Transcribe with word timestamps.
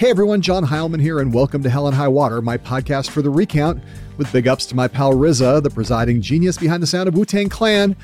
Hey 0.00 0.08
everyone, 0.08 0.40
John 0.40 0.64
Heilemann 0.64 1.02
here, 1.02 1.20
and 1.20 1.30
welcome 1.30 1.62
to 1.62 1.68
Hell 1.68 1.86
and 1.86 1.94
High 1.94 2.08
Water, 2.08 2.40
my 2.40 2.56
podcast 2.56 3.10
for 3.10 3.20
the 3.20 3.28
recount, 3.28 3.82
with 4.16 4.32
big 4.32 4.48
ups 4.48 4.64
to 4.64 4.74
my 4.74 4.88
pal 4.88 5.12
RZA, 5.12 5.62
the 5.62 5.68
presiding 5.68 6.22
genius 6.22 6.56
behind 6.56 6.82
the 6.82 6.86
sound 6.86 7.06
of 7.06 7.14
Wu 7.14 7.26
Tang 7.26 7.50
Clan, 7.50 7.94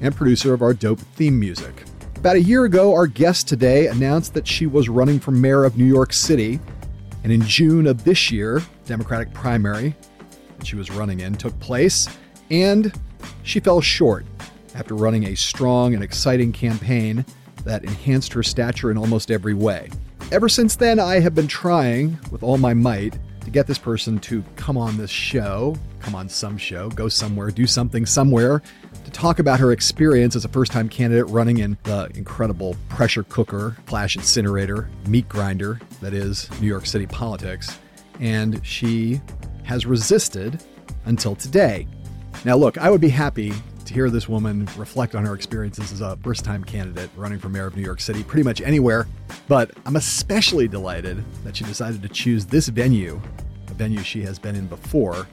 and 0.00 0.14
producer 0.14 0.54
of 0.54 0.62
our 0.62 0.72
dope 0.72 1.00
theme 1.00 1.40
music. 1.40 1.82
About 2.14 2.36
a 2.36 2.40
year 2.40 2.66
ago, 2.66 2.94
our 2.94 3.08
guest 3.08 3.48
today 3.48 3.88
announced 3.88 4.32
that 4.34 4.46
she 4.46 4.66
was 4.66 4.88
running 4.88 5.18
for 5.18 5.32
mayor 5.32 5.64
of 5.64 5.76
New 5.76 5.86
York 5.86 6.12
City, 6.12 6.60
and 7.24 7.32
in 7.32 7.42
June 7.42 7.88
of 7.88 8.04
this 8.04 8.30
year, 8.30 8.62
Democratic 8.86 9.34
primary 9.34 9.96
that 10.56 10.68
she 10.68 10.76
was 10.76 10.88
running 10.92 11.18
in 11.18 11.34
took 11.34 11.58
place, 11.58 12.08
and 12.52 12.96
she 13.42 13.58
fell 13.58 13.80
short 13.80 14.24
after 14.76 14.94
running 14.94 15.24
a 15.24 15.34
strong 15.34 15.94
and 15.94 16.04
exciting 16.04 16.52
campaign 16.52 17.24
that 17.64 17.82
enhanced 17.82 18.34
her 18.34 18.44
stature 18.44 18.92
in 18.92 18.96
almost 18.96 19.32
every 19.32 19.54
way. 19.54 19.90
Ever 20.32 20.48
since 20.48 20.76
then, 20.76 21.00
I 21.00 21.18
have 21.18 21.34
been 21.34 21.48
trying 21.48 22.16
with 22.30 22.44
all 22.44 22.56
my 22.56 22.72
might 22.72 23.18
to 23.40 23.50
get 23.50 23.66
this 23.66 23.78
person 23.78 24.20
to 24.20 24.44
come 24.54 24.78
on 24.78 24.96
this 24.96 25.10
show, 25.10 25.74
come 25.98 26.14
on 26.14 26.28
some 26.28 26.56
show, 26.56 26.88
go 26.90 27.08
somewhere, 27.08 27.50
do 27.50 27.66
something 27.66 28.06
somewhere, 28.06 28.62
to 29.04 29.10
talk 29.10 29.40
about 29.40 29.58
her 29.58 29.72
experience 29.72 30.36
as 30.36 30.44
a 30.44 30.48
first 30.48 30.70
time 30.70 30.88
candidate 30.88 31.28
running 31.30 31.58
in 31.58 31.76
the 31.82 32.08
incredible 32.14 32.76
pressure 32.88 33.24
cooker, 33.24 33.76
flash 33.86 34.14
incinerator, 34.14 34.88
meat 35.08 35.28
grinder 35.28 35.80
that 36.00 36.14
is 36.14 36.48
New 36.60 36.68
York 36.68 36.86
City 36.86 37.06
politics. 37.06 37.76
And 38.20 38.64
she 38.64 39.20
has 39.64 39.84
resisted 39.84 40.62
until 41.06 41.34
today. 41.34 41.88
Now, 42.44 42.54
look, 42.54 42.78
I 42.78 42.88
would 42.88 43.00
be 43.00 43.08
happy 43.08 43.52
to 43.90 43.94
hear 43.94 44.08
this 44.08 44.28
woman 44.28 44.68
reflect 44.76 45.16
on 45.16 45.26
her 45.26 45.34
experiences 45.34 45.90
as 45.90 46.00
a 46.00 46.16
first 46.18 46.44
time 46.44 46.62
candidate 46.62 47.10
running 47.16 47.40
for 47.40 47.48
mayor 47.48 47.66
of 47.66 47.76
New 47.76 47.82
York 47.82 48.00
City 48.00 48.22
pretty 48.22 48.44
much 48.44 48.60
anywhere. 48.60 49.08
But 49.48 49.72
I'm 49.84 49.96
especially 49.96 50.68
delighted 50.68 51.24
that 51.42 51.56
she 51.56 51.64
decided 51.64 52.00
to 52.02 52.08
choose 52.08 52.46
this 52.46 52.68
venue, 52.68 53.20
a 53.68 53.74
venue 53.74 54.00
she 54.04 54.22
has 54.22 54.38
been 54.38 54.54
in 54.54 54.68
before, 54.68 55.26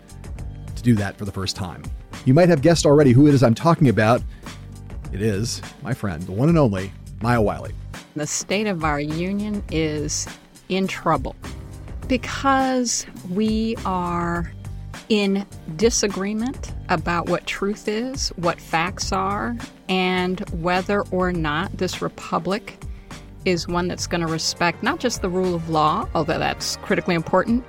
to 0.75 0.81
do 0.81 0.95
that 0.95 1.19
for 1.19 1.25
the 1.25 1.31
first 1.31 1.55
time. 1.55 1.83
You 2.25 2.33
might 2.33 2.50
have 2.50 2.63
guessed 2.63 2.88
already 2.88 3.11
who 3.11 3.28
it 3.28 3.35
is 3.35 3.44
I'm 3.44 3.53
talking 3.53 3.89
about. 3.89 4.23
It 5.13 5.22
is 5.22 5.61
my 5.83 5.94
friend, 5.94 6.23
the 6.23 6.31
one 6.31 6.50
and 6.50 6.58
only 6.58 6.91
Maya 7.22 7.39
Wiley. 7.39 7.73
The 8.16 8.25
state 8.25 8.66
of 8.66 8.83
our 8.83 9.00
union 9.00 9.63
is 9.72 10.28
in 10.69 10.88
trouble 10.88 11.35
because 12.08 13.05
we 13.30 13.75
are 13.85 14.52
in 15.09 15.45
disagreement 15.75 16.73
about 16.89 17.30
what 17.30 17.45
truth 17.45 17.88
is, 17.88 18.30
what 18.38 18.59
facts 18.59 19.11
are, 19.11 19.55
and 19.89 20.39
whether 20.61 21.02
or 21.11 21.31
not 21.31 21.72
this 21.77 22.02
republic 22.02 22.83
is 23.45 23.67
one 23.67 23.88
that's 23.88 24.08
going 24.08 24.22
to 24.22 24.28
respect 24.28 24.83
not 24.83 25.00
just 25.00 25.22
the 25.22 25.30
rule 25.30 25.55
of 25.55 25.69
law, 25.69 26.08
although 26.13 26.39
that's 26.39 26.75
critically 26.78 27.16
important, 27.16 27.63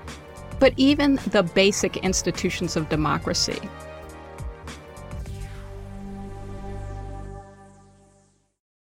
but 0.59 0.75
even 0.77 1.21
the 1.29 1.43
basic 1.43 1.97
institutions 1.99 2.77
of 2.77 2.89
democracy. 2.89 3.61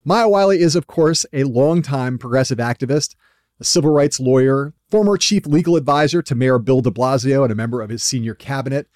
Maya 0.04 0.28
Wiley 0.28 0.60
is, 0.60 0.74
of 0.74 0.86
course, 0.86 1.26
a 1.32 1.44
longtime 1.44 2.18
progressive 2.18 2.58
activist, 2.58 3.14
a 3.60 3.64
civil 3.64 3.90
rights 3.90 4.18
lawyer, 4.18 4.72
former 4.90 5.16
chief 5.16 5.46
legal 5.46 5.76
advisor 5.76 6.22
to 6.22 6.34
Mayor 6.34 6.58
Bill 6.58 6.80
de 6.80 6.90
Blasio 6.90 7.42
and 7.42 7.52
a 7.52 7.56
member 7.56 7.82
of 7.82 7.90
his 7.90 8.02
senior 8.02 8.34
cabinet, 8.34 8.88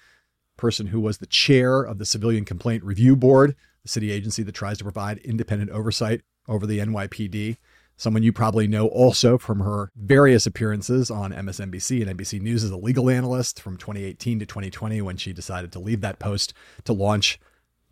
person 0.57 0.87
who 0.87 0.99
was 0.99 1.19
the 1.19 1.27
chair 1.27 1.81
of 1.81 1.99
the 1.99 2.05
Civilian 2.05 2.43
Complaint 2.43 2.83
Review 2.83 3.15
Board, 3.15 3.55
the 3.83 3.89
city 3.89 4.11
agency 4.11 4.41
that 4.43 4.55
tries 4.55 4.79
to 4.79 4.83
provide 4.83 5.19
independent 5.19 5.69
oversight 5.69 6.21
over 6.47 6.65
the 6.65 6.79
NYPD. 6.79 7.57
Someone 7.97 8.23
you 8.23 8.33
probably 8.33 8.67
know 8.67 8.87
also 8.87 9.37
from 9.37 9.61
her 9.61 9.91
various 9.95 10.45
appearances 10.45 11.09
on 11.09 11.31
MSNBC 11.31 12.01
and 12.05 12.17
NBC 12.17 12.41
News 12.41 12.63
as 12.63 12.71
a 12.71 12.77
legal 12.77 13.09
analyst 13.09 13.61
from 13.61 13.77
2018 13.77 14.39
to 14.39 14.45
2020 14.45 15.01
when 15.01 15.15
she 15.15 15.31
decided 15.31 15.71
to 15.71 15.79
leave 15.79 16.01
that 16.01 16.19
post 16.19 16.53
to 16.83 16.91
launch 16.91 17.39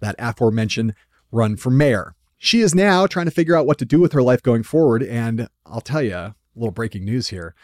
that 0.02 0.16
aforementioned 0.20 0.94
run 1.32 1.56
for 1.56 1.70
mayor. 1.70 2.16
She 2.38 2.60
is 2.60 2.76
now 2.76 3.08
trying 3.08 3.28
to 3.28 3.32
figure 3.32 3.56
out 3.56 3.66
what 3.66 3.78
to 3.78 3.86
do 3.86 4.02
with 4.02 4.12
her 4.12 4.22
life 4.22 4.44
going 4.44 4.64
forward. 4.64 5.02
And 5.04 5.48
I'll 5.66 5.80
tell 5.80 6.02
you, 6.02 6.36
little 6.56 6.72
breaking 6.72 7.06
news 7.06 7.30
here 7.30 7.56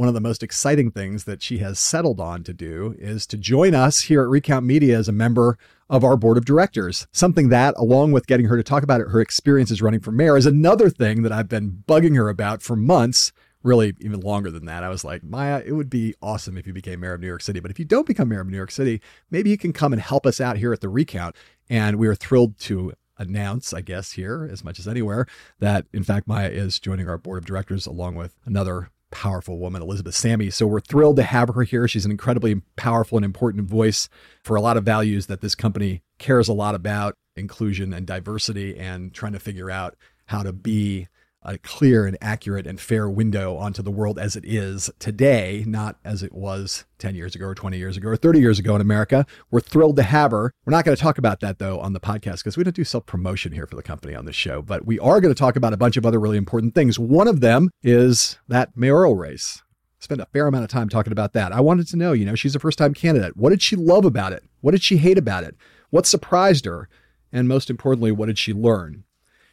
one 0.00 0.08
of 0.08 0.14
the 0.14 0.20
most 0.20 0.42
exciting 0.42 0.90
things 0.90 1.24
that 1.24 1.42
she 1.42 1.58
has 1.58 1.78
settled 1.78 2.20
on 2.20 2.42
to 2.44 2.54
do 2.54 2.94
is 2.98 3.26
to 3.26 3.36
join 3.36 3.74
us 3.74 4.02
here 4.04 4.22
at 4.22 4.28
Recount 4.28 4.64
Media 4.64 4.96
as 4.96 5.08
a 5.08 5.12
member 5.12 5.58
of 5.90 6.04
our 6.04 6.16
board 6.16 6.38
of 6.38 6.46
directors. 6.46 7.06
Something 7.12 7.50
that, 7.50 7.74
along 7.76 8.12
with 8.12 8.26
getting 8.26 8.46
her 8.46 8.56
to 8.56 8.62
talk 8.62 8.82
about 8.82 9.00
her 9.00 9.20
experiences 9.20 9.82
running 9.82 10.00
for 10.00 10.10
mayor, 10.10 10.38
is 10.38 10.46
another 10.46 10.88
thing 10.88 11.22
that 11.22 11.32
I've 11.32 11.50
been 11.50 11.82
bugging 11.86 12.16
her 12.16 12.30
about 12.30 12.62
for 12.62 12.76
months. 12.76 13.32
Really, 13.62 13.92
even 14.00 14.20
longer 14.20 14.50
than 14.50 14.64
that. 14.64 14.82
I 14.82 14.88
was 14.88 15.04
like, 15.04 15.22
Maya, 15.22 15.62
it 15.66 15.72
would 15.72 15.90
be 15.90 16.14
awesome 16.22 16.56
if 16.56 16.66
you 16.66 16.72
became 16.72 17.00
mayor 17.00 17.12
of 17.12 17.20
New 17.20 17.26
York 17.26 17.42
City. 17.42 17.60
But 17.60 17.70
if 17.70 17.78
you 17.78 17.84
don't 17.84 18.06
become 18.06 18.30
mayor 18.30 18.40
of 18.40 18.48
New 18.48 18.56
York 18.56 18.70
City, 18.70 19.02
maybe 19.30 19.50
you 19.50 19.58
can 19.58 19.74
come 19.74 19.92
and 19.92 20.00
help 20.00 20.24
us 20.24 20.40
out 20.40 20.56
here 20.56 20.72
at 20.72 20.80
the 20.80 20.88
recount. 20.88 21.36
And 21.68 21.96
we 21.96 22.08
are 22.08 22.14
thrilled 22.14 22.58
to 22.60 22.94
announce, 23.20 23.72
I 23.72 23.82
guess, 23.82 24.12
here 24.12 24.48
as 24.50 24.64
much 24.64 24.78
as 24.78 24.88
anywhere, 24.88 25.26
that 25.60 25.86
in 25.92 26.02
fact 26.02 26.26
Maya 26.26 26.48
is 26.48 26.80
joining 26.80 27.08
our 27.08 27.18
board 27.18 27.38
of 27.38 27.44
directors 27.44 27.86
along 27.86 28.16
with 28.16 28.34
another 28.44 28.90
powerful 29.10 29.58
woman, 29.58 29.82
Elizabeth 29.82 30.14
Sammy. 30.14 30.50
So 30.50 30.66
we're 30.66 30.80
thrilled 30.80 31.16
to 31.16 31.22
have 31.22 31.48
her 31.48 31.62
here. 31.62 31.86
She's 31.86 32.04
an 32.04 32.10
incredibly 32.10 32.62
powerful 32.76 33.18
and 33.18 33.24
important 33.24 33.68
voice 33.68 34.08
for 34.42 34.56
a 34.56 34.60
lot 34.60 34.76
of 34.76 34.84
values 34.84 35.26
that 35.26 35.40
this 35.40 35.54
company 35.54 36.02
cares 36.18 36.48
a 36.48 36.52
lot 36.52 36.74
about 36.74 37.16
inclusion 37.36 37.92
and 37.92 38.06
diversity 38.06 38.78
and 38.78 39.12
trying 39.12 39.32
to 39.32 39.40
figure 39.40 39.70
out 39.70 39.96
how 40.26 40.42
to 40.42 40.52
be 40.52 41.08
a 41.42 41.58
clear 41.58 42.06
and 42.06 42.18
accurate 42.20 42.66
and 42.66 42.80
fair 42.80 43.08
window 43.08 43.56
onto 43.56 43.82
the 43.82 43.90
world 43.90 44.18
as 44.18 44.36
it 44.36 44.44
is 44.44 44.90
today, 44.98 45.64
not 45.66 45.96
as 46.04 46.22
it 46.22 46.32
was 46.32 46.84
10 46.98 47.14
years 47.14 47.34
ago 47.34 47.46
or 47.46 47.54
20 47.54 47.78
years 47.78 47.96
ago 47.96 48.08
or 48.08 48.16
30 48.16 48.40
years 48.40 48.58
ago 48.58 48.74
in 48.74 48.80
America. 48.80 49.24
We're 49.50 49.60
thrilled 49.60 49.96
to 49.96 50.02
have 50.02 50.32
her. 50.32 50.52
We're 50.64 50.72
not 50.72 50.84
going 50.84 50.96
to 50.96 51.02
talk 51.02 51.18
about 51.18 51.40
that 51.40 51.58
though 51.58 51.80
on 51.80 51.92
the 51.92 52.00
podcast 52.00 52.38
because 52.38 52.56
we 52.56 52.64
don't 52.64 52.76
do 52.76 52.84
self 52.84 53.06
promotion 53.06 53.52
here 53.52 53.66
for 53.66 53.76
the 53.76 53.82
company 53.82 54.14
on 54.14 54.26
this 54.26 54.36
show, 54.36 54.60
but 54.62 54.86
we 54.86 54.98
are 54.98 55.20
going 55.20 55.34
to 55.34 55.38
talk 55.38 55.56
about 55.56 55.72
a 55.72 55.78
bunch 55.78 55.96
of 55.96 56.04
other 56.04 56.20
really 56.20 56.36
important 56.36 56.74
things. 56.74 56.98
One 56.98 57.28
of 57.28 57.40
them 57.40 57.70
is 57.82 58.38
that 58.48 58.76
mayoral 58.76 59.16
race. 59.16 59.62
Spend 59.98 60.20
a 60.20 60.26
fair 60.26 60.46
amount 60.46 60.64
of 60.64 60.70
time 60.70 60.88
talking 60.88 61.12
about 61.12 61.34
that. 61.34 61.52
I 61.52 61.60
wanted 61.60 61.86
to 61.88 61.96
know, 61.96 62.12
you 62.12 62.24
know, 62.24 62.34
she's 62.34 62.54
a 62.54 62.60
first 62.60 62.78
time 62.78 62.94
candidate. 62.94 63.36
What 63.36 63.50
did 63.50 63.60
she 63.60 63.76
love 63.76 64.04
about 64.04 64.32
it? 64.32 64.44
What 64.60 64.72
did 64.72 64.82
she 64.82 64.96
hate 64.96 65.18
about 65.18 65.44
it? 65.44 65.56
What 65.90 66.06
surprised 66.06 66.64
her? 66.64 66.88
And 67.32 67.46
most 67.48 67.70
importantly, 67.70 68.10
what 68.10 68.26
did 68.26 68.38
she 68.38 68.52
learn? 68.52 69.04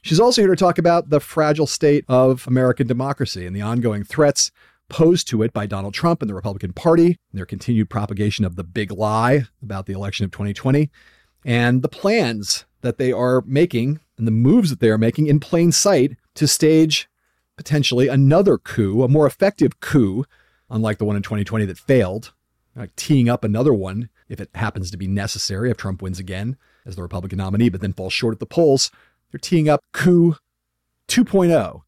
She's 0.07 0.21
also 0.21 0.41
here 0.41 0.51
to 0.51 0.55
talk 0.55 0.77
about 0.77 1.09
the 1.09 1.19
fragile 1.19 1.67
state 1.67 2.05
of 2.07 2.47
American 2.47 2.87
democracy 2.87 3.45
and 3.45 3.53
the 3.53 3.61
ongoing 3.61 4.05
threats 4.05 4.51
posed 4.87 5.27
to 5.27 5.43
it 5.43 5.51
by 5.51 5.65
Donald 5.65 5.93
Trump 5.93 6.21
and 6.21 6.29
the 6.29 6.33
Republican 6.33 6.71
Party, 6.71 7.07
and 7.07 7.17
their 7.33 7.45
continued 7.45 7.89
propagation 7.89 8.45
of 8.45 8.55
the 8.55 8.63
big 8.63 8.89
lie 8.89 9.47
about 9.61 9.85
the 9.85 9.91
election 9.91 10.23
of 10.23 10.31
2020, 10.31 10.89
and 11.43 11.81
the 11.81 11.89
plans 11.89 12.63
that 12.79 12.97
they 12.97 13.11
are 13.11 13.43
making 13.45 13.99
and 14.17 14.25
the 14.25 14.31
moves 14.31 14.69
that 14.69 14.79
they 14.79 14.87
are 14.87 14.97
making 14.97 15.27
in 15.27 15.41
plain 15.41 15.73
sight 15.73 16.15
to 16.35 16.47
stage 16.47 17.09
potentially 17.57 18.07
another 18.07 18.57
coup, 18.57 19.03
a 19.03 19.09
more 19.09 19.27
effective 19.27 19.81
coup, 19.81 20.23
unlike 20.69 20.99
the 20.99 21.05
one 21.05 21.17
in 21.17 21.21
2020 21.21 21.65
that 21.65 21.77
failed, 21.77 22.31
like 22.77 22.95
teeing 22.95 23.27
up 23.27 23.43
another 23.43 23.73
one 23.73 24.07
if 24.29 24.39
it 24.39 24.49
happens 24.55 24.89
to 24.89 24.95
be 24.95 25.07
necessary 25.07 25.69
if 25.69 25.75
Trump 25.75 26.01
wins 26.01 26.17
again 26.17 26.55
as 26.85 26.95
the 26.95 27.01
Republican 27.01 27.39
nominee, 27.39 27.67
but 27.67 27.81
then 27.81 27.91
falls 27.91 28.13
short 28.13 28.33
at 28.33 28.39
the 28.39 28.45
polls 28.45 28.89
they're 29.31 29.39
teeing 29.39 29.69
up 29.69 29.81
coup 29.91 30.35
2.0. 31.07 31.81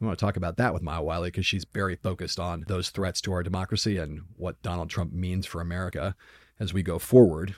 We 0.00 0.06
want 0.06 0.18
to 0.18 0.24
talk 0.24 0.36
about 0.36 0.56
that 0.56 0.74
with 0.74 0.82
Maya 0.82 1.02
Wiley 1.02 1.28
because 1.28 1.46
she's 1.46 1.64
very 1.72 1.94
focused 1.94 2.40
on 2.40 2.64
those 2.66 2.90
threats 2.90 3.20
to 3.20 3.32
our 3.32 3.42
democracy 3.42 3.98
and 3.98 4.22
what 4.36 4.60
Donald 4.62 4.90
Trump 4.90 5.12
means 5.12 5.46
for 5.46 5.60
America 5.60 6.16
as 6.58 6.74
we 6.74 6.82
go 6.82 6.98
forward 6.98 7.54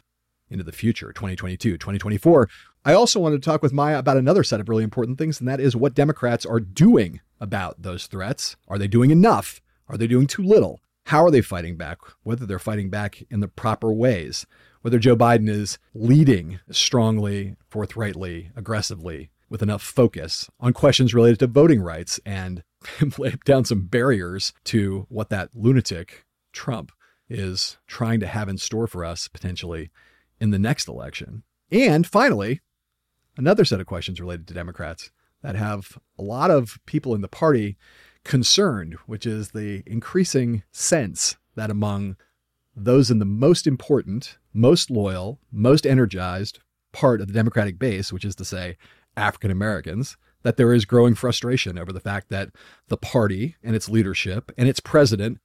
into 0.51 0.63
the 0.63 0.73
future, 0.73 1.13
2022, 1.13 1.79
2024. 1.79 2.49
I 2.85 2.93
also 2.93 3.19
wanted 3.19 3.43
to 3.43 3.47
talk 3.47 3.63
with 3.63 3.73
Maya 3.73 3.99
about 3.99 4.19
another 4.19 4.45
set 4.45 4.61
of 4.61 4.69
really 4.69 4.85
important 4.85 5.17
things, 5.17 5.41
and 5.41 5.49
that 5.49 5.59
is 5.59 5.75
what 5.75 5.95
Democrats 5.95 6.45
are 6.45 6.61
doing 6.61 7.21
about 7.41 7.81
those 7.81 8.07
threats. 8.07 8.57
Are 8.69 8.79
they 8.79 8.89
doing 8.89 9.11
enough? 9.11 9.63
Are 9.89 9.97
they 9.97 10.07
doing 10.07 10.27
too 10.27 10.43
little? 10.43 10.81
How 11.07 11.25
are 11.25 11.31
they 11.31 11.41
fighting 11.41 11.77
back? 11.77 11.99
Whether 12.23 12.45
they're 12.45 12.59
fighting 12.59 12.91
back 12.91 13.23
in 13.31 13.41
the 13.41 13.49
proper 13.49 13.93
ways 13.93 14.47
whether 14.85 14.99
Joe 14.99 15.17
Biden 15.17 15.49
is 15.49 15.79
leading 15.95 16.61
strongly, 16.71 17.57
forthrightly, 17.71 18.51
aggressively, 18.55 19.31
with 19.49 19.63
enough 19.63 19.81
focus 19.81 20.51
on 20.61 20.75
questions 20.75 21.15
related 21.15 21.39
to 21.39 21.47
voting 21.47 21.81
rights 21.81 22.21
and 22.27 22.63
lay 23.19 23.33
down 23.47 23.65
some 23.65 23.87
barriers 23.87 24.53
to 24.65 25.07
what 25.09 25.31
that 25.31 25.49
lunatic 25.55 26.27
Trump 26.53 26.93
is 27.31 27.79
trying 27.87 28.21
to 28.21 28.27
have 28.27 28.47
in 28.47 28.59
store 28.59 28.87
for 28.87 29.07
us 29.07 29.27
potentially 29.27 29.91
in 30.39 30.51
the 30.51 30.59
next 30.59 30.87
election. 30.87 31.45
And 31.71 32.07
finally, 32.07 32.61
another 33.39 33.65
set 33.65 33.81
of 33.81 33.87
questions 33.87 34.21
related 34.21 34.47
to 34.49 34.55
Democrats 34.55 35.11
that 35.41 35.57
have 35.57 35.99
a 36.19 36.23
lot 36.23 36.51
of 36.51 36.79
people 36.85 37.15
in 37.15 37.23
the 37.23 37.27
party 37.29 37.79
concerned, 38.23 38.97
which 39.07 39.25
is 39.25 39.53
the 39.53 39.83
increasing 39.87 40.63
sense 40.73 41.39
that 41.55 41.71
among 41.71 42.17
those 42.77 43.11
in 43.11 43.19
the 43.19 43.25
most 43.25 43.67
important, 43.67 44.37
most 44.55 44.91
loyal, 44.91 45.41
most 45.53 45.87
energized 45.87 46.61
part 46.93 47.21
of 47.21 47.27
the 47.27 47.35
Democratic 47.35 47.79
base, 47.79 48.13
which 48.13 48.25
is 48.25 48.37
to 48.37 48.45
say, 48.45 48.77
African 49.17 49.51
Americans, 49.51 50.17
that 50.43 50.57
there 50.57 50.73
is 50.73 50.85
growing 50.85 51.15
frustration 51.15 51.79
over 51.79 51.93
the 51.93 52.01
fact 52.01 52.29
that 52.29 52.51
the 52.89 52.97
party 52.97 53.57
and 53.63 53.75
its 53.75 53.89
leadership 53.89 54.53
and 54.57 54.69
its 54.69 54.81
president 54.81 55.39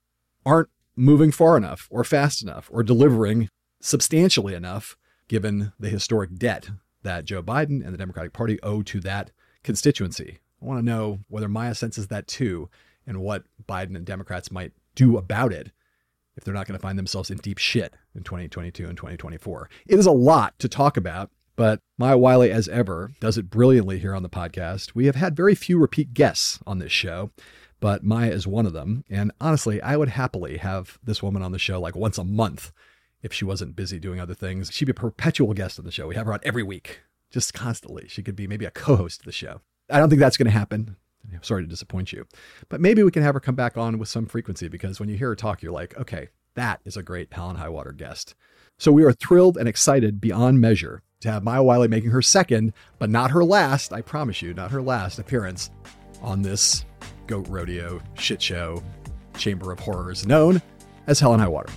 aren't 0.45 0.69
moving 0.95 1.31
far 1.31 1.57
enough 1.57 1.87
or 1.89 2.03
fast 2.03 2.43
enough 2.43 2.69
or 2.71 2.83
delivering 2.83 3.49
substantially 3.81 4.53
enough 4.53 4.97
given 5.27 5.71
the 5.79 5.89
historic 5.89 6.35
debt 6.35 6.69
that 7.03 7.25
Joe 7.25 7.41
Biden 7.41 7.83
and 7.83 7.93
the 7.93 7.97
Democratic 7.97 8.33
Party 8.33 8.59
owe 8.61 8.81
to 8.83 8.99
that 9.01 9.31
constituency. 9.63 10.39
I 10.61 10.65
want 10.65 10.79
to 10.79 10.85
know 10.85 11.19
whether 11.29 11.47
Maya 11.47 11.75
senses 11.75 12.07
that 12.07 12.27
too 12.27 12.69
and 13.07 13.21
what 13.21 13.43
Biden 13.67 13.95
and 13.95 14.05
Democrats 14.05 14.51
might 14.51 14.73
do 14.95 15.17
about 15.17 15.53
it 15.53 15.71
if 16.39 16.45
they're 16.45 16.53
not 16.53 16.65
going 16.65 16.77
to 16.77 16.81
find 16.81 16.97
themselves 16.97 17.29
in 17.29 17.37
deep 17.37 17.57
shit 17.57 17.93
in 18.15 18.23
2022 18.23 18.87
and 18.87 18.95
2024. 18.95 19.69
It 19.87 19.99
is 19.99 20.05
a 20.05 20.11
lot 20.11 20.57
to 20.59 20.69
talk 20.69 20.95
about, 20.95 21.31
but 21.57 21.81
Maya 21.97 22.17
Wiley, 22.17 22.49
as 22.49 22.69
ever, 22.69 23.11
does 23.19 23.37
it 23.37 23.49
brilliantly 23.49 23.99
here 23.99 24.15
on 24.15 24.23
the 24.23 24.29
podcast. 24.29 24.95
We 24.95 25.05
have 25.07 25.17
had 25.17 25.35
very 25.35 25.53
few 25.53 25.77
repeat 25.77 26.13
guests 26.13 26.59
on 26.65 26.79
this 26.79 26.93
show, 26.93 27.31
but 27.81 28.05
Maya 28.05 28.31
is 28.31 28.47
one 28.47 28.65
of 28.65 28.71
them. 28.71 29.03
And 29.09 29.33
honestly, 29.41 29.81
I 29.81 29.97
would 29.97 30.07
happily 30.07 30.55
have 30.57 30.97
this 31.03 31.21
woman 31.21 31.41
on 31.41 31.51
the 31.51 31.59
show 31.59 31.81
like 31.81 31.97
once 31.97 32.17
a 32.17 32.23
month 32.23 32.71
if 33.21 33.33
she 33.33 33.43
wasn't 33.43 33.75
busy 33.75 33.99
doing 33.99 34.21
other 34.21 34.33
things. 34.33 34.71
She'd 34.71 34.85
be 34.85 34.91
a 34.91 34.93
perpetual 34.93 35.53
guest 35.53 35.77
on 35.77 35.83
the 35.83 35.91
show. 35.91 36.07
We 36.07 36.15
have 36.15 36.25
her 36.25 36.33
on 36.33 36.39
every 36.43 36.63
week, 36.63 37.01
just 37.31 37.53
constantly. 37.53 38.07
She 38.07 38.23
could 38.23 38.37
be 38.37 38.47
maybe 38.47 38.63
a 38.63 38.71
co 38.71 38.95
host 38.95 39.19
of 39.19 39.25
the 39.25 39.33
show. 39.33 39.59
I 39.89 39.99
don't 39.99 40.07
think 40.07 40.21
that's 40.21 40.37
going 40.37 40.45
to 40.45 40.57
happen. 40.57 40.95
Sorry 41.41 41.63
to 41.63 41.69
disappoint 41.69 42.11
you. 42.13 42.25
But 42.69 42.81
maybe 42.81 43.03
we 43.03 43.11
can 43.11 43.23
have 43.23 43.35
her 43.35 43.39
come 43.39 43.55
back 43.55 43.77
on 43.77 43.97
with 43.97 44.09
some 44.09 44.25
frequency 44.25 44.67
because 44.67 44.99
when 44.99 45.09
you 45.09 45.17
hear 45.17 45.29
her 45.29 45.35
talk, 45.35 45.61
you're 45.61 45.71
like, 45.71 45.97
okay, 45.97 46.29
that 46.55 46.81
is 46.85 46.97
a 46.97 47.03
great 47.03 47.33
Hell 47.33 47.49
and 47.49 47.57
High 47.57 47.69
Water 47.69 47.91
guest. 47.91 48.35
So 48.77 48.91
we 48.91 49.03
are 49.03 49.11
thrilled 49.11 49.57
and 49.57 49.67
excited 49.67 50.21
beyond 50.21 50.61
measure 50.61 51.01
to 51.21 51.31
have 51.31 51.43
Maya 51.43 51.63
Wiley 51.63 51.87
making 51.87 52.11
her 52.11 52.21
second, 52.21 52.73
but 52.97 53.09
not 53.09 53.31
her 53.31 53.43
last, 53.43 53.91
I 53.91 54.01
promise 54.01 54.41
you, 54.41 54.53
not 54.53 54.71
her 54.71 54.81
last 54.81 55.19
appearance 55.19 55.69
on 56.21 56.41
this 56.41 56.85
goat 57.27 57.47
rodeo 57.49 58.01
shit 58.15 58.41
show 58.41 58.81
chamber 59.37 59.71
of 59.71 59.79
horrors 59.79 60.25
known 60.25 60.61
as 61.07 61.19
Hell 61.19 61.33
and 61.33 61.41
High 61.41 61.47
Water. 61.47 61.71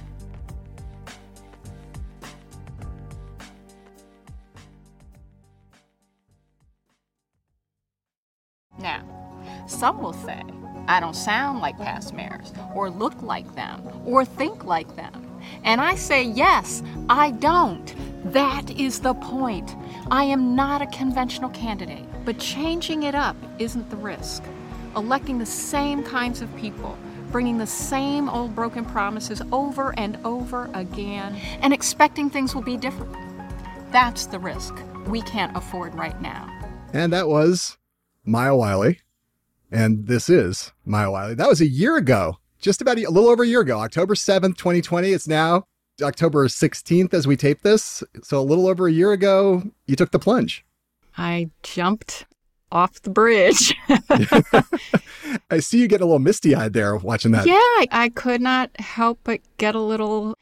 Now, 8.78 9.21
some 9.66 10.00
will 10.02 10.12
say, 10.12 10.42
I 10.88 11.00
don't 11.00 11.14
sound 11.14 11.60
like 11.60 11.78
past 11.78 12.12
mayors, 12.12 12.52
or 12.74 12.90
look 12.90 13.20
like 13.22 13.54
them, 13.54 13.88
or 14.04 14.24
think 14.24 14.64
like 14.64 14.96
them. 14.96 15.28
And 15.64 15.80
I 15.80 15.94
say, 15.94 16.24
yes, 16.24 16.82
I 17.08 17.30
don't. 17.32 17.94
That 18.32 18.70
is 18.70 19.00
the 19.00 19.14
point. 19.14 19.76
I 20.10 20.24
am 20.24 20.54
not 20.54 20.82
a 20.82 20.86
conventional 20.86 21.50
candidate, 21.50 22.04
but 22.24 22.38
changing 22.38 23.04
it 23.04 23.14
up 23.14 23.36
isn't 23.58 23.90
the 23.90 23.96
risk. 23.96 24.42
Electing 24.96 25.38
the 25.38 25.46
same 25.46 26.02
kinds 26.02 26.42
of 26.42 26.54
people, 26.56 26.98
bringing 27.30 27.58
the 27.58 27.66
same 27.66 28.28
old 28.28 28.54
broken 28.54 28.84
promises 28.84 29.40
over 29.52 29.94
and 29.98 30.18
over 30.24 30.68
again, 30.74 31.34
and 31.60 31.72
expecting 31.72 32.28
things 32.28 32.54
will 32.54 32.62
be 32.62 32.76
different. 32.76 33.16
That's 33.90 34.26
the 34.26 34.38
risk 34.38 34.74
we 35.06 35.22
can't 35.22 35.56
afford 35.56 35.94
right 35.94 36.20
now. 36.20 36.48
And 36.92 37.12
that 37.12 37.28
was 37.28 37.78
Maya 38.24 38.54
Wiley. 38.54 39.00
And 39.72 40.06
this 40.06 40.28
is 40.28 40.70
Maya 40.84 41.10
Wiley. 41.10 41.34
That 41.34 41.48
was 41.48 41.62
a 41.62 41.66
year 41.66 41.96
ago, 41.96 42.36
just 42.60 42.82
about 42.82 42.98
a, 42.98 43.04
a 43.04 43.10
little 43.10 43.30
over 43.30 43.42
a 43.42 43.46
year 43.46 43.62
ago, 43.62 43.78
October 43.78 44.14
7th, 44.14 44.58
2020. 44.58 45.10
It's 45.12 45.26
now 45.26 45.64
October 46.02 46.46
16th 46.46 47.14
as 47.14 47.26
we 47.26 47.36
tape 47.38 47.62
this. 47.62 48.04
So 48.22 48.38
a 48.38 48.42
little 48.42 48.68
over 48.68 48.86
a 48.86 48.92
year 48.92 49.12
ago, 49.12 49.62
you 49.86 49.96
took 49.96 50.10
the 50.10 50.18
plunge. 50.18 50.64
I 51.16 51.48
jumped 51.62 52.26
off 52.70 53.00
the 53.00 53.08
bridge. 53.08 53.74
I 55.50 55.58
see 55.60 55.80
you 55.80 55.88
getting 55.88 56.04
a 56.04 56.06
little 56.06 56.18
misty 56.18 56.54
eyed 56.54 56.74
there 56.74 56.94
watching 56.96 57.32
that. 57.32 57.46
Yeah, 57.46 57.86
I 57.90 58.10
could 58.14 58.42
not 58.42 58.78
help 58.78 59.20
but 59.24 59.40
get 59.56 59.74
a 59.74 59.80
little 59.80 60.36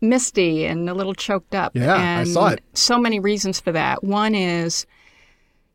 misty 0.00 0.64
and 0.64 0.88
a 0.88 0.94
little 0.94 1.14
choked 1.14 1.54
up. 1.54 1.72
Yeah, 1.74 1.94
and 1.94 2.20
I 2.20 2.24
saw 2.24 2.48
it. 2.48 2.62
So 2.72 2.98
many 2.98 3.20
reasons 3.20 3.60
for 3.60 3.72
that. 3.72 4.02
One 4.02 4.34
is, 4.34 4.86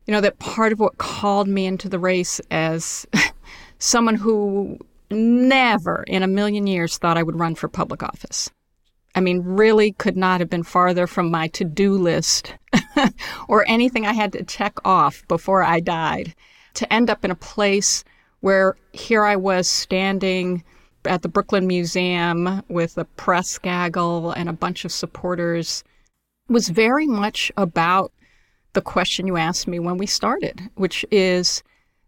you 0.08 0.12
know, 0.12 0.22
that 0.22 0.38
part 0.38 0.72
of 0.72 0.80
what 0.80 0.96
called 0.96 1.48
me 1.48 1.66
into 1.66 1.86
the 1.86 1.98
race 1.98 2.40
as 2.50 3.06
someone 3.78 4.14
who 4.14 4.78
never 5.10 6.02
in 6.06 6.22
a 6.22 6.26
million 6.26 6.66
years 6.66 6.96
thought 6.96 7.18
I 7.18 7.22
would 7.22 7.38
run 7.38 7.54
for 7.54 7.68
public 7.68 8.02
office. 8.02 8.50
I 9.14 9.20
mean, 9.20 9.42
really 9.42 9.92
could 9.92 10.16
not 10.16 10.40
have 10.40 10.48
been 10.48 10.62
farther 10.62 11.06
from 11.06 11.30
my 11.30 11.48
to 11.48 11.64
do 11.64 11.92
list 11.92 12.54
or 13.48 13.68
anything 13.68 14.06
I 14.06 14.14
had 14.14 14.32
to 14.32 14.44
check 14.44 14.78
off 14.82 15.22
before 15.28 15.62
I 15.62 15.78
died 15.78 16.34
to 16.74 16.90
end 16.90 17.10
up 17.10 17.22
in 17.22 17.30
a 17.30 17.36
place 17.36 18.02
where 18.40 18.76
here 18.92 19.24
I 19.24 19.36
was 19.36 19.68
standing 19.68 20.64
at 21.04 21.20
the 21.20 21.28
Brooklyn 21.28 21.66
Museum 21.66 22.62
with 22.68 22.96
a 22.96 23.04
press 23.04 23.58
gaggle 23.58 24.30
and 24.30 24.48
a 24.48 24.54
bunch 24.54 24.86
of 24.86 24.92
supporters 24.92 25.84
was 26.48 26.70
very 26.70 27.06
much 27.06 27.52
about 27.58 28.10
the 28.78 28.82
question 28.82 29.26
you 29.26 29.36
asked 29.36 29.66
me 29.66 29.80
when 29.80 29.98
we 29.98 30.06
started, 30.06 30.70
which 30.76 31.04
is 31.10 31.64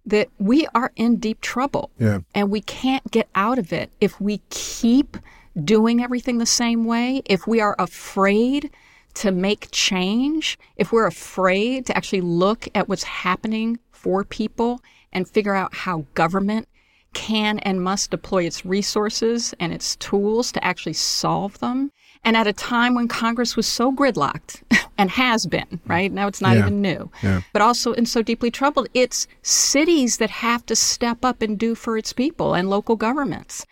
that 0.06 0.28
we 0.38 0.68
are 0.72 0.92
in 0.94 1.16
deep 1.16 1.40
trouble 1.40 1.90
Yeah. 1.98 2.20
and 2.32 2.48
we 2.48 2.60
can't 2.60 3.10
get 3.10 3.28
out 3.34 3.58
of 3.58 3.72
it 3.72 3.90
if 4.00 4.20
we 4.20 4.40
keep 4.50 5.16
doing 5.64 6.00
everything 6.00 6.38
the 6.38 6.46
same 6.46 6.84
way, 6.84 7.22
if 7.26 7.44
we 7.48 7.60
are 7.60 7.74
afraid 7.76 8.70
to 9.14 9.32
make 9.32 9.66
change, 9.72 10.60
if 10.76 10.92
we're 10.92 11.08
afraid 11.08 11.86
to 11.86 11.96
actually 11.96 12.20
look 12.20 12.68
at 12.72 12.88
what's 12.88 13.02
happening 13.02 13.80
for 13.90 14.22
people 14.22 14.80
and 15.12 15.28
figure 15.28 15.56
out 15.56 15.74
how 15.74 16.06
government 16.14 16.68
can 17.14 17.58
and 17.58 17.82
must 17.82 18.12
deploy 18.12 18.44
its 18.44 18.64
resources 18.64 19.52
and 19.58 19.72
its 19.72 19.96
tools 19.96 20.52
to 20.52 20.64
actually 20.64 20.92
solve 20.92 21.58
them. 21.58 21.90
And 22.22 22.36
at 22.36 22.46
a 22.46 22.52
time 22.52 22.94
when 22.94 23.08
Congress 23.08 23.56
was 23.56 23.66
so 23.66 23.90
gridlocked 23.92 24.62
and 25.00 25.10
has 25.10 25.46
been, 25.46 25.80
right? 25.86 26.12
Now 26.12 26.26
it's 26.26 26.42
not 26.42 26.56
Yeah. 26.56 26.60
even 26.64 26.82
new, 26.82 27.10
Yeah. 27.22 27.40
but 27.54 27.62
also 27.62 27.94
and 27.94 28.06
so 28.06 28.20
deeply 28.20 28.50
troubled. 28.50 28.86
It's 28.92 29.26
cities 29.42 30.18
that 30.18 30.28
have 30.28 30.66
to 30.66 30.76
step 30.76 31.24
up 31.24 31.40
and 31.40 31.58
do 31.58 31.74
for 31.74 31.96
its 31.96 32.12
people 32.12 32.52
and 32.52 32.68
local 32.68 32.96
governments. 32.96 33.64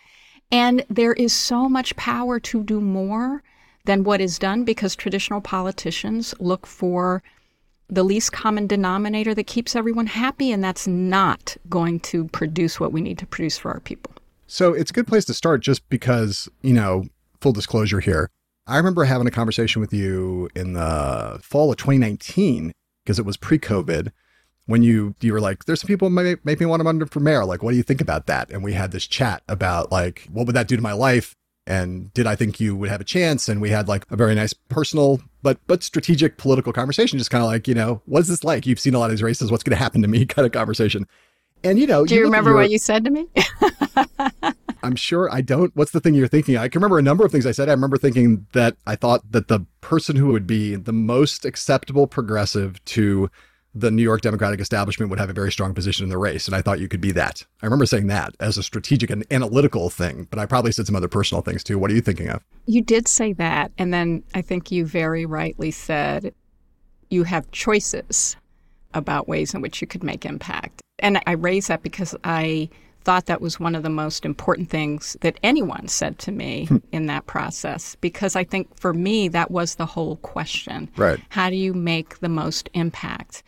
And 0.51 0.87
there 0.89 1.13
is 1.13 1.35
so 1.35 1.69
much 1.69 1.95
power 1.97 2.41
to 2.41 2.62
do 2.62 2.81
more 2.81 3.43
than 3.85 4.05
what 4.05 4.23
is 4.23 4.38
done 4.38 4.64
because 4.64 4.97
traditional 4.97 5.43
politicians 5.43 6.35
look 6.41 6.67
for 6.67 7.23
the 7.91 8.02
least 8.02 8.33
common 8.33 8.67
denominator 8.67 9.35
that 9.35 9.47
keeps 9.47 9.76
everyone 9.76 10.07
happy, 10.07 10.50
and 10.52 10.62
that's 10.64 10.87
not 10.87 11.57
going 11.69 12.00
to 12.00 12.25
produce 12.29 12.81
what 12.81 12.93
we 12.93 13.00
need 13.02 13.19
to 13.19 13.26
produce 13.26 13.59
for 13.59 13.71
our 13.71 13.81
people. 13.81 14.12
So 14.47 14.73
it's 14.73 14.91
a 14.91 14.95
good 14.95 15.07
place 15.07 15.25
to 15.26 15.35
start 15.35 15.62
just 15.62 15.87
because, 15.91 16.49
you 16.62 16.73
know, 16.75 17.05
full 17.43 17.52
disclosure 17.52 18.00
here. 18.00 18.31
I 18.69 18.77
remember 18.77 19.05
having 19.05 19.27
a 19.27 19.31
conversation 19.31 19.81
with 19.81 19.93
you 19.93 20.49
in 20.55 20.75
the 20.75 21.41
fall 21.43 21.71
of 21.71 21.77
2019 21.79 22.73
because 23.05 23.19
it 23.19 23.25
was 23.25 23.37
pre-COVID 23.37 24.13
when 24.67 24.83
you 24.83 25.15
you 25.21 25.33
were 25.33 25.41
like, 25.41 25.65
"There's 25.65 25.81
some 25.81 25.89
people 25.89 26.11
make, 26.11 26.45
make 26.45 26.61
me 26.61 26.67
want 26.67 26.81
to 26.81 26.85
run 26.85 27.05
for 27.07 27.21
mayor. 27.21 27.45
Like, 27.45 27.63
what 27.63 27.71
do 27.71 27.77
you 27.79 27.83
think 27.83 28.01
about 28.03 28.27
that?" 28.27 28.51
And 28.51 28.63
we 28.63 28.75
had 28.75 28.93
this 28.93 29.07
chat 29.07 29.43
about 29.49 29.91
like, 29.91 30.29
what 30.31 30.47
would 30.47 30.55
that 30.55 30.69
do 30.69 30.77
to 30.77 30.83
my 30.83 30.93
life? 30.93 31.35
And 31.67 32.13
did 32.15 32.27
I 32.27 32.35
think 32.37 32.61
you 32.61 32.77
would 32.77 32.89
have 32.89 33.01
a 33.01 33.05
chance? 33.05 33.49
And 33.49 33.61
we 33.61 33.71
had 33.71 33.89
like 33.89 34.05
a 34.11 34.17
very 34.17 34.35
nice 34.35 34.53
personal 34.53 35.21
but 35.43 35.59
but 35.67 35.83
strategic 35.83 36.37
political 36.37 36.73
conversation, 36.73 37.19
just 37.19 37.31
kind 37.31 37.43
of 37.43 37.49
like, 37.51 37.67
you 37.69 37.75
know, 37.75 38.03
what's 38.07 38.29
this 38.29 38.45
like? 38.45 38.67
You've 38.67 38.81
seen 38.81 38.95
a 38.95 38.99
lot 38.99 39.07
of 39.07 39.11
these 39.13 39.23
races. 39.23 39.51
What's 39.51 39.63
going 39.63 39.77
to 39.77 39.83
happen 39.83 40.03
to 40.03 40.09
me? 40.09 40.25
Kind 40.27 40.45
of 40.47 40.53
conversation. 40.53 41.07
And 41.65 41.79
you 41.79 41.87
know, 41.87 42.05
Do 42.07 42.15
you, 42.15 42.21
at 42.21 42.25
remember 42.25 42.51
your- 42.51 42.59
what 42.59 42.71
you 42.71 42.79
said 42.79 43.05
to 43.05 43.11
me? 43.11 43.27
I'm 44.88 44.97
sure 44.97 45.30
I 45.30 45.42
don't. 45.42 45.71
What's 45.76 45.90
the 45.90 46.00
thing 46.00 46.14
you're 46.14 46.28
thinking? 46.28 46.57
I 46.57 46.68
can 46.68 46.80
remember 46.80 46.99
a 46.99 47.02
number 47.02 47.23
of 47.23 47.30
things 47.30 47.45
I 47.45 47.52
said. 47.52 47.68
I 47.68 47.73
remember 47.73 47.99
thinking 47.99 48.47
that 48.54 48.75
I 48.87 48.97
thought 48.97 49.21
that 49.33 49.49
the 49.49 49.66
person 49.83 50.16
who 50.16 50.28
would 50.28 50.47
be 50.47 50.76
the 50.76 50.95
most 50.95 51.45
acceptable 51.45 52.07
progressive 52.07 52.83
to 52.87 53.30
the 53.75 53.90
New 53.90 54.02
York 54.02 54.23
Democratic 54.23 54.61
establishment 54.61 55.11
would 55.11 55.18
have 55.18 55.28
a 55.28 55.35
very 55.35 55.52
strong 55.52 55.75
position 55.75 56.04
in 56.04 56.09
the 56.09 56.16
race. 56.16 56.47
And 56.47 56.57
I 56.57 56.62
thought 56.62 56.80
you 56.80 56.88
could 56.88 57.02
be 57.02 57.12
that. 57.12 57.45
I 57.62 57.66
remember 57.66 57.85
saying 57.85 58.07
that 58.07 58.35
as 58.40 58.57
a 58.57 58.62
strategic 58.62 59.11
and 59.11 59.26
analytical 59.30 59.90
thing, 59.90 60.26
but 60.30 60.38
I 60.38 60.47
probably 60.47 60.73
said 60.73 60.87
some 60.87 60.97
other 60.97 61.07
personal 61.07 61.42
things 61.42 61.62
too. 61.62 61.78
What 61.78 61.90
are 61.90 61.95
you 61.95 62.00
thinking 62.00 62.30
of? 62.30 62.42
You 62.64 62.80
did 62.80 63.09
say 63.09 63.35
that. 63.35 63.71
And 63.76 63.92
then 63.92 64.23
I 64.35 64.40
think 64.40 64.73
you 64.73 64.87
very 64.87 65.26
rightly 65.26 65.71
said 65.71 66.35
you 67.11 67.25
have 67.25 67.50
choices 67.50 68.38
about 68.95 69.28
ways 69.28 69.52
in 69.52 69.61
which 69.61 69.83
you 69.83 69.87
could 69.87 70.02
make 70.02 70.25
impact. 70.25 70.80
And 70.99 71.21
I 71.26 71.33
raise 71.33 71.66
that 71.66 71.83
because 71.83 72.16
I 72.25 72.71
thought 73.05 73.26
that 73.26 73.40
was 73.40 73.59
one 73.59 73.75
of 73.75 73.83
the 73.83 73.90
most 73.90 74.25
important 74.25 74.71
things 74.71 75.17
that 75.21 75.38
anyone 75.43 75.88
said 75.88 76.19
to 76.21 76.33
me 76.33 76.67
hmm. 76.67 76.76
in 76.93 77.07
that 77.07 77.26
process. 77.26 77.97
Because 78.00 78.37
I 78.37 78.45
think 78.45 78.78
for 78.78 78.93
me, 78.93 79.28
that 79.28 79.50
was 79.50 79.76
the 79.76 79.87
whole 79.87 80.17
question. 80.17 80.90
Right. 80.97 81.21
How 81.31 81.50
do 81.50 81.57
you 81.57 81.75
make 81.75 82.19
the 82.21 82.28
most 82.28 82.69
impact? 82.75 83.43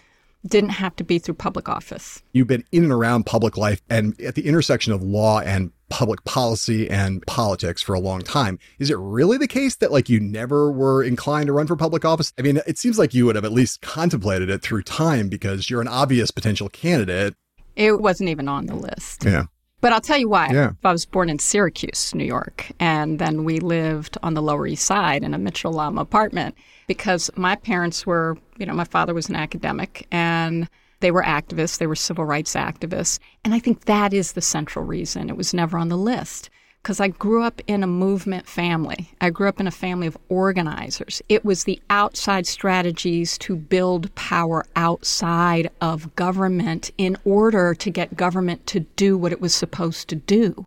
Didn't 0.46 0.70
have 0.70 0.96
to 0.96 1.04
be 1.04 1.18
through 1.18 1.34
public 1.34 1.68
office. 1.68 2.22
You've 2.32 2.46
been 2.46 2.64
in 2.72 2.84
and 2.84 2.92
around 2.92 3.26
public 3.26 3.58
life 3.58 3.82
and 3.90 4.18
at 4.22 4.36
the 4.36 4.46
intersection 4.46 4.92
of 4.92 5.02
law 5.02 5.40
and 5.40 5.70
public 5.90 6.24
policy 6.24 6.88
and 6.88 7.24
politics 7.26 7.82
for 7.82 7.94
a 7.94 8.00
long 8.00 8.22
time. 8.22 8.58
Is 8.78 8.90
it 8.90 8.96
really 8.96 9.36
the 9.36 9.48
case 9.48 9.76
that 9.76 9.92
like 9.92 10.08
you 10.08 10.18
never 10.18 10.72
were 10.72 11.02
inclined 11.02 11.48
to 11.48 11.52
run 11.52 11.66
for 11.66 11.76
public 11.76 12.04
office? 12.04 12.32
I 12.38 12.42
mean, 12.42 12.60
it 12.66 12.78
seems 12.78 12.98
like 12.98 13.12
you 13.12 13.26
would 13.26 13.36
have 13.36 13.44
at 13.44 13.52
least 13.52 13.82
contemplated 13.82 14.48
it 14.48 14.62
through 14.62 14.84
time 14.84 15.28
because 15.28 15.68
you're 15.68 15.82
an 15.82 15.88
obvious 15.88 16.30
potential 16.30 16.70
candidate. 16.70 17.34
It 17.80 18.00
wasn't 18.00 18.28
even 18.28 18.48
on 18.48 18.66
the 18.66 18.74
list. 18.74 19.24
Yeah. 19.24 19.44
But 19.80 19.92
I'll 19.94 20.00
tell 20.00 20.18
you 20.18 20.28
why. 20.28 20.50
Yeah. 20.52 20.72
I 20.84 20.92
was 20.92 21.06
born 21.06 21.30
in 21.30 21.38
Syracuse, 21.38 22.14
New 22.14 22.24
York, 22.24 22.70
and 22.78 23.18
then 23.18 23.44
we 23.44 23.60
lived 23.60 24.18
on 24.22 24.34
the 24.34 24.42
Lower 24.42 24.66
East 24.66 24.84
Side 24.84 25.22
in 25.22 25.32
a 25.32 25.38
Mitchell 25.38 25.72
Lama 25.72 26.02
apartment 26.02 26.54
because 26.86 27.30
my 27.36 27.56
parents 27.56 28.06
were, 28.06 28.36
you 28.58 28.66
know, 28.66 28.74
my 28.74 28.84
father 28.84 29.14
was 29.14 29.30
an 29.30 29.36
academic 29.36 30.06
and 30.10 30.68
they 31.00 31.10
were 31.10 31.22
activists, 31.22 31.78
they 31.78 31.86
were 31.86 31.96
civil 31.96 32.26
rights 32.26 32.54
activists. 32.54 33.18
And 33.42 33.54
I 33.54 33.58
think 33.58 33.86
that 33.86 34.12
is 34.12 34.32
the 34.32 34.42
central 34.42 34.84
reason 34.84 35.30
it 35.30 35.36
was 35.36 35.54
never 35.54 35.78
on 35.78 35.88
the 35.88 35.96
list. 35.96 36.50
Because 36.82 36.98
I 37.00 37.08
grew 37.08 37.42
up 37.42 37.60
in 37.66 37.82
a 37.82 37.86
movement 37.86 38.46
family. 38.46 39.10
I 39.20 39.28
grew 39.30 39.48
up 39.48 39.60
in 39.60 39.66
a 39.66 39.72
family 39.72 40.06
of 40.06 40.16
organizers. 40.28 41.20
It 41.28 41.44
was 41.44 41.64
the 41.64 41.80
outside 41.90 42.46
strategies 42.46 43.36
to 43.38 43.54
build 43.54 44.14
power 44.14 44.64
outside 44.76 45.70
of 45.82 46.14
government 46.16 46.90
in 46.96 47.18
order 47.24 47.74
to 47.74 47.90
get 47.90 48.16
government 48.16 48.66
to 48.68 48.80
do 48.80 49.18
what 49.18 49.32
it 49.32 49.42
was 49.42 49.54
supposed 49.54 50.08
to 50.08 50.16
do 50.16 50.66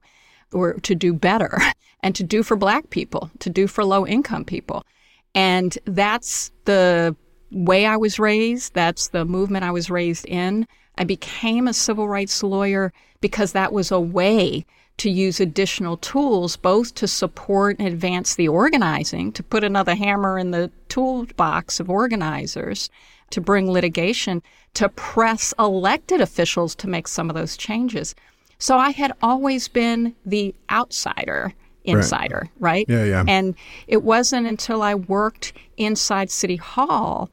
or 0.51 0.74
to 0.75 0.93
do 0.93 1.13
better 1.13 1.60
and 2.03 2.15
to 2.15 2.24
do 2.24 2.43
for 2.43 2.55
black 2.55 2.91
people, 2.91 3.32
to 3.39 3.50
do 3.50 3.65
for 3.65 3.84
low 3.84 4.05
income 4.05 4.46
people. 4.46 4.86
And 5.34 5.75
that's 5.86 6.51
the 6.65 7.15
way 7.50 7.86
I 7.86 7.98
was 7.98 8.20
raised. 8.20 8.74
That's 8.74 9.08
the 9.10 9.25
movement 9.25 9.63
I 9.63 9.72
was 9.72 9.89
raised 9.89 10.25
in. 10.25 10.67
I 10.98 11.05
became 11.05 11.67
a 11.67 11.74
civil 11.74 12.08
rights 12.08 12.43
lawyer 12.43 12.93
because 13.20 13.53
that 13.53 13.74
was 13.74 13.91
a 13.91 14.00
way 14.00 14.65
to 14.98 15.10
use 15.10 15.40
additional 15.40 15.98
tools, 15.98 16.56
both 16.56 16.94
to 16.96 17.08
support 17.08 17.78
and 17.80 17.88
advance 17.88 18.36
the 18.36 18.48
organizing, 18.48 19.32
to 19.34 19.44
put 19.44 19.64
another 19.64 19.96
hammer 19.96 20.38
in 20.38 20.52
the 20.52 20.72
toolbox 20.88 21.80
of 21.80 21.90
organizers, 21.90 22.90
to 23.32 23.42
bring 23.42 23.72
litigation, 23.72 24.42
to 24.76 24.90
press 24.90 25.54
elected 25.58 26.22
officials 26.22 26.76
to 26.76 26.88
make 26.88 27.08
some 27.08 27.30
of 27.30 27.36
those 27.36 27.58
changes. 27.58 28.14
So 28.60 28.78
I 28.78 28.92
had 28.92 29.12
always 29.22 29.68
been 29.68 30.16
the 30.26 30.54
outsider 30.70 31.54
insider, 31.86 32.50
right? 32.60 32.86
Yeah, 32.88 33.04
yeah. 33.04 33.24
And 33.28 33.56
it 33.88 34.04
wasn't 34.04 34.48
until 34.48 34.82
I 34.82 34.96
worked 34.96 35.54
inside 35.78 36.32
City 36.32 36.56
Hall 36.56 37.30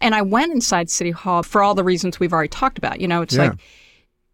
and 0.00 0.14
I 0.14 0.22
went 0.22 0.52
inside 0.52 0.88
City 0.88 1.10
Hall 1.10 1.42
for 1.42 1.62
all 1.62 1.74
the 1.74 1.82
reasons 1.82 2.20
we've 2.20 2.32
already 2.32 2.48
talked 2.48 2.78
about. 2.78 3.00
You 3.00 3.08
know, 3.08 3.22
it's 3.22 3.34
Yeah. 3.34 3.48
like 3.48 3.58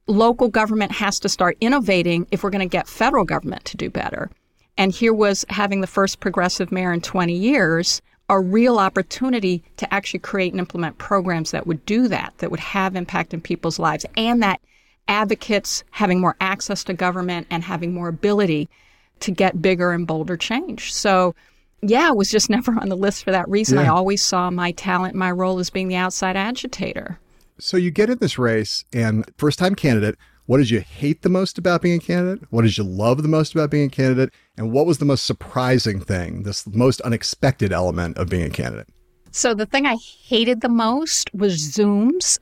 local 0.07 0.49
government 0.49 0.93
has 0.93 1.19
to 1.21 1.29
start 1.29 1.57
innovating 1.61 2.27
if 2.31 2.43
we're 2.43 2.51
going 2.51 2.69
to 2.69 2.73
get 2.73 2.89
federal 2.89 3.25
government 3.25 3.65
to 3.67 3.77
do 3.77 3.91
better. 3.91 4.31
And 4.77 4.93
here 4.93 5.15
was 5.15 5.45
having 5.49 5.81
the 5.81 5.87
first 5.87 6.21
progressive 6.21 6.73
mayor 6.73 6.93
in 6.93 7.01
20 7.01 7.33
years 7.33 8.03
a 8.29 8.41
real 8.41 8.79
opportunity 8.79 9.63
to 9.77 9.93
actually 9.93 10.21
create 10.21 10.53
and 10.53 10.61
implement 10.61 10.99
programs 10.99 11.51
that 11.51 11.67
would 11.67 11.85
do 11.85 12.09
that, 12.09 12.33
that 12.39 12.51
would 12.51 12.61
have 12.61 12.97
impact 12.97 13.35
in 13.35 13.41
people's 13.41 13.79
lives, 13.79 14.07
and 14.17 14.43
that 14.43 14.61
advocates 15.09 15.85
having 15.91 16.21
more 16.21 16.37
access 16.41 16.83
to 16.85 16.95
government 16.95 17.47
and 17.51 17.63
having 17.63 17.93
more 17.93 18.09
ability 18.09 18.69
to 19.21 19.31
get 19.31 19.61
bigger 19.61 19.93
and 19.93 20.07
bolder 20.07 20.37
change. 20.37 20.93
So, 20.93 21.35
yeah, 21.83 22.09
it 22.09 22.17
was 22.17 22.31
just 22.31 22.49
never 22.57 22.73
on 22.73 22.89
the 22.89 22.97
list 22.97 23.25
for 23.25 23.31
that 23.31 23.49
reason. 23.49 23.79
I 23.79 23.89
always 23.89 24.23
saw 24.23 24.51
my 24.51 24.73
talent, 24.73 25.15
my 25.15 25.31
role 25.31 25.59
as 25.59 25.69
being 25.69 25.89
the 25.89 25.97
outside 25.97 26.37
agitator. 26.37 27.19
So 27.59 27.77
you 27.77 27.91
get 27.91 28.11
in 28.11 28.19
this 28.19 28.39
race 28.39 28.85
and 28.93 29.25
first 29.39 29.59
time 29.59 29.75
candidate. 29.75 30.17
What 30.47 30.59
did 30.59 30.71
you 30.71 30.81
hate 30.81 31.23
the 31.23 31.29
most 31.29 31.57
about 31.57 31.81
being 31.81 31.99
a 31.99 32.03
candidate? 32.03 32.47
What 32.51 32.63
did 32.63 32.77
you 32.77 32.85
love 32.85 33.23
the 33.23 33.29
most 33.29 33.55
about 33.55 33.71
being 33.71 33.87
a 33.87 33.91
candidate? 33.91 34.35
And 34.59 34.73
what 34.73 34.85
was 34.87 34.99
the 34.99 35.05
most 35.05 35.25
surprising 35.25 36.01
thing, 36.01 36.43
this 36.43 36.67
most 36.67 37.01
unexpected 37.01 37.73
element 37.73 38.19
of 38.19 38.29
being 38.29 38.45
a 38.45 38.51
candidate? 38.51 38.89
So 39.31 39.55
the 39.55 39.67
thing 39.67 39.87
I 39.87 39.97
hated 39.97 40.61
the 40.61 40.69
most 40.69 41.33
was 41.33 41.57
Zooms. 41.57 42.39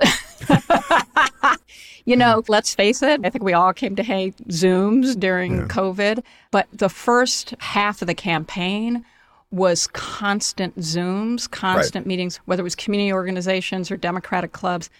you 2.04 2.16
know, 2.16 2.42
let's 2.48 2.74
face 2.74 3.02
it, 3.02 3.24
I 3.24 3.30
think 3.30 3.44
we 3.44 3.52
all 3.52 3.72
came 3.72 3.94
to 3.96 4.02
hate 4.02 4.36
Zooms 4.48 5.18
during 5.18 5.68
COVID. 5.68 6.24
But 6.50 6.66
the 6.72 6.88
first 6.88 7.54
half 7.60 8.02
of 8.02 8.08
the 8.08 8.14
campaign 8.14 9.04
was 9.52 9.86
constant 9.88 10.76
Zooms, 10.78 11.48
constant 11.48 12.06
meetings, 12.06 12.38
whether 12.46 12.62
it 12.62 12.64
was 12.64 12.74
community 12.74 13.12
organizations 13.12 13.90
or 13.90 13.96
Democratic 13.96 14.52
clubs, 14.52 14.90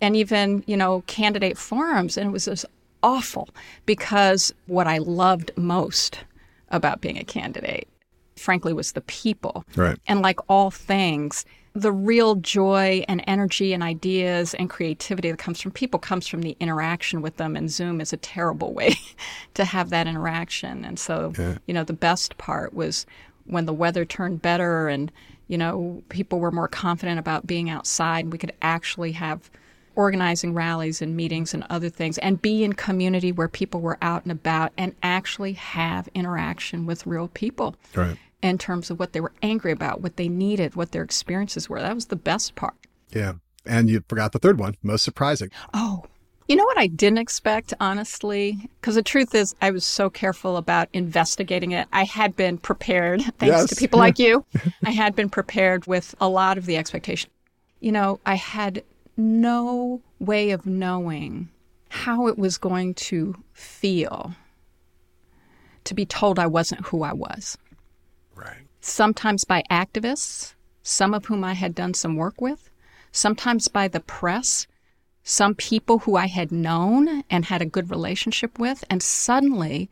and 0.00 0.16
even, 0.16 0.64
you 0.66 0.76
know, 0.76 1.02
candidate 1.06 1.56
forums. 1.56 2.18
And 2.18 2.28
it 2.28 2.32
was 2.32 2.46
just 2.46 2.66
awful 3.02 3.48
because 3.86 4.52
what 4.66 4.86
I 4.86 4.98
loved 4.98 5.52
most 5.56 6.24
about 6.70 7.00
being 7.00 7.18
a 7.18 7.24
candidate, 7.24 7.88
frankly, 8.36 8.72
was 8.72 8.92
the 8.92 9.00
people. 9.02 9.64
Right. 9.76 9.98
And 10.08 10.22
like 10.22 10.40
all 10.48 10.70
things, 10.70 11.44
the 11.74 11.92
real 11.92 12.34
joy 12.34 13.04
and 13.08 13.22
energy 13.28 13.72
and 13.72 13.82
ideas 13.82 14.54
and 14.54 14.68
creativity 14.68 15.30
that 15.30 15.38
comes 15.38 15.60
from 15.60 15.70
people 15.70 16.00
comes 16.00 16.26
from 16.26 16.42
the 16.42 16.56
interaction 16.58 17.22
with 17.22 17.36
them. 17.36 17.54
And 17.54 17.70
Zoom 17.70 18.00
is 18.00 18.12
a 18.12 18.16
terrible 18.16 18.74
way 18.74 18.96
to 19.54 19.64
have 19.64 19.90
that 19.90 20.08
interaction. 20.08 20.84
And 20.84 20.98
so, 20.98 21.32
you 21.66 21.74
know, 21.74 21.84
the 21.84 21.92
best 21.92 22.38
part 22.38 22.74
was 22.74 23.06
when 23.44 23.66
the 23.66 23.72
weather 23.72 24.04
turned 24.04 24.42
better 24.42 24.88
and, 24.88 25.10
you 25.48 25.58
know, 25.58 26.02
people 26.08 26.40
were 26.40 26.50
more 26.50 26.68
confident 26.68 27.18
about 27.18 27.46
being 27.46 27.68
outside. 27.70 28.32
We 28.32 28.38
could 28.38 28.52
actually 28.62 29.12
have 29.12 29.50
organizing 29.96 30.54
rallies 30.54 31.02
and 31.02 31.16
meetings 31.16 31.52
and 31.52 31.64
other 31.68 31.88
things 31.88 32.16
and 32.18 32.40
be 32.40 32.62
in 32.64 32.72
community 32.72 33.32
where 33.32 33.48
people 33.48 33.80
were 33.80 33.98
out 34.00 34.22
and 34.22 34.32
about 34.32 34.72
and 34.78 34.94
actually 35.02 35.54
have 35.54 36.08
interaction 36.14 36.86
with 36.86 37.06
real 37.06 37.28
people 37.28 37.74
Right. 37.94 38.16
in 38.40 38.56
terms 38.56 38.90
of 38.90 38.98
what 38.98 39.12
they 39.12 39.20
were 39.20 39.32
angry 39.42 39.72
about, 39.72 40.00
what 40.00 40.16
they 40.16 40.28
needed, 40.28 40.76
what 40.76 40.92
their 40.92 41.02
experiences 41.02 41.68
were. 41.68 41.80
That 41.80 41.94
was 41.94 42.06
the 42.06 42.16
best 42.16 42.54
part. 42.54 42.74
Yeah. 43.10 43.34
And 43.66 43.90
you 43.90 44.02
forgot 44.08 44.32
the 44.32 44.38
third 44.38 44.58
one, 44.58 44.76
most 44.82 45.04
surprising. 45.04 45.50
Oh, 45.74 46.04
you 46.50 46.56
know 46.56 46.64
what 46.64 46.78
I 46.78 46.88
didn't 46.88 47.18
expect, 47.18 47.72
honestly? 47.80 48.68
Because 48.80 48.96
the 48.96 49.02
truth 49.02 49.34
is, 49.34 49.54
I 49.62 49.70
was 49.70 49.84
so 49.84 50.10
careful 50.10 50.56
about 50.56 50.88
investigating 50.92 51.70
it. 51.72 51.86
I 51.92 52.04
had 52.04 52.34
been 52.34 52.58
prepared, 52.58 53.22
thanks 53.38 53.56
Yes. 53.56 53.70
to 53.70 53.76
people 53.76 53.98
like 54.00 54.18
you. 54.26 54.44
I 54.84 54.90
had 54.90 55.14
been 55.14 55.30
prepared 55.30 55.86
with 55.86 56.14
a 56.20 56.28
lot 56.28 56.58
of 56.58 56.66
the 56.66 56.76
expectation. 56.76 57.30
You 57.78 57.92
know, 57.92 58.18
I 58.26 58.34
had 58.34 58.82
no 59.16 60.00
way 60.18 60.50
of 60.50 60.66
knowing 60.66 61.48
how 61.88 62.26
it 62.26 62.36
was 62.36 62.58
going 62.58 62.94
to 62.94 63.36
feel 63.52 64.34
to 65.84 65.94
be 65.94 66.04
told 66.04 66.38
I 66.38 66.46
wasn't 66.46 66.86
who 66.86 67.02
I 67.02 67.12
was. 67.12 67.56
Right. 68.34 68.66
sometimes 68.80 69.44
by 69.44 69.62
activists, 69.70 70.54
some 70.82 71.12
of 71.14 71.26
whom 71.26 71.44
I 71.44 71.52
had 71.52 71.74
done 71.74 71.92
some 71.94 72.16
work 72.16 72.40
with, 72.40 72.70
sometimes 73.12 73.68
by 73.68 73.86
the 73.88 74.00
press, 74.00 74.66
some 75.30 75.54
people 75.54 76.00
who 76.00 76.16
I 76.16 76.26
had 76.26 76.50
known 76.50 77.22
and 77.30 77.44
had 77.44 77.62
a 77.62 77.66
good 77.66 77.88
relationship 77.88 78.58
with, 78.58 78.82
and 78.90 79.00
suddenly 79.00 79.88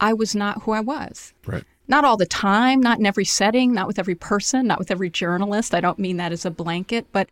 I 0.00 0.12
was 0.12 0.34
not 0.34 0.62
who 0.62 0.72
I 0.72 0.80
was. 0.80 1.32
Right. 1.46 1.62
Not 1.86 2.04
all 2.04 2.16
the 2.16 2.26
time, 2.26 2.80
not 2.80 2.98
in 2.98 3.06
every 3.06 3.24
setting, 3.24 3.72
not 3.72 3.86
with 3.86 4.00
every 4.00 4.16
person, 4.16 4.66
not 4.66 4.80
with 4.80 4.90
every 4.90 5.08
journalist. 5.08 5.72
I 5.72 5.80
don't 5.80 6.00
mean 6.00 6.16
that 6.16 6.32
as 6.32 6.44
a 6.44 6.50
blanket, 6.50 7.06
but 7.12 7.28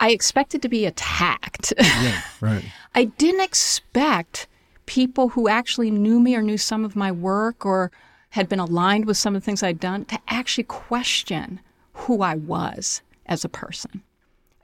I 0.00 0.10
expected 0.10 0.60
to 0.62 0.68
be 0.68 0.84
attacked. 0.84 1.72
Yeah. 1.78 2.22
Right. 2.40 2.64
I 2.96 3.04
didn't 3.04 3.42
expect 3.42 4.48
people 4.86 5.28
who 5.28 5.46
actually 5.46 5.92
knew 5.92 6.18
me 6.18 6.34
or 6.34 6.42
knew 6.42 6.58
some 6.58 6.84
of 6.84 6.96
my 6.96 7.12
work 7.12 7.64
or 7.64 7.92
had 8.30 8.48
been 8.48 8.58
aligned 8.58 9.04
with 9.04 9.16
some 9.16 9.36
of 9.36 9.42
the 9.42 9.44
things 9.44 9.62
I'd 9.62 9.78
done 9.78 10.04
to 10.06 10.18
actually 10.26 10.64
question 10.64 11.60
who 11.92 12.22
I 12.22 12.34
was 12.34 13.02
as 13.26 13.44
a 13.44 13.48
person. 13.48 14.02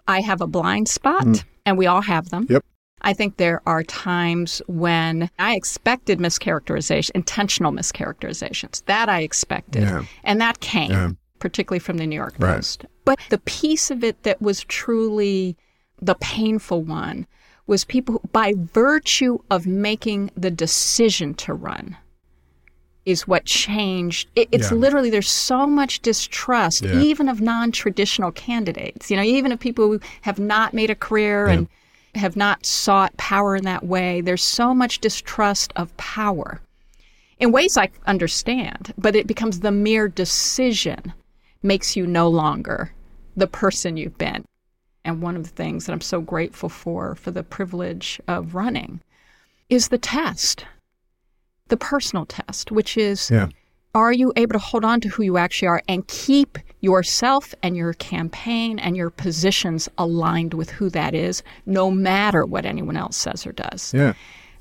I 0.09 0.21
have 0.23 0.41
a 0.41 0.47
blind 0.47 0.89
spot, 0.89 1.25
mm. 1.25 1.45
and 1.67 1.79
we 1.79 1.87
all 1.87 2.01
have 2.01 2.31
them. 2.31 2.47
Yep. 2.49 2.65
I 3.03 3.13
think 3.13 3.37
there 3.37 3.63
are 3.67 3.85
times 3.85 4.61
when 4.67 5.31
I 5.39 5.55
expected 5.55 6.19
mischaracterization, 6.19 7.11
intentional 7.15 7.71
mischaracterizations. 7.71 8.85
That 8.87 9.09
I 9.09 9.21
expected. 9.21 9.83
Yeah. 9.83 10.03
And 10.25 10.41
that 10.41 10.59
came, 10.61 10.91
Yeah. 10.91 11.11
particularly 11.39 11.79
from 11.79 11.99
the 11.99 12.07
New 12.07 12.17
York 12.17 12.35
Right. 12.39 12.57
Post. 12.57 12.87
But 13.05 13.21
the 13.29 13.39
piece 13.39 13.91
of 13.93 14.03
it 14.03 14.25
that 14.25 14.43
was 14.43 14.65
truly 14.65 15.57
the 16.03 16.17
painful 16.17 16.83
one 16.83 17.27
was 17.67 17.85
people 17.85 18.15
who, 18.15 18.29
by 18.33 18.55
virtue 18.57 19.39
of 19.51 19.67
making 19.67 20.31
the 20.37 20.51
decision 20.51 21.35
to 21.35 21.55
run, 21.55 21.97
is 23.09 23.27
what 23.27 23.45
changed. 23.45 24.29
It, 24.37 24.49
it's 24.53 24.71
Yeah. 24.71 24.77
literally 24.77 25.11
there's 25.11 25.31
so 25.31 25.67
much 25.67 26.01
distrust, 26.01 26.83
Yeah. 26.83 27.01
even 27.01 27.29
of 27.29 27.41
non-traditional 27.41 28.33
candidates. 28.33 29.11
You 29.11 29.17
know, 29.17 29.23
even 29.23 29.53
of 29.53 29.59
people 29.61 29.87
who 29.87 30.01
have 30.23 30.39
not 30.39 30.75
made 30.75 30.91
a 30.91 30.95
career 30.95 31.47
and 31.49 31.69
have 32.15 32.37
not 32.37 32.67
sought 32.67 33.17
power 33.17 33.57
in 33.57 33.65
that 33.65 33.85
way. 33.85 34.21
There's 34.21 34.43
so 34.43 34.75
much 34.75 34.99
distrust 35.01 35.73
of 35.77 35.97
power 35.97 36.61
in 37.39 37.53
ways 37.53 37.77
I 37.77 37.91
understand, 38.07 38.93
but 38.99 39.15
it 39.15 39.27
becomes 39.27 39.61
the 39.61 39.71
mere 39.71 40.09
decision 40.09 41.13
makes 41.63 41.97
you 41.97 42.07
no 42.07 42.29
longer 42.29 42.93
the 43.37 43.47
person 43.47 43.97
you've 43.97 44.19
been. 44.19 44.45
And 45.05 45.23
one 45.23 45.37
of 45.37 45.45
the 45.45 45.49
things 45.49 45.87
that 45.87 45.93
I'm 45.93 46.01
so 46.01 46.21
grateful 46.21 46.69
for, 46.69 47.15
for 47.15 47.31
the 47.31 47.43
privilege 47.45 48.21
of 48.27 48.55
running, 48.55 49.01
is 49.69 49.89
the 49.89 49.99
test. 49.99 50.65
The 51.69 51.77
personal 51.77 52.27
test, 52.27 52.71
which 52.71 52.97
is 52.97 53.31
yeah. 53.31 53.49
are 53.95 54.13
you 54.13 54.33
able 54.37 54.53
to 54.53 54.59
hold 54.59 54.85
on 54.85 55.01
to 55.01 55.09
who 55.09 55.23
you 55.23 55.37
actually 55.37 55.69
are 55.69 55.83
and 55.89 56.07
keep 56.09 56.59
yourself 56.81 57.55
and 57.63 57.77
your 57.77 57.95
campaign 57.95 58.79
and 58.79 58.97
your 58.97 59.11
positions 59.11 59.89
aligned 59.99 60.55
with 60.55 60.71
who 60.71 60.91
that 60.91 61.15
is, 61.15 61.43
no 61.67 61.91
matter 61.91 62.45
what 62.45 62.65
anyone 62.65 62.97
else 62.97 63.17
says 63.17 63.47
or 63.47 63.53
does? 63.53 63.93
Yeah. 63.95 64.15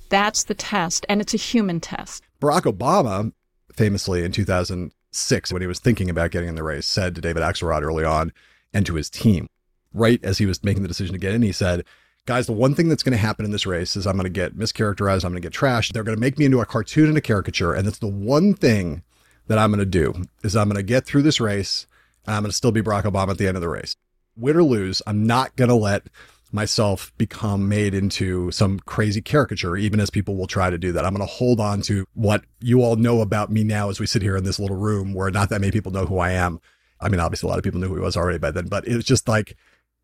That's 0.09 0.45
the 0.45 0.53
test, 0.53 1.05
and 1.09 1.19
it's 1.19 1.33
a 1.33 1.37
human 1.37 1.79
test. 1.81 2.23
Barack 2.39 2.61
Obama 2.61 3.33
famously 3.77 4.23
in 4.23 4.31
2006, 4.31 5.53
when 5.53 5.61
he 5.61 5.67
was 5.67 5.79
thinking 5.79 6.09
about 6.09 6.31
getting 6.31 6.49
in 6.49 6.55
the 6.55 6.63
race, 6.63 6.85
said 6.85 7.15
to 7.15 7.21
David 7.21 7.43
Axelrod 7.43 7.83
early 7.83 8.03
on 8.03 8.33
and 8.73 8.85
to 8.85 8.95
his 8.95 9.09
team, 9.09 9.47
right 9.93 10.21
as 10.23 10.39
he 10.39 10.45
was 10.45 10.63
making 10.63 10.81
the 10.81 10.87
decision 10.87 11.13
to 11.13 11.19
get 11.19 11.33
in, 11.33 11.41
he 11.41 11.51
said, 11.51 11.85
Guys, 12.27 12.45
the 12.45 12.51
one 12.51 12.75
thing 12.75 12.89
that's 12.89 13.03
going 13.03 13.13
to 13.13 13.17
happen 13.17 13.45
in 13.45 13.51
this 13.51 13.65
race 13.65 13.95
is 13.95 14.05
I'm 14.05 14.17
going 14.17 14.25
to 14.25 14.29
get 14.29 14.57
mischaracterized. 14.57 15.23
I'm 15.23 15.31
going 15.31 15.41
to 15.41 15.49
get 15.49 15.53
trashed. 15.53 15.93
They're 15.93 16.03
going 16.03 16.17
to 16.17 16.19
make 16.19 16.37
me 16.37 16.43
into 16.43 16.59
a 16.59 16.65
cartoon 16.65 17.07
and 17.07 17.17
a 17.17 17.21
caricature. 17.21 17.73
And 17.73 17.87
that's 17.87 17.99
the 17.99 18.07
one 18.07 18.53
thing 18.53 19.01
that 19.47 19.57
I'm 19.57 19.71
going 19.71 19.79
to 19.79 19.85
do 19.85 20.25
is 20.43 20.53
I'm 20.53 20.67
going 20.67 20.75
to 20.75 20.83
get 20.83 21.05
through 21.05 21.21
this 21.21 21.39
race 21.39 21.87
and 22.25 22.35
I'm 22.35 22.43
going 22.43 22.51
to 22.51 22.55
still 22.55 22.73
be 22.73 22.81
Barack 22.81 23.03
Obama 23.03 23.29
at 23.29 23.37
the 23.37 23.47
end 23.47 23.55
of 23.55 23.61
the 23.61 23.69
race. 23.69 23.95
Win 24.35 24.57
or 24.57 24.63
lose, 24.63 25.01
I'm 25.07 25.25
not 25.25 25.55
going 25.55 25.69
to 25.69 25.75
let 25.75 26.07
myself 26.51 27.13
become 27.17 27.69
made 27.69 27.93
into 27.93 28.51
some 28.51 28.79
crazy 28.81 29.21
caricature, 29.21 29.77
even 29.77 30.01
as 30.01 30.09
people 30.09 30.35
will 30.35 30.47
try 30.47 30.69
to 30.69 30.77
do 30.77 30.91
that. 30.91 31.05
I'm 31.05 31.15
going 31.15 31.25
to 31.25 31.33
hold 31.33 31.61
on 31.61 31.81
to 31.83 32.05
what 32.13 32.43
you 32.59 32.81
all 32.81 32.97
know 32.97 33.21
about 33.21 33.53
me 33.53 33.63
now 33.63 33.89
as 33.89 34.01
we 34.01 34.05
sit 34.05 34.21
here 34.21 34.35
in 34.35 34.43
this 34.43 34.59
little 34.59 34.75
room 34.75 35.13
where 35.13 35.31
not 35.31 35.49
that 35.49 35.61
many 35.61 35.71
people 35.71 35.93
know 35.93 36.05
who 36.05 36.19
I 36.19 36.31
am. 36.31 36.59
I 36.99 37.07
mean, 37.07 37.21
obviously, 37.21 37.47
a 37.47 37.51
lot 37.51 37.57
of 37.57 37.63
people 37.63 37.79
knew 37.79 37.87
who 37.87 37.95
he 37.95 38.01
was 38.01 38.17
already 38.17 38.37
by 38.37 38.51
then, 38.51 38.67
but 38.67 38.85
it 38.85 38.97
was 38.97 39.05
just 39.05 39.29
like, 39.29 39.55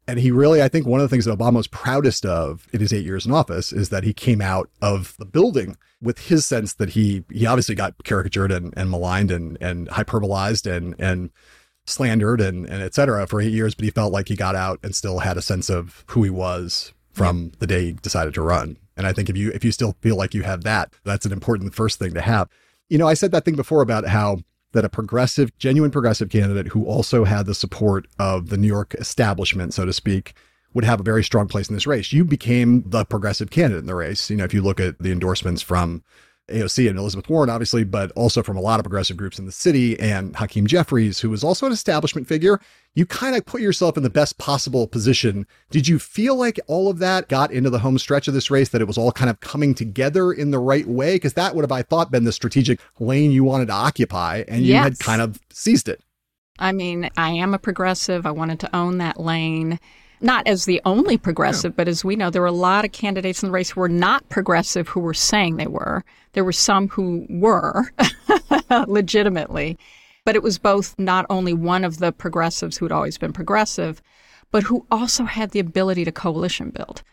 and 0.07 0.19
he 0.19 0.31
really, 0.31 0.61
I 0.61 0.67
think 0.67 0.85
one 0.85 0.99
of 0.99 1.09
the 1.09 1.13
things 1.13 1.25
that 1.25 1.37
Obama 1.37 1.57
was 1.57 1.67
proudest 1.67 2.25
of 2.25 2.67
in 2.73 2.79
his 2.79 2.93
eight 2.93 3.05
years 3.05 3.25
in 3.25 3.31
office 3.31 3.71
is 3.71 3.89
that 3.89 4.03
he 4.03 4.13
came 4.13 4.41
out 4.41 4.69
of 4.81 5.15
the 5.17 5.25
building 5.25 5.77
with 6.01 6.19
his 6.27 6.45
sense 6.45 6.73
that 6.75 6.89
he, 6.89 7.23
he 7.31 7.45
obviously 7.45 7.75
got 7.75 7.95
caricatured 8.03 8.51
and, 8.51 8.73
and 8.75 8.91
maligned 8.91 9.31
and, 9.31 9.57
and 9.61 9.87
hyperbolized 9.89 10.69
and, 10.69 10.95
and, 10.99 11.29
slandered 11.85 12.39
and, 12.39 12.65
and 12.65 12.81
et 12.81 12.93
cetera 12.93 13.27
for 13.27 13.41
eight 13.41 13.51
years, 13.51 13.75
but 13.75 13.83
he 13.83 13.91
felt 13.91 14.13
like 14.13 14.29
he 14.29 14.37
got 14.37 14.55
out 14.55 14.79
and 14.83 14.95
still 14.95 15.19
had 15.19 15.35
a 15.35 15.41
sense 15.41 15.69
of 15.69 16.05
who 16.07 16.23
he 16.23 16.29
was 16.29 16.93
from 17.11 17.51
the 17.59 17.67
day 17.67 17.87
he 17.87 17.91
decided 17.91 18.33
to 18.33 18.41
run. 18.41 18.77
And 18.95 19.05
I 19.05 19.11
think 19.11 19.29
if 19.29 19.35
you 19.35 19.51
if 19.51 19.65
you 19.65 19.71
still 19.73 19.97
feel 20.01 20.15
like 20.15 20.33
you 20.33 20.43
have 20.43 20.63
that, 20.63 20.93
that's 21.03 21.25
an 21.25 21.33
important 21.33 21.75
first 21.75 21.99
thing 21.99 22.13
to 22.13 22.21
have. 22.21 22.47
You 22.87 22.97
know, 22.97 23.07
I 23.07 23.15
said 23.15 23.31
that 23.31 23.43
thing 23.43 23.57
before 23.57 23.81
about 23.81 24.07
how 24.07 24.39
that 24.73 24.85
a 24.85 24.89
progressive, 24.89 25.57
genuine 25.57 25.91
progressive 25.91 26.29
candidate 26.29 26.67
who 26.67 26.85
also 26.85 27.23
had 27.23 27.45
the 27.45 27.55
support 27.55 28.07
of 28.19 28.49
the 28.49 28.57
New 28.57 28.67
York 28.67 28.93
establishment, 28.95 29.73
so 29.73 29.85
to 29.85 29.93
speak, 29.93 30.33
would 30.73 30.83
have 30.83 30.99
a 30.99 31.03
very 31.03 31.23
strong 31.23 31.47
place 31.47 31.69
in 31.69 31.75
this 31.75 31.87
race. 31.87 32.11
You 32.11 32.25
became 32.25 32.83
the 32.87 33.05
progressive 33.05 33.51
candidate 33.51 33.81
in 33.81 33.85
the 33.85 33.95
race. 33.95 34.29
You 34.29 34.37
know, 34.37 34.43
if 34.43 34.53
you 34.53 34.61
look 34.61 34.79
at 34.79 34.99
the 34.99 35.11
endorsements 35.11 35.61
from 35.61 36.03
AOC 36.53 36.89
and 36.89 36.97
Elizabeth 36.97 37.29
Warren, 37.29 37.49
obviously, 37.49 37.83
but 37.83 38.11
also 38.11 38.43
from 38.43 38.57
a 38.57 38.61
lot 38.61 38.79
of 38.79 38.83
progressive 38.83 39.17
groups 39.17 39.39
in 39.39 39.45
the 39.45 39.51
city 39.51 39.99
and 39.99 40.35
Hakeem 40.35 40.67
Jeffries, 40.67 41.19
who 41.19 41.29
was 41.29 41.43
also 41.43 41.65
an 41.65 41.71
establishment 41.71 42.27
figure. 42.27 42.59
You 42.95 43.05
kind 43.05 43.35
of 43.35 43.45
put 43.45 43.61
yourself 43.61 43.97
in 43.97 44.03
the 44.03 44.09
best 44.09 44.37
possible 44.37 44.87
position. 44.87 45.47
Did 45.71 45.87
you 45.87 45.99
feel 45.99 46.35
like 46.35 46.59
all 46.67 46.89
of 46.89 46.99
that 46.99 47.27
got 47.27 47.51
into 47.51 47.69
the 47.69 47.79
home 47.79 47.97
stretch 47.97 48.27
of 48.27 48.33
this 48.33 48.51
race, 48.51 48.69
that 48.69 48.81
it 48.81 48.87
was 48.87 48.97
all 48.97 49.11
kind 49.11 49.29
of 49.29 49.39
coming 49.39 49.73
together 49.73 50.31
in 50.31 50.51
the 50.51 50.59
right 50.59 50.87
way? 50.87 51.15
Because 51.15 51.33
that 51.33 51.55
would 51.55 51.63
have, 51.63 51.71
I 51.71 51.81
thought, 51.81 52.11
been 52.11 52.23
the 52.23 52.31
strategic 52.31 52.79
lane 52.99 53.31
you 53.31 53.43
wanted 53.43 53.67
to 53.67 53.73
occupy, 53.73 54.43
and 54.47 54.61
you 54.61 54.73
yes. 54.73 54.83
had 54.83 54.99
kind 54.99 55.21
of 55.21 55.39
seized 55.51 55.89
it. 55.89 56.01
I 56.59 56.71
mean, 56.71 57.09
I 57.17 57.31
am 57.31 57.53
a 57.53 57.59
progressive. 57.59 58.25
I 58.25 58.31
wanted 58.31 58.59
to 58.61 58.75
own 58.75 58.99
that 58.99 59.19
lane 59.19 59.79
not 60.23 60.47
as 60.47 60.65
the 60.65 60.81
only 60.85 61.17
progressive, 61.17 61.75
but 61.75 61.87
as 61.87 62.05
we 62.05 62.15
know, 62.15 62.29
there 62.29 62.41
were 62.41 62.47
a 62.47 62.51
lot 62.51 62.85
of 62.85 62.91
candidates 62.91 63.43
in 63.43 63.47
the 63.47 63.53
race 63.53 63.71
who 63.71 63.81
were 63.81 63.89
not 63.89 64.27
progressive 64.29 64.87
who 64.87 65.01
were 65.01 65.13
saying 65.13 65.57
they 65.57 65.67
were. 65.67 66.03
There 66.31 66.45
were 66.45 66.53
some 66.53 66.87
who 66.87 67.27
were 67.29 67.91
legitimately. 68.87 69.77
But 70.25 70.35
it 70.35 70.43
was 70.43 70.57
both 70.57 70.95
not 70.97 71.25
only 71.29 71.53
one 71.53 71.83
of 71.83 71.99
the 71.99 72.13
progressives 72.13 72.77
who 72.77 72.85
had 72.85 72.93
always 72.93 73.17
been 73.17 73.33
progressive, 73.33 74.01
but 74.51 74.63
who 74.63 74.85
also 74.89 75.25
had 75.25 75.51
the 75.51 75.59
ability 75.59 76.05
to 76.05 76.11
coalition 76.11 76.69
build. 76.69 77.03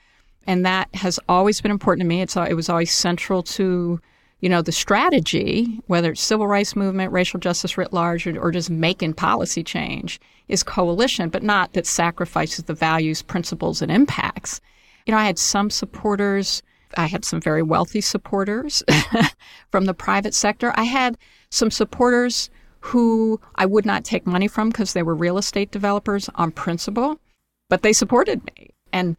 And 0.47 0.65
that 0.65 0.95
has 0.95 1.19
always 1.29 1.61
been 1.61 1.73
important 1.73 2.05
to 2.05 2.09
me. 2.09 2.23
It's, 2.23 2.37
it 2.37 2.55
was 2.55 2.69
always 2.69 2.93
central 2.93 3.43
to 3.43 4.01
you 4.41 4.49
know, 4.49 4.63
the 4.63 4.73
strategy, 4.73 5.81
whether 5.87 6.13
it's 6.13 6.21
civil 6.21 6.47
rights 6.47 6.75
movement, 6.75 7.13
racial 7.13 7.39
justice 7.39 7.77
writ 7.77 7.93
large, 7.93 8.27
or, 8.27 8.39
or, 8.41 8.51
just 8.51 8.71
making 8.71 9.15
policy 9.15 9.63
change, 9.63 10.21
is 10.49 10.63
coalition, 10.63 11.29
but 11.29 11.43
not 11.43 11.75
that 11.75 11.87
sacrifices 11.87 12.65
the 12.65 12.75
values, 12.75 13.23
principles, 13.23 13.83
and 13.83 13.93
impacts. 13.93 14.61
You 15.07 15.13
know, 15.13 15.19
I 15.19 15.27
had 15.27 15.39
some 15.39 15.69
supporters. 15.71 16.63
I 16.97 17.07
had 17.07 17.25
some 17.25 17.41
very 17.41 17.63
wealthy 17.63 18.01
supporters 18.01 18.83
from 19.71 19.85
the 19.85 19.95
private 19.95 20.35
sector. 20.35 20.73
I 20.75 20.85
had 20.85 21.19
some 21.51 21.71
supporters 21.71 22.51
who 22.81 23.41
I 23.57 23.67
would 23.67 23.85
not 23.85 24.05
take 24.05 24.27
money 24.27 24.49
from 24.49 24.71
because 24.71 24.95
they 24.95 25.03
were 25.03 25.15
real 25.15 25.39
estate 25.39 25.71
developers 25.71 26.31
on 26.35 26.51
principle, 26.51 27.21
but 27.69 27.83
they 27.83 27.93
supported 27.93 28.45
me. 28.47 28.71
And 28.93 29.17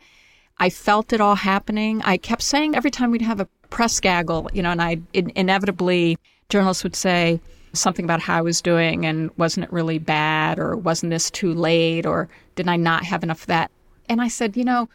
I 0.57 0.69
felt 0.69 1.13
it 1.13 1.21
all 1.21 1.36
happening. 1.36 2.01
I 2.03 2.17
kept 2.17 2.41
saying 2.41 2.75
every 2.75 2.91
time 2.91 3.12
we'd 3.12 3.21
have 3.21 3.39
a 3.39 3.47
press 3.71 3.99
gaggle, 3.99 4.47
you 4.53 4.62
know, 4.62 4.69
and 4.69 4.81
I 4.81 4.99
in, 5.13 5.31
inevitably 5.36 6.19
journalists 6.49 6.84
would 6.84 6.95
say 6.95 7.39
something 7.73 8.05
about 8.05 8.21
how 8.21 8.38
I 8.38 8.41
was 8.41 8.62
doing 8.62 9.05
and 9.05 9.31
wasn't 9.38 9.63
it 9.63 9.73
really 9.73 9.97
bad 9.97 10.60
or 10.60 10.75
wasn't 10.75 11.10
this 11.10 11.31
too 11.31 11.53
late 11.53 12.05
or 12.05 12.29
did 12.55 12.67
I 12.67 12.75
not 12.75 13.03
have 13.05 13.23
enough 13.23 13.41
of 13.41 13.47
that? 13.47 13.71
And 14.10 14.21
I 14.21 14.27
said, 14.27 14.57
you 14.57 14.65
know, 14.65 14.89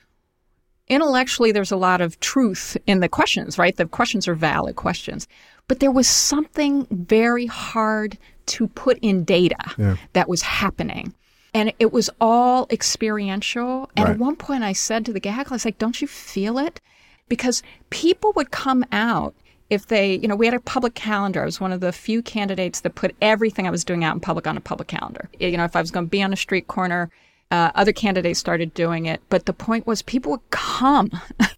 intellectually 0.89 1.53
there's 1.53 1.73
a 1.73 1.77
lot 1.77 2.01
of 2.01 2.21
truth 2.21 2.77
in 2.87 3.01
the 3.01 3.09
questions, 3.09 3.59
right? 3.59 3.75
The 3.75 3.87
questions 3.87 4.29
are 4.29 4.35
valid 4.35 4.77
questions. 4.77 5.27
But 5.69 5.81
there 5.81 5.91
was 5.91 6.07
something 6.07 6.87
very 6.91 7.47
hard 7.47 8.19
to 8.47 8.69
put 8.69 8.99
in 9.03 9.25
data 9.25 9.57
yeah. 9.79 9.97
that 10.13 10.29
was 10.29 10.43
happening. 10.43 11.15
And 11.55 11.73
it 11.79 11.93
was 11.93 12.11
all 12.21 12.69
experiential. 12.71 13.91
And 13.97 14.05
right. 14.05 14.13
at 14.13 14.19
one 14.19 14.37
point 14.37 14.63
I 14.63 14.75
said 14.75 15.07
to 15.07 15.13
the 15.13 15.21
gaggle, 15.21 15.55
I 15.55 15.57
was 15.57 15.65
like, 15.65 15.79
don't 15.79 16.01
you 16.01 16.07
feel 16.07 16.59
it? 16.59 16.81
Because 17.29 17.63
people 17.91 18.33
would 18.37 18.51
come 18.51 18.85
out 18.93 19.35
if 19.69 19.87
they, 19.87 20.15
you 20.15 20.29
know, 20.29 20.37
we 20.37 20.47
had 20.47 20.55
a 20.55 20.61
public 20.61 20.95
calendar. 20.95 21.43
I 21.43 21.45
was 21.45 21.61
one 21.61 21.73
of 21.73 21.81
the 21.81 21.93
few 21.93 22.23
candidates 22.23 22.81
that 22.81 22.95
put 22.95 23.17
everything 23.21 23.67
I 23.67 23.71
was 23.71 23.85
doing 23.85 24.05
out 24.05 24.15
in 24.15 24.21
public 24.21 24.47
on 24.47 24.57
a 24.57 24.61
public 24.61 24.89
calendar. 24.89 25.29
You 25.41 25.57
know, 25.57 25.65
if 25.65 25.75
I 25.75 25.81
was 25.81 25.91
going 25.91 26.07
to 26.07 26.11
be 26.11 26.23
on 26.23 26.33
a 26.33 26.37
street 26.37 26.69
corner, 26.69 27.11
uh, 27.51 27.71
other 27.75 27.93
candidates 27.93 28.39
started 28.39 28.75
doing 28.75 29.07
it. 29.07 29.21
But 29.29 29.47
the 29.47 29.53
point 29.53 29.87
was, 29.87 30.03
people 30.03 30.33
would 30.33 30.51
come. 30.51 31.11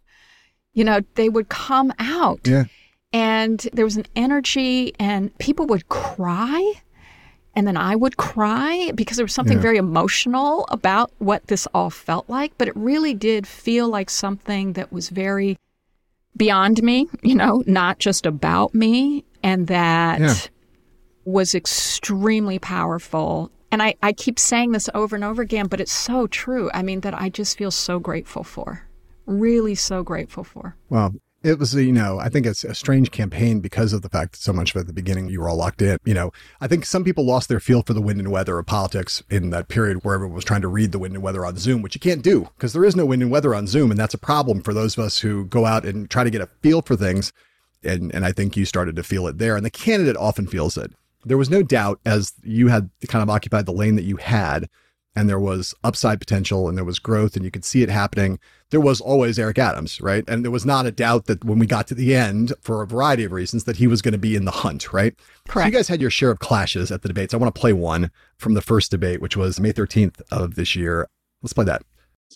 you 0.73 0.85
know, 0.85 1.01
they 1.17 1.29
would 1.29 1.49
come 1.49 1.93
out. 1.99 2.41
Yeah. 2.47 2.65
And 3.13 3.67
there 3.73 3.85
was 3.85 3.97
an 3.97 4.07
energy, 4.17 4.95
and 4.99 5.37
people 5.39 5.67
would 5.67 5.89
cry. 5.89 6.75
And 7.59 7.67
then 7.67 7.77
I 7.77 7.97
would 7.97 8.17
cry 8.19 8.93
because 8.95 9.17
there 9.17 9.25
was 9.25 9.35
something 9.35 9.57
yeah. 9.57 9.63
very 9.63 9.79
emotional 9.79 10.65
about 10.69 11.11
what 11.19 11.49
this 11.49 11.67
all 11.75 11.91
felt 11.91 12.31
like. 12.31 12.57
But 12.57 12.69
it 12.69 12.77
really 12.77 13.15
did 13.15 13.49
feel 13.49 13.89
like 13.89 14.11
something 14.11 14.75
that 14.75 14.93
was 14.93 15.09
very 15.09 15.59
beyond 16.37 16.85
me, 16.85 17.09
you 17.21 17.35
know, 17.35 17.65
not 17.67 17.99
just 17.99 18.27
about 18.27 18.77
me, 18.77 19.25
and 19.43 19.67
that 19.67 20.21
yeah. 20.21 20.35
was 21.25 21.53
extremely 21.53 22.61
powerful. 22.61 23.51
And 23.73 23.83
I, 23.83 23.97
I 24.05 24.13
keep 24.13 24.39
saying 24.39 24.71
this 24.71 24.89
over 24.95 25.17
and 25.17 25.25
over 25.25 25.43
again, 25.43 25.67
but 25.67 25.81
it's 25.81 25.91
so 25.91 26.29
true. 26.29 26.71
I 26.73 26.85
mean, 26.85 27.01
that 27.01 27.21
I 27.21 27.29
just 27.29 27.59
feel 27.59 27.73
so 27.73 27.99
grateful 27.99 28.45
for. 28.45 28.87
Really 29.27 29.75
so 29.75 30.05
grateful 30.05 30.45
for. 30.45 30.77
Well, 30.91 31.13
it 31.49 31.59
was, 31.59 31.75
you 31.75 31.93
know, 31.93 32.19
I 32.19 32.29
think 32.29 32.47
it's 32.47 32.63
a 32.63 32.75
strange 32.75 33.11
campaign 33.11 33.61
because 33.61 33.93
of 33.93 34.03
the 34.03 34.09
fact 34.09 34.33
that 34.33 34.41
so 34.41 34.53
much 34.53 34.75
of 34.75 34.81
at 34.81 34.87
the 34.87 34.93
beginning 34.93 35.29
you 35.29 35.41
were 35.41 35.49
all 35.49 35.57
locked 35.57 35.83
in. 35.83 35.99
You 36.05 36.15
know, 36.15 36.33
I 36.61 36.69
think 36.69 36.85
some 36.85 37.05
people 37.05 37.25
lost 37.25 37.49
their 37.49 37.61
feel 37.61 37.83
for 37.83 37.95
the 37.95 38.01
wind 38.01 38.21
and 38.21 38.31
weather 38.31 38.59
of 38.59 38.67
politics 38.67 39.23
in 39.31 39.51
that 39.51 39.69
period 39.69 40.05
where 40.05 40.15
everyone 40.15 40.35
was 40.35 40.45
trying 40.45 40.61
to 40.61 40.69
read 40.69 40.93
the 40.93 40.99
wind 40.99 41.15
and 41.15 41.23
weather 41.23 41.45
on 41.45 41.57
Zoom, 41.57 41.83
which 41.83 41.95
you 41.95 42.01
can't 42.01 42.23
do 42.23 42.49
because 42.57 42.73
there 42.73 42.85
is 42.85 42.95
no 42.95 43.07
wind 43.07 43.23
and 43.23 43.31
weather 43.31 43.55
on 43.55 43.67
Zoom. 43.67 43.91
And 43.91 43.99
that's 43.99 44.15
a 44.15 44.19
problem 44.19 44.63
for 44.63 44.75
those 44.75 44.97
of 44.97 45.05
us 45.05 45.19
who 45.21 45.47
go 45.47 45.65
out 45.65 45.85
and 45.85 46.11
try 46.11 46.23
to 46.23 46.31
get 46.31 46.43
a 46.43 46.49
feel 46.63 46.83
for 46.83 46.97
things. 46.97 47.33
And, 47.83 48.15
and 48.15 48.25
I 48.25 48.33
think 48.33 48.57
you 48.57 48.65
started 48.65 48.97
to 48.97 49.03
feel 49.03 49.27
it 49.27 49.39
there. 49.39 49.57
And 49.57 49.65
the 49.65 49.71
candidate 49.71 50.17
often 50.17 50.47
feels 50.47 50.77
it. 50.77 50.93
There 51.25 51.39
was 51.39 51.51
no 51.51 51.63
doubt 51.63 52.01
as 52.05 52.33
you 52.43 52.69
had 52.69 52.91
kind 53.09 53.23
of 53.23 53.31
occupied 53.31 53.67
the 53.67 53.73
lane 53.73 53.97
that 53.97 54.05
you 54.05 54.17
had 54.17 54.69
and 55.19 55.29
there 55.29 55.41
was 55.41 55.75
upside 55.83 56.21
potential 56.21 56.69
and 56.69 56.79
there 56.79 56.85
was 56.85 57.01
growth 57.01 57.35
and 57.35 57.45
you 57.45 57.51
could 57.51 57.65
see 57.65 57.83
it 57.83 57.91
happening. 57.91 58.39
There 58.71 58.81
was 58.81 59.01
always 59.01 59.37
Eric 59.37 59.59
Adams, 59.59 60.01
right? 60.01 60.23
And 60.29 60.45
there 60.45 60.53
was 60.53 60.65
not 60.65 60.87
a 60.87 60.93
doubt 60.93 61.27
that 61.27 61.45
when 61.45 61.59
we 61.59 61.67
got 61.67 61.89
to 61.89 61.95
the 61.97 62.15
end, 62.15 62.53
for 62.61 62.83
a 62.83 62.87
variety 62.87 63.25
of 63.25 63.33
reasons, 63.33 63.65
that 63.65 63.79
he 63.79 63.89
was 63.89 64.01
going 64.01 64.13
to 64.13 64.19
be 64.19 64.37
in 64.37 64.45
the 64.45 64.53
hunt, 64.53 64.93
right? 64.93 65.17
Correct. 65.49 65.65
So 65.65 65.67
you 65.67 65.73
guys 65.73 65.89
had 65.89 66.01
your 66.01 66.11
share 66.11 66.31
of 66.31 66.39
clashes 66.39 66.93
at 66.93 67.03
the 67.03 67.09
debates. 67.09 67.35
I 67.35 67.37
want 67.37 67.53
to 67.53 67.61
play 67.61 67.73
one 67.73 68.13
from 68.37 68.55
the 68.55 68.63
first 68.63 68.93
debate, 68.93 69.21
which 69.21 69.37
was 69.37 69.59
May 69.59 69.73
13th 69.73 70.23
of 70.31 70.55
this 70.55 70.77
year. 70.77 71.09
Let's 71.43 71.53
play 71.53 71.65
that. 71.65 71.83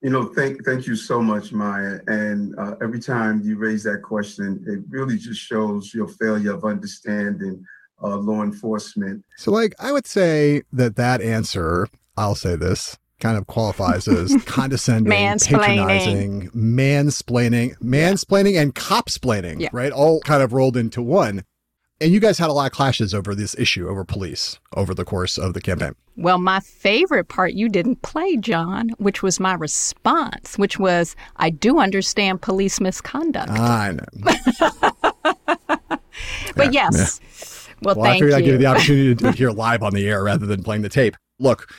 You 0.00 0.10
know, 0.10 0.26
thank 0.26 0.64
thank 0.64 0.86
you 0.86 0.94
so 0.94 1.20
much, 1.20 1.52
Maya. 1.52 1.98
And 2.06 2.56
uh, 2.58 2.76
every 2.80 3.00
time 3.00 3.42
you 3.42 3.56
raise 3.58 3.82
that 3.82 4.02
question, 4.02 4.64
it 4.66 4.80
really 4.88 5.18
just 5.18 5.40
shows 5.40 5.92
your 5.92 6.06
failure 6.06 6.54
of 6.54 6.64
understanding 6.64 7.64
uh, 8.02 8.16
law 8.16 8.42
enforcement. 8.42 9.24
So, 9.36 9.50
like, 9.50 9.74
I 9.80 9.90
would 9.90 10.06
say 10.06 10.62
that 10.72 10.96
that 10.96 11.20
answer, 11.20 11.88
I'll 12.16 12.36
say 12.36 12.54
this, 12.54 12.96
kind 13.20 13.36
of 13.36 13.46
qualifies 13.46 14.06
as 14.06 14.36
condescending, 14.46 15.10
patronizing, 15.10 16.50
mansplaining, 16.50 17.76
mansplaining, 17.78 18.52
yeah. 18.54 18.62
and 18.62 18.74
copsplaining, 18.74 19.60
yeah. 19.60 19.68
right? 19.72 19.92
All 19.92 20.20
kind 20.20 20.42
of 20.42 20.52
rolled 20.52 20.76
into 20.76 21.02
one. 21.02 21.44
And 22.00 22.12
you 22.12 22.20
guys 22.20 22.38
had 22.38 22.48
a 22.48 22.52
lot 22.52 22.66
of 22.66 22.72
clashes 22.72 23.12
over 23.12 23.34
this 23.34 23.58
issue, 23.58 23.88
over 23.88 24.04
police, 24.04 24.60
over 24.76 24.94
the 24.94 25.04
course 25.04 25.36
of 25.36 25.54
the 25.54 25.60
campaign. 25.60 25.94
Well, 26.16 26.38
my 26.38 26.60
favorite 26.60 27.28
part 27.28 27.54
you 27.54 27.68
didn't 27.68 28.02
play, 28.02 28.36
John, 28.36 28.90
which 28.98 29.22
was 29.22 29.40
my 29.40 29.54
response, 29.54 30.56
which 30.56 30.78
was, 30.78 31.16
I 31.36 31.50
do 31.50 31.78
understand 31.78 32.40
police 32.40 32.80
misconduct. 32.80 33.50
Ah, 33.52 33.82
I 33.82 33.92
know. 33.92 34.04
but 36.54 36.72
yeah, 36.72 36.88
yes. 36.92 37.20
Yeah. 37.22 37.74
Well, 37.82 37.94
well, 37.96 38.06
I 38.06 38.14
figured 38.14 38.32
I'd 38.32 38.44
give 38.44 38.54
you 38.54 38.58
the 38.58 38.66
opportunity 38.66 39.14
to 39.16 39.32
hear 39.36 39.50
live 39.50 39.82
on 39.82 39.92
the 39.92 40.08
air 40.08 40.24
rather 40.24 40.46
than 40.46 40.62
playing 40.62 40.82
the 40.82 40.88
tape. 40.88 41.16
Look, 41.38 41.72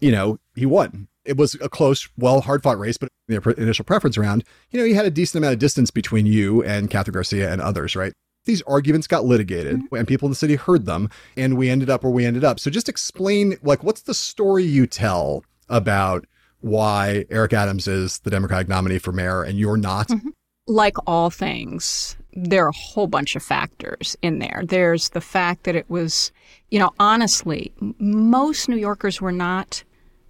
you 0.00 0.10
know, 0.10 0.38
he 0.54 0.66
won. 0.66 1.08
It 1.24 1.36
was 1.36 1.54
a 1.60 1.68
close, 1.68 2.08
well, 2.16 2.40
hard 2.40 2.62
fought 2.62 2.78
race, 2.78 2.96
but 2.98 3.08
the 3.26 3.54
initial 3.58 3.84
preference 3.84 4.16
round, 4.16 4.44
you 4.70 4.78
know, 4.78 4.86
he 4.86 4.94
had 4.94 5.06
a 5.06 5.10
decent 5.10 5.40
amount 5.40 5.54
of 5.54 5.58
distance 5.58 5.90
between 5.90 6.26
you 6.26 6.62
and 6.62 6.88
Kathryn 6.88 7.14
Garcia 7.14 7.52
and 7.52 7.60
others, 7.60 7.96
right? 7.96 8.12
These 8.46 8.62
arguments 8.62 9.06
got 9.06 9.24
litigated 9.24 9.76
mm-hmm. 9.76 9.94
and 9.94 10.08
people 10.08 10.26
in 10.26 10.30
the 10.30 10.36
city 10.36 10.56
heard 10.56 10.86
them 10.86 11.10
and 11.36 11.56
we 11.56 11.68
ended 11.68 11.90
up 11.90 12.02
where 12.02 12.12
we 12.12 12.24
ended 12.24 12.44
up. 12.44 12.58
So 12.58 12.70
just 12.70 12.88
explain 12.88 13.56
like 13.62 13.84
what's 13.84 14.02
the 14.02 14.14
story 14.14 14.64
you 14.64 14.86
tell 14.86 15.44
about 15.68 16.26
why 16.60 17.26
Eric 17.30 17.52
Adams 17.52 17.86
is 17.86 18.20
the 18.20 18.30
Democratic 18.30 18.68
nominee 18.68 18.98
for 18.98 19.12
mayor 19.12 19.42
and 19.42 19.58
you're 19.58 19.76
not? 19.76 20.08
Mm-hmm. 20.08 20.30
Like 20.68 20.96
all 21.06 21.30
things, 21.30 22.16
there 22.32 22.64
are 22.64 22.70
a 22.70 22.76
whole 22.76 23.06
bunch 23.06 23.36
of 23.36 23.42
factors 23.42 24.16
in 24.22 24.40
there. 24.40 24.62
There's 24.64 25.10
the 25.10 25.20
fact 25.20 25.64
that 25.64 25.76
it 25.76 25.88
was, 25.88 26.32
you 26.70 26.80
know, 26.80 26.90
honestly, 26.98 27.72
most 27.98 28.68
New 28.68 28.76
Yorkers 28.76 29.20
were 29.20 29.32
not 29.32 29.84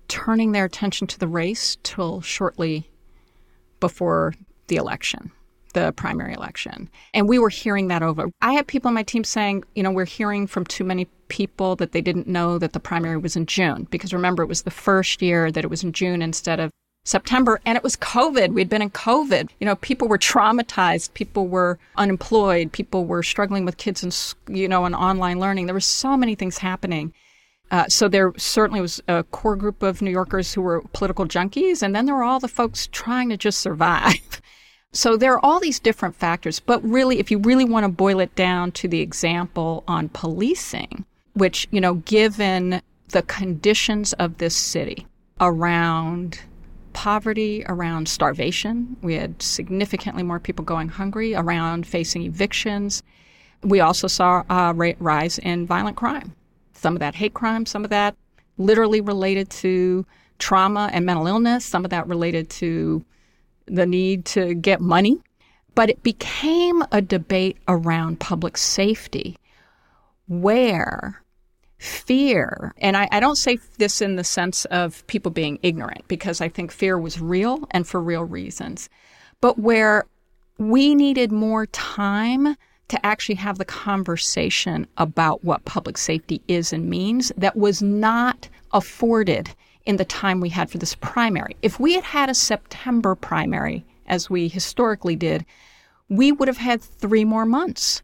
turning 0.09 0.53
their 0.53 0.67
attention 0.67 1.07
to 1.07 1.19
the 1.19 1.27
race 1.27 1.79
till 1.83 2.21
shortly 2.21 2.89
before 3.81 4.35
the 4.69 4.77
election 4.77 5.33
the 5.77 5.93
primary 5.93 6.33
election. 6.33 6.89
And 7.13 7.29
we 7.29 7.39
were 7.39 7.51
hearing 7.51 7.89
that 7.89 8.03
over. 8.03 8.31
I 8.41 8.53
had 8.53 8.67
people 8.67 8.89
on 8.89 8.95
my 8.95 9.03
team 9.03 9.25
saying, 9.25 9.63
you 9.75 9.83
know, 9.83 9.91
we're 9.91 10.07
hearing 10.07 10.47
from 10.47 10.65
too 10.65 10.85
many 10.85 11.05
people 11.29 11.77
that 11.77 11.93
they 11.93 12.01
didn't 12.01 12.27
know 12.27 12.59
that 12.59 12.73
the 12.73 12.81
primary 12.81 13.19
was 13.19 13.37
in 13.37 13.45
June. 13.45 13.87
Because 13.91 14.15
remember, 14.15 14.43
it 14.43 14.49
was 14.49 14.63
the 14.63 14.71
first 14.71 15.21
year 15.21 15.53
that 15.53 15.65
it 15.65 15.69
was 15.69 15.85
in 15.85 15.93
June 15.93 16.23
instead 16.23 16.61
of 16.61 16.71
September, 17.05 17.61
and 17.67 17.77
it 17.77 17.85
was 17.85 17.95
COVID. 17.97 18.55
We'd 18.55 18.71
been 18.71 18.81
in 18.81 18.91
COVID. 18.91 19.51
You 19.61 19.67
know, 19.67 19.77
people 19.77 20.09
were 20.09 20.19
traumatized. 20.19 21.13
People 21.13 21.47
were 21.47 21.79
unemployed. 21.97 22.73
People 22.73 23.05
were 23.05 23.23
struggling 23.23 23.67
with 23.67 23.77
kids 23.77 24.03
and, 24.03 24.35
you 24.57 24.67
know, 24.67 24.87
and 24.87 24.95
online 24.95 25.39
learning. 25.39 25.67
There 25.67 25.75
were 25.75 25.81
so 25.81 26.17
many 26.17 26.35
things 26.35 26.59
happening. 26.59 27.13
Uh, 27.71 27.87
so 27.89 28.09
there 28.09 28.33
certainly 28.39 28.81
was 28.81 29.03
a 29.09 29.25
core 29.25 29.57
group 29.57 29.83
of 29.83 30.01
New 30.01 30.11
Yorkers 30.11 30.55
who 30.55 30.63
were 30.63 30.81
political 30.95 31.27
junkies, 31.27 31.83
and 31.83 31.95
then 31.95 32.07
there 32.07 32.15
were 32.15 32.25
all 32.25 32.41
the 32.41 32.49
folks 32.49 32.89
trying 32.91 33.29
to 33.29 33.37
just 33.37 33.61
survive. 33.61 34.41
So 34.97 35.19
there 35.19 35.35
are 35.35 35.45
all 35.45 35.61
these 35.61 35.79
different 35.79 36.17
factors, 36.17 36.59
but 36.59 36.83
really, 36.83 37.19
if 37.19 37.31
you 37.31 37.37
really 37.37 37.67
want 37.67 37.85
to 37.85 37.89
boil 37.89 38.19
it 38.19 38.35
down 38.35 38.73
to 38.73 38.89
the 38.89 39.03
example 39.03 39.85
on 39.87 40.09
policing, 40.09 41.05
which, 41.35 41.69
you 41.71 41.83
know, 41.83 41.97
given 41.97 42.81
the 43.11 43.21
conditions 43.21 44.15
of 44.15 44.39
this 44.39 44.57
city 44.57 45.07
around 45.39 46.41
poverty, 46.95 47.63
around 47.69 48.09
starvation, 48.09 48.97
we 49.03 49.13
had 49.17 49.43
significantly 49.43 50.23
more 50.23 50.41
people 50.41 50.65
going 50.65 50.89
hungry, 50.89 51.35
around 51.35 51.87
facing 51.87 52.23
evictions. 52.23 53.03
We 53.63 53.81
also 53.81 54.07
saw 54.07 54.45
a 54.49 54.73
rise 54.73 55.39
in 55.41 55.67
violent 55.67 55.99
crime. 55.99 56.35
Some 56.73 56.97
of 56.97 57.01
that 57.01 57.17
hate 57.17 57.35
crime, 57.35 57.67
some 57.67 57.85
of 57.85 57.91
that 57.91 58.17
literally 58.57 59.03
related 59.03 59.51
to 59.51 60.07
trauma 60.39 60.89
and 60.91 61.05
mental 61.05 61.27
illness, 61.27 61.67
some 61.67 61.85
of 61.85 61.91
that 61.91 62.09
related 62.09 62.49
to 62.49 63.05
the 63.67 63.87
need 63.87 64.25
to 64.27 64.55
get 64.55 64.81
money, 64.81 65.19
but 65.75 65.91
it 65.91 66.03
became 66.03 66.83
a 66.93 67.03
debate 67.03 67.59
around 67.69 68.21
public 68.21 68.57
safety 68.57 69.37
where 70.29 71.23
fear, 71.79 72.75
and 72.79 72.97
I, 72.97 73.09
I, 73.13 73.21
don't 73.21 73.37
say 73.37 73.59
this 73.79 74.01
in 74.01 74.17
the 74.17 74.25
sense 74.25 74.65
of 74.67 75.07
people 75.07 75.31
being 75.31 75.59
ignorant, 75.63 76.09
because 76.09 76.41
I 76.41 76.49
think 76.49 76.73
fear 76.73 76.99
was 76.99 77.21
real 77.21 77.69
and 77.71 77.87
for 77.87 78.01
real 78.01 78.25
reasons, 78.25 78.89
but 79.41 79.59
where 79.59 80.07
we 80.59 80.95
needed 80.95 81.33
more 81.33 81.67
time 81.67 82.57
to 82.89 83.07
actually 83.07 83.35
have 83.35 83.59
the 83.59 83.65
conversation 83.65 84.87
about 84.97 85.45
what 85.45 85.65
public 85.65 85.99
safety 85.99 86.41
is 86.49 86.73
and 86.73 86.89
means 86.89 87.33
that 87.37 87.57
was 87.57 87.83
not 87.83 88.49
afforded 88.73 89.51
in 89.87 89.97
the 89.97 90.05
time 90.05 90.41
we 90.41 90.51
had 90.51 90.71
for 90.71 90.79
this 90.79 90.97
primary. 90.97 91.57
If 91.63 91.81
we 91.81 91.95
had 91.95 92.05
had 92.05 92.29
a 92.29 92.35
September 92.35 93.15
primary, 93.15 93.87
as 94.07 94.29
we 94.29 94.49
historically 94.49 95.17
did, 95.17 95.47
we 96.09 96.33
would 96.33 96.49
have 96.49 96.59
had 96.59 96.83
three 96.83 97.25
more 97.25 97.47
months 97.47 98.03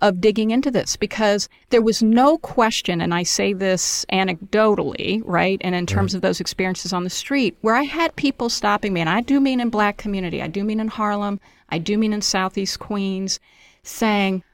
of 0.00 0.20
digging 0.20 0.50
into 0.50 0.70
this 0.70 0.96
because 0.96 1.48
there 1.70 1.82
was 1.82 2.02
no 2.02 2.38
question, 2.38 3.00
and 3.00 3.12
I 3.12 3.24
say 3.24 3.52
this 3.52 4.06
anecdotally, 4.12 5.22
right? 5.24 5.60
And 5.64 5.74
in 5.74 5.86
mm-hmm. 5.86 5.94
terms 5.94 6.14
of 6.14 6.22
those 6.22 6.40
experiences 6.40 6.92
on 6.92 7.04
the 7.04 7.10
street, 7.10 7.56
where 7.62 7.74
I 7.74 7.82
had 7.82 8.14
people 8.14 8.48
stopping 8.48 8.92
me, 8.92 9.00
and 9.00 9.10
I 9.10 9.20
do 9.20 9.40
mean 9.40 9.60
in 9.60 9.70
black 9.70 9.96
community, 9.96 10.40
I 10.40 10.46
do 10.46 10.62
mean 10.62 10.78
in 10.78 10.88
Harlem, 10.88 11.40
I 11.68 11.78
do 11.78 11.98
mean 11.98 12.12
in 12.12 12.22
Southeast 12.22 12.78
Queens, 12.78 13.40
saying, 13.82 14.44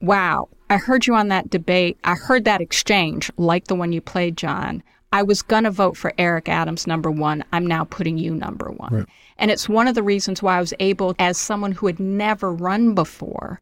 Wow, 0.00 0.48
I 0.70 0.76
heard 0.76 1.06
you 1.06 1.14
on 1.14 1.28
that 1.28 1.50
debate. 1.50 1.98
I 2.04 2.14
heard 2.14 2.44
that 2.44 2.60
exchange, 2.60 3.32
like 3.36 3.66
the 3.66 3.74
one 3.74 3.92
you 3.92 4.00
played, 4.00 4.36
John. 4.36 4.82
I 5.12 5.22
was 5.22 5.42
going 5.42 5.64
to 5.64 5.70
vote 5.70 5.96
for 5.96 6.12
Eric 6.18 6.48
Adams 6.48 6.86
number 6.86 7.10
one. 7.10 7.44
I'm 7.52 7.66
now 7.66 7.84
putting 7.84 8.18
you 8.18 8.34
number 8.34 8.70
one. 8.70 8.94
Right. 8.94 9.06
And 9.38 9.50
it's 9.50 9.68
one 9.68 9.88
of 9.88 9.94
the 9.94 10.02
reasons 10.02 10.42
why 10.42 10.56
I 10.56 10.60
was 10.60 10.74
able, 10.80 11.14
as 11.18 11.38
someone 11.38 11.72
who 11.72 11.86
had 11.86 11.98
never 11.98 12.52
run 12.52 12.94
before, 12.94 13.60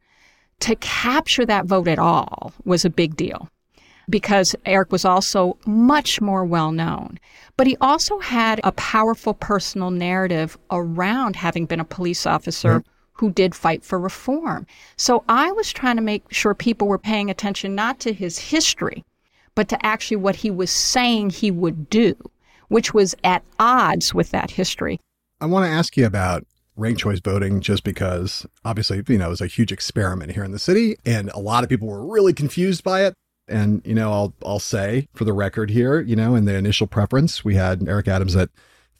to 0.61 0.75
capture 0.77 1.47
that 1.47 1.67
vote 1.67 1.89
at 1.89 1.99
all 1.99 2.53
was 2.65 2.85
a 2.85 2.91
big 2.91 3.17
deal 3.17 3.49
because 4.09 4.55
Eric 4.65 4.93
was 4.93 5.05
also 5.05 5.57
much 5.67 6.21
more 6.21 6.45
well 6.45 6.73
known. 6.73 7.19
But 7.57 7.67
he 7.67 7.77
also 7.81 8.19
had 8.19 8.61
a 8.65 8.73
powerful 8.73 9.35
personal 9.35 9.91
narrative 9.91 10.57
around 10.71 11.37
having 11.37 11.67
been 11.67 11.81
a 11.81 11.85
police 11.85 12.27
officer. 12.27 12.83
Who 13.19 13.31
did 13.31 13.55
fight 13.55 13.83
for 13.83 13.99
reform. 13.99 14.67
So 14.99 15.25
I 15.27 15.51
was 15.53 15.73
trying 15.73 15.97
to 15.97 16.03
make 16.03 16.31
sure 16.31 16.53
people 16.53 16.87
were 16.87 16.99
paying 16.99 17.31
attention 17.31 17.75
not 17.75 17.99
to 18.01 18.13
his 18.13 18.39
history, 18.39 19.07
but 19.57 19.69
to 19.71 19.85
actually 19.85 20.19
what 20.19 20.37
he 20.37 20.51
was 20.51 20.71
saying 20.71 21.31
he 21.31 21.51
would 21.51 21.91
do, 21.91 22.15
which 22.69 22.95
was 22.95 23.17
at 23.25 23.43
odds 23.59 24.15
with 24.15 24.31
that 24.31 24.53
history. 24.53 25.01
I 25.41 25.47
want 25.47 25.65
to 25.65 25.71
ask 25.71 25.97
you 25.97 26.07
about 26.07 26.47
ranked 26.77 27.01
choice 27.01 27.21
voting 27.21 27.61
just 27.61 27.83
because 27.83 28.47
obviously, 28.65 29.03
you 29.09 29.19
know, 29.19 29.27
it 29.27 29.31
was 29.31 29.41
a 29.41 29.47
huge 29.47 29.73
experiment 29.73 30.33
here 30.33 30.45
in 30.45 30.53
the 30.53 30.59
city 30.59 30.97
and 31.05 31.31
a 31.31 31.41
lot 31.41 31.65
of 31.65 31.71
people 31.71 31.89
were 31.89 32.07
really 32.07 32.33
confused 32.33 32.85
by 32.85 33.05
it. 33.05 33.15
And, 33.49 33.81
you 33.85 33.95
know, 33.95 34.13
I'll 34.13 34.35
I'll 34.45 34.59
say 34.59 35.09
for 35.15 35.25
the 35.25 35.33
record 35.33 35.71
here, 35.71 36.01
you 36.01 36.17
know, 36.17 36.35
in 36.35 36.45
the 36.45 36.55
initial 36.55 36.87
preference, 36.87 37.45
we 37.45 37.55
had 37.55 37.89
Eric 37.89 38.09
Adams 38.09 38.35
at 38.35 38.51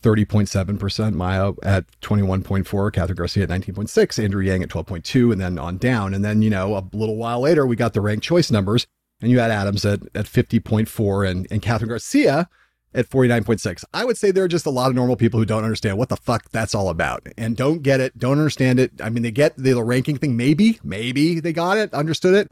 30.7%, 0.03 1.15
Maya 1.15 1.53
at 1.65 1.85
21.4, 2.01 2.65
Kathryn 2.65 3.17
Garcia 3.17 3.43
at 3.43 3.49
19.6, 3.49 4.23
Andrew 4.23 4.43
Yang 4.43 4.63
at 4.63 4.69
12.2, 4.69 5.33
and 5.33 5.41
then 5.41 5.59
on 5.59 5.79
down. 5.79 6.15
And 6.15 6.25
then, 6.25 6.43
you 6.43 6.51
know, 6.51 6.77
a 6.77 6.85
little 6.93 7.17
while 7.17 7.41
later, 7.41 7.67
we 7.67 7.75
got 7.75 7.93
the 7.93 8.01
ranked 8.01 8.25
choice 8.25 8.51
numbers 8.51 8.87
and 9.21 9.31
you 9.31 9.39
had 9.39 9.51
Adams 9.51 9.85
at, 9.85 10.01
at 10.15 10.27
50.4 10.27 11.31
and, 11.31 11.47
and 11.51 11.63
Kathryn 11.63 11.89
Garcia 11.89 12.49
at 12.95 13.09
49.6. 13.09 13.85
I 13.93 14.05
would 14.05 14.17
say 14.17 14.31
there 14.31 14.45
are 14.45 14.49
just 14.49 14.67
a 14.67 14.71
lot 14.71 14.89
of 14.89 14.97
normal 14.97 15.17
people 15.17 15.39
who 15.39 15.47
don't 15.47 15.65
understand 15.65 15.99
what 15.99 16.09
the 16.09 16.17
fuck 16.17 16.51
that's 16.51 16.75
all 16.75 16.89
about 16.89 17.27
and 17.37 17.57
don't 17.57 17.83
get 17.83 18.01
it, 18.01 18.19
don't 18.19 18.39
understand 18.39 18.81
it. 18.81 18.93
I 19.03 19.11
mean, 19.11 19.23
they 19.23 19.31
get 19.31 19.55
the 19.57 19.83
ranking 19.83 20.17
thing, 20.17 20.37
maybe, 20.37 20.81
maybe 20.83 21.41
they 21.41 21.53
got 21.53 21.79
it, 21.79 21.93
understood 21.93 22.35
it. 22.35 22.51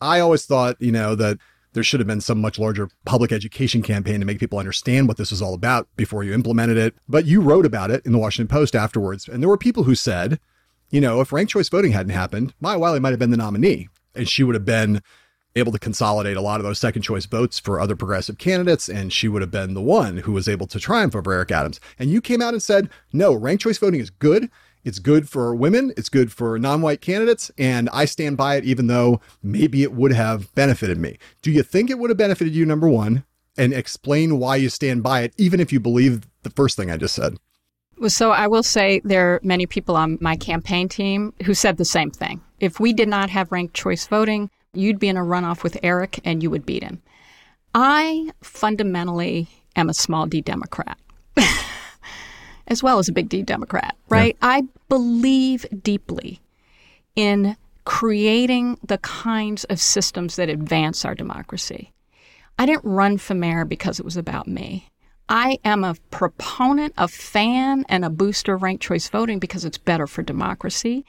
I 0.00 0.20
always 0.20 0.46
thought, 0.46 0.76
you 0.80 0.92
know, 0.92 1.14
that 1.14 1.38
there 1.72 1.82
should 1.82 2.00
have 2.00 2.06
been 2.06 2.20
some 2.20 2.40
much 2.40 2.58
larger 2.58 2.88
public 3.04 3.32
education 3.32 3.80
campaign 3.82 4.20
to 4.20 4.26
make 4.26 4.40
people 4.40 4.58
understand 4.58 5.08
what 5.08 5.16
this 5.16 5.30
was 5.30 5.40
all 5.40 5.54
about 5.54 5.88
before 5.96 6.24
you 6.24 6.32
implemented 6.32 6.76
it. 6.76 6.94
But 7.08 7.26
you 7.26 7.40
wrote 7.40 7.66
about 7.66 7.90
it 7.90 8.04
in 8.04 8.12
the 8.12 8.18
Washington 8.18 8.48
Post 8.48 8.74
afterwards. 8.74 9.28
And 9.28 9.42
there 9.42 9.48
were 9.48 9.56
people 9.56 9.84
who 9.84 9.94
said, 9.94 10.40
you 10.90 11.00
know, 11.00 11.20
if 11.20 11.32
ranked 11.32 11.52
choice 11.52 11.68
voting 11.68 11.92
hadn't 11.92 12.12
happened, 12.12 12.54
Maya 12.60 12.78
Wiley 12.78 12.98
might 13.00 13.10
have 13.10 13.18
been 13.18 13.30
the 13.30 13.36
nominee 13.36 13.88
and 14.14 14.28
she 14.28 14.42
would 14.42 14.56
have 14.56 14.64
been 14.64 15.00
able 15.56 15.72
to 15.72 15.78
consolidate 15.78 16.36
a 16.36 16.40
lot 16.40 16.60
of 16.60 16.64
those 16.64 16.78
second 16.78 17.02
choice 17.02 17.26
votes 17.26 17.58
for 17.58 17.80
other 17.80 17.96
progressive 17.96 18.38
candidates. 18.38 18.88
And 18.88 19.12
she 19.12 19.28
would 19.28 19.42
have 19.42 19.50
been 19.50 19.74
the 19.74 19.82
one 19.82 20.18
who 20.18 20.32
was 20.32 20.48
able 20.48 20.66
to 20.68 20.78
triumph 20.78 21.16
over 21.16 21.32
Eric 21.32 21.50
Adams. 21.50 21.80
And 21.98 22.10
you 22.10 22.20
came 22.20 22.42
out 22.42 22.54
and 22.54 22.62
said, 22.62 22.88
no, 23.12 23.32
ranked 23.32 23.62
choice 23.62 23.78
voting 23.78 24.00
is 24.00 24.10
good. 24.10 24.50
It's 24.84 24.98
good 24.98 25.28
for 25.28 25.54
women. 25.54 25.92
It's 25.96 26.08
good 26.08 26.32
for 26.32 26.58
non 26.58 26.80
white 26.80 27.00
candidates. 27.00 27.50
And 27.58 27.88
I 27.92 28.06
stand 28.06 28.36
by 28.36 28.56
it, 28.56 28.64
even 28.64 28.86
though 28.86 29.20
maybe 29.42 29.82
it 29.82 29.92
would 29.92 30.12
have 30.12 30.54
benefited 30.54 30.98
me. 30.98 31.18
Do 31.42 31.50
you 31.50 31.62
think 31.62 31.90
it 31.90 31.98
would 31.98 32.10
have 32.10 32.16
benefited 32.16 32.54
you, 32.54 32.64
number 32.64 32.88
one? 32.88 33.24
And 33.58 33.74
explain 33.74 34.38
why 34.38 34.56
you 34.56 34.70
stand 34.70 35.02
by 35.02 35.22
it, 35.22 35.34
even 35.36 35.60
if 35.60 35.72
you 35.72 35.80
believe 35.80 36.26
the 36.44 36.50
first 36.50 36.76
thing 36.76 36.90
I 36.90 36.96
just 36.96 37.14
said. 37.14 37.36
So 38.08 38.30
I 38.30 38.46
will 38.46 38.62
say 38.62 39.02
there 39.04 39.34
are 39.34 39.40
many 39.42 39.66
people 39.66 39.96
on 39.96 40.16
my 40.22 40.34
campaign 40.34 40.88
team 40.88 41.34
who 41.44 41.52
said 41.52 41.76
the 41.76 41.84
same 41.84 42.10
thing. 42.10 42.40
If 42.58 42.80
we 42.80 42.94
did 42.94 43.08
not 43.08 43.28
have 43.28 43.52
ranked 43.52 43.74
choice 43.74 44.06
voting, 44.06 44.48
you'd 44.72 44.98
be 44.98 45.08
in 45.08 45.16
a 45.16 45.20
runoff 45.20 45.62
with 45.62 45.78
Eric 45.82 46.20
and 46.24 46.42
you 46.42 46.50
would 46.50 46.66
beat 46.66 46.82
him. 46.82 47.02
I 47.74 48.30
fundamentally 48.42 49.48
am 49.76 49.88
a 49.88 49.94
small 49.94 50.26
d 50.26 50.40
Democrat. 50.40 50.98
as 52.70 52.82
well 52.82 52.98
as 52.98 53.08
a 53.08 53.12
big 53.12 53.28
D 53.28 53.42
Democrat, 53.42 53.96
right? 54.08 54.36
Yeah. 54.40 54.48
I 54.48 54.62
believe 54.88 55.66
deeply 55.82 56.40
in 57.16 57.56
creating 57.84 58.78
the 58.86 58.98
kinds 58.98 59.64
of 59.64 59.80
systems 59.80 60.36
that 60.36 60.48
advance 60.48 61.04
our 61.04 61.14
democracy. 61.14 61.92
I 62.58 62.66
didn't 62.66 62.84
run 62.84 63.18
for 63.18 63.34
mayor 63.34 63.64
because 63.64 63.98
it 63.98 64.04
was 64.04 64.16
about 64.16 64.46
me. 64.46 64.86
I 65.28 65.58
am 65.64 65.84
a 65.84 65.96
proponent, 66.10 66.94
a 66.96 67.08
fan, 67.08 67.84
and 67.88 68.04
a 68.04 68.10
booster 68.10 68.54
of 68.54 68.62
ranked 68.62 68.82
choice 68.82 69.08
voting 69.08 69.38
because 69.38 69.64
it's 69.64 69.78
better 69.78 70.06
for 70.06 70.22
democracy. 70.22 71.04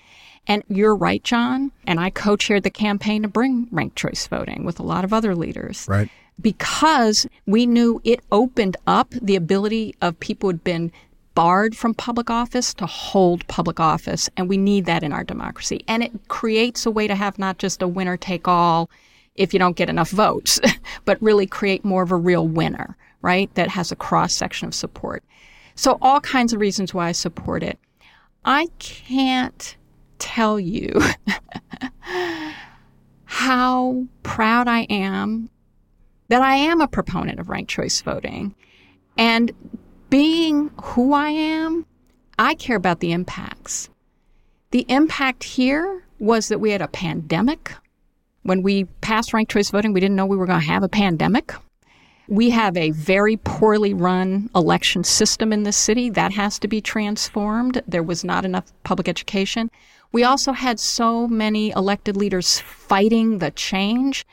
And 0.48 0.64
you're 0.68 0.96
right, 0.96 1.24
John. 1.24 1.72
And 1.86 2.00
I 2.00 2.10
co 2.10 2.36
chaired 2.36 2.64
the 2.64 2.70
campaign 2.70 3.22
to 3.22 3.28
bring 3.28 3.68
ranked 3.72 3.96
choice 3.96 4.28
voting 4.28 4.64
with 4.64 4.80
a 4.80 4.84
lot 4.84 5.04
of 5.04 5.14
other 5.14 5.36
leaders. 5.36 5.86
Right. 5.88 6.10
Because 6.40 7.28
we 7.46 7.66
knew 7.66 8.02
it 8.04 8.22
opened 8.32 8.78
up 8.88 9.12
the 9.12 9.36
ability 9.36 9.96
of 10.02 10.20
people 10.20 10.50
who'd 10.50 10.64
been 10.64 10.92
barred 11.36 11.76
from 11.78 11.94
public 11.94 12.30
office 12.30 12.74
to 12.74 12.86
hold 12.86 13.48
public 13.48 13.80
office. 13.80 14.30
And 14.36 14.50
we 14.50 14.58
need 14.58 14.86
that 14.86 15.04
in 15.04 15.14
our 15.14 15.24
democracy. 15.24 15.84
And 15.88 16.04
it 16.04 16.12
creates 16.28 16.86
a 16.86 16.92
way 16.92 17.08
to 17.08 17.16
have 17.16 17.40
not 17.40 17.58
just 17.58 17.82
a 17.82 17.88
winner 17.88 18.18
take 18.18 18.48
all 18.48 18.90
if 19.36 19.54
you 19.54 19.60
don't 19.60 19.78
get 19.78 19.90
enough 19.90 20.10
votes, 20.10 20.60
but 21.06 21.22
really 21.22 21.48
create 21.48 21.86
more 21.86 22.04
of 22.04 22.12
a 22.12 22.18
real 22.18 22.48
winner, 22.48 22.98
right? 23.22 23.54
That 23.56 23.70
has 23.70 23.92
a 23.92 23.96
cross 23.96 24.34
section 24.34 24.68
of 24.68 24.76
support. 24.76 25.24
So, 25.76 25.98
all 26.02 26.20
kinds 26.20 26.52
of 26.52 26.60
reasons 26.60 26.94
why 26.94 27.08
I 27.08 27.12
support 27.14 27.64
it. 27.64 27.80
I 28.44 28.68
can't 28.80 29.78
tell 30.22 30.60
you 30.60 30.90
how 33.26 34.06
proud 34.24 34.68
I 34.68 34.82
am 34.82 35.50
that 36.30 36.42
I 36.42 36.56
am 36.56 36.80
a 36.80 36.88
proponent 36.88 37.40
of 37.40 37.50
ranked 37.50 37.72
choice 37.72 38.02
voting 38.02 38.56
and 39.18 39.52
being 40.10 40.72
who 40.82 41.14
I 41.14 41.30
am, 41.30 41.86
I 42.38 42.56
care 42.56 42.78
about 42.78 43.00
the 43.00 43.12
impacts. 43.12 43.90
The 44.72 44.86
impact 44.88 45.44
here 45.44 46.06
was 46.20 46.48
that 46.48 46.60
we 46.60 46.72
had 46.72 46.82
a 46.82 46.88
pandemic. 46.88 47.74
When 48.44 48.62
we 48.62 48.86
passed 49.02 49.34
ranked 49.34 49.52
choice 49.52 49.72
voting, 49.72 49.94
we 49.94 50.00
didn't 50.00 50.16
know 50.16 50.26
we 50.26 50.38
were 50.38 50.46
going 50.46 50.60
to 50.60 50.66
have 50.66 50.84
a 50.84 50.90
pandemic. 50.90 51.54
We 52.28 52.52
have 52.52 52.78
a 52.78 52.92
very 52.92 53.38
poorly 53.38 53.94
run 53.94 54.50
election 54.56 55.04
system 55.04 55.52
in 55.52 55.64
this 55.64 55.76
city 55.76 56.10
that 56.12 56.32
has 56.32 56.60
to 56.60 56.68
be 56.68 56.80
transformed. 56.80 57.82
There 57.88 58.04
was 58.04 58.24
not 58.24 58.46
enough 58.46 58.72
public 58.84 59.10
education. 59.10 59.70
We 60.12 60.24
also 60.24 60.52
had 60.52 60.80
so 60.80 61.28
many 61.28 61.72
elected 61.72 62.18
leaders 62.18 62.60
fighting 62.60 63.38
the 63.38 63.52
change 63.52 64.26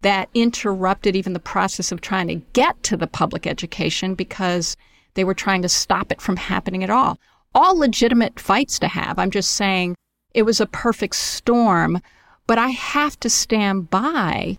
that 0.00 0.28
interrupted 0.32 1.16
even 1.16 1.32
the 1.32 1.40
process 1.40 1.92
of 1.92 2.00
trying 2.00 2.28
to 2.28 2.36
get 2.52 2.82
to 2.84 2.96
the 2.96 3.06
public 3.06 3.46
education 3.46 4.14
because 4.14 4.76
they 5.14 5.24
were 5.24 5.34
trying 5.34 5.62
to 5.62 5.68
stop 5.68 6.12
it 6.12 6.20
from 6.20 6.36
happening 6.36 6.84
at 6.84 6.90
all. 6.90 7.18
All 7.54 7.76
legitimate 7.76 8.38
fights 8.38 8.78
to 8.78 8.88
have. 8.88 9.18
I'm 9.18 9.30
just 9.30 9.52
saying 9.52 9.96
it 10.34 10.42
was 10.42 10.60
a 10.60 10.66
perfect 10.66 11.16
storm, 11.16 12.00
but 12.46 12.58
I 12.58 12.68
have 12.68 13.18
to 13.20 13.28
stand 13.28 13.90
by 13.90 14.58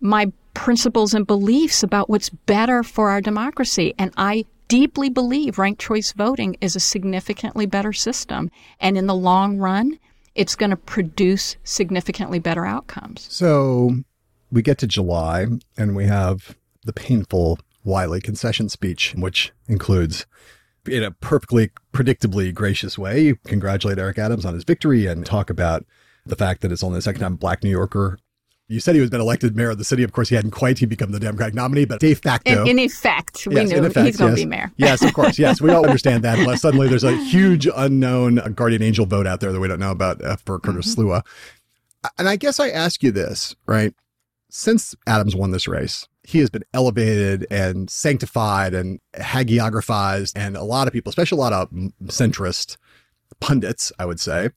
my 0.00 0.30
principles 0.54 1.14
and 1.14 1.26
beliefs 1.26 1.82
about 1.82 2.10
what's 2.10 2.28
better 2.30 2.82
for 2.82 3.10
our 3.10 3.20
democracy. 3.20 3.94
And 3.98 4.12
I 4.16 4.44
deeply 4.68 5.08
believe 5.08 5.58
ranked 5.58 5.80
choice 5.80 6.12
voting 6.12 6.56
is 6.60 6.76
a 6.76 6.80
significantly 6.80 7.66
better 7.66 7.92
system. 7.92 8.50
And 8.80 8.96
in 8.96 9.06
the 9.06 9.14
long 9.14 9.58
run, 9.58 9.98
it's 10.34 10.56
going 10.56 10.70
to 10.70 10.76
produce 10.76 11.56
significantly 11.64 12.38
better 12.38 12.66
outcomes. 12.66 13.26
So 13.30 13.96
we 14.50 14.62
get 14.62 14.78
to 14.78 14.86
July 14.86 15.46
and 15.76 15.96
we 15.96 16.06
have 16.06 16.56
the 16.84 16.92
painful 16.92 17.58
Wiley 17.84 18.20
concession 18.20 18.68
speech, 18.68 19.14
which 19.16 19.52
includes 19.68 20.26
in 20.86 21.02
a 21.02 21.10
perfectly 21.10 21.70
predictably 21.92 22.54
gracious 22.54 22.98
way, 22.98 23.34
congratulate 23.46 23.98
Eric 23.98 24.18
Adams 24.18 24.44
on 24.44 24.54
his 24.54 24.64
victory 24.64 25.06
and 25.06 25.26
talk 25.26 25.50
about 25.50 25.84
the 26.24 26.36
fact 26.36 26.60
that 26.60 26.72
it's 26.72 26.82
only 26.82 26.98
the 26.98 27.02
second 27.02 27.20
time 27.20 27.34
a 27.34 27.36
Black 27.36 27.62
New 27.62 27.70
Yorker. 27.70 28.18
You 28.68 28.80
said 28.80 28.96
he 28.96 29.00
was 29.00 29.10
been 29.10 29.20
elected 29.20 29.54
mayor 29.54 29.70
of 29.70 29.78
the 29.78 29.84
city. 29.84 30.02
Of 30.02 30.10
course, 30.12 30.28
he 30.28 30.34
hadn't 30.34 30.50
quite 30.50 30.78
he 30.78 30.86
become 30.86 31.12
the 31.12 31.20
Democratic 31.20 31.54
nominee, 31.54 31.84
but 31.84 32.00
de 32.00 32.14
facto, 32.14 32.62
in, 32.62 32.68
in 32.70 32.78
effect, 32.80 33.46
we 33.46 33.54
yes, 33.54 33.70
knew 33.70 33.84
effect, 33.84 34.06
he's 34.06 34.16
going 34.16 34.34
to 34.34 34.40
yes. 34.40 34.44
be 34.44 34.48
mayor. 34.48 34.72
yes, 34.76 35.02
of 35.02 35.14
course. 35.14 35.38
Yes, 35.38 35.60
we 35.60 35.70
all 35.70 35.84
understand 35.86 36.24
that. 36.24 36.38
Unless 36.38 36.62
suddenly 36.62 36.88
there's 36.88 37.04
a 37.04 37.16
huge 37.16 37.68
unknown 37.76 38.36
guardian 38.54 38.82
angel 38.82 39.06
vote 39.06 39.26
out 39.26 39.38
there 39.38 39.52
that 39.52 39.60
we 39.60 39.68
don't 39.68 39.78
know 39.78 39.92
about 39.92 40.22
uh, 40.24 40.36
for 40.44 40.58
Curtis 40.58 40.94
mm-hmm. 40.94 41.08
Sliwa. 41.08 41.24
And 42.18 42.28
I 42.28 42.34
guess 42.34 42.58
I 42.58 42.70
ask 42.70 43.04
you 43.04 43.12
this, 43.12 43.54
right? 43.66 43.94
Since 44.50 44.96
Adams 45.06 45.36
won 45.36 45.52
this 45.52 45.68
race, 45.68 46.08
he 46.24 46.40
has 46.40 46.50
been 46.50 46.64
elevated 46.74 47.46
and 47.50 47.88
sanctified 47.88 48.74
and 48.74 48.98
hagiographized. 49.14 50.32
And 50.34 50.56
a 50.56 50.64
lot 50.64 50.88
of 50.88 50.92
people, 50.92 51.10
especially 51.10 51.38
a 51.38 51.40
lot 51.40 51.52
of 51.52 51.70
centrist 52.06 52.78
pundits, 53.38 53.92
I 53.98 54.06
would 54.06 54.18
say, 54.18 54.50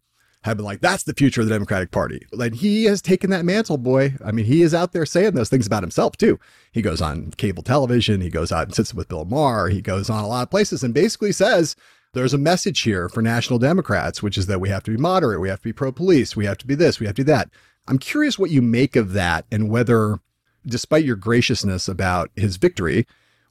have 0.43 0.58
been 0.58 0.65
like, 0.65 0.80
that's 0.82 1.04
the 1.04 1.13
future 1.13 1.41
of 1.41 1.47
the 1.47 1.54
Democratic 1.54 1.91
Party. 1.91 2.25
Like 2.32 2.54
he 2.56 2.86
has 2.86 3.02
taken 3.02 3.30
that 3.32 3.43
mantle, 3.43 3.78
boy. 3.78 4.15
I 4.23 4.32
mean, 4.32 4.45
he 4.45 4.62
is 4.62 4.73
out 4.73 4.93
there 4.93 5.06
saying 5.06 5.34
those 5.34 5.49
things 5.49 5.67
about 5.67 5.84
himself, 5.84 6.15
too. 6.15 6.39
He 6.71 6.82
goes 6.82 7.02
on 7.02 7.32
cable 7.32 7.63
television, 7.63 8.21
he 8.21 8.30
goes 8.30 8.52
out 8.52 8.63
and 8.63 8.75
sits 8.75 8.93
with 8.93 9.10
Bill 9.10 9.25
Maher, 9.25 9.69
he 9.69 9.82
goes 9.82 10.10
on 10.10 10.23
a 10.23 10.28
lot 10.28 10.43
of 10.43 10.49
places 10.49 10.84
and 10.84 10.93
basically 10.93 11.34
says, 11.34 11.75
there's 12.13 12.34
a 12.34 12.39
message 12.39 12.82
here 12.82 13.10
for 13.10 13.21
national 13.21 13.60
Democrats, 13.60 14.23
which 14.23 14.38
is 14.38 14.47
that 14.47 14.62
we 14.62 14.69
have 14.69 14.84
to 14.84 14.91
be 14.91 14.97
moderate, 14.97 15.41
we 15.41 15.49
have 15.49 15.60
to 15.60 15.67
be 15.67 15.73
pro 15.73 15.91
police, 15.91 16.36
we 16.36 16.45
have 16.45 16.58
to 16.60 16.67
be 16.67 16.75
this, 16.75 16.99
we 16.99 17.06
have 17.06 17.15
to 17.15 17.23
do 17.23 17.32
that. 17.32 17.49
I'm 17.88 17.99
curious 17.99 18.39
what 18.39 18.52
you 18.52 18.62
make 18.62 18.95
of 18.95 19.13
that 19.13 19.45
and 19.52 19.69
whether 19.69 20.19
despite 20.65 21.06
your 21.06 21.15
graciousness 21.15 21.88
about 21.88 22.32
his 22.36 22.58
victory, 22.58 23.06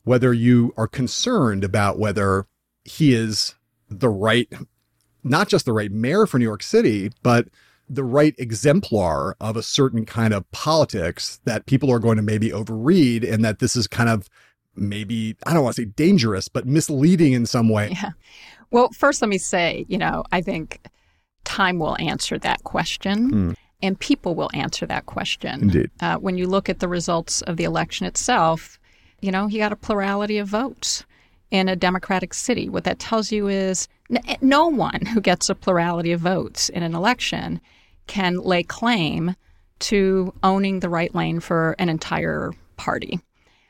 whether 0.05 0.33
you 0.33 0.72
are 0.77 0.88
concerned 0.88 1.64
about 1.64 1.98
whether 1.98 2.46
he 2.85 3.14
is 3.14 3.55
the 3.90 4.09
right, 4.09 4.51
not 5.24 5.48
just 5.48 5.64
the 5.64 5.72
right 5.72 5.90
mayor 5.90 6.26
for 6.26 6.38
New 6.38 6.44
York 6.44 6.62
City, 6.62 7.11
but 7.22 7.48
the 7.88 8.04
right 8.04 8.35
exemplar 8.38 9.37
of 9.40 9.57
a 9.57 9.62
certain 9.62 10.04
kind 10.04 10.35
of 10.35 10.50
politics 10.50 11.40
that 11.44 11.66
people 11.66 11.90
are 11.90 11.98
going 11.98 12.16
to 12.16 12.22
maybe 12.22 12.50
overread 12.50 13.24
and 13.31 13.44
that 13.44 13.61
this 13.61 13.74
is 13.74 13.87
kind 13.87 14.11
of 14.11 14.28
maybe, 14.76 15.37
I 15.46 15.54
don't 15.54 15.64
want 15.64 15.76
to 15.76 15.83
say 15.83 15.87
dangerous, 15.87 16.48
but 16.48 16.66
misleading 16.66 17.33
in 17.33 17.46
some 17.46 17.68
way. 17.68 17.90
Yeah. 17.90 18.11
Well, 18.70 18.90
first, 18.90 19.22
let 19.22 19.28
me 19.28 19.38
say, 19.38 19.87
you 19.88 19.96
know, 19.96 20.22
I 20.31 20.42
think 20.42 20.81
time 21.44 21.78
will 21.78 21.96
answer 21.98 22.38
that 22.38 22.64
question. 22.64 23.33
Mm. 23.33 23.57
And 23.81 23.98
people 23.98 24.35
will 24.35 24.50
answer 24.54 24.87
that 24.87 25.07
question. 25.07 25.62
Indeed. 25.62 25.90
Uh, 26.00 26.16
when 26.16 26.37
you 26.37 26.48
look 26.48 26.68
at 26.68 26.81
the 26.81 26.88
results 26.88 27.42
of 27.42 27.57
the 27.57 27.64
election 27.64 28.07
itself, 28.07 28.78
you 29.20 29.31
know, 29.31 29.46
he 29.46 29.59
got 29.59 29.72
a 29.72 29.76
plurality 29.76 30.38
of 30.38 30.48
votes 30.48 31.04
in 31.50 31.68
a 31.68 31.76
democratic 31.76 32.35
city. 32.35 32.68
What 32.68 32.85
that 32.85 32.98
tells 32.98 33.31
you 33.31 33.46
is 33.46 33.88
Eh, 34.14 34.37
no 34.40 34.66
one 34.66 35.05
who 35.07 35.21
gets 35.21 35.49
a 35.49 35.55
plurality 35.55 36.12
of 36.12 36.21
votes 36.21 36.68
in 36.68 36.83
an 36.83 36.94
election 36.94 37.61
can 38.07 38.38
lay 38.38 38.62
claim 38.62 39.35
to 39.81 40.33
owning 40.42 40.81
the 40.81 40.88
right 40.88 41.14
lane 41.14 41.40
for 41.40 41.77
an 41.79 41.88
entire 41.88 42.53
party. 42.77 43.21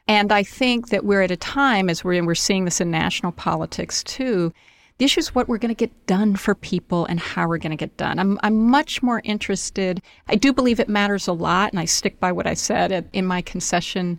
And 0.07 0.33
I 0.33 0.43
think 0.43 0.89
that 0.89 1.05
we're 1.05 1.23
at 1.23 1.31
a 1.31 1.37
time, 1.37 1.91
as 1.91 2.03
we're, 2.03 2.25
we're 2.25 2.35
seeing 2.35 2.65
this 2.65 2.81
in 2.81 2.91
national 2.91 3.33
politics 3.33 4.03
too, 4.05 4.53
the 4.97 5.05
issue 5.05 5.21
is 5.21 5.35
what 5.35 5.49
we're 5.49 5.59
going 5.59 5.75
to 5.75 5.75
get 5.75 6.07
done 6.07 6.35
for 6.35 6.55
people 6.55 7.05
and 7.07 7.21
how 7.21 7.47
we're 7.47 7.59
going 7.59 7.71
to 7.71 7.77
get 7.77 7.97
done. 7.97 8.19
I'm, 8.19 8.39
I'm 8.43 8.57
much 8.57 9.03
more 9.03 9.21
interested. 9.23 10.03
I 10.29 10.35
do 10.35 10.53
believe 10.53 10.81
it 10.81 10.89
matters 10.89 11.29
a 11.29 11.33
lot, 11.33 11.73
and 11.73 11.79
I 11.79 11.85
stick 11.85 12.19
by 12.19 12.33
what 12.33 12.49
I 12.49 12.55
said 12.55 13.09
in 13.13 13.25
my 13.25 13.43
concession 13.43 14.19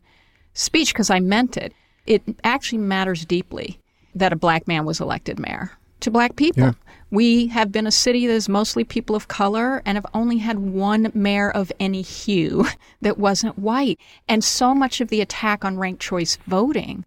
speech 0.53 0.93
because 0.93 1.09
I 1.09 1.19
meant 1.19 1.57
it. 1.57 1.73
It 2.05 2.23
actually 2.45 2.77
matters 2.77 3.25
deeply 3.25 3.79
that 4.15 4.31
a 4.31 4.37
black 4.37 4.67
man 4.67 4.85
was 4.85 5.01
elected 5.01 5.37
mayor 5.37 5.71
to 6.01 6.11
black 6.11 6.35
people. 6.35 6.63
Yeah. 6.63 6.71
We 7.11 7.47
have 7.47 7.71
been 7.71 7.87
a 7.87 7.91
city 7.91 8.27
that 8.27 8.33
is 8.33 8.47
mostly 8.47 8.83
people 8.83 9.15
of 9.15 9.27
color 9.27 9.81
and 9.85 9.97
have 9.97 10.05
only 10.13 10.37
had 10.37 10.59
one 10.59 11.11
mayor 11.15 11.49
of 11.49 11.71
any 11.79 12.01
hue 12.01 12.67
that 13.01 13.17
wasn't 13.17 13.57
white. 13.57 13.99
And 14.27 14.43
so 14.43 14.75
much 14.75 15.01
of 15.01 15.09
the 15.09 15.21
attack 15.21 15.65
on 15.65 15.77
ranked 15.77 16.01
choice 16.01 16.37
voting 16.47 17.05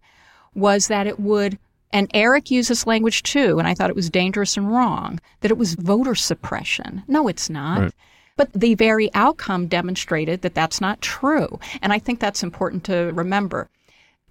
was 0.53 0.87
that 0.87 1.07
it 1.07 1.19
would, 1.19 1.57
and 1.91 2.11
Eric 2.13 2.51
used 2.51 2.69
this 2.69 2.85
language 2.85 3.23
too, 3.23 3.59
and 3.59 3.67
I 3.67 3.73
thought 3.73 3.89
it 3.89 3.95
was 3.95 4.09
dangerous 4.09 4.57
and 4.57 4.71
wrong, 4.71 5.19
that 5.41 5.51
it 5.51 5.57
was 5.57 5.75
voter 5.75 6.15
suppression. 6.15 7.03
No, 7.07 7.27
it's 7.27 7.49
not. 7.49 7.79
Right. 7.79 7.93
But 8.35 8.51
the 8.53 8.75
very 8.75 9.13
outcome 9.13 9.67
demonstrated 9.67 10.41
that 10.41 10.55
that's 10.55 10.81
not 10.81 11.01
true. 11.01 11.59
And 11.81 11.93
I 11.93 11.99
think 11.99 12.19
that's 12.19 12.43
important 12.43 12.83
to 12.85 13.11
remember. 13.13 13.69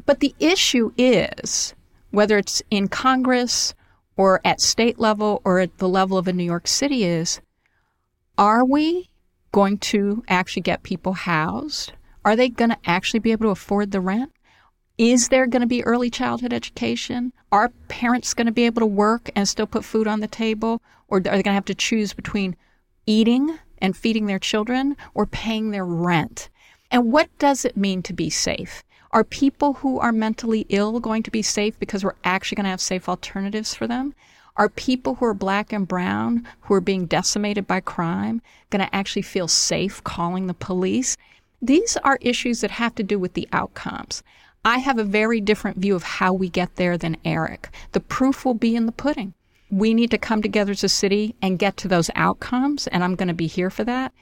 But 0.04 0.20
the 0.20 0.34
issue 0.40 0.92
is 0.98 1.74
whether 2.10 2.36
it's 2.36 2.62
in 2.70 2.88
Congress 2.88 3.74
or 4.16 4.40
at 4.44 4.60
state 4.60 4.98
level 4.98 5.40
or 5.44 5.60
at 5.60 5.78
the 5.78 5.88
level 5.88 6.18
of 6.18 6.28
a 6.28 6.32
New 6.32 6.44
York 6.44 6.66
City 6.66 7.04
is 7.04 7.40
are 8.38 8.64
we 8.64 9.10
going 9.52 9.78
to 9.78 10.24
actually 10.28 10.62
get 10.62 10.82
people 10.82 11.12
housed? 11.12 11.92
Are 12.24 12.36
they 12.36 12.48
going 12.48 12.70
to 12.70 12.78
actually 12.84 13.20
be 13.20 13.32
able 13.32 13.46
to 13.46 13.50
afford 13.50 13.90
the 13.90 14.00
rent? 14.00 14.32
Is 14.98 15.28
there 15.28 15.46
going 15.46 15.62
to 15.62 15.66
be 15.66 15.84
early 15.84 16.10
childhood 16.10 16.52
education? 16.52 17.32
Are 17.50 17.70
parents 17.88 18.34
going 18.34 18.46
to 18.46 18.52
be 18.52 18.66
able 18.66 18.80
to 18.80 18.86
work 18.86 19.30
and 19.34 19.48
still 19.48 19.66
put 19.66 19.84
food 19.84 20.06
on 20.06 20.20
the 20.20 20.28
table? 20.28 20.82
Or 21.08 21.18
are 21.18 21.20
they 21.20 21.30
going 21.30 21.44
to 21.44 21.52
have 21.52 21.64
to 21.66 21.74
choose 21.74 22.12
between 22.12 22.56
eating 23.06 23.58
and 23.78 23.96
feeding 23.96 24.26
their 24.26 24.38
children 24.38 24.96
or 25.14 25.26
paying 25.26 25.70
their 25.70 25.84
rent? 25.84 26.48
And 26.90 27.10
what 27.12 27.36
does 27.38 27.64
it 27.64 27.76
mean 27.76 28.02
to 28.02 28.12
be 28.12 28.30
safe? 28.30 28.84
Are 29.14 29.24
people 29.24 29.74
who 29.74 29.98
are 29.98 30.10
mentally 30.10 30.64
ill 30.70 30.98
going 30.98 31.22
to 31.24 31.30
be 31.30 31.42
safe 31.42 31.78
because 31.78 32.02
we're 32.02 32.14
actually 32.24 32.56
going 32.56 32.64
to 32.64 32.70
have 32.70 32.80
safe 32.80 33.10
alternatives 33.10 33.74
for 33.74 33.86
them? 33.86 34.14
Are 34.56 34.70
people 34.70 35.16
who 35.16 35.26
are 35.26 35.34
black 35.34 35.70
and 35.70 35.86
brown 35.86 36.48
who 36.62 36.72
are 36.72 36.80
being 36.80 37.04
decimated 37.04 37.66
by 37.66 37.80
crime 37.80 38.40
going 38.70 38.82
to 38.82 38.94
actually 38.94 39.20
feel 39.20 39.48
safe 39.48 40.02
calling 40.02 40.46
the 40.46 40.54
police? 40.54 41.18
These 41.60 41.98
are 41.98 42.18
issues 42.22 42.62
that 42.62 42.70
have 42.70 42.94
to 42.94 43.02
do 43.02 43.18
with 43.18 43.34
the 43.34 43.46
outcomes. 43.52 44.22
I 44.64 44.78
have 44.78 44.98
a 44.98 45.04
very 45.04 45.42
different 45.42 45.76
view 45.76 45.94
of 45.94 46.04
how 46.04 46.32
we 46.32 46.48
get 46.48 46.76
there 46.76 46.96
than 46.96 47.18
Eric. 47.22 47.68
The 47.92 48.00
proof 48.00 48.46
will 48.46 48.54
be 48.54 48.74
in 48.74 48.86
the 48.86 48.92
pudding. 48.92 49.34
We 49.70 49.92
need 49.92 50.10
to 50.12 50.18
come 50.18 50.40
together 50.40 50.72
as 50.72 50.84
a 50.84 50.88
city 50.88 51.34
and 51.42 51.58
get 51.58 51.76
to 51.78 51.88
those 51.88 52.10
outcomes, 52.14 52.86
and 52.86 53.04
I'm 53.04 53.16
going 53.16 53.28
to 53.28 53.34
be 53.34 53.46
here 53.46 53.70
for 53.70 53.84
that. 53.84 54.12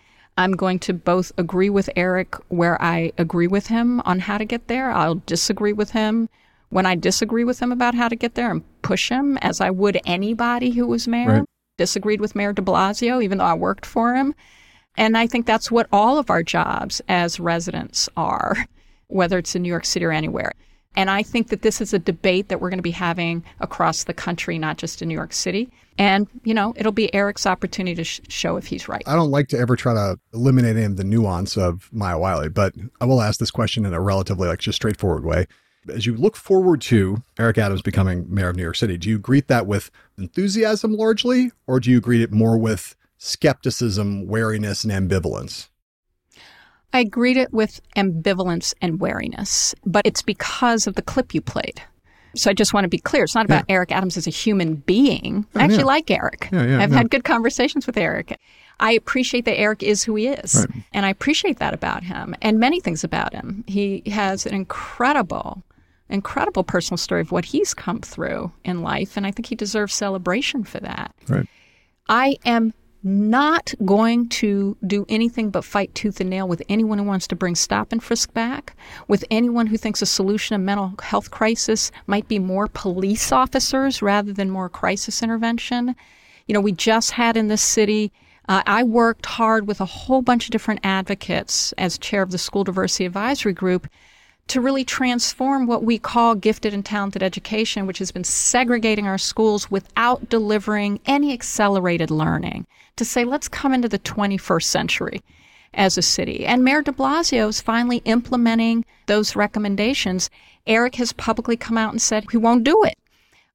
I'm 0.40 0.52
going 0.52 0.78
to 0.80 0.94
both 0.94 1.32
agree 1.36 1.68
with 1.68 1.90
Eric 1.96 2.34
where 2.48 2.80
I 2.80 3.12
agree 3.18 3.46
with 3.46 3.66
him 3.66 4.00
on 4.06 4.20
how 4.20 4.38
to 4.38 4.46
get 4.46 4.68
there. 4.68 4.90
I'll 4.90 5.22
disagree 5.26 5.74
with 5.74 5.90
him 5.90 6.30
when 6.70 6.86
I 6.86 6.94
disagree 6.94 7.44
with 7.44 7.60
him 7.60 7.70
about 7.70 7.94
how 7.94 8.08
to 8.08 8.16
get 8.16 8.36
there 8.36 8.50
and 8.50 8.64
push 8.80 9.10
him 9.10 9.36
as 9.42 9.60
I 9.60 9.68
would 9.68 10.00
anybody 10.06 10.70
who 10.70 10.86
was 10.86 11.06
mayor. 11.06 11.40
Right. 11.40 11.44
Disagreed 11.76 12.22
with 12.22 12.34
Mayor 12.34 12.54
de 12.54 12.62
Blasio, 12.62 13.22
even 13.22 13.36
though 13.36 13.44
I 13.44 13.52
worked 13.52 13.84
for 13.84 14.14
him. 14.14 14.34
And 14.96 15.18
I 15.18 15.26
think 15.26 15.44
that's 15.44 15.70
what 15.70 15.88
all 15.92 16.16
of 16.16 16.30
our 16.30 16.42
jobs 16.42 17.02
as 17.06 17.38
residents 17.38 18.08
are, 18.16 18.56
whether 19.08 19.36
it's 19.36 19.54
in 19.54 19.60
New 19.60 19.68
York 19.68 19.84
City 19.84 20.06
or 20.06 20.12
anywhere. 20.12 20.52
And 20.96 21.10
I 21.10 21.22
think 21.22 21.48
that 21.48 21.60
this 21.60 21.82
is 21.82 21.92
a 21.92 21.98
debate 21.98 22.48
that 22.48 22.62
we're 22.62 22.70
going 22.70 22.78
to 22.78 22.82
be 22.82 22.92
having 22.92 23.44
across 23.60 24.04
the 24.04 24.14
country, 24.14 24.58
not 24.58 24.78
just 24.78 25.02
in 25.02 25.08
New 25.08 25.14
York 25.14 25.34
City. 25.34 25.70
And, 26.00 26.28
you 26.44 26.54
know, 26.54 26.72
it'll 26.76 26.92
be 26.92 27.12
Eric's 27.14 27.44
opportunity 27.44 27.94
to 27.94 28.04
sh- 28.04 28.22
show 28.26 28.56
if 28.56 28.66
he's 28.66 28.88
right. 28.88 29.02
I 29.06 29.14
don't 29.14 29.30
like 29.30 29.48
to 29.48 29.58
ever 29.58 29.76
try 29.76 29.92
to 29.92 30.18
eliminate 30.32 30.76
any 30.76 30.86
of 30.86 30.96
the 30.96 31.04
nuance 31.04 31.58
of 31.58 31.90
Maya 31.92 32.18
Wiley, 32.18 32.48
but 32.48 32.74
I 33.02 33.04
will 33.04 33.20
ask 33.20 33.38
this 33.38 33.50
question 33.50 33.84
in 33.84 33.92
a 33.92 34.00
relatively, 34.00 34.48
like, 34.48 34.60
just 34.60 34.76
straightforward 34.76 35.26
way. 35.26 35.46
As 35.92 36.06
you 36.06 36.16
look 36.16 36.36
forward 36.36 36.80
to 36.82 37.22
Eric 37.38 37.58
Adams 37.58 37.82
becoming 37.82 38.24
mayor 38.32 38.48
of 38.48 38.56
New 38.56 38.62
York 38.62 38.76
City, 38.76 38.96
do 38.96 39.10
you 39.10 39.18
greet 39.18 39.48
that 39.48 39.66
with 39.66 39.90
enthusiasm 40.16 40.94
largely, 40.94 41.52
or 41.66 41.78
do 41.80 41.90
you 41.90 42.00
greet 42.00 42.22
it 42.22 42.32
more 42.32 42.56
with 42.56 42.96
skepticism, 43.18 44.26
wariness, 44.26 44.84
and 44.84 44.92
ambivalence? 45.10 45.68
I 46.94 47.04
greet 47.04 47.36
it 47.36 47.52
with 47.52 47.78
ambivalence 47.94 48.72
and 48.80 49.00
wariness, 49.00 49.74
but 49.84 50.06
it's 50.06 50.22
because 50.22 50.86
of 50.86 50.94
the 50.94 51.02
clip 51.02 51.34
you 51.34 51.42
played. 51.42 51.82
So 52.34 52.50
I 52.50 52.54
just 52.54 52.72
want 52.72 52.84
to 52.84 52.88
be 52.88 52.98
clear. 52.98 53.24
It's 53.24 53.34
not 53.34 53.44
about 53.44 53.64
yeah. 53.68 53.74
Eric 53.74 53.92
Adams 53.92 54.16
as 54.16 54.26
a 54.26 54.30
human 54.30 54.76
being. 54.76 55.46
I 55.54 55.62
actually 55.64 55.78
yeah. 55.78 55.84
like 55.84 56.10
Eric. 56.10 56.48
Yeah, 56.52 56.80
I've 56.80 56.92
had 56.92 57.10
good 57.10 57.24
conversations 57.24 57.86
with 57.86 57.96
Eric. 57.96 58.38
I 58.80 58.92
appreciate 58.92 59.44
that 59.44 59.58
Eric 59.58 59.82
is 59.82 60.02
who 60.02 60.14
he 60.14 60.28
is. 60.28 60.66
Right. 60.68 60.84
And 60.92 61.06
I 61.06 61.10
appreciate 61.10 61.58
that 61.58 61.74
about 61.74 62.02
him 62.02 62.34
and 62.40 62.58
many 62.58 62.80
things 62.80 63.04
about 63.04 63.34
him. 63.34 63.62
He 63.66 64.02
has 64.06 64.46
an 64.46 64.54
incredible, 64.54 65.62
incredible 66.08 66.64
personal 66.64 66.96
story 66.96 67.20
of 67.20 67.30
what 67.30 67.44
he's 67.44 67.74
come 67.74 68.00
through 68.00 68.52
in 68.64 68.82
life. 68.82 69.16
And 69.16 69.26
I 69.26 69.30
think 69.30 69.46
he 69.46 69.54
deserves 69.54 69.94
celebration 69.94 70.64
for 70.64 70.80
that. 70.80 71.14
Right. 71.28 71.46
I 72.08 72.36
am 72.44 72.72
not 73.02 73.72
going 73.84 74.28
to 74.28 74.76
do 74.86 75.06
anything 75.08 75.50
but 75.50 75.64
fight 75.64 75.94
tooth 75.94 76.20
and 76.20 76.30
nail 76.30 76.46
with 76.46 76.62
anyone 76.68 76.98
who 76.98 77.04
wants 77.04 77.26
to 77.28 77.36
bring 77.36 77.54
stop 77.54 77.92
and 77.92 78.02
frisk 78.02 78.32
back, 78.34 78.76
with 79.08 79.24
anyone 79.30 79.66
who 79.66 79.76
thinks 79.76 80.02
a 80.02 80.06
solution 80.06 80.54
to 80.54 80.58
mental 80.58 80.94
health 81.02 81.30
crisis 81.30 81.90
might 82.06 82.28
be 82.28 82.38
more 82.38 82.66
police 82.66 83.32
officers 83.32 84.02
rather 84.02 84.32
than 84.32 84.50
more 84.50 84.68
crisis 84.68 85.22
intervention. 85.22 85.94
You 86.46 86.54
know, 86.54 86.60
we 86.60 86.72
just 86.72 87.12
had 87.12 87.36
in 87.36 87.48
this 87.48 87.62
city. 87.62 88.12
Uh, 88.48 88.62
I 88.66 88.82
worked 88.82 89.26
hard 89.26 89.66
with 89.68 89.80
a 89.80 89.86
whole 89.86 90.22
bunch 90.22 90.46
of 90.46 90.50
different 90.50 90.80
advocates 90.82 91.72
as 91.78 91.98
chair 91.98 92.22
of 92.22 92.32
the 92.32 92.38
School 92.38 92.64
Diversity 92.64 93.06
Advisory 93.06 93.52
Group 93.52 93.86
to 94.50 94.60
really 94.60 94.84
transform 94.84 95.68
what 95.68 95.84
we 95.84 95.96
call 95.96 96.34
gifted 96.34 96.74
and 96.74 96.84
talented 96.84 97.22
education, 97.22 97.86
which 97.86 98.00
has 98.00 98.10
been 98.10 98.24
segregating 98.24 99.06
our 99.06 99.16
schools 99.16 99.70
without 99.70 100.28
delivering 100.28 100.98
any 101.06 101.32
accelerated 101.32 102.10
learning, 102.10 102.66
to 102.96 103.04
say, 103.04 103.24
let's 103.24 103.46
come 103.46 103.72
into 103.72 103.88
the 103.88 104.00
21st 104.00 104.64
century 104.64 105.22
as 105.74 105.96
a 105.96 106.02
city. 106.02 106.44
And 106.44 106.64
Mayor 106.64 106.82
de 106.82 106.90
Blasio 106.90 107.48
is 107.48 107.60
finally 107.60 108.02
implementing 108.04 108.84
those 109.06 109.36
recommendations. 109.36 110.28
Eric 110.66 110.96
has 110.96 111.12
publicly 111.12 111.56
come 111.56 111.78
out 111.78 111.92
and 111.92 112.02
said 112.02 112.26
he 112.28 112.36
won't 112.36 112.64
do 112.64 112.82
it. 112.82 112.98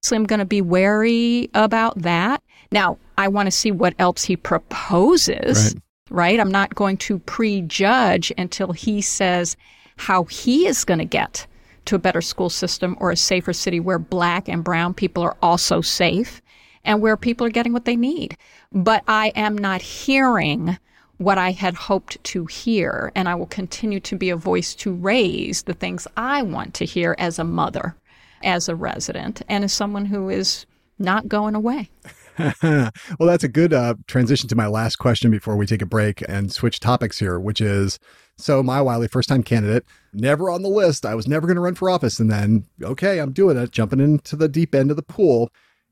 So 0.02 0.16
I'm 0.16 0.24
going 0.24 0.40
to 0.40 0.46
be 0.46 0.62
wary 0.62 1.50
about 1.54 2.02
that. 2.04 2.42
Now, 2.72 3.00
I 3.18 3.28
want 3.28 3.48
to 3.48 3.52
see 3.52 3.72
what 3.72 3.96
else 4.00 4.24
he 4.24 4.38
proposes, 4.38 5.76
right? 5.76 5.82
right? 6.10 6.40
I'm 6.40 6.52
not 6.52 6.74
going 6.74 6.96
to 7.00 7.20
prejudge 7.20 8.32
until 8.38 8.72
he 8.72 9.02
says, 9.02 9.58
how 9.98 10.24
he 10.26 10.68
is 10.68 10.84
going 10.84 11.00
to 11.00 11.06
get 11.06 11.48
to 11.86 11.96
a 11.96 12.00
better 12.00 12.22
school 12.22 12.50
system 12.50 12.98
or 13.00 13.12
a 13.12 13.18
safer 13.18 13.54
city 13.54 13.80
where 13.80 14.00
black 14.00 14.48
and 14.48 14.64
brown 14.64 14.94
people 14.94 15.24
are 15.24 15.38
also 15.42 15.82
safe 15.82 16.42
and 16.84 17.02
where 17.02 17.18
people 17.18 17.46
are 17.46 17.52
getting 17.52 17.74
what 17.74 17.86
they 17.86 17.96
need. 17.96 18.38
But 18.72 19.04
I 19.08 19.32
am 19.36 19.58
not 19.58 19.82
hearing 19.82 20.78
what 21.18 21.38
I 21.38 21.52
had 21.52 21.76
hoped 21.76 22.22
to 22.26 22.46
hear, 22.46 23.12
and 23.16 23.30
I 23.30 23.36
will 23.36 23.46
continue 23.46 24.00
to 24.02 24.18
be 24.18 24.30
a 24.30 24.36
voice 24.36 24.76
to 24.76 24.94
raise 24.94 25.64
the 25.64 25.74
things 25.74 26.08
I 26.18 26.42
want 26.42 26.74
to 26.76 26.86
hear 26.86 27.16
as 27.18 27.40
a 27.40 27.44
mother, 27.44 27.96
as 28.44 28.68
a 28.68 28.76
resident, 28.76 29.42
and 29.48 29.64
as 29.64 29.72
someone 29.72 30.06
who 30.06 30.30
is 30.30 30.66
not 31.00 31.28
going 31.28 31.56
away. 31.56 31.90
well, 32.62 32.92
that's 33.20 33.46
a 33.46 33.50
good 33.50 33.74
uh, 33.74 33.96
transition 34.08 34.50
to 34.50 34.56
my 34.56 34.68
last 34.68 34.98
question 34.98 35.32
before 35.32 35.56
we 35.56 35.66
take 35.66 35.82
a 35.82 35.86
break 35.86 36.22
and 36.28 36.52
switch 36.52 36.80
topics 36.82 37.20
here, 37.20 37.40
which 37.40 37.62
is 37.62 37.98
so 38.38 38.62
Maya 38.62 38.84
Wiley, 38.84 39.08
first 39.08 39.30
time 39.30 39.44
candidate, 39.44 39.86
never 40.14 40.50
on 40.50 40.62
the 40.62 40.70
list. 40.70 41.06
I 41.06 41.16
was 41.16 41.28
never 41.28 41.48
going 41.48 41.56
to 41.56 41.62
run 41.62 41.76
for 41.76 41.90
office. 41.90 42.20
And 42.20 42.30
then, 42.30 42.66
okay, 42.82 43.20
I'm 43.20 43.32
doing 43.32 43.58
it, 43.58 43.72
jumping 43.72 44.00
into 44.00 44.36
the 44.36 44.50
deep 44.50 44.76
end 44.76 44.92
of 44.92 44.98
the 44.98 45.04
pool. 45.04 45.50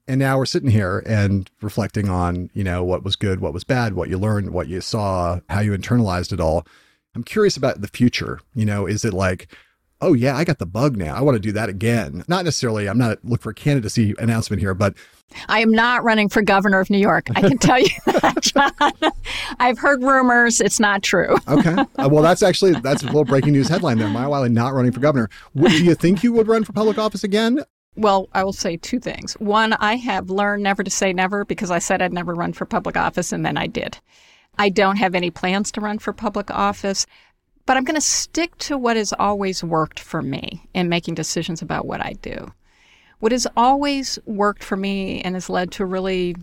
And 0.08 0.20
now 0.20 0.38
we're 0.38 0.46
sitting 0.46 0.70
here 0.70 1.02
and 1.06 1.50
reflecting 1.62 2.10
on, 2.10 2.50
you 2.54 2.64
know, 2.64 2.84
what 2.84 3.04
was 3.04 3.16
good, 3.16 3.40
what 3.40 3.54
was 3.54 3.64
bad, 3.64 3.94
what 3.94 4.10
you 4.10 4.18
learned, 4.18 4.50
what 4.50 4.68
you 4.68 4.82
saw, 4.82 5.40
how 5.50 5.62
you 5.62 5.72
internalized 5.72 6.34
it 6.34 6.42
all. 6.42 6.68
I'm 7.16 7.24
curious 7.24 7.56
about 7.56 7.80
the 7.80 7.88
future. 7.88 8.42
You 8.54 8.66
know, 8.66 8.86
is 8.86 9.06
it 9.06 9.14
like, 9.14 9.48
oh 10.04 10.14
yeah, 10.14 10.36
I 10.36 10.44
got 10.44 10.60
the 10.60 10.66
bug 10.66 10.98
now. 10.98 11.16
I 11.16 11.22
want 11.22 11.36
to 11.36 11.40
do 11.40 11.52
that 11.54 11.70
again. 11.70 12.24
Not 12.28 12.46
necessarily, 12.46 12.88
I'm 12.88 12.98
not 12.98 13.20
looking 13.24 13.42
for 13.42 13.50
a 13.52 13.56
candidacy 13.56 14.14
announcement 14.20 14.62
here, 14.62 14.74
but 14.74 14.96
I 15.48 15.60
am 15.62 15.72
not 15.72 16.04
running 16.04 16.30
for 16.30 16.42
governor 16.42 16.80
of 16.80 16.90
New 16.90 16.98
York. 17.00 17.28
I 17.36 17.42
can 17.42 17.58
tell 17.58 17.80
you 17.80 17.90
that, 18.06 18.42
John. 18.42 19.12
I've 19.60 19.80
heard 19.80 20.04
rumors. 20.04 20.62
It's 20.62 20.80
not 20.80 21.02
true. 21.02 21.36
okay. 21.48 21.76
Uh, 21.98 22.10
well, 22.12 22.22
that's 22.22 22.44
actually 22.44 22.74
that's 22.74 23.04
a 23.04 23.08
little 23.08 23.26
breaking 23.26 23.54
news 23.54 23.68
headline 23.68 23.98
there. 23.98 24.10
Maya 24.10 24.30
Wiley 24.30 24.50
not 24.50 24.74
running 24.74 24.92
for 24.92 25.00
governor. 25.00 25.30
do 25.56 25.84
you 25.84 25.96
think 25.96 26.24
you 26.24 26.34
would 26.34 26.48
run 26.48 26.64
for 26.64 26.74
public 26.74 26.98
office 26.98 27.24
again? 27.24 27.64
Well, 27.96 28.28
I 28.34 28.44
will 28.44 28.54
say 28.54 28.78
two 28.78 29.00
things. 29.00 29.34
One, 29.34 29.74
I 29.74 29.96
have 29.96 30.30
learned 30.30 30.64
never 30.64 30.84
to 30.84 30.90
say 30.90 31.14
never 31.14 31.46
because 31.46 31.70
I 31.70 31.80
said 31.80 32.02
I'd 32.02 32.12
never 32.12 32.34
run 32.34 32.54
for 32.54 32.66
public 32.66 32.98
office 32.98 33.32
and 33.32 33.46
then 33.46 33.56
I 33.56 33.68
did. 33.68 34.00
I 34.58 34.70
don't 34.70 34.98
have 34.98 35.16
any 35.16 35.32
plans 35.32 35.72
to 35.74 35.82
run 35.82 36.00
for 36.00 36.12
public 36.14 36.52
office. 36.52 37.06
But 37.66 37.78
I'm 37.78 37.86
going 37.86 37.96
to 37.96 38.02
stick 38.02 38.58
to 38.60 38.78
what 38.78 38.98
has 38.98 39.14
always 39.14 39.64
worked 39.64 40.00
for 40.00 40.22
me 40.22 40.68
in 40.74 40.90
making 40.90 41.16
decisions 41.16 41.62
about 41.62 41.86
what 41.86 42.02
I 42.02 42.14
do. 42.22 42.52
What 43.20 43.32
has 43.32 43.48
always 43.56 44.20
worked 44.26 44.64
for 44.64 44.76
me 44.76 45.22
and 45.22 45.36
has 45.36 45.50
led 45.50 45.72
to 45.74 45.84
a 45.84 45.86
really 45.86 46.36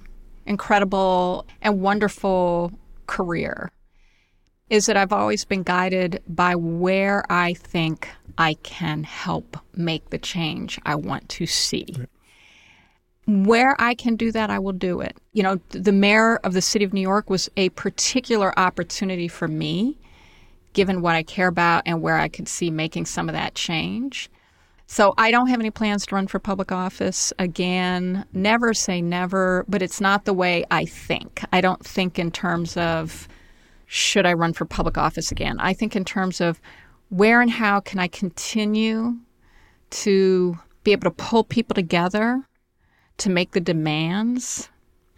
incredible 0.46 1.46
and 1.60 1.82
wonderful 1.82 2.72
career 3.06 3.70
is 4.70 4.86
that 4.86 4.96
I've 4.96 5.12
always 5.12 5.44
been 5.44 5.62
guided 5.62 6.22
by 6.26 6.54
where 6.54 7.24
I 7.30 7.54
think 7.54 8.08
I 8.38 8.54
can 8.54 9.04
help 9.04 9.58
make 9.76 10.08
the 10.10 10.18
change 10.18 10.78
I 10.86 10.94
want 10.94 11.28
to 11.30 11.46
see. 11.46 11.94
where 13.26 13.76
I 13.78 13.94
can 13.94 14.16
do 14.16 14.32
that, 14.32 14.50
I 14.50 14.58
will 14.58 14.72
do 14.72 15.00
it. 15.00 15.16
You 15.32 15.42
know, 15.42 15.60
the 15.70 15.92
mayor 15.92 16.36
of 16.36 16.52
the 16.52 16.62
city 16.62 16.84
of 16.84 16.92
New 16.92 17.00
York 17.00 17.30
was 17.30 17.48
a 17.56 17.68
particular 17.70 18.58
opportunity 18.58 19.28
for 19.28 19.46
me, 19.48 19.98
given 20.72 21.02
what 21.02 21.14
I 21.14 21.22
care 21.22 21.48
about 21.48 21.82
and 21.86 22.02
where 22.02 22.16
I 22.16 22.28
could 22.28 22.48
see 22.48 22.70
making 22.70 23.06
some 23.06 23.28
of 23.28 23.34
that 23.34 23.54
change. 23.54 24.30
So 24.86 25.14
I 25.16 25.30
don't 25.30 25.46
have 25.46 25.60
any 25.60 25.70
plans 25.70 26.04
to 26.06 26.14
run 26.16 26.26
for 26.26 26.40
public 26.40 26.72
office 26.72 27.32
again. 27.38 28.24
Never 28.32 28.74
say 28.74 29.00
never, 29.00 29.64
but 29.68 29.82
it's 29.82 30.00
not 30.00 30.24
the 30.24 30.34
way 30.34 30.64
I 30.70 30.84
think. 30.84 31.44
I 31.52 31.60
don't 31.60 31.84
think 31.84 32.18
in 32.18 32.32
terms 32.32 32.76
of 32.76 33.28
should 33.86 34.26
I 34.26 34.32
run 34.32 34.52
for 34.52 34.64
public 34.64 34.98
office 34.98 35.30
again. 35.30 35.58
I 35.60 35.74
think 35.74 35.94
in 35.94 36.04
terms 36.04 36.40
of 36.40 36.60
where 37.08 37.40
and 37.40 37.50
how 37.50 37.80
can 37.80 37.98
I 37.98 38.08
continue 38.08 39.16
to 39.90 40.58
be 40.84 40.92
able 40.92 41.10
to 41.10 41.16
pull 41.16 41.44
people 41.44 41.74
together 41.74 42.44
to 43.18 43.30
make 43.30 43.52
the 43.52 43.60
demands 43.60 44.68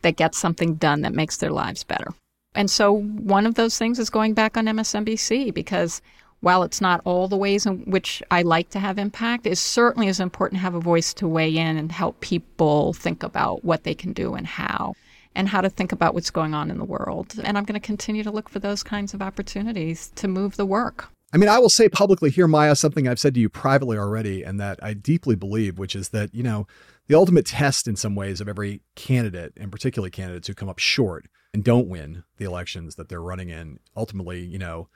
that 0.03 0.16
get 0.16 0.34
something 0.34 0.74
done 0.74 1.03
that 1.03 1.14
makes 1.14 1.36
their 1.36 1.50
lives 1.50 1.84
better. 1.84 2.09
And 2.55 2.70
so 2.70 2.92
one 2.92 3.46
of 3.46 3.55
those 3.55 3.78
things 3.78 3.98
is 3.98 4.11
going 4.11 4.34
back 4.34 4.57
on 4.57 4.66
MSNBC 4.66 5.55
because 5.55 6.03
while 6.40 6.64
it's 6.64 6.80
not 6.80 7.00
all 7.05 7.28
the 7.28 7.36
ways 7.36 7.66
in 7.66 7.78
which 7.90 8.22
I 8.30 8.42
like 8.42 8.68
to 8.70 8.80
have 8.80 8.98
impact, 8.98 9.46
it 9.46 9.57
certainly 9.57 10.09
is 10.09 10.20
important 10.20 10.59
to 10.59 10.62
have 10.62 10.74
a 10.74 10.80
voice 10.80 11.14
to 11.14 11.28
weigh 11.28 11.57
in 11.57 11.76
and 11.76 11.90
help 11.90 12.20
people 12.20 12.92
think 12.92 13.22
about 13.22 13.64
what 13.64 13.84
they 13.84 13.94
can 13.94 14.12
do 14.12 14.34
and 14.34 14.46
how, 14.46 14.94
and 15.34 15.48
how 15.48 15.61
to 15.61 15.70
think 15.70 15.92
about 15.92 16.14
what's 16.14 16.30
going 16.30 16.53
on 16.53 16.70
in 16.70 16.78
the 16.78 16.84
world. 16.84 17.34
And 17.42 17.57
I'm 17.57 17.64
going 17.64 17.80
to 17.80 17.86
continue 17.86 18.24
to 18.24 18.30
look 18.30 18.48
for 18.48 18.59
those 18.59 18.82
kinds 18.82 19.14
of 19.14 19.22
opportunities 19.22 20.11
to 20.16 20.26
move 20.26 20.57
the 20.57 20.66
work. 20.66 21.09
I 21.32 21.38
mean, 21.38 21.48
I 21.48 21.61
will 21.61 21.70
say 21.70 21.88
publicly 21.88 22.28
here, 22.28 22.48
Maya, 22.48 22.76
something 22.76 23.09
I've 23.09 23.20
said 23.20 23.34
to 23.34 23.40
you 23.40 23.48
privately 23.48 23.96
already, 23.96 24.42
and 24.42 24.61
that 24.61 24.78
I 24.82 24.92
deeply 24.92 25.36
believe, 25.36 25.78
which 25.78 25.96
is 25.96 26.11
that, 26.11 26.34
you 26.34 26.42
know, 26.42 26.66
the 27.07 27.14
ultimate 27.14 27.46
test 27.46 27.88
in 27.88 27.96
some 27.96 28.14
ways 28.14 28.40
of 28.40 28.48
every 28.48 28.82
candidate, 28.96 29.53
and 29.57 29.72
particularly 29.72 30.11
candidates 30.11 30.48
who 30.48 30.55
come 30.55 30.68
up 30.68 30.78
short 30.78 31.26
and 31.53 31.62
don't 31.64 31.88
win 31.88 32.24
the 32.38 32.44
elections 32.44 32.96
that 32.96 33.09
they're 33.09 33.22
running 33.22 33.50
in, 33.50 33.78
ultimately, 33.96 34.40
you 34.44 34.59
know, 34.59 34.88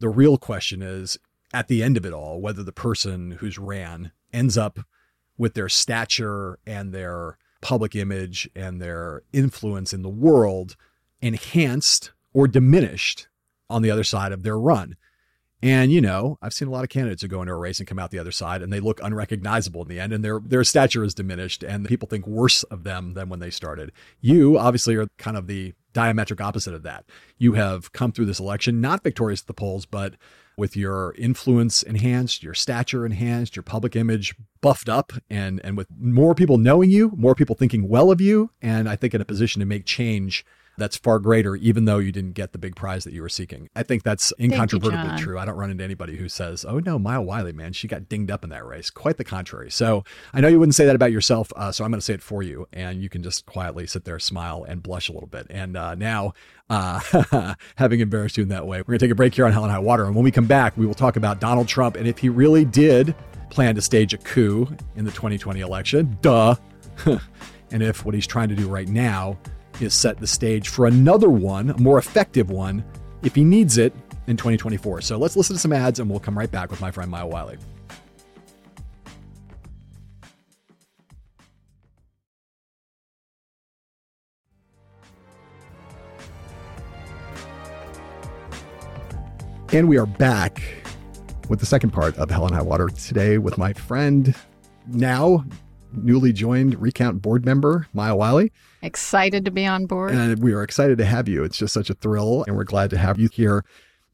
the 0.00 0.08
real 0.08 0.36
question 0.36 0.82
is 0.82 1.18
at 1.52 1.68
the 1.68 1.82
end 1.82 1.96
of 1.96 2.04
it 2.04 2.12
all, 2.12 2.40
whether 2.40 2.62
the 2.62 2.72
person 2.72 3.32
who's 3.32 3.58
ran 3.58 4.12
ends 4.32 4.58
up 4.58 4.80
with 5.38 5.54
their 5.54 5.68
stature 5.68 6.58
and 6.66 6.92
their 6.92 7.38
public 7.60 7.94
image 7.94 8.48
and 8.54 8.80
their 8.80 9.22
influence 9.32 9.92
in 9.92 10.02
the 10.02 10.08
world 10.08 10.76
enhanced 11.22 12.12
or 12.32 12.46
diminished 12.46 13.28
on 13.70 13.82
the 13.82 13.90
other 13.90 14.04
side 14.04 14.32
of 14.32 14.42
their 14.42 14.58
run. 14.58 14.96
And 15.62 15.90
you 15.90 16.02
know, 16.02 16.38
I've 16.42 16.52
seen 16.52 16.68
a 16.68 16.70
lot 16.70 16.84
of 16.84 16.90
candidates 16.90 17.22
who 17.22 17.28
go 17.28 17.40
into 17.40 17.54
a 17.54 17.56
race 17.56 17.78
and 17.78 17.88
come 17.88 17.98
out 17.98 18.10
the 18.10 18.18
other 18.18 18.32
side, 18.32 18.60
and 18.60 18.70
they 18.70 18.80
look 18.80 19.00
unrecognizable 19.02 19.80
in 19.80 19.88
the 19.88 19.98
end, 19.98 20.12
and 20.12 20.22
their 20.22 20.38
their 20.38 20.62
stature 20.62 21.02
is 21.02 21.14
diminished, 21.14 21.62
and 21.62 21.88
people 21.88 22.06
think 22.06 22.26
worse 22.26 22.64
of 22.64 22.84
them 22.84 23.14
than 23.14 23.30
when 23.30 23.40
they 23.40 23.48
started. 23.48 23.90
You 24.20 24.58
obviously 24.58 24.94
are 24.96 25.06
kind 25.16 25.38
of 25.38 25.46
the 25.46 25.72
diametric 25.94 26.40
opposite 26.40 26.74
of 26.74 26.82
that. 26.82 27.04
You 27.38 27.54
have 27.54 27.92
come 27.92 28.12
through 28.12 28.26
this 28.26 28.40
election 28.40 28.80
not 28.80 29.02
victorious 29.02 29.40
at 29.40 29.46
the 29.46 29.54
polls, 29.54 29.86
but 29.86 30.14
with 30.56 30.76
your 30.76 31.14
influence 31.16 31.82
enhanced, 31.82 32.42
your 32.42 32.54
stature 32.54 33.06
enhanced, 33.06 33.56
your 33.56 33.62
public 33.62 33.96
image 33.96 34.34
buffed 34.60 34.88
up, 34.88 35.12
and 35.30 35.60
and 35.64 35.76
with 35.76 35.88
more 35.98 36.34
people 36.34 36.58
knowing 36.58 36.90
you, 36.90 37.12
more 37.16 37.34
people 37.34 37.56
thinking 37.56 37.88
well 37.88 38.10
of 38.10 38.20
you, 38.20 38.50
and 38.60 38.88
I 38.88 38.96
think 38.96 39.14
in 39.14 39.20
a 39.20 39.24
position 39.24 39.60
to 39.60 39.66
make 39.66 39.84
change 39.86 40.44
that's 40.76 40.96
far 40.96 41.18
greater, 41.18 41.56
even 41.56 41.84
though 41.84 41.98
you 41.98 42.12
didn't 42.12 42.32
get 42.32 42.52
the 42.52 42.58
big 42.58 42.76
prize 42.76 43.04
that 43.04 43.12
you 43.12 43.22
were 43.22 43.28
seeking. 43.28 43.68
I 43.74 43.82
think 43.82 44.02
that's 44.02 44.32
incontrovertibly 44.38 45.12
you, 45.12 45.18
true. 45.18 45.38
I 45.38 45.44
don't 45.44 45.56
run 45.56 45.70
into 45.70 45.84
anybody 45.84 46.16
who 46.16 46.28
says, 46.28 46.64
oh 46.64 46.78
no, 46.78 46.98
Maya 46.98 47.20
Wiley, 47.20 47.52
man, 47.52 47.72
she 47.72 47.88
got 47.88 48.08
dinged 48.08 48.30
up 48.30 48.44
in 48.44 48.50
that 48.50 48.66
race. 48.66 48.90
Quite 48.90 49.16
the 49.16 49.24
contrary. 49.24 49.70
So 49.70 50.04
I 50.32 50.40
know 50.40 50.48
you 50.48 50.58
wouldn't 50.58 50.74
say 50.74 50.86
that 50.86 50.96
about 50.96 51.12
yourself, 51.12 51.52
uh, 51.56 51.72
so 51.72 51.84
I'm 51.84 51.90
going 51.90 52.00
to 52.00 52.04
say 52.04 52.14
it 52.14 52.22
for 52.22 52.42
you. 52.42 52.66
And 52.72 53.02
you 53.02 53.08
can 53.08 53.22
just 53.22 53.46
quietly 53.46 53.86
sit 53.86 54.04
there, 54.04 54.18
smile, 54.18 54.64
and 54.66 54.82
blush 54.82 55.08
a 55.08 55.12
little 55.12 55.28
bit. 55.28 55.46
And 55.50 55.76
uh, 55.76 55.94
now, 55.94 56.34
uh, 56.70 57.54
having 57.76 58.00
embarrassed 58.00 58.36
you 58.36 58.42
in 58.42 58.48
that 58.48 58.66
way, 58.66 58.78
we're 58.78 58.84
going 58.84 58.98
to 58.98 59.04
take 59.06 59.12
a 59.12 59.16
break 59.16 59.34
here 59.34 59.46
on 59.46 59.52
Hell 59.52 59.64
and 59.64 59.72
High 59.72 59.78
Water. 59.78 60.04
And 60.04 60.14
when 60.14 60.24
we 60.24 60.30
come 60.30 60.46
back, 60.46 60.76
we 60.76 60.86
will 60.86 60.94
talk 60.94 61.16
about 61.16 61.40
Donald 61.40 61.68
Trump 61.68 61.96
and 61.96 62.06
if 62.06 62.18
he 62.18 62.28
really 62.28 62.64
did 62.64 63.14
plan 63.50 63.74
to 63.76 63.82
stage 63.82 64.12
a 64.12 64.18
coup 64.18 64.68
in 64.96 65.04
the 65.04 65.12
2020 65.12 65.60
election. 65.60 66.18
Duh. 66.20 66.56
and 67.06 67.82
if 67.82 68.04
what 68.04 68.14
he's 68.14 68.26
trying 68.26 68.48
to 68.48 68.54
do 68.54 68.68
right 68.68 68.88
now 68.88 69.38
is 69.80 69.94
set 69.94 70.18
the 70.18 70.26
stage 70.26 70.68
for 70.68 70.86
another 70.86 71.30
one, 71.30 71.70
a 71.70 71.78
more 71.78 71.98
effective 71.98 72.50
one, 72.50 72.84
if 73.22 73.34
he 73.34 73.44
needs 73.44 73.78
it 73.78 73.94
in 74.26 74.36
2024. 74.36 75.00
So 75.00 75.16
let's 75.16 75.36
listen 75.36 75.56
to 75.56 75.60
some 75.60 75.72
ads 75.72 76.00
and 76.00 76.08
we'll 76.10 76.20
come 76.20 76.36
right 76.36 76.50
back 76.50 76.70
with 76.70 76.80
my 76.80 76.90
friend 76.90 77.10
Maya 77.10 77.26
Wiley. 77.26 77.58
And 89.72 89.88
we 89.88 89.98
are 89.98 90.06
back 90.06 90.62
with 91.48 91.58
the 91.58 91.66
second 91.66 91.90
part 91.90 92.16
of 92.16 92.30
Hell 92.30 92.46
and 92.46 92.54
High 92.54 92.62
Water 92.62 92.88
today 92.88 93.38
with 93.38 93.58
my 93.58 93.72
friend, 93.72 94.34
now 94.86 95.44
newly 95.96 96.32
joined 96.32 96.80
Recount 96.80 97.22
board 97.22 97.44
member, 97.44 97.86
Maya 97.92 98.14
Wiley. 98.14 98.52
Excited 98.82 99.44
to 99.44 99.50
be 99.50 99.66
on 99.66 99.86
board. 99.86 100.12
And 100.12 100.42
we 100.42 100.52
are 100.52 100.62
excited 100.62 100.98
to 100.98 101.04
have 101.04 101.28
you. 101.28 101.44
It's 101.44 101.58
just 101.58 101.74
such 101.74 101.90
a 101.90 101.94
thrill, 101.94 102.44
and 102.46 102.56
we're 102.56 102.64
glad 102.64 102.90
to 102.90 102.98
have 102.98 103.18
you 103.18 103.28
here. 103.32 103.64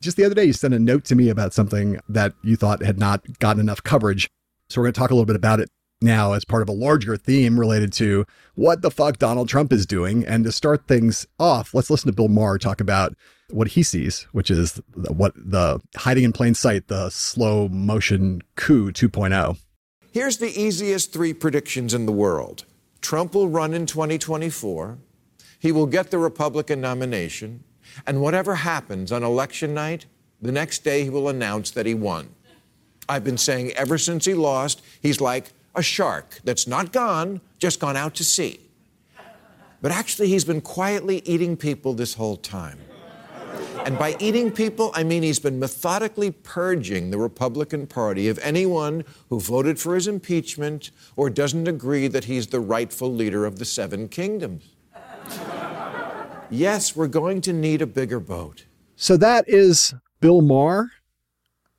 Just 0.01 0.17
the 0.17 0.25
other 0.25 0.35
day, 0.35 0.45
you 0.45 0.53
sent 0.53 0.75
a 0.75 0.79
note 0.79 1.05
to 1.07 1.15
me 1.15 1.29
about 1.29 1.53
something 1.53 2.01
that 2.09 2.33
you 2.43 2.57
thought 2.57 2.83
had 2.83 2.99
not 2.99 3.39
gotten 3.39 3.61
enough 3.61 3.83
coverage. 3.83 4.31
So 4.69 4.81
we're 4.81 4.87
going 4.87 4.95
to 4.95 5.01
talk 5.01 5.11
a 5.11 5.15
little 5.15 5.27
bit 5.27 5.37
about 5.37 5.61
it 5.61 5.69
now 6.03 6.33
as 6.33 6.45
part 6.45 6.63
of 6.63 6.69
a 6.69 6.73
larger 6.73 7.17
theme 7.17 7.61
related 7.61 7.93
to 7.93 8.25
what 8.55 8.83
the 8.83 8.91
fuck 8.91 9.19
Donald 9.19 9.49
Trump 9.49 9.73
is 9.73 9.85
doing. 9.85 10.25
And 10.25 10.45
to 10.45 10.53
start 10.53 10.87
things 10.89 11.27
off, 11.39 11.75
let's 11.75 11.91
listen 11.91 12.11
to 12.11 12.17
Bill 12.17 12.29
Maher 12.29 12.59
talk 12.59 12.81
about 12.81 13.15
what 13.51 13.69
he 13.69 13.83
sees, 13.83 14.23
which 14.33 14.51
is 14.51 14.81
what 14.95 15.35
the 15.37 15.81
hiding 15.97 16.25
in 16.25 16.33
plain 16.33 16.55
sight, 16.55 16.89
the 16.89 17.11
slow 17.11 17.69
motion 17.69 18.41
coup 18.57 18.93
2.0. 18.93 19.59
Here's 20.13 20.39
the 20.39 20.61
easiest 20.61 21.13
three 21.13 21.33
predictions 21.33 21.95
in 21.95 22.07
the 22.07 22.13
world 22.13 22.65
Trump 23.01 23.35
will 23.35 23.49
run 23.49 23.73
in 23.75 23.87
2024, 23.87 24.99
he 25.59 25.73
will 25.73 25.87
get 25.87 26.11
the 26.11 26.19
Republican 26.19 26.81
nomination, 26.81 27.63
and 28.07 28.21
whatever 28.21 28.57
happens 28.57 29.13
on 29.13 29.23
election 29.23 29.73
night, 29.73 30.07
the 30.43 30.53
next 30.53 30.85
day 30.85 31.05
he 31.05 31.11
will 31.11 31.29
announce 31.29 31.71
that 31.71 31.87
he 31.87 31.95
won. 31.95 32.29
I've 33.09 33.25
been 33.25 33.39
saying 33.39 33.73
ever 33.73 33.99
since 33.99 34.25
he 34.25 34.35
lost, 34.35 34.83
he's 35.01 35.21
like 35.21 35.53
a 35.75 35.83
shark 35.83 36.41
that's 36.45 36.67
not 36.67 36.93
gone, 36.93 37.41
just 37.59 37.79
gone 37.79 37.97
out 37.97 38.15
to 38.17 38.25
sea. 38.25 38.61
But 39.83 39.93
actually, 39.93 40.29
he's 40.29 40.45
been 40.45 40.61
quietly 40.61 41.23
eating 41.25 41.57
people 41.57 41.95
this 41.95 42.15
whole 42.15 42.37
time. 42.37 42.79
And 43.87 43.99
by 43.99 44.15
eating 44.21 44.53
people, 44.53 44.91
I 44.95 45.03
mean 45.05 45.23
he's 45.23 45.39
been 45.39 45.59
methodically 45.59 46.31
purging 46.31 47.11
the 47.11 47.19
Republican 47.19 47.87
Party 47.87 48.29
of 48.29 48.39
anyone 48.41 49.05
who 49.29 49.41
voted 49.41 49.79
for 49.79 49.95
his 49.95 50.07
impeachment 50.07 50.91
or 51.17 51.31
doesn't 51.31 51.67
agree 51.67 52.07
that 52.09 52.25
he's 52.25 52.47
the 52.49 52.61
rightful 52.61 53.13
leader 53.13 53.47
of 53.47 53.59
the 53.59 53.65
seven 53.65 54.09
kingdoms. 54.09 54.75
yes, 56.51 56.95
we're 56.95 57.09
going 57.09 57.41
to 57.41 57.53
need 57.53 57.81
a 57.81 57.87
bigger 57.87 58.21
boat. 58.21 58.67
So 58.97 59.17
that 59.17 59.45
is 59.49 59.95
Bill 60.21 60.43
Maher 60.43 60.91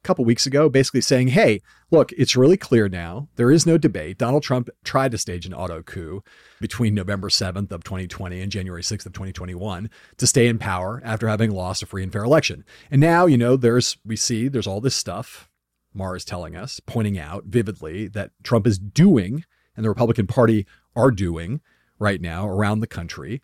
couple 0.04 0.26
weeks 0.26 0.46
ago, 0.46 0.70
basically 0.70 1.02
saying, 1.02 1.30
hey, 1.30 1.62
look, 1.92 2.12
it's 2.14 2.36
really 2.36 2.58
clear 2.58 2.90
now. 2.90 3.28
There 3.36 3.52
is 3.52 3.66
no 3.66 3.78
debate. 3.78 4.18
Donald 4.18 4.44
Trump 4.44 4.70
tried 4.84 5.12
to 5.12 5.18
stage 5.18 5.46
an 5.46 5.54
auto 5.54 5.82
coup 5.82 6.24
between 6.60 6.96
November 6.96 7.30
7th 7.30 7.72
of 7.72 7.84
2020 7.84 8.42
and 8.42 8.52
January 8.52 8.82
6th 8.82 9.06
of 9.06 9.14
2021 9.14 9.90
to 10.18 10.28
stay 10.28 10.48
in 10.48 10.58
power 10.58 11.02
after 11.06 11.28
having 11.28 11.52
lost 11.52 11.84
a 11.84 11.86
free 11.86 12.04
and 12.04 12.12
fair 12.12 12.24
election. 12.24 12.66
And 12.90 13.00
now, 13.00 13.26
you 13.26 13.38
know, 13.38 13.56
there's, 13.56 13.98
we 14.06 14.16
see 14.16 14.48
there's 14.48 14.68
all 14.68 14.82
this 14.82 14.96
stuff 14.96 15.50
Maher 15.94 16.16
is 16.16 16.26
telling 16.26 16.56
us, 16.56 16.80
pointing 16.80 17.20
out 17.20 17.46
vividly 17.46 18.08
that 18.10 18.32
Trump 18.44 18.66
is 18.66 18.80
doing 18.80 19.44
and 19.76 19.84
the 19.84 19.90
Republican 19.90 20.28
Party 20.28 20.66
are 20.96 21.12
doing 21.12 21.62
right 22.00 22.22
now 22.22 22.48
around 22.48 22.80
the 22.80 22.88
country 22.88 23.42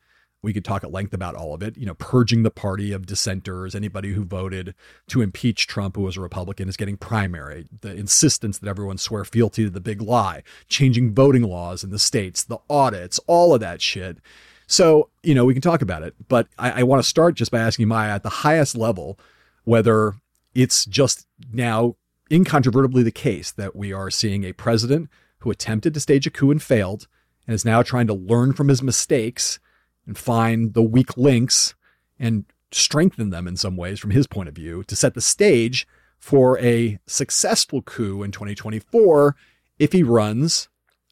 we 0.48 0.54
could 0.54 0.64
talk 0.64 0.86
at 0.86 0.94
length 0.94 1.14
about 1.14 1.36
all 1.36 1.54
of 1.54 1.62
it. 1.62 1.76
You 1.76 1.86
know, 1.86 1.94
purging 1.96 2.44
the 2.44 2.50
party 2.50 2.94
of 2.94 3.06
dissenters. 3.06 3.76
Anybody 3.76 4.14
who 4.14 4.24
voted 4.24 4.74
to 5.08 5.22
impeach 5.22 5.68
Trump, 5.68 5.98
who 5.98 6.04
was 6.04 6.16
a 6.16 6.22
Republican, 6.22 6.70
is 6.70 6.78
getting 6.78 6.96
primary. 6.96 7.68
The 7.82 7.94
insistence 7.94 8.58
that 8.58 8.70
everyone 8.70 8.98
swear 8.98 9.26
fealty 9.26 9.66
to 9.66 9.70
the 9.70 9.82
big 9.82 10.02
lie, 10.02 10.44
changing 10.70 11.14
voting 11.14 11.44
laws 11.44 11.84
in 11.84 11.90
the 11.90 12.00
states, 12.00 12.46
the 12.46 12.60
audits, 12.70 13.20
all 13.28 13.54
of 13.54 13.60
that 13.60 13.82
shit. 13.82 14.20
So, 14.68 15.10
you 15.22 15.36
know, 15.36 15.44
we 15.44 15.54
can 15.54 15.62
talk 15.62 15.82
about 15.82 16.02
it. 16.02 16.16
But 16.30 16.48
I, 16.58 16.80
I 16.80 16.84
want 16.84 17.04
to 17.04 17.10
start 17.10 17.36
just 17.36 17.52
by 17.52 17.60
asking 17.60 17.90
Maya 17.90 18.16
at 18.16 18.24
the 18.24 18.30
highest 18.30 18.78
level 18.78 19.20
whether 19.66 20.14
it's 20.56 20.86
just 20.86 21.28
now 21.52 21.98
incontrovertibly 22.32 23.04
the 23.04 23.12
case 23.12 23.52
that 23.52 23.76
we 23.76 23.92
are 23.92 24.10
seeing 24.10 24.46
a 24.46 24.54
president 24.54 25.10
who 25.40 25.52
attempted 25.52 25.94
to 25.94 26.00
stage 26.00 26.26
a 26.26 26.30
coup 26.30 26.52
and 26.52 26.64
failed 26.64 27.06
and 27.46 27.54
is 27.54 27.66
now 27.66 27.82
trying 27.82 28.08
to 28.08 28.14
learn 28.14 28.54
from 28.54 28.70
his 28.70 28.82
mistakes 28.82 29.60
and 30.08 30.18
find 30.18 30.74
the 30.74 30.82
weak 30.82 31.16
links 31.18 31.76
and 32.18 32.46
strengthen 32.72 33.30
them 33.30 33.48
in 33.48 33.56
some 33.56 33.78
ways 33.78 34.00
from 34.00 34.12
his 34.12 34.26
point 34.26 34.50
of 34.50 34.56
view 34.56 34.84
to 34.86 34.96
set 34.96 35.14
the 35.14 35.22
stage 35.22 35.86
for 36.18 36.58
a 36.60 37.00
successful 37.06 37.82
coup 37.82 38.24
in 38.24 38.32
2024 38.32 39.36
if 39.78 39.92
he 39.94 40.02
runs 40.02 40.70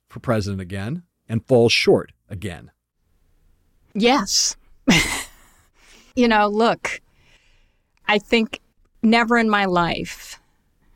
for 0.08 0.20
president 0.20 0.62
again 0.62 1.04
and 1.30 1.46
falls 1.46 1.72
short 1.72 2.12
again. 2.30 2.72
Yes. 3.94 4.58
you 6.16 6.28
know, 6.28 6.48
look, 6.48 7.02
I 8.08 8.18
think 8.18 8.60
never 9.02 9.38
in 9.38 9.50
my 9.50 9.66
life, 9.66 10.40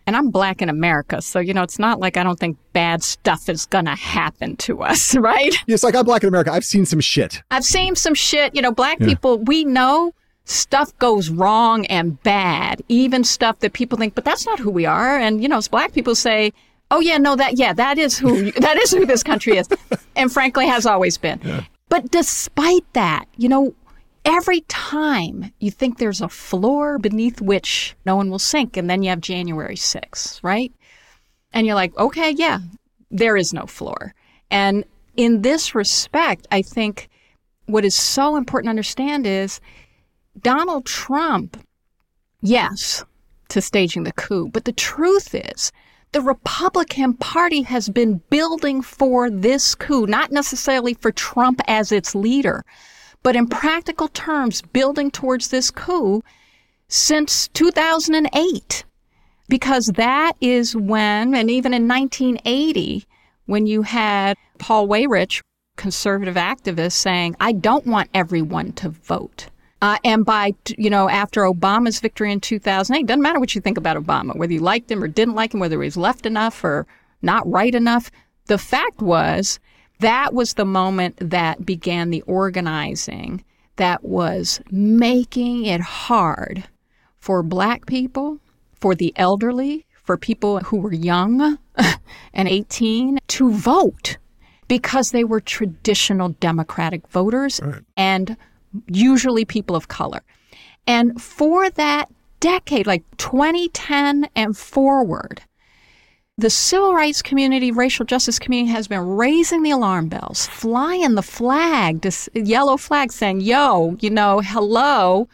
and 0.10 0.16
I'm 0.16 0.32
black 0.32 0.60
in 0.64 0.70
America, 0.70 1.22
so, 1.22 1.38
you 1.40 1.54
know, 1.54 1.62
it's 1.62 1.78
not 1.78 2.00
like 2.00 2.18
I 2.18 2.24
don't 2.24 2.40
think 2.40 2.58
bad 2.74 3.04
stuff 3.04 3.48
is 3.48 3.68
going 3.68 3.86
to 3.86 3.94
happen 3.94 4.56
to 4.58 4.82
us, 4.82 5.16
right? 5.20 5.54
It's 5.68 5.84
like 5.84 5.94
I'm 5.94 6.04
black 6.04 6.24
in 6.24 6.30
America. 6.30 6.52
I've 6.52 6.66
seen 6.66 6.88
some 6.88 7.00
shit. 7.00 7.44
I've 7.52 7.64
seen 7.64 7.96
some 7.96 8.16
shit. 8.16 8.56
You 8.56 8.64
know, 8.64 8.72
black 8.72 9.00
yeah. 9.00 9.06
people, 9.06 9.38
we 9.38 9.66
know 9.66 10.16
stuff 10.46 10.98
goes 10.98 11.30
wrong 11.30 11.86
and 11.86 12.20
bad, 12.24 12.82
even 12.90 13.24
stuff 13.24 13.60
that 13.60 13.74
people 13.74 14.00
think, 14.00 14.16
but 14.16 14.26
that's 14.26 14.48
not 14.48 14.58
who 14.58 14.72
we 14.72 14.88
are. 14.88 15.16
And, 15.16 15.44
you 15.44 15.48
know, 15.48 15.58
as 15.58 15.68
black 15.68 15.94
people 15.94 16.16
say, 16.16 16.54
oh, 16.90 17.02
yeah, 17.02 17.20
no, 17.20 17.36
that, 17.36 17.60
yeah, 17.60 17.72
that 17.74 18.00
is 18.00 18.18
who, 18.18 18.52
that 18.60 18.78
is 18.78 18.90
who 18.90 19.06
this 19.06 19.22
country 19.22 19.58
is. 19.58 19.70
And 20.16 20.34
frankly, 20.34 20.66
has 20.66 20.88
always 20.88 21.20
been. 21.20 21.40
Yeah. 21.44 21.66
But 21.90 22.10
despite 22.10 22.92
that, 22.94 23.26
you 23.38 23.48
know, 23.48 23.76
every 24.30 24.62
time 24.62 25.52
you 25.60 25.72
think 25.72 25.98
there's 25.98 26.22
a 26.22 26.30
floor 26.30 27.00
beneath 27.00 27.42
which 27.42 27.96
no 28.06 28.16
one 28.16 28.30
will 28.30 28.40
sink, 28.40 28.78
and 28.78 28.88
then 28.88 29.02
you 29.02 29.10
have 29.10 29.22
January 29.22 29.76
6th, 29.76 30.42
right? 30.44 30.72
And 31.52 31.66
you're 31.66 31.76
like, 31.76 31.98
okay, 31.98 32.30
yeah, 32.30 32.60
there 33.10 33.36
is 33.36 33.54
no 33.54 33.66
floor. 33.66 34.14
And 34.52 34.86
in 35.18 35.42
this 35.42 35.74
respect, 35.74 36.48
I 36.52 36.62
think 36.62 37.10
what 37.66 37.84
is 37.84 37.96
so 37.96 38.36
important 38.36 38.68
to 38.68 38.70
understand 38.70 39.26
is 39.26 39.60
Donald 40.40 40.86
Trump, 40.86 41.58
yes, 42.42 43.04
to 43.50 43.62
staging 43.62 44.04
the 44.04 44.14
coup, 44.14 44.48
but 44.54 44.66
the 44.66 44.72
truth 44.72 45.34
is, 45.34 45.72
the 46.12 46.22
Republican 46.22 47.14
Party 47.16 47.64
has 47.64 47.90
been 47.90 48.22
building 48.30 48.84
for 48.84 49.30
this 49.32 49.74
coup, 49.74 50.06
not 50.06 50.32
necessarily 50.32 50.94
for 50.94 51.12
Trump 51.12 51.62
as 51.68 51.92
its 51.92 52.14
leader, 52.14 52.64
but 53.24 53.36
in 53.36 53.48
practical 53.48 54.08
terms, 54.08 54.62
building 54.62 55.12
towards 55.12 55.50
this 55.50 55.72
coup 55.72 56.24
since 56.88 57.48
2008. 57.50 58.84
Because 59.48 59.88
that 59.88 60.34
is 60.42 60.76
when, 60.76 61.34
and 61.34 61.50
even 61.50 61.74
in 61.74 61.88
1980, 61.88 63.06
when 63.46 63.66
you 63.66 63.82
had 63.82 64.38
Paul 64.60 64.88
Weyrich, 64.88 65.42
conservative 65.76 66.36
activist, 66.36 66.92
saying, 66.92 67.36
I 67.40 67.54
don't 67.54 67.88
want 67.88 68.10
everyone 68.14 68.74
to 68.74 68.90
vote. 68.90 69.48
Uh, 69.82 69.98
and 70.04 70.26
by, 70.26 70.54
you 70.78 70.90
know, 70.90 71.10
after 71.10 71.44
Obama's 71.44 72.00
victory 72.00 72.32
in 72.32 72.42
2008, 72.42 73.08
doesn't 73.08 73.22
matter 73.22 73.40
what 73.40 73.56
you 73.56 73.62
think 73.62 73.78
about 73.78 73.98
Obama, 73.98 74.36
whether 74.36 74.54
you 74.54 74.60
liked 74.60 74.92
him 74.92 75.02
or 75.02 75.08
didn't 75.08 75.36
like 75.36 75.54
him, 75.54 75.60
whether 75.60 75.82
he 75.82 75.88
was 75.88 75.98
left 75.98 76.26
enough 76.26 76.64
or 76.64 76.86
not 77.22 77.50
right 77.50 77.74
enough. 77.74 78.12
The 78.48 78.58
fact 78.58 79.02
was 79.02 79.60
that 80.00 80.34
was 80.34 80.54
the 80.54 80.66
moment 80.66 81.18
that 81.20 81.66
began 81.66 82.10
the 82.10 82.22
organizing 82.24 83.44
that 83.76 84.04
was 84.04 84.62
making 84.72 85.66
it 85.66 85.82
hard 85.82 86.66
for 87.18 87.44
black 87.44 87.86
people, 87.86 88.40
for 88.74 88.96
the 88.96 89.14
elderly, 89.16 89.86
for 90.04 90.18
people 90.18 90.60
who 90.60 90.78
were 90.78 90.94
young 90.94 91.58
and 92.34 92.48
18 92.48 93.20
to 93.28 93.52
vote 93.52 94.18
because 94.68 95.12
they 95.12 95.24
were 95.24 95.42
traditional 95.42 96.30
Democratic 96.40 97.08
voters 97.10 97.60
right. 97.64 97.82
and 97.98 98.38
usually 98.88 99.46
people 99.46 99.76
of 99.76 99.88
color. 99.88 100.22
And 100.88 101.22
for 101.22 101.70
that 101.72 102.10
decade, 102.40 102.88
like 102.88 103.04
2010 103.18 104.30
and 104.36 104.58
forward, 104.58 105.42
the 106.40 106.50
civil 106.50 106.94
rights 106.94 107.22
community, 107.22 107.70
racial 107.70 108.06
justice 108.06 108.40
community 108.40 108.72
has 108.72 108.88
been 108.88 109.06
raising 109.06 109.62
the 109.62 109.72
alarm 109.72 110.08
bells, 110.08 110.48
flying 110.48 111.16
the 111.16 111.22
flag, 111.22 112.00
this 112.00 112.30
yellow 112.34 112.78
flag 112.78 113.12
saying, 113.12 113.42
yo, 113.42 113.98
you 114.00 114.10
know, 114.10 114.40
hello. 114.40 115.28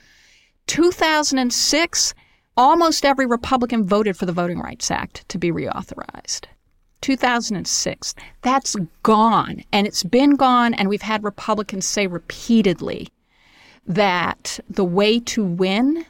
2006, 0.66 2.16
almost 2.58 3.06
every 3.06 3.28
Republican 3.28 3.86
voted 3.86 4.18
for 4.18 4.26
the 4.26 4.32
Voting 4.32 4.60
Rights 4.60 4.89
Act 4.89 5.30
to 5.30 5.38
be 5.38 5.51
reauthorized. 5.51 6.45
2006, 7.01 8.16
that's 8.41 8.76
gone. 9.03 9.64
And 9.72 9.86
it's 9.86 10.01
been 10.01 10.36
gone, 10.36 10.74
and 10.74 10.89
we've 10.89 11.03
had 11.03 11.24
Republicans 11.24 11.86
say 11.86 12.08
repeatedly 12.08 13.10
that 13.86 14.60
the 14.68 14.84
way 14.84 15.20
to 15.20 15.43
win 15.43 16.03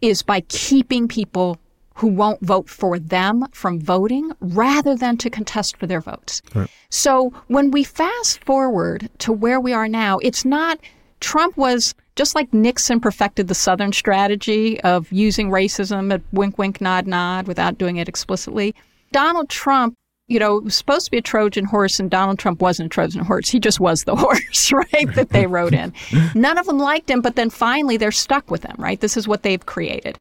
is 0.00 0.22
by 0.22 0.42
keeping 0.42 1.08
people 1.08 1.58
who 1.96 2.08
won't 2.08 2.44
vote 2.44 2.68
for 2.68 2.98
them 2.98 3.46
from 3.52 3.80
voting 3.80 4.30
rather 4.40 4.94
than 4.94 5.16
to 5.16 5.30
contest 5.30 5.76
for 5.78 5.86
their 5.86 6.00
votes. 6.00 6.42
Right. 6.54 6.68
So 6.90 7.32
when 7.48 7.70
we 7.70 7.84
fast 7.84 8.44
forward 8.44 9.08
to 9.18 9.32
where 9.32 9.60
we 9.60 9.72
are 9.72 9.88
now, 9.88 10.18
it's 10.18 10.44
not 10.44 10.78
Trump 11.20 11.56
was 11.56 11.94
just 12.14 12.34
like 12.34 12.52
Nixon 12.52 13.00
perfected 13.00 13.48
the 13.48 13.54
Southern 13.54 13.92
strategy 13.92 14.78
of 14.82 15.10
using 15.10 15.50
racism 15.50 16.12
at 16.12 16.20
wink, 16.32 16.58
wink, 16.58 16.80
nod, 16.80 17.06
nod 17.06 17.46
without 17.46 17.78
doing 17.78 17.96
it 17.96 18.08
explicitly. 18.08 18.74
Donald 19.12 19.48
Trump 19.48 19.94
you 20.28 20.40
know, 20.40 20.58
was 20.58 20.74
supposed 20.74 21.04
to 21.04 21.10
be 21.12 21.18
a 21.18 21.22
Trojan 21.22 21.64
horse, 21.64 22.00
and 22.00 22.10
Donald 22.10 22.40
Trump 22.40 22.60
wasn't 22.60 22.86
a 22.86 22.90
Trojan 22.90 23.24
horse. 23.24 23.48
He 23.48 23.60
just 23.60 23.78
was 23.78 24.04
the 24.04 24.16
horse, 24.16 24.72
right, 24.72 25.14
that 25.14 25.30
they 25.30 25.46
rode 25.46 25.72
in. 25.72 25.92
None 26.34 26.58
of 26.58 26.66
them 26.66 26.78
liked 26.78 27.08
him, 27.08 27.20
but 27.20 27.36
then 27.36 27.48
finally 27.48 27.96
they're 27.96 28.10
stuck 28.10 28.50
with 28.50 28.64
him, 28.64 28.74
right? 28.76 29.00
This 29.00 29.16
is 29.16 29.28
what 29.28 29.44
they've 29.44 29.64
created. 29.64 30.18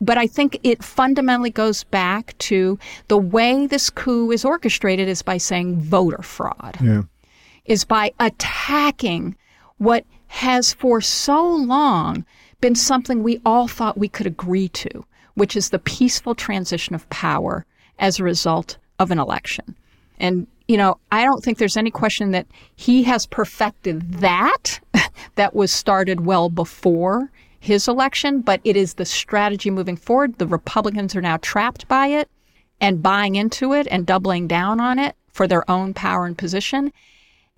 But 0.00 0.16
I 0.16 0.26
think 0.26 0.58
it 0.62 0.82
fundamentally 0.82 1.50
goes 1.50 1.84
back 1.84 2.36
to 2.38 2.78
the 3.08 3.18
way 3.18 3.66
this 3.66 3.90
coup 3.90 4.30
is 4.30 4.44
orchestrated 4.44 5.08
is 5.08 5.22
by 5.22 5.36
saying 5.36 5.80
voter 5.80 6.22
fraud, 6.22 6.76
yeah. 6.82 7.02
is 7.66 7.84
by 7.84 8.12
attacking 8.18 9.36
what 9.76 10.04
has 10.28 10.72
for 10.72 11.00
so 11.00 11.46
long 11.46 12.24
been 12.60 12.74
something 12.74 13.22
we 13.22 13.40
all 13.44 13.68
thought 13.68 13.98
we 13.98 14.08
could 14.08 14.26
agree 14.26 14.68
to, 14.68 15.04
which 15.34 15.56
is 15.56 15.70
the 15.70 15.78
peaceful 15.78 16.34
transition 16.34 16.94
of 16.94 17.08
power 17.10 17.66
as 17.98 18.18
a 18.18 18.24
result 18.24 18.78
of 18.98 19.10
an 19.10 19.18
election. 19.18 19.76
And, 20.18 20.46
you 20.68 20.76
know, 20.76 20.98
I 21.10 21.24
don't 21.24 21.42
think 21.42 21.58
there's 21.58 21.76
any 21.76 21.90
question 21.90 22.30
that 22.30 22.46
he 22.76 23.02
has 23.04 23.26
perfected 23.26 24.12
that, 24.14 24.80
that 25.34 25.54
was 25.54 25.72
started 25.72 26.24
well 26.26 26.48
before 26.48 27.30
his 27.60 27.86
election, 27.86 28.40
but 28.40 28.60
it 28.64 28.76
is 28.76 28.94
the 28.94 29.04
strategy 29.04 29.70
moving 29.70 29.96
forward. 29.96 30.38
The 30.38 30.46
Republicans 30.46 31.14
are 31.14 31.20
now 31.20 31.36
trapped 31.36 31.86
by 31.86 32.08
it 32.08 32.28
and 32.80 33.02
buying 33.02 33.36
into 33.36 33.74
it 33.74 33.86
and 33.90 34.06
doubling 34.06 34.48
down 34.48 34.80
on 34.80 34.98
it 34.98 35.14
for 35.28 35.46
their 35.46 35.70
own 35.70 35.94
power 35.94 36.24
and 36.24 36.36
position. 36.36 36.90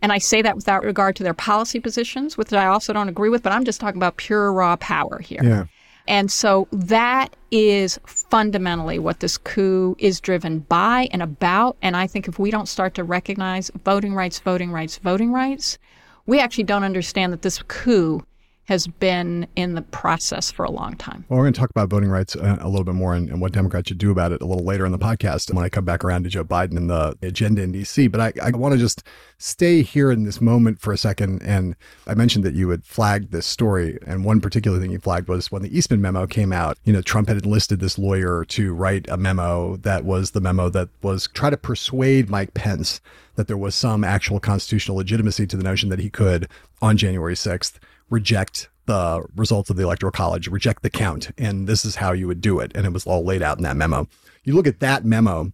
And 0.03 0.13
I 0.13 0.19
say 0.19 0.43
that 0.43 0.57
without 0.57 0.83
regard 0.83 1.15
to 1.17 1.23
their 1.23 1.33
policy 1.33 1.79
positions, 1.79 2.37
which 2.37 2.53
I 2.53 2.67
also 2.67 2.93
don't 2.93 3.09
agree 3.09 3.29
with, 3.29 3.45
but 3.45 3.53
I'm 3.53 3.65
just 3.65 3.81
talking 3.81 3.99
about 3.99 4.17
pure 4.17 4.53
raw 4.53 4.75
power 4.77 5.21
here. 5.21 5.41
Yeah. 5.43 5.65
And 6.09 6.33
so 6.33 6.67
that 6.73 7.37
is 7.53 8.01
fundamentally 8.05 8.99
what 8.99 9.21
this 9.21 9.39
coup 9.39 9.95
is 10.01 10.21
driven 10.21 10.61
by 10.61 11.09
and 11.13 11.23
about. 11.23 11.77
And 11.81 11.97
I 11.97 12.09
think 12.09 12.27
if 12.27 12.41
we 12.41 12.51
don't 12.51 12.69
start 12.69 12.95
to 12.95 13.05
recognize 13.05 13.71
voting 13.85 14.15
rights, 14.15 14.41
voting 14.41 14.73
rights, 14.73 14.99
voting 14.99 15.33
rights, 15.33 15.79
we 16.27 16.41
actually 16.41 16.65
don't 16.65 16.83
understand 16.83 17.33
that 17.33 17.43
this 17.43 17.63
coup 17.69 18.25
has 18.67 18.87
been 18.87 19.47
in 19.57 19.75
the 19.75 19.83
process 19.83 20.51
for 20.51 20.65
a 20.65 20.71
long 20.71 20.95
time. 20.97 21.25
Well, 21.29 21.39
we're 21.39 21.45
going 21.45 21.55
to 21.55 21.61
talk 21.61 21.71
about 21.71 21.89
voting 21.89 22.09
rights 22.09 22.37
a, 22.37 22.43
uh, 22.43 22.57
a 22.61 22.69
little 22.69 22.85
bit 22.85 22.95
more 22.95 23.15
and, 23.15 23.29
and, 23.29 23.41
what 23.41 23.53
Democrats 23.53 23.89
should 23.89 23.99
do 23.99 24.13
about 24.13 24.31
it 24.31 24.41
a 24.41 24.47
little 24.47 24.65
later 24.65 24.87
in 24.87 24.93
the 24.93 24.99
podcast 24.99 25.53
when 25.53 25.65
I 25.65 25.69
come 25.69 25.85
back 25.85 26.05
around 26.05 26.23
to 26.25 26.31
Joe 26.31 26.45
Biden 26.45 26.77
and 26.77 26.89
the 26.89 27.17
agenda 27.23 27.63
in 27.63 27.73
D.C. 27.73 28.07
But 28.07 28.21
I, 28.21 28.33
I 28.41 28.51
want 28.51 28.73
to 28.73 28.79
just 28.79 29.03
stay 29.39 29.83
here 29.83 30.13
in 30.13 30.23
this 30.23 30.41
moment 30.41 30.81
for 30.81 30.93
a 30.93 30.97
second. 30.97 31.43
And 31.43 31.75
I 32.07 32.15
mentioned 32.15 32.45
that 32.45 32.55
you 32.55 32.69
had 32.69 32.85
flagged 32.85 33.33
this 33.33 33.47
story. 33.47 33.99
And 34.07 34.25
one 34.25 34.41
particular 34.41 34.79
thing 34.79 34.93
you 34.93 35.01
flagged 35.01 35.29
was 35.29 35.51
when 35.51 35.63
the 35.63 35.77
Eastman 35.77 36.01
memo 36.01 36.29
came 36.29 36.53
out, 36.53 36.79
you 36.85 36.93
know, 36.93 37.03
Trump 37.03 37.29
had 37.29 37.45
enlisted 37.45 37.81
this 37.81 37.99
lawyer 37.99 38.45
to 38.45 38.73
write 38.73 39.09
a 39.09 39.17
memo 39.17 39.77
that 39.79 40.05
was 40.05 40.31
the 40.31 40.41
memo 40.41 40.69
that 40.69 40.89
was 41.03 41.29
try 41.35 41.51
to 41.51 41.57
persuade 41.57 42.31
Mike 42.31 42.55
Pence 42.55 43.01
that 43.35 43.49
there 43.49 43.57
was 43.57 43.75
some 43.75 44.05
actual 44.05 44.39
constitutional 44.39 44.99
legitimacy 44.99 45.47
to 45.47 45.57
the 45.57 45.63
notion 45.63 45.89
that 45.89 45.99
he 45.99 46.11
could, 46.11 46.49
on 46.81 46.97
January 46.97 47.35
6th, 47.35 47.79
reject 48.13 48.69
the 48.87 49.25
results 49.35 49.71
of 49.71 49.77
the 49.77 49.83
electoral 49.83 50.13
college, 50.13 50.49
reject 50.49 50.83
the 50.83 50.91
count. 50.91 51.31
And 51.39 51.67
this 51.67 51.85
is 51.85 51.97
how 51.97 52.13
you 52.13 52.27
would 52.27 52.41
do 52.41 52.61
it. 52.61 52.71
And 52.75 52.85
it 52.85 52.93
was 52.93 53.07
all 53.07 53.25
laid 53.25 53.43
out 53.43 53.57
in 53.57 53.65
that 53.65 53.77
memo. 53.77 54.07
You 54.45 54.55
look 54.55 54.67
at 54.67 54.81
that 54.81 55.05
memo, 55.05 55.53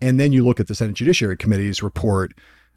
and 0.00 0.18
then 0.18 0.32
you 0.32 0.44
look 0.44 0.58
at 0.58 0.68
the 0.68 0.74
Senate 0.74 0.94
Judiciary 0.94 1.36
Committee's 1.36 1.82
report 1.82 2.32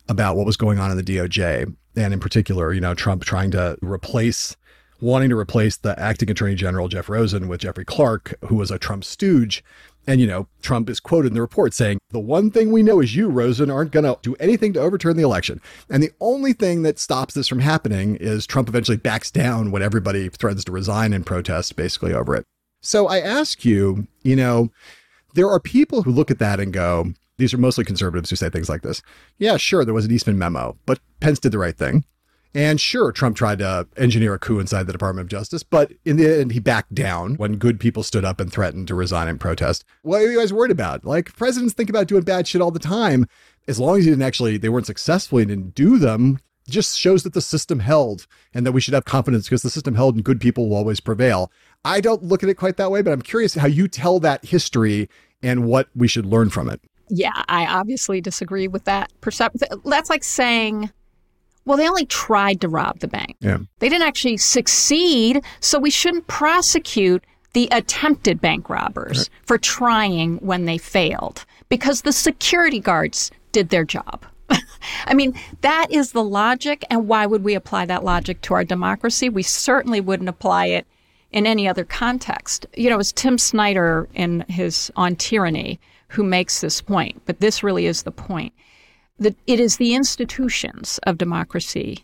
about 0.10 0.36
what 0.36 0.46
was 0.46 0.58
going 0.58 0.80
on 0.80 0.92
in 0.92 0.98
the 0.98 1.04
DOJ. 1.04 1.74
And 1.96 2.14
in 2.14 2.20
particular, 2.20 2.74
you 2.74 2.82
know, 2.82 2.94
Trump 2.94 3.24
trying 3.24 3.52
to 3.52 3.78
replace, 3.82 4.58
wanting 5.00 5.30
to 5.30 5.38
replace 5.38 5.78
the 5.78 5.98
acting 6.00 6.30
attorney 6.30 6.56
general, 6.56 6.88
Jeff 6.88 7.08
Rosen, 7.08 7.48
with 7.48 7.62
Jeffrey 7.62 7.86
Clark, 7.86 8.34
who 8.46 8.56
was 8.56 8.72
a 8.72 8.80
Trump 8.80 9.04
stooge 9.04 9.64
and, 10.08 10.20
you 10.20 10.28
know, 10.28 10.47
Trump 10.62 10.89
is 10.89 10.99
quoted 10.99 11.30
in 11.30 11.34
the 11.36 11.41
report 11.41 11.74
saying, 11.74 11.99
the 12.10 12.20
one 12.20 12.49
thing 12.49 12.72
we 12.72 12.84
know 12.84 12.99
is 12.99 13.16
you, 13.16 13.30
Rosen, 13.30 13.70
aren't 13.70 13.91
going 13.91 14.04
to 14.04 14.18
do 14.22 14.36
anything 14.39 14.74
to 14.74 14.82
overturn 14.82 15.16
the 15.16 15.24
election. 15.24 15.62
And 15.89 16.02
the 16.02 16.12
only 16.20 16.54
thing 16.54 16.82
that 16.84 16.99
stops 16.99 17.34
this 17.34 17.47
from 17.47 17.60
happening 17.60 18.16
is 18.16 18.47
Trump 18.47 18.68
eventually 18.68 18.97
backs 18.97 19.30
down 19.30 19.72
when 19.72 19.82
everybody 19.82 20.30
threatens 20.30 20.66
to 20.66 20.72
resign 20.72 21.14
in 21.14 21.24
protest, 21.24 21.76
basically 21.76 22.14
over 22.14 22.36
it. 22.36 22.45
So 22.82 23.08
I 23.08 23.20
ask 23.20 23.64
you, 23.64 24.08
you 24.24 24.36
know, 24.36 24.72
there 25.36 25.49
are 25.49 25.60
people 25.60 26.02
who 26.02 26.12
look 26.12 26.32
at 26.32 26.39
that 26.39 26.60
and 26.60 26.74
go, 26.74 27.14
these 27.38 27.54
are 27.54 27.60
mostly 27.60 27.86
conservatives 27.86 28.30
who 28.30 28.36
say 28.36 28.49
things 28.49 28.70
like 28.70 28.82
this. 28.82 29.02
Yeah, 29.38 29.58
sure, 29.58 29.86
there 29.86 29.93
was 29.93 30.06
an 30.06 30.12
Eastman 30.12 30.38
memo, 30.38 30.78
but 30.86 30.99
Pence 31.20 31.39
did 31.39 31.52
the 31.52 31.60
right 31.60 31.78
thing. 31.78 32.06
And 32.54 32.82
sure, 32.82 33.12
Trump 33.12 33.38
tried 33.38 33.60
to 33.60 33.88
engineer 33.95 34.34
a 34.34 34.39
coup 34.39 34.60
inside 34.60 34.84
the 34.84 34.91
Department 34.91 35.26
of 35.26 35.30
Justice, 35.30 35.64
but 35.64 35.93
in 36.04 36.18
the 36.18 36.39
end, 36.41 36.52
he 36.52 36.60
backed 36.60 36.93
down 36.93 37.36
when 37.36 37.58
good 37.58 37.80
people 37.80 38.04
stood 38.04 38.26
up 38.26 38.41
and 38.41 38.52
threatened 38.52 38.88
to 38.89 38.95
resign 38.95 39.30
in 39.30 39.38
protest. 39.38 39.86
What 40.02 40.22
are 40.22 40.32
you 40.32 40.39
guys 40.39 40.52
worried 40.52 40.72
about? 40.72 41.06
Like, 41.06 41.36
presidents 41.36 41.74
think 41.74 41.89
about 41.89 42.08
doing 42.08 42.24
bad 42.24 42.47
shit 42.47 42.62
all 42.62 42.72
the 42.72 42.80
time. 42.80 43.26
As 43.68 43.80
long 43.80 43.99
as 43.99 44.04
he 44.04 44.12
didn't 44.12 44.24
actually, 44.24 44.58
they 44.58 44.70
weren't 44.70 44.86
successful 44.86 45.38
and 45.38 45.47
didn't 45.47 45.76
do 45.76 45.97
them, 45.97 46.39
just 46.68 46.99
shows 46.99 47.24
that 47.24 47.34
the 47.34 47.41
system 47.41 47.80
held 47.80 48.28
and 48.54 48.66
that 48.66 48.72
we 48.72 48.82
should 48.82 48.93
have 48.93 49.06
confidence 49.06 49.45
because 49.45 49.62
the 49.62 49.70
system 49.70 49.95
held 49.95 50.16
and 50.16 50.24
good 50.24 50.41
people 50.41 50.68
will 50.68 50.78
always 50.78 50.99
prevail. 50.99 51.52
I 51.86 52.02
don't 52.02 52.24
look 52.24 52.43
at 52.43 52.49
it 52.49 52.56
quite 52.56 52.78
that 52.78 52.91
way, 52.91 53.02
but 53.02 53.12
I'm 53.12 53.22
curious 53.22 53.56
how 53.56 53.68
you 53.68 53.88
tell 53.88 54.20
that 54.20 54.43
history 54.45 55.10
and 55.41 55.66
what 55.66 55.88
we 55.95 56.08
should 56.08 56.26
learn 56.26 56.49
from 56.49 56.70
it. 56.70 56.82
Yeah, 57.10 57.43
I 57.47 57.66
obviously 57.66 58.22
disagree 58.22 58.68
with 58.68 58.86
that 58.86 59.12
perception. 59.22 59.68
That's 59.86 60.10
like 60.10 60.24
saying, 60.24 60.91
well, 61.66 61.78
they 61.78 61.88
only 61.88 62.05
tried 62.05 62.62
to 62.62 62.70
rob 62.70 62.99
the 62.99 63.07
bank. 63.07 63.38
Yeah. 63.39 63.59
They 63.80 63.89
didn't 63.89 64.07
actually 64.07 64.38
succeed, 64.38 65.43
so 65.59 65.80
we 65.80 65.91
shouldn't 65.91 66.28
prosecute 66.28 67.24
the 67.53 67.68
attempted 67.72 68.41
bank 68.41 68.70
robbers 68.70 69.20
right. 69.20 69.30
for 69.45 69.57
trying 69.57 70.38
when 70.38 70.66
they 70.66 70.78
failed 70.78 71.45
because 71.70 72.01
the 72.01 72.14
security 72.14 72.80
guards 72.80 73.32
did 73.51 73.70
their 73.70 73.84
job. 73.84 74.26
I 75.05 75.14
mean, 75.14 75.34
that 75.62 75.88
is 75.91 76.12
the 76.12 76.24
logic. 76.24 76.84
And 76.89 77.07
why 77.07 77.26
would 77.26 77.43
we 77.43 77.55
apply 77.55 77.86
that 77.86 78.03
logic 78.03 78.41
to 78.41 78.53
our 78.53 78.64
democracy? 78.64 79.30
We 79.30 79.43
certainly 79.43 80.01
wouldn't 80.01 80.30
apply 80.30 80.68
it 80.68 80.88
in 81.32 81.45
any 81.45 81.68
other 81.68 81.86
context. 81.86 82.66
You 82.76 82.89
know, 82.89 82.99
it's 82.99 83.12
Tim 83.12 83.38
Snyder 83.38 84.07
in 84.14 84.45
his 84.47 84.91
On 84.95 85.16
Tyranny 85.16 85.80
who 86.09 86.24
makes 86.24 86.59
this 86.59 86.82
point, 86.82 87.22
but 87.26 87.39
this 87.39 87.64
really 87.64 87.86
is 87.86 88.03
the 88.03 88.12
point. 88.12 88.53
That 89.22 89.36
it 89.48 89.60
is 89.60 89.78
the 89.78 89.94
institutions 89.94 91.00
of 91.04 91.18
democracy 91.18 92.04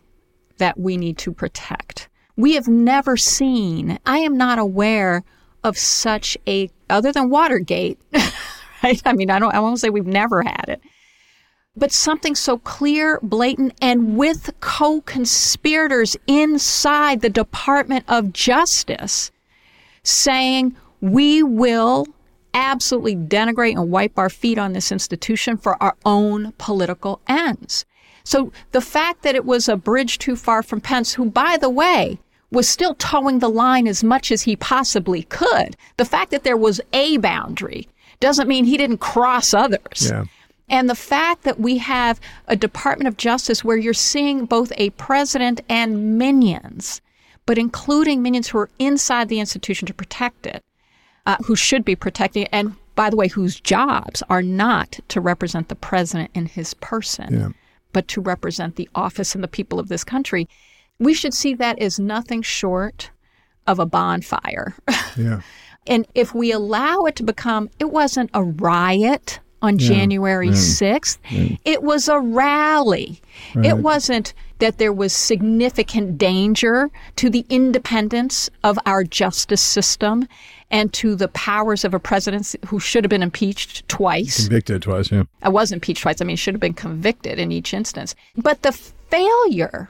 that 0.60 0.80
we 0.80 0.98
need 0.98 1.18
to 1.18 1.34
protect. 1.34 2.10
We 2.36 2.54
have 2.54 2.68
never 2.68 3.18
seen, 3.18 4.00
I 4.06 4.20
am 4.20 4.38
not 4.38 4.60
aware 4.60 5.24
of 5.64 5.78
such 5.78 6.38
a, 6.48 6.70
other 6.90 7.12
than 7.12 7.30
Watergate, 7.30 8.00
right? 8.84 9.02
I 9.04 9.14
mean, 9.14 9.32
I 9.32 9.40
don't, 9.40 9.54
I 9.54 9.60
won't 9.60 9.80
say 9.80 9.90
we've 9.90 10.06
never 10.06 10.44
had 10.44 10.66
it, 10.68 10.82
but 11.76 11.92
something 11.92 12.36
so 12.36 12.60
clear, 12.60 13.20
blatant, 13.22 13.74
and 13.82 14.16
with 14.18 14.52
co 14.60 15.02
conspirators 15.02 16.16
inside 16.28 17.22
the 17.22 17.30
Department 17.30 18.06
of 18.08 18.34
Justice 18.34 19.32
saying, 20.04 20.76
we 21.02 21.44
will 21.44 22.06
absolutely 22.58 23.16
denigrate 23.16 23.74
and 23.80 23.92
wipe 23.92 24.18
our 24.18 24.30
feet 24.30 24.58
on 24.58 24.74
this 24.74 24.92
institution 24.92 25.56
for 25.56 25.82
our 25.82 25.96
own 26.04 26.54
political 26.58 27.22
ends. 27.28 27.86
So 28.24 28.52
the 28.72 28.82
fact 28.82 29.24
that 29.24 29.36
it 29.36 29.46
was 29.46 29.70
a 29.70 29.78
bridge 29.78 30.18
too 30.18 30.36
far 30.36 30.64
from 30.64 30.82
Pence, 30.82 31.14
who, 31.14 31.30
by 31.30 31.56
the 31.56 31.70
way, 31.70 32.20
was 32.52 32.68
still 32.68 32.96
toeing 32.96 33.40
the 33.40 33.50
line 33.50 33.88
as 33.88 34.04
much 34.04 34.32
as 34.32 34.42
he 34.42 34.56
possibly 34.56 35.24
could, 35.24 35.78
the 35.98 36.06
fact 36.06 36.32
that 36.32 36.44
there 36.44 36.58
was 36.58 36.82
a 36.92 37.18
boundary 37.18 37.88
doesn't 38.20 38.48
mean 38.48 38.66
he 38.66 38.78
didn't 38.78 38.98
cross 38.98 39.54
others. 39.54 40.10
Yeah. 40.10 40.26
And 40.68 40.90
the 40.90 40.96
fact 40.96 41.44
that 41.44 41.60
we 41.60 41.78
have 41.78 42.20
a 42.48 42.56
Department 42.56 43.08
of 43.08 43.18
Justice 43.18 43.64
where 43.64 43.78
you're 43.78 43.94
seeing 43.94 44.46
both 44.46 44.74
a 44.78 44.90
president 44.92 45.62
and 45.70 46.18
minions, 46.18 47.02
but 47.46 47.58
including 47.58 48.22
minions 48.22 48.50
who 48.50 48.58
are 48.58 48.70
inside 48.80 49.30
the 49.30 49.40
institution 49.40 49.86
to 49.86 49.94
protect 49.94 50.46
it, 50.46 50.64
uh, 51.28 51.36
who 51.44 51.56
should 51.56 51.86
be 51.86 51.96
protecting 51.96 52.44
it, 52.44 52.50
and 52.52 52.76
by 52.96 53.10
the 53.12 53.16
way, 53.16 53.28
whose 53.28 53.60
jobs 53.60 54.24
are 54.30 54.42
not 54.42 55.00
to 55.10 55.22
represent 55.22 55.68
the 55.68 55.76
president 55.76 56.32
in 56.34 56.48
his 56.48 56.74
person, 56.76 57.40
yeah. 57.40 57.50
but 57.94 58.08
to 58.08 58.22
represent 58.22 58.76
the 58.76 58.90
office 58.96 59.36
and 59.36 59.44
the 59.44 59.48
people 59.48 59.78
of 59.80 59.90
this 59.90 60.04
country. 60.04 60.48
We 60.98 61.14
should 61.14 61.34
see 61.34 61.54
that 61.56 61.78
as 61.80 62.00
nothing 62.00 62.42
short 62.42 63.12
of 63.68 63.78
a 63.78 63.86
bonfire. 63.86 64.76
Yeah. 65.16 65.42
and 65.88 66.06
if 66.14 66.36
we 66.36 66.52
allow 66.52 67.06
it 67.06 67.16
to 67.16 67.24
become, 67.24 67.72
it 67.80 67.90
wasn't 67.90 68.30
a 68.36 68.44
riot 68.44 69.40
on 69.64 69.80
yeah. 69.80 69.88
January 69.88 70.50
6th. 70.50 71.18
Mm. 71.30 71.58
It 71.66 71.82
was 71.82 72.08
a 72.08 72.20
rally. 72.20 73.20
Right. 73.56 73.66
It 73.66 73.78
wasn't 73.80 74.36
that 74.60 74.78
there 74.78 74.94
was 74.94 75.14
significant 75.14 76.20
danger 76.20 76.92
to 77.16 77.32
the 77.32 77.48
independence 77.50 78.50
of 78.64 78.78
our 78.86 79.04
justice 79.04 79.62
system 79.62 80.28
and 80.70 80.92
to 80.94 81.16
the 81.16 81.28
powers 81.30 81.86
of 81.86 81.94
a 81.94 82.00
president 82.00 82.56
who 82.66 82.80
should 82.80 83.04
have 83.04 83.10
been 83.10 83.24
impeached 83.24 83.88
twice. 83.88 84.42
Convicted 84.42 84.82
twice, 84.82 85.12
yeah. 85.12 85.24
I 85.42 85.50
was 85.50 85.72
impeached 85.72 86.02
twice. 86.02 86.22
I 86.22 86.26
mean, 86.26 86.36
should 86.36 86.54
have 86.54 86.62
been 86.62 86.74
convicted 86.74 87.40
in 87.40 87.52
each 87.52 87.74
instance. 87.74 88.16
But 88.36 88.62
the 88.64 88.72
failure 88.72 89.90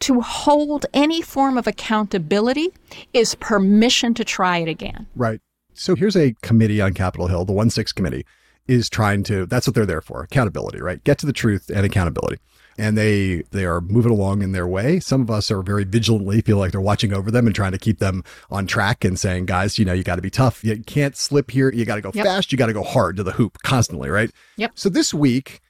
to 0.00 0.20
hold 0.20 0.86
any 0.92 1.22
form 1.22 1.56
of 1.56 1.66
accountability 1.66 2.72
is 3.12 3.34
permission 3.36 4.14
to 4.14 4.24
try 4.24 4.58
it 4.58 4.68
again. 4.68 5.06
Right. 5.14 5.40
So 5.74 5.94
here's 5.94 6.16
a 6.16 6.34
committee 6.42 6.80
on 6.80 6.92
Capitol 6.92 7.28
Hill, 7.28 7.44
the 7.44 7.52
1 7.52 7.70
6 7.70 7.92
committee 7.92 8.26
is 8.66 8.88
trying 8.88 9.22
to 9.24 9.46
that's 9.46 9.66
what 9.66 9.74
they're 9.74 9.86
there 9.86 10.00
for 10.00 10.22
accountability 10.22 10.80
right? 10.80 11.02
Get 11.04 11.18
to 11.18 11.26
the 11.26 11.32
truth 11.32 11.70
and 11.74 11.84
accountability. 11.84 12.40
And 12.78 12.96
they 12.96 13.42
they 13.50 13.66
are 13.66 13.82
moving 13.82 14.12
along 14.12 14.42
in 14.42 14.52
their 14.52 14.66
way. 14.66 14.98
Some 14.98 15.20
of 15.20 15.30
us 15.30 15.50
are 15.50 15.62
very 15.62 15.84
vigilantly 15.84 16.40
feel 16.40 16.56
like 16.56 16.72
they're 16.72 16.80
watching 16.80 17.12
over 17.12 17.30
them 17.30 17.46
and 17.46 17.54
trying 17.54 17.72
to 17.72 17.78
keep 17.78 17.98
them 17.98 18.24
on 18.50 18.66
track 18.66 19.04
and 19.04 19.18
saying 19.18 19.46
guys 19.46 19.78
you 19.78 19.84
know 19.84 19.92
you 19.92 20.02
got 20.02 20.16
to 20.16 20.22
be 20.22 20.30
tough. 20.30 20.64
You 20.64 20.82
can't 20.82 21.16
slip 21.16 21.50
here. 21.50 21.72
You 21.72 21.84
got 21.84 21.96
to 21.96 22.00
go 22.00 22.12
yep. 22.14 22.24
fast. 22.24 22.50
You 22.50 22.58
got 22.58 22.66
to 22.66 22.72
go 22.72 22.82
hard 22.82 23.16
to 23.16 23.22
the 23.22 23.32
hoop 23.32 23.58
constantly 23.62 24.08
right? 24.08 24.30
Yep. 24.56 24.72
So 24.74 24.88
this 24.88 25.12
week 25.12 25.60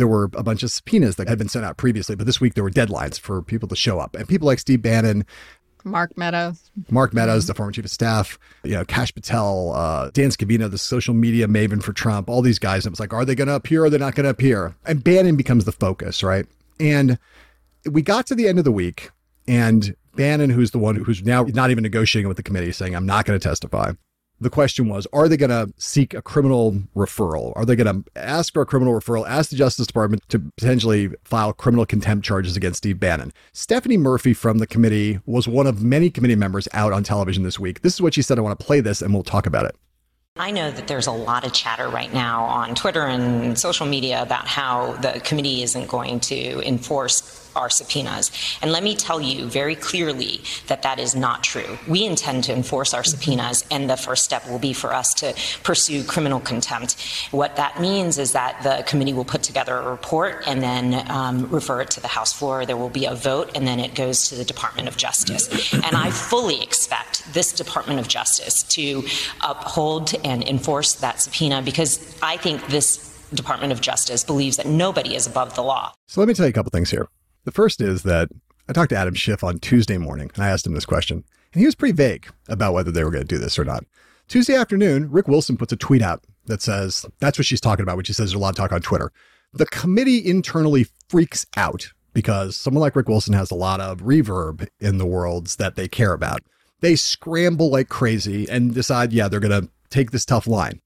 there 0.00 0.08
were 0.08 0.30
a 0.34 0.42
bunch 0.42 0.62
of 0.62 0.70
subpoenas 0.70 1.16
that 1.16 1.28
had 1.28 1.36
been 1.36 1.48
sent 1.48 1.64
out 1.64 1.76
previously, 1.76 2.16
but 2.16 2.24
this 2.24 2.40
week 2.40 2.54
there 2.54 2.64
were 2.64 2.70
deadlines 2.70 3.20
for 3.20 3.42
people 3.42 3.68
to 3.68 3.76
show 3.76 3.98
up. 3.98 4.14
And 4.14 4.26
people 4.26 4.46
like 4.46 4.58
Steve 4.58 4.80
Bannon 4.80 5.26
Mark 5.84 6.16
Meadows. 6.16 6.70
Mark 6.90 7.12
Meadows, 7.12 7.46
the 7.46 7.54
former 7.54 7.72
chief 7.72 7.84
of 7.84 7.90
staff, 7.90 8.38
you 8.64 8.72
know, 8.72 8.84
Kash 8.84 9.14
Patel, 9.14 9.72
uh, 9.72 10.10
Dan 10.12 10.30
Scavino, 10.30 10.70
the 10.70 10.78
social 10.78 11.14
media 11.14 11.46
maven 11.46 11.82
for 11.82 11.92
Trump, 11.92 12.28
all 12.28 12.42
these 12.42 12.58
guys. 12.58 12.86
It 12.86 12.90
was 12.90 13.00
like, 13.00 13.12
are 13.12 13.24
they 13.24 13.34
going 13.34 13.48
to 13.48 13.54
appear 13.54 13.82
or 13.82 13.86
are 13.86 13.90
they 13.90 13.98
not 13.98 14.14
going 14.14 14.24
to 14.24 14.30
appear? 14.30 14.74
And 14.86 15.02
Bannon 15.02 15.36
becomes 15.36 15.64
the 15.64 15.72
focus, 15.72 16.22
right? 16.22 16.46
And 16.78 17.18
we 17.90 18.02
got 18.02 18.26
to 18.28 18.34
the 18.34 18.48
end 18.48 18.58
of 18.58 18.64
the 18.64 18.72
week, 18.72 19.10
and 19.46 19.94
Bannon, 20.16 20.50
who's 20.50 20.70
the 20.70 20.78
one 20.78 20.96
who's 20.96 21.22
now 21.22 21.44
not 21.44 21.70
even 21.70 21.82
negotiating 21.82 22.28
with 22.28 22.36
the 22.36 22.42
committee, 22.42 22.72
saying, 22.72 22.94
I'm 22.94 23.06
not 23.06 23.24
going 23.24 23.38
to 23.38 23.48
testify 23.48 23.92
the 24.40 24.50
question 24.50 24.88
was 24.88 25.06
are 25.12 25.28
they 25.28 25.36
going 25.36 25.50
to 25.50 25.72
seek 25.76 26.14
a 26.14 26.22
criminal 26.22 26.72
referral? 26.96 27.52
Are 27.56 27.64
they 27.64 27.76
going 27.76 28.02
to 28.02 28.10
ask 28.20 28.52
for 28.52 28.62
a 28.62 28.66
criminal 28.66 28.94
referral, 28.94 29.28
ask 29.28 29.50
the 29.50 29.56
Justice 29.56 29.86
Department 29.86 30.22
to 30.28 30.38
potentially 30.38 31.10
file 31.24 31.52
criminal 31.52 31.86
contempt 31.86 32.24
charges 32.24 32.56
against 32.56 32.78
Steve 32.78 32.98
Bannon? 32.98 33.32
Stephanie 33.52 33.96
Murphy 33.96 34.34
from 34.34 34.58
the 34.58 34.66
committee 34.66 35.20
was 35.26 35.46
one 35.46 35.66
of 35.66 35.82
many 35.82 36.10
committee 36.10 36.36
members 36.36 36.68
out 36.72 36.92
on 36.92 37.04
television 37.04 37.42
this 37.42 37.58
week. 37.58 37.82
This 37.82 37.94
is 37.94 38.00
what 38.00 38.14
she 38.14 38.22
said. 38.22 38.38
I 38.38 38.42
want 38.42 38.58
to 38.58 38.64
play 38.64 38.80
this 38.80 39.02
and 39.02 39.12
we'll 39.12 39.22
talk 39.22 39.46
about 39.46 39.66
it. 39.66 39.76
I 40.36 40.52
know 40.52 40.70
that 40.70 40.86
there's 40.86 41.08
a 41.08 41.12
lot 41.12 41.44
of 41.44 41.52
chatter 41.52 41.88
right 41.88 42.12
now 42.14 42.44
on 42.44 42.74
Twitter 42.74 43.02
and 43.02 43.58
social 43.58 43.84
media 43.84 44.22
about 44.22 44.46
how 44.46 44.92
the 44.92 45.20
committee 45.20 45.62
isn't 45.62 45.88
going 45.88 46.20
to 46.20 46.66
enforce 46.66 47.49
our 47.56 47.70
subpoenas. 47.70 48.30
And 48.62 48.72
let 48.72 48.82
me 48.82 48.94
tell 48.94 49.20
you 49.20 49.46
very 49.46 49.74
clearly 49.74 50.40
that 50.66 50.82
that 50.82 50.98
is 50.98 51.14
not 51.14 51.42
true. 51.42 51.78
We 51.88 52.04
intend 52.04 52.44
to 52.44 52.52
enforce 52.52 52.94
our 52.94 53.04
subpoenas, 53.04 53.64
and 53.70 53.88
the 53.88 53.96
first 53.96 54.24
step 54.24 54.48
will 54.48 54.58
be 54.58 54.72
for 54.72 54.92
us 54.92 55.14
to 55.14 55.34
pursue 55.62 56.04
criminal 56.04 56.40
contempt. 56.40 56.96
What 57.30 57.56
that 57.56 57.80
means 57.80 58.18
is 58.18 58.32
that 58.32 58.62
the 58.62 58.84
committee 58.86 59.12
will 59.12 59.24
put 59.24 59.42
together 59.42 59.76
a 59.76 59.90
report 59.90 60.44
and 60.46 60.62
then 60.62 61.10
um, 61.10 61.48
refer 61.50 61.80
it 61.80 61.90
to 61.92 62.00
the 62.00 62.08
House 62.08 62.32
floor. 62.32 62.66
There 62.66 62.76
will 62.76 62.88
be 62.88 63.06
a 63.06 63.14
vote, 63.14 63.50
and 63.54 63.66
then 63.66 63.80
it 63.80 63.94
goes 63.94 64.28
to 64.28 64.34
the 64.34 64.44
Department 64.44 64.88
of 64.88 64.96
Justice. 64.96 65.72
And 65.72 65.96
I 65.96 66.10
fully 66.10 66.62
expect 66.62 67.32
this 67.32 67.52
Department 67.52 68.00
of 68.00 68.08
Justice 68.08 68.62
to 68.64 69.04
uphold 69.40 70.14
and 70.24 70.42
enforce 70.44 70.94
that 70.94 71.20
subpoena 71.20 71.62
because 71.62 72.16
I 72.22 72.36
think 72.36 72.66
this 72.68 73.10
Department 73.32 73.72
of 73.72 73.80
Justice 73.80 74.24
believes 74.24 74.56
that 74.56 74.66
nobody 74.66 75.14
is 75.14 75.26
above 75.26 75.54
the 75.54 75.62
law. 75.62 75.92
So 76.08 76.20
let 76.20 76.28
me 76.28 76.34
tell 76.34 76.46
you 76.46 76.50
a 76.50 76.52
couple 76.52 76.70
things 76.70 76.90
here. 76.90 77.08
The 77.50 77.54
first 77.54 77.80
is 77.80 78.04
that 78.04 78.28
I 78.68 78.72
talked 78.72 78.90
to 78.90 78.96
Adam 78.96 79.14
Schiff 79.14 79.42
on 79.42 79.58
Tuesday 79.58 79.98
morning 79.98 80.30
and 80.36 80.44
I 80.44 80.50
asked 80.50 80.64
him 80.64 80.74
this 80.74 80.86
question, 80.86 81.24
and 81.52 81.58
he 81.58 81.66
was 81.66 81.74
pretty 81.74 81.96
vague 81.96 82.28
about 82.48 82.74
whether 82.74 82.92
they 82.92 83.02
were 83.02 83.10
going 83.10 83.24
to 83.24 83.28
do 83.28 83.38
this 83.38 83.58
or 83.58 83.64
not. 83.64 83.84
Tuesday 84.28 84.54
afternoon, 84.54 85.10
Rick 85.10 85.26
Wilson 85.26 85.56
puts 85.56 85.72
a 85.72 85.76
tweet 85.76 86.00
out 86.00 86.22
that 86.46 86.62
says, 86.62 87.04
that's 87.18 87.40
what 87.40 87.46
she's 87.46 87.60
talking 87.60 87.82
about 87.82 87.96
when 87.96 88.04
she 88.04 88.12
says 88.12 88.30
there's 88.30 88.34
a 88.34 88.38
lot 88.38 88.50
of 88.50 88.54
talk 88.54 88.70
on 88.70 88.82
Twitter. 88.82 89.10
The 89.52 89.66
committee 89.66 90.24
internally 90.24 90.86
freaks 91.08 91.44
out 91.56 91.92
because 92.12 92.54
someone 92.54 92.82
like 92.82 92.94
Rick 92.94 93.08
Wilson 93.08 93.34
has 93.34 93.50
a 93.50 93.56
lot 93.56 93.80
of 93.80 93.98
reverb 94.02 94.68
in 94.78 94.98
the 94.98 95.06
worlds 95.06 95.56
that 95.56 95.74
they 95.74 95.88
care 95.88 96.12
about. 96.12 96.44
They 96.82 96.94
scramble 96.94 97.72
like 97.72 97.88
crazy 97.88 98.48
and 98.48 98.72
decide, 98.72 99.12
yeah, 99.12 99.26
they're 99.26 99.40
going 99.40 99.60
to 99.60 99.68
take 99.88 100.12
this 100.12 100.24
tough 100.24 100.46
line. 100.46 100.80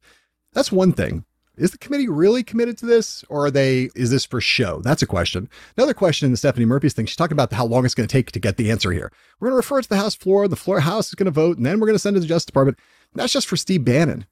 That's 0.55 0.73
one 0.73 0.93
thing. 0.93 1.27
Is 1.57 1.71
the 1.71 1.79
committee 1.79 2.09
really 2.09 2.43
committed 2.43 2.77
to 2.79 2.87
this 2.87 3.25
or 3.29 3.47
are 3.47 3.51
they, 3.51 3.91
is 3.95 4.11
this 4.11 4.25
for 4.25 4.41
show? 4.41 4.81
That's 4.83 5.03
a 5.03 5.07
question. 5.07 5.49
Another 5.77 5.95
question 5.95 6.27
in 6.27 6.33
the 6.33 6.37
Stephanie 6.37 6.67
Murphy's 6.67 6.95
thing, 6.95 7.07
she's 7.07 7.17
talking 7.17 7.37
about 7.37 7.53
how 7.53 7.65
long 7.65 7.85
it's 7.85 7.95
going 7.95 8.09
to 8.09 8.13
take 8.13 8.33
to 8.33 8.41
get 8.41 8.57
the 8.57 8.71
answer 8.73 8.91
here. 8.91 9.13
We're 9.39 9.49
going 9.49 9.55
to 9.55 9.59
refer 9.59 9.79
it 9.79 9.85
to 9.85 9.89
the 9.89 9.97
House 9.97 10.17
floor. 10.17 10.49
The 10.49 10.57
floor 10.57 10.81
House 10.81 11.09
is 11.09 11.15
going 11.15 11.27
to 11.27 11.31
vote 11.31 11.57
and 11.57 11.65
then 11.65 11.79
we're 11.79 11.87
going 11.87 11.95
to 11.95 12.01
send 12.01 12.17
it 12.17 12.21
to 12.21 12.23
the 12.23 12.29
Justice 12.29 12.47
Department. 12.47 12.79
That's 13.15 13.33
just 13.33 13.47
for 13.47 13.57
Steve 13.57 13.85
Bannon. 13.85 14.27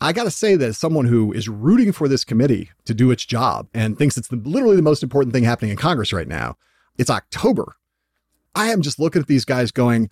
I 0.00 0.14
got 0.14 0.24
to 0.24 0.30
say 0.30 0.56
that 0.56 0.66
as 0.66 0.78
someone 0.78 1.04
who 1.04 1.30
is 1.32 1.48
rooting 1.48 1.92
for 1.92 2.08
this 2.08 2.24
committee 2.24 2.70
to 2.86 2.94
do 2.94 3.10
its 3.10 3.26
job 3.26 3.68
and 3.74 3.98
thinks 3.98 4.16
it's 4.16 4.28
the, 4.28 4.36
literally 4.36 4.76
the 4.76 4.82
most 4.82 5.02
important 5.02 5.34
thing 5.34 5.44
happening 5.44 5.70
in 5.70 5.76
Congress 5.76 6.12
right 6.12 6.28
now, 6.28 6.56
it's 6.96 7.10
October. 7.10 7.76
I 8.54 8.70
am 8.70 8.80
just 8.80 8.98
looking 8.98 9.20
at 9.20 9.28
these 9.28 9.44
guys 9.44 9.70
going, 9.70 10.08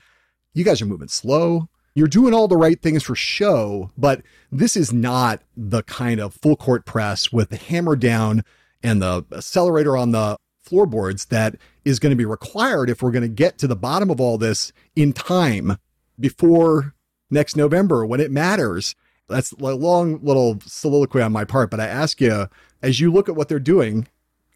you 0.52 0.62
guys 0.62 0.82
are 0.82 0.86
moving 0.86 1.08
slow. 1.08 1.70
You're 1.94 2.06
doing 2.06 2.34
all 2.34 2.48
the 2.48 2.56
right 2.56 2.80
things 2.80 3.02
for 3.02 3.14
show, 3.14 3.90
but 3.96 4.22
this 4.52 4.76
is 4.76 4.92
not 4.92 5.42
the 5.56 5.82
kind 5.82 6.20
of 6.20 6.34
full 6.34 6.56
court 6.56 6.86
press 6.86 7.32
with 7.32 7.50
the 7.50 7.56
hammer 7.56 7.96
down 7.96 8.44
and 8.82 9.02
the 9.02 9.24
accelerator 9.32 9.96
on 9.96 10.12
the 10.12 10.36
floorboards 10.62 11.26
that 11.26 11.56
is 11.84 11.98
going 11.98 12.10
to 12.10 12.16
be 12.16 12.24
required 12.24 12.90
if 12.90 13.02
we're 13.02 13.10
going 13.10 13.22
to 13.22 13.28
get 13.28 13.58
to 13.58 13.66
the 13.66 13.74
bottom 13.74 14.10
of 14.10 14.20
all 14.20 14.38
this 14.38 14.72
in 14.94 15.12
time 15.12 15.78
before 16.20 16.94
next 17.30 17.56
November 17.56 18.06
when 18.06 18.20
it 18.20 18.30
matters. 18.30 18.94
That's 19.28 19.52
a 19.52 19.56
long 19.56 20.20
little 20.22 20.58
soliloquy 20.64 21.20
on 21.20 21.32
my 21.32 21.44
part, 21.44 21.70
but 21.70 21.80
I 21.80 21.86
ask 21.86 22.20
you, 22.20 22.48
as 22.82 23.00
you 23.00 23.12
look 23.12 23.28
at 23.28 23.36
what 23.36 23.48
they're 23.48 23.58
doing, 23.58 24.06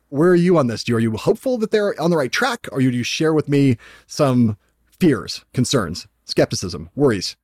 where 0.09 0.31
are 0.31 0.37
you 0.37 0.59
on 0.59 0.67
this? 0.67 0.89
Are 0.89 1.01
you 1.01 1.13
hopeful 1.13 1.59
that 1.59 1.71
they're 1.71 2.01
on 2.01 2.11
the 2.11 2.17
right 2.17 2.33
track, 2.33 2.69
or 2.71 2.81
do 2.81 2.91
you 2.91 3.03
share 3.03 3.35
with 3.35 3.49
me 3.49 3.79
some 4.07 4.57
fears, 4.99 5.45
concerns, 5.53 6.07
skepticism, 6.25 6.91
worries? 6.95 7.37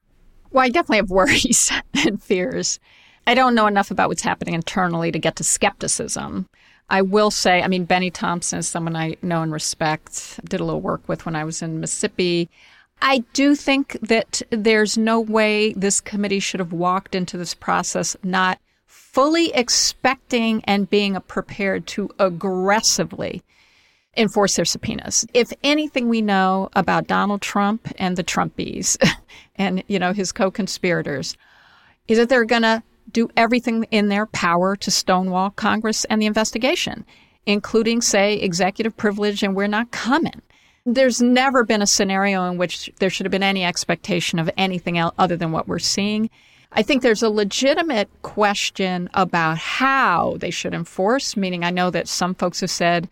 Well, 0.51 0.65
I 0.65 0.69
definitely 0.69 0.99
have 0.99 1.11
worries 1.11 1.71
and 2.07 2.23
fears. 2.23 2.79
I 3.27 3.35
don't 3.35 3.55
know 3.55 3.67
enough 3.67 3.91
about 3.91 4.09
what's 4.09 4.23
happening 4.23 4.55
internally 4.55 5.13
to 5.13 5.19
get 5.19 5.37
to 5.37 5.45
skepticism. 5.45 6.49
I 6.91 7.03
will 7.03 7.31
say, 7.31 7.63
I 7.63 7.69
mean, 7.69 7.85
Bennie 7.85 8.11
Thompson 8.11 8.61
is 8.61 8.69
someone 8.69 8.97
I 8.97 9.17
know 9.21 9.43
and 9.43 9.53
respect, 9.53 10.41
did 10.49 10.61
a 10.61 10.65
little 10.65 10.81
work 10.81 11.07
with 11.07 11.27
when 11.27 11.37
I 11.37 11.45
was 11.45 11.61
in 11.61 11.81
Mississippi. 11.81 12.49
I 13.03 13.19
do 13.35 13.55
think 13.55 13.99
that 14.01 14.41
there's 14.51 14.97
no 14.97 15.21
way 15.21 15.75
this 15.75 16.01
committee 16.01 16.41
should 16.41 16.61
have 16.61 16.73
walked 16.73 17.15
into 17.15 17.37
this 17.37 17.55
process 17.55 18.17
not 18.23 18.59
fully 18.87 19.53
expecting 19.53 20.65
and 20.65 20.89
being 20.89 21.21
prepared 21.29 21.87
to 21.89 22.09
aggressively 22.19 23.43
enforce 24.19 24.57
their 24.57 24.65
subpoenas. 24.65 25.25
If 25.33 25.53
anything 25.63 26.09
we 26.09 26.21
know 26.21 26.69
about 26.75 27.07
Donald 27.07 27.41
Trump 27.41 27.89
and 27.99 28.17
the 28.17 28.25
Trumpies 28.25 28.97
and, 29.57 29.83
you 29.87 29.99
know, 29.99 30.13
his 30.13 30.33
co-conspirators 30.33 31.37
is 32.09 32.19
that 32.19 32.29
they're 32.29 32.45
going 32.45 32.63
to 32.63 32.83
do 33.13 33.31
everything 33.37 33.85
in 33.91 34.09
their 34.09 34.27
power 34.27 34.77
to 34.77 34.91
stonewall 34.91 35.51
Congress 35.51 36.05
and 36.07 36.21
the 36.21 36.27
investigation, 36.27 37.07
including, 37.47 38.03
say, 38.03 38.35
executive 38.35 38.97
privilege 38.97 39.43
and 39.43 39.55
we're 39.55 39.67
not 39.67 39.91
coming. 39.93 40.43
There's 40.85 41.23
never 41.23 41.65
been 41.65 41.83
a 41.83 41.87
scenario 41.87 42.45
in 42.51 42.59
which 42.59 42.91
there 42.99 43.11
should 43.11 43.27
have 43.27 43.31
been 43.31 43.43
any 43.43 43.65
expectation 43.65 44.39
of 44.39 44.51
anything 44.57 44.99
other 44.99 45.37
than 45.37 45.53
what 45.53 45.69
we're 45.69 45.79
seeing. 45.79 46.29
I 46.73 46.83
think 46.83 47.03
there's 47.03 47.23
a 47.23 47.31
legitimate 47.31 48.11
question 48.23 49.09
about 49.15 49.59
how 49.59 50.37
they 50.39 50.51
should 50.51 50.75
enforce, 50.75 51.37
meaning 51.37 51.65
I 51.65 51.71
know 51.71 51.91
that 51.91 52.09
some 52.09 52.35
folks 52.35 52.61
have 52.61 52.71
said, 52.71 53.09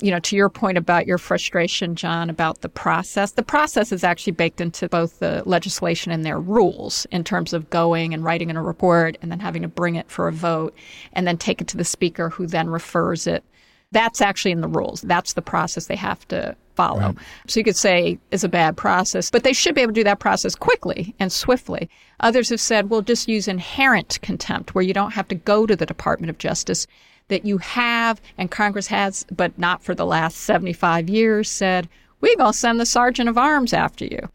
you 0.00 0.10
know, 0.10 0.18
to 0.20 0.36
your 0.36 0.48
point 0.48 0.78
about 0.78 1.06
your 1.06 1.18
frustration, 1.18 1.94
John, 1.94 2.30
about 2.30 2.62
the 2.62 2.68
process, 2.68 3.32
the 3.32 3.42
process 3.42 3.92
is 3.92 4.04
actually 4.04 4.32
baked 4.32 4.60
into 4.60 4.88
both 4.88 5.18
the 5.18 5.42
legislation 5.46 6.12
and 6.12 6.24
their 6.24 6.40
rules 6.40 7.06
in 7.10 7.24
terms 7.24 7.52
of 7.52 7.68
going 7.70 8.14
and 8.14 8.24
writing 8.24 8.50
in 8.50 8.56
a 8.56 8.62
report 8.62 9.18
and 9.20 9.30
then 9.30 9.40
having 9.40 9.62
to 9.62 9.68
bring 9.68 9.96
it 9.96 10.10
for 10.10 10.28
a 10.28 10.32
vote 10.32 10.74
and 11.12 11.26
then 11.26 11.36
take 11.36 11.60
it 11.60 11.68
to 11.68 11.76
the 11.76 11.84
speaker 11.84 12.30
who 12.30 12.46
then 12.46 12.70
refers 12.70 13.26
it. 13.26 13.44
That's 13.92 14.20
actually 14.20 14.52
in 14.52 14.60
the 14.60 14.68
rules. 14.68 15.02
That's 15.02 15.32
the 15.32 15.42
process 15.42 15.86
they 15.86 15.96
have 15.96 16.26
to 16.28 16.56
follow. 16.76 17.14
So 17.46 17.60
you 17.60 17.64
could 17.64 17.76
say 17.76 18.18
it's 18.30 18.44
a 18.44 18.48
bad 18.48 18.76
process, 18.76 19.30
but 19.30 19.42
they 19.42 19.52
should 19.52 19.74
be 19.74 19.82
able 19.82 19.92
to 19.92 20.00
do 20.00 20.04
that 20.04 20.20
process 20.20 20.54
quickly 20.54 21.14
and 21.18 21.32
swiftly. 21.32 21.90
Others 22.20 22.50
have 22.50 22.60
said, 22.60 22.88
well, 22.88 23.02
just 23.02 23.28
use 23.28 23.48
inherent 23.48 24.18
contempt 24.22 24.74
where 24.74 24.84
you 24.84 24.94
don't 24.94 25.10
have 25.12 25.28
to 25.28 25.34
go 25.34 25.66
to 25.66 25.76
the 25.76 25.86
Department 25.86 26.30
of 26.30 26.38
Justice 26.38 26.86
that 27.30 27.46
you 27.46 27.58
have 27.58 28.20
and 28.36 28.50
Congress 28.50 28.86
has, 28.88 29.24
but 29.34 29.58
not 29.58 29.82
for 29.82 29.94
the 29.94 30.06
last 30.06 30.38
75 30.38 31.08
years, 31.08 31.50
said, 31.50 31.88
we're 32.20 32.36
going 32.36 32.52
to 32.52 32.58
send 32.58 32.78
the 32.78 32.86
sergeant 32.86 33.28
of 33.28 33.38
arms 33.38 33.72
after 33.72 34.04
you. 34.04 34.28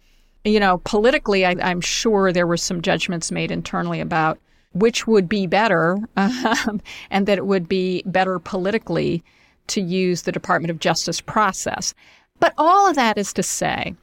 You 0.43 0.60
know, 0.60 0.82
politically, 0.84 1.46
I, 1.46 1.52
am 1.52 1.82
sure 1.82 2.32
there 2.32 2.48
were 2.48 2.58
some 2.58 2.82
judgments 2.82 3.32
made 3.32 3.52
internally 3.52 4.00
about 4.00 4.39
which 4.74 5.08
would 5.08 5.30
be 5.30 5.48
better 5.48 5.98
um, 6.18 6.82
and 7.10 7.28
that 7.28 7.38
it 7.38 7.46
would 7.46 7.68
be 7.68 8.04
better 8.06 8.39
politically 8.39 9.24
to 9.68 9.82
use 9.82 10.24
the 10.24 10.32
Department 10.32 10.70
of 10.72 10.80
Justice 10.80 11.22
process. 11.22 11.93
But 12.39 12.54
all 12.58 12.88
of 12.89 12.96
that 12.96 13.18
is 13.18 13.34
to 13.34 13.43
say 13.43 13.96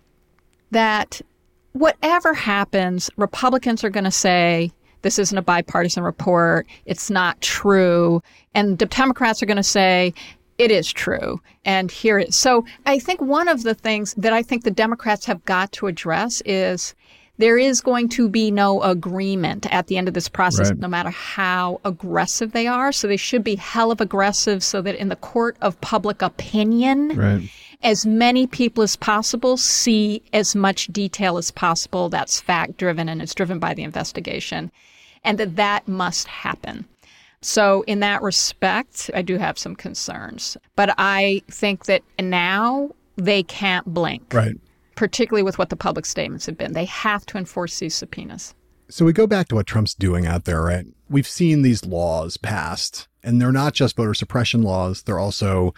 that 0.70 1.20
whatever 1.72 2.34
happens, 2.34 3.10
Republicans 3.16 3.84
are 3.84 3.90
going 3.90 4.04
to 4.04 4.10
say, 4.10 4.72
this 5.02 5.18
isn't 5.18 5.36
a 5.36 5.42
bipartisan 5.42 6.02
report. 6.02 6.66
It's 6.86 7.10
not 7.10 7.40
true. 7.40 8.22
And 8.54 8.78
the 8.78 8.86
Democrats 8.86 9.42
are 9.42 9.46
going 9.46 9.56
to 9.56 9.62
say, 9.62 10.14
it 10.58 10.70
is 10.70 10.92
true. 10.92 11.40
And 11.64 11.90
here 11.90 12.18
it 12.18 12.30
is. 12.30 12.36
So 12.36 12.64
I 12.86 12.98
think 12.98 13.20
one 13.20 13.48
of 13.48 13.62
the 13.62 13.74
things 13.74 14.14
that 14.14 14.32
I 14.32 14.42
think 14.42 14.64
the 14.64 14.70
Democrats 14.70 15.26
have 15.26 15.44
got 15.44 15.72
to 15.72 15.86
address 15.86 16.42
is 16.44 16.94
there 17.38 17.58
is 17.58 17.80
going 17.80 18.08
to 18.10 18.28
be 18.28 18.50
no 18.50 18.82
agreement 18.82 19.66
at 19.72 19.86
the 19.86 19.96
end 19.96 20.06
of 20.06 20.14
this 20.14 20.28
process, 20.28 20.68
right. 20.68 20.78
no 20.78 20.86
matter 20.86 21.10
how 21.10 21.80
aggressive 21.84 22.52
they 22.52 22.66
are. 22.66 22.92
So 22.92 23.08
they 23.08 23.16
should 23.16 23.42
be 23.42 23.56
hell 23.56 23.90
of 23.90 24.00
aggressive 24.00 24.62
so 24.62 24.82
that 24.82 24.94
in 24.94 25.08
the 25.08 25.16
court 25.16 25.56
of 25.60 25.80
public 25.80 26.22
opinion, 26.22 27.16
right 27.16 27.50
as 27.82 28.06
many 28.06 28.46
people 28.46 28.82
as 28.82 28.96
possible 28.96 29.56
see 29.56 30.22
as 30.32 30.54
much 30.54 30.86
detail 30.88 31.36
as 31.36 31.50
possible 31.50 32.08
that's 32.08 32.40
fact 32.40 32.76
driven 32.76 33.08
and 33.08 33.20
it's 33.20 33.34
driven 33.34 33.58
by 33.58 33.74
the 33.74 33.82
investigation 33.82 34.70
and 35.24 35.38
that 35.38 35.56
that 35.56 35.88
must 35.88 36.28
happen. 36.28 36.86
So 37.40 37.82
in 37.82 38.00
that 38.00 38.22
respect, 38.22 39.10
I 39.14 39.22
do 39.22 39.36
have 39.36 39.58
some 39.58 39.74
concerns, 39.74 40.56
but 40.76 40.94
I 40.98 41.42
think 41.48 41.86
that 41.86 42.02
now 42.20 42.90
they 43.16 43.42
can't 43.42 43.86
blink. 43.92 44.32
Right. 44.32 44.56
Particularly 44.94 45.42
with 45.42 45.58
what 45.58 45.68
the 45.68 45.76
public 45.76 46.06
statements 46.06 46.46
have 46.46 46.56
been. 46.56 46.72
They 46.72 46.84
have 46.84 47.26
to 47.26 47.38
enforce 47.38 47.78
these 47.78 47.94
subpoenas. 47.94 48.54
So 48.88 49.04
we 49.04 49.12
go 49.12 49.26
back 49.26 49.48
to 49.48 49.54
what 49.54 49.66
Trump's 49.66 49.94
doing 49.94 50.26
out 50.26 50.44
there, 50.44 50.62
right? 50.62 50.86
We've 51.08 51.26
seen 51.26 51.62
these 51.62 51.84
laws 51.84 52.36
passed, 52.36 53.08
and 53.24 53.40
they're 53.40 53.50
not 53.50 53.72
just 53.72 53.96
voter 53.96 54.14
suppression 54.14 54.62
laws, 54.62 55.02
they're 55.02 55.18
also 55.18 55.74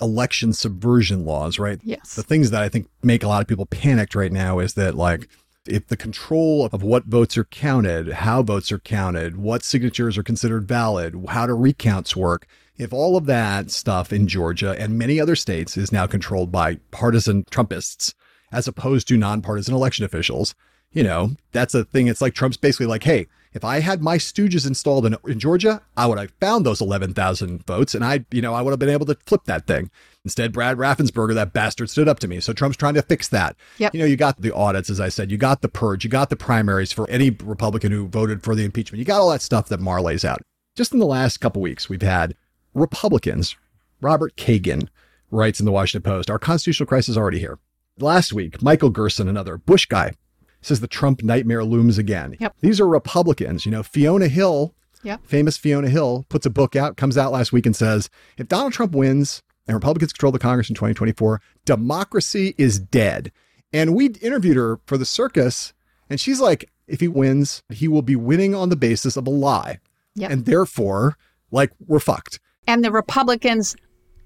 election 0.00 0.52
subversion 0.52 1.24
laws, 1.24 1.58
right? 1.58 1.78
Yes. 1.82 2.14
The 2.14 2.22
things 2.22 2.50
that 2.50 2.62
I 2.62 2.68
think 2.68 2.88
make 3.02 3.22
a 3.22 3.28
lot 3.28 3.42
of 3.42 3.48
people 3.48 3.66
panicked 3.66 4.14
right 4.14 4.32
now 4.32 4.58
is 4.60 4.74
that 4.74 4.94
like 4.94 5.28
if 5.68 5.86
the 5.86 5.96
control 5.96 6.66
of 6.72 6.82
what 6.82 7.04
votes 7.04 7.36
are 7.36 7.44
counted, 7.44 8.08
how 8.08 8.42
votes 8.42 8.72
are 8.72 8.78
counted, 8.78 9.36
what 9.36 9.62
signatures 9.62 10.16
are 10.18 10.22
considered 10.22 10.66
valid, 10.66 11.14
how 11.28 11.46
do 11.46 11.52
recounts 11.54 12.16
work, 12.16 12.46
if 12.76 12.92
all 12.92 13.16
of 13.16 13.26
that 13.26 13.70
stuff 13.70 14.12
in 14.12 14.26
Georgia 14.26 14.76
and 14.78 14.98
many 14.98 15.20
other 15.20 15.36
states 15.36 15.76
is 15.76 15.92
now 15.92 16.06
controlled 16.06 16.50
by 16.50 16.76
partisan 16.90 17.44
Trumpists 17.44 18.14
as 18.52 18.66
opposed 18.66 19.08
to 19.08 19.16
nonpartisan 19.16 19.74
election 19.74 20.04
officials, 20.04 20.54
you 20.92 21.02
know, 21.02 21.32
that's 21.52 21.74
a 21.74 21.84
thing. 21.84 22.06
It's 22.06 22.22
like 22.22 22.34
Trump's 22.34 22.56
basically 22.56 22.86
like, 22.86 23.02
hey, 23.02 23.26
if 23.52 23.64
I 23.64 23.80
had 23.80 24.02
my 24.02 24.18
stooges 24.18 24.66
installed 24.66 25.06
in, 25.06 25.16
in 25.26 25.38
Georgia, 25.38 25.82
I 25.96 26.06
would 26.06 26.18
have 26.18 26.32
found 26.40 26.66
those 26.66 26.80
11,000 26.80 27.66
votes 27.66 27.94
and 27.94 28.04
I, 28.04 28.24
you 28.30 28.42
know, 28.42 28.54
I 28.54 28.62
would 28.62 28.70
have 28.70 28.78
been 28.78 28.88
able 28.88 29.06
to 29.06 29.16
flip 29.26 29.44
that 29.44 29.66
thing. 29.66 29.90
Instead, 30.24 30.52
Brad 30.52 30.76
Raffensperger, 30.76 31.34
that 31.34 31.52
bastard, 31.52 31.88
stood 31.88 32.08
up 32.08 32.18
to 32.20 32.28
me. 32.28 32.40
So 32.40 32.52
Trump's 32.52 32.76
trying 32.76 32.94
to 32.94 33.02
fix 33.02 33.28
that. 33.28 33.56
Yep. 33.78 33.94
You 33.94 34.00
know, 34.00 34.06
you 34.06 34.16
got 34.16 34.40
the 34.40 34.54
audits, 34.54 34.90
as 34.90 35.00
I 35.00 35.08
said, 35.08 35.30
you 35.30 35.38
got 35.38 35.62
the 35.62 35.68
purge, 35.68 36.04
you 36.04 36.10
got 36.10 36.30
the 36.30 36.36
primaries 36.36 36.92
for 36.92 37.08
any 37.08 37.30
Republican 37.30 37.92
who 37.92 38.08
voted 38.08 38.42
for 38.42 38.54
the 38.54 38.64
impeachment. 38.64 38.98
You 38.98 39.04
got 39.04 39.20
all 39.20 39.30
that 39.30 39.42
stuff 39.42 39.68
that 39.68 39.80
Maher 39.80 40.02
lays 40.02 40.24
out. 40.24 40.42
Just 40.76 40.92
in 40.92 40.98
the 40.98 41.06
last 41.06 41.38
couple 41.38 41.62
weeks, 41.62 41.88
we've 41.88 42.02
had 42.02 42.34
Republicans. 42.74 43.56
Robert 44.00 44.36
Kagan 44.36 44.88
writes 45.30 45.60
in 45.60 45.66
the 45.66 45.72
Washington 45.72 46.08
Post, 46.08 46.30
our 46.30 46.38
constitutional 46.38 46.86
crisis 46.86 47.10
is 47.10 47.18
already 47.18 47.38
here. 47.38 47.58
Last 47.98 48.32
week, 48.32 48.62
Michael 48.62 48.90
Gerson, 48.90 49.28
another 49.28 49.56
Bush 49.56 49.86
guy, 49.86 50.12
says 50.60 50.80
the 50.80 50.88
Trump 50.88 51.22
nightmare 51.22 51.64
looms 51.64 51.98
again. 51.98 52.36
Yep. 52.40 52.56
These 52.60 52.80
are 52.80 52.88
Republicans. 52.88 53.64
You 53.64 53.72
know, 53.72 53.82
Fiona 53.82 54.28
Hill, 54.28 54.74
yep. 55.02 55.20
famous 55.24 55.56
Fiona 55.56 55.88
Hill, 55.88 56.26
puts 56.28 56.46
a 56.46 56.50
book 56.50 56.76
out, 56.76 56.96
comes 56.96 57.16
out 57.16 57.32
last 57.32 57.52
week 57.52 57.66
and 57.66 57.76
says, 57.76 58.10
if 58.36 58.48
Donald 58.48 58.72
Trump 58.72 58.92
wins 58.92 59.42
and 59.66 59.74
Republicans 59.74 60.12
control 60.12 60.32
the 60.32 60.38
Congress 60.38 60.68
in 60.68 60.74
2024, 60.74 61.40
democracy 61.64 62.54
is 62.58 62.78
dead. 62.78 63.30
And 63.72 63.94
we 63.94 64.06
interviewed 64.06 64.56
her 64.56 64.80
for 64.86 64.96
the 64.96 65.04
circus, 65.04 65.74
and 66.08 66.18
she's 66.18 66.40
like, 66.40 66.70
if 66.86 67.00
he 67.00 67.08
wins, 67.08 67.62
he 67.68 67.86
will 67.86 68.02
be 68.02 68.16
winning 68.16 68.54
on 68.54 68.70
the 68.70 68.76
basis 68.76 69.16
of 69.16 69.26
a 69.26 69.30
lie. 69.30 69.78
Yep. 70.14 70.30
And 70.30 70.44
therefore, 70.46 71.16
like, 71.50 71.70
we're 71.86 72.00
fucked. 72.00 72.40
And 72.66 72.82
the 72.82 72.90
Republicans 72.90 73.76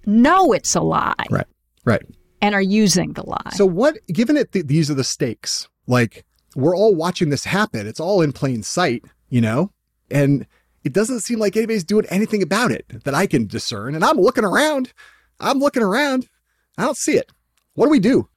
know 0.06 0.52
it's 0.52 0.74
a 0.74 0.80
lie. 0.80 1.14
Right. 1.30 1.46
Right. 1.84 2.02
And 2.40 2.54
are 2.54 2.62
using 2.62 3.12
the 3.12 3.26
lie. 3.26 3.52
So, 3.54 3.66
what, 3.66 3.98
given 4.08 4.36
it, 4.36 4.52
th- 4.52 4.66
these 4.66 4.90
are 4.90 4.94
the 4.94 5.04
stakes, 5.04 5.68
like, 5.86 6.24
we're 6.54 6.76
all 6.76 6.94
watching 6.94 7.30
this 7.30 7.44
happen. 7.44 7.86
It's 7.86 8.00
all 8.00 8.22
in 8.22 8.32
plain 8.32 8.62
sight, 8.62 9.04
you 9.28 9.40
know? 9.40 9.72
And 10.10 10.46
it 10.84 10.92
doesn't 10.92 11.20
seem 11.20 11.38
like 11.38 11.56
anybody's 11.56 11.84
doing 11.84 12.06
anything 12.10 12.42
about 12.42 12.72
it 12.72 12.84
that 13.04 13.14
I 13.14 13.26
can 13.26 13.46
discern. 13.46 13.94
And 13.94 14.04
I'm 14.04 14.16
looking 14.16 14.44
around. 14.44 14.92
I'm 15.40 15.58
looking 15.58 15.82
around. 15.82 16.28
I 16.76 16.84
don't 16.84 16.96
see 16.96 17.16
it. 17.16 17.30
What 17.74 17.86
do 17.86 17.90
we 17.90 18.00
do? 18.00 18.28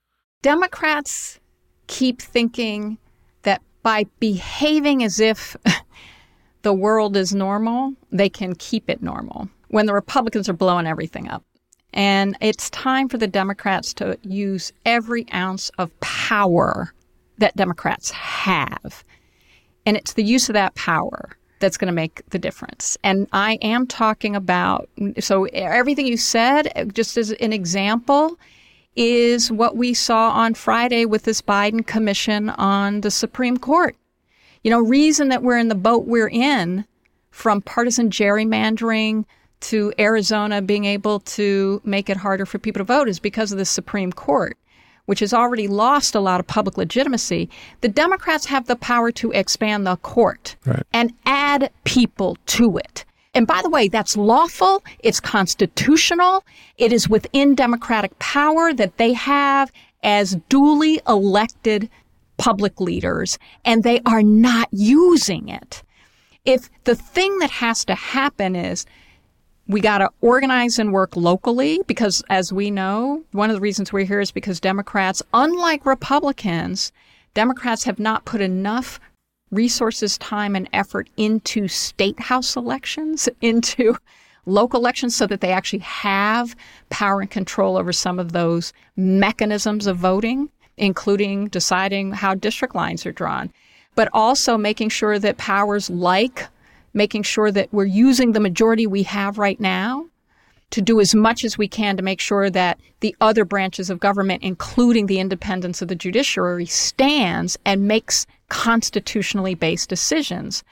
Democrats 0.42 1.40
keep 1.88 2.22
thinking 2.22 2.98
that 3.44 3.62
by 3.84 4.06
behaving 4.20 5.04
as 5.04 5.20
if 5.20 5.58
the 6.62 6.74
world 6.74 7.18
is 7.18 7.34
normal, 7.34 7.94
they 8.12 8.30
can 8.30 8.56
keep 8.56 8.90
it 8.90 9.02
normal 9.02 9.50
when 9.70 9.86
the 9.86 9.94
Republicans 9.94 10.48
are 10.48 10.54
blowing 10.54 10.88
everything 10.88 11.28
up. 11.30 11.44
And 11.94 12.38
it's 12.42 12.70
time 12.72 13.08
for 13.08 13.18
the 13.18 13.28
Democrats 13.28 13.94
to 13.96 14.18
use 14.22 14.74
every 14.86 15.26
ounce 15.34 15.70
of 15.78 15.98
power 16.02 16.94
that 17.38 17.56
Democrats 17.56 18.12
have. 18.12 19.04
And 19.86 19.98
it's 19.98 20.14
the 20.14 20.24
use 20.24 20.50
of 20.50 20.54
that 20.54 20.76
power 20.76 21.38
that's 21.60 21.78
going 21.78 21.88
to 21.88 21.94
make 21.94 22.28
the 22.30 22.40
difference. 22.40 22.98
And 23.04 23.28
I 23.32 23.58
am 23.62 23.88
talking 23.88 24.36
about, 24.36 24.90
so 25.20 25.46
everything 25.46 26.08
you 26.08 26.18
said, 26.18 26.92
just 26.94 27.18
as 27.18 27.32
an 27.32 27.54
example, 27.54 28.38
is 28.96 29.52
what 29.52 29.76
we 29.76 29.94
saw 29.94 30.32
on 30.32 30.54
Friday 30.54 31.06
with 31.06 31.24
this 31.24 31.42
Biden 31.42 31.86
commission 31.86 32.50
on 32.52 33.02
the 33.02 33.12
Supreme 33.12 33.58
Court. 33.58 33.96
You 34.64 34.72
know, 34.72 34.80
reason 34.80 35.30
that 35.30 35.44
we're 35.44 35.58
in 35.58 35.68
the 35.68 35.76
boat 35.76 36.06
we're 36.06 36.30
in 36.30 36.86
from 37.32 37.62
partisan 37.62 38.10
gerrymandering 38.10 39.26
to 39.62 39.94
Arizona 40.00 40.62
being 40.62 40.86
able 40.86 41.20
to 41.22 41.82
make 41.84 42.10
it 42.10 42.18
harder 42.18 42.46
for 42.46 42.60
people 42.60 42.80
to 42.80 42.86
vote 42.86 43.10
is 43.10 43.20
because 43.20 43.52
of 43.52 43.58
the 43.58 43.66
Supreme 43.66 44.12
Court, 44.12 44.58
which 45.06 45.20
has 45.20 45.34
already 45.34 45.68
lost 45.68 46.16
a 46.16 46.20
lot 46.20 46.40
of 46.40 46.48
public 46.48 46.78
legitimacy. 46.78 47.50
The 47.82 47.88
Democrats 47.88 48.46
have 48.46 48.66
the 48.66 48.76
power 48.76 49.12
to 49.14 49.32
expand 49.32 49.86
the 49.86 49.98
court 49.98 50.56
right. 50.66 50.84
and 50.94 51.14
add 51.26 51.72
people 51.84 52.38
to 52.48 52.78
it. 52.78 53.06
And 53.34 53.46
by 53.46 53.62
the 53.62 53.70
way, 53.70 53.90
that's 53.90 54.16
lawful, 54.16 54.84
it's 55.00 55.20
constitutional, 55.20 56.46
it 56.78 56.94
is 56.94 57.10
within 57.10 57.54
democratic 57.54 58.18
power 58.18 58.74
that 58.74 58.98
they 58.98 59.12
have 59.12 59.72
as 60.04 60.38
duly 60.48 61.02
elected 61.08 61.90
public 62.38 62.80
leaders, 62.80 63.38
and 63.66 63.84
they 63.84 64.00
are 64.06 64.24
not 64.24 64.70
using 64.72 65.50
it. 65.50 65.84
If 66.46 66.70
the 66.84 66.96
thing 66.96 67.40
that 67.40 67.50
has 67.50 67.84
to 67.86 67.96
happen 67.96 68.56
is 68.56 68.86
we 69.68 69.82
got 69.82 69.98
to 69.98 70.10
organize 70.22 70.78
and 70.78 70.94
work 70.94 71.16
locally 71.16 71.80
because, 71.88 72.24
as 72.30 72.54
we 72.54 72.70
know, 72.70 73.24
one 73.32 73.50
of 73.50 73.56
the 73.56 73.62
reasons 73.62 73.92
we're 73.92 74.06
here 74.06 74.20
is 74.20 74.32
because 74.32 74.60
Democrats, 74.60 75.24
unlike 75.34 75.86
Republicans, 75.86 76.92
Democrats 77.34 77.84
have 77.84 78.00
not 78.00 78.26
put 78.26 78.42
enough 78.42 79.00
resources, 79.52 80.18
time, 80.20 80.56
and 80.56 80.70
effort 80.72 81.10
into 81.18 81.68
state 81.68 82.20
house 82.20 82.56
elections, 82.56 83.28
into 83.42 83.98
local 84.46 84.80
elections, 84.80 85.16
so 85.16 85.26
that 85.26 85.42
they 85.42 85.52
actually 85.52 85.80
have 85.80 86.56
power 86.90 87.22
and 87.22 87.32
control 87.32 87.78
over 87.78 87.92
some 87.92 88.20
of 88.20 88.34
those 88.34 88.72
mechanisms 88.96 89.88
of 89.88 89.98
voting, 89.98 90.50
including 90.78 91.48
deciding 91.48 92.12
how 92.12 92.36
district 92.36 92.76
lines 92.76 93.06
are 93.06 93.12
drawn, 93.12 93.52
but 93.96 94.10
also 94.14 94.58
making 94.58 94.90
sure 94.90 95.18
that 95.18 95.38
powers 95.38 95.90
like 95.90 96.48
making 96.96 97.22
sure 97.22 97.52
that 97.52 97.72
we're 97.72 97.86
using 97.86 98.32
the 98.32 98.40
majority 98.40 98.88
we 98.88 99.04
have 99.04 99.38
right 99.38 99.60
now 99.60 100.08
to 100.72 100.82
do 100.82 101.00
as 101.00 101.14
much 101.14 101.44
as 101.44 101.58
we 101.58 101.68
can 101.68 101.96
to 101.96 102.02
make 102.02 102.20
sure 102.20 102.50
that 102.50 102.80
the 103.02 103.16
other 103.22 103.46
branches 103.46 103.92
of 103.92 104.00
government, 104.00 104.42
including 104.42 105.06
the 105.06 105.20
independence 105.20 105.82
of 105.82 105.90
the 105.90 105.96
judiciary, 105.96 106.66
stands 106.66 107.58
and 107.66 107.88
makes 107.88 108.26
constitutionally 108.50 109.54
based 109.54 109.90
decisions 109.90 110.64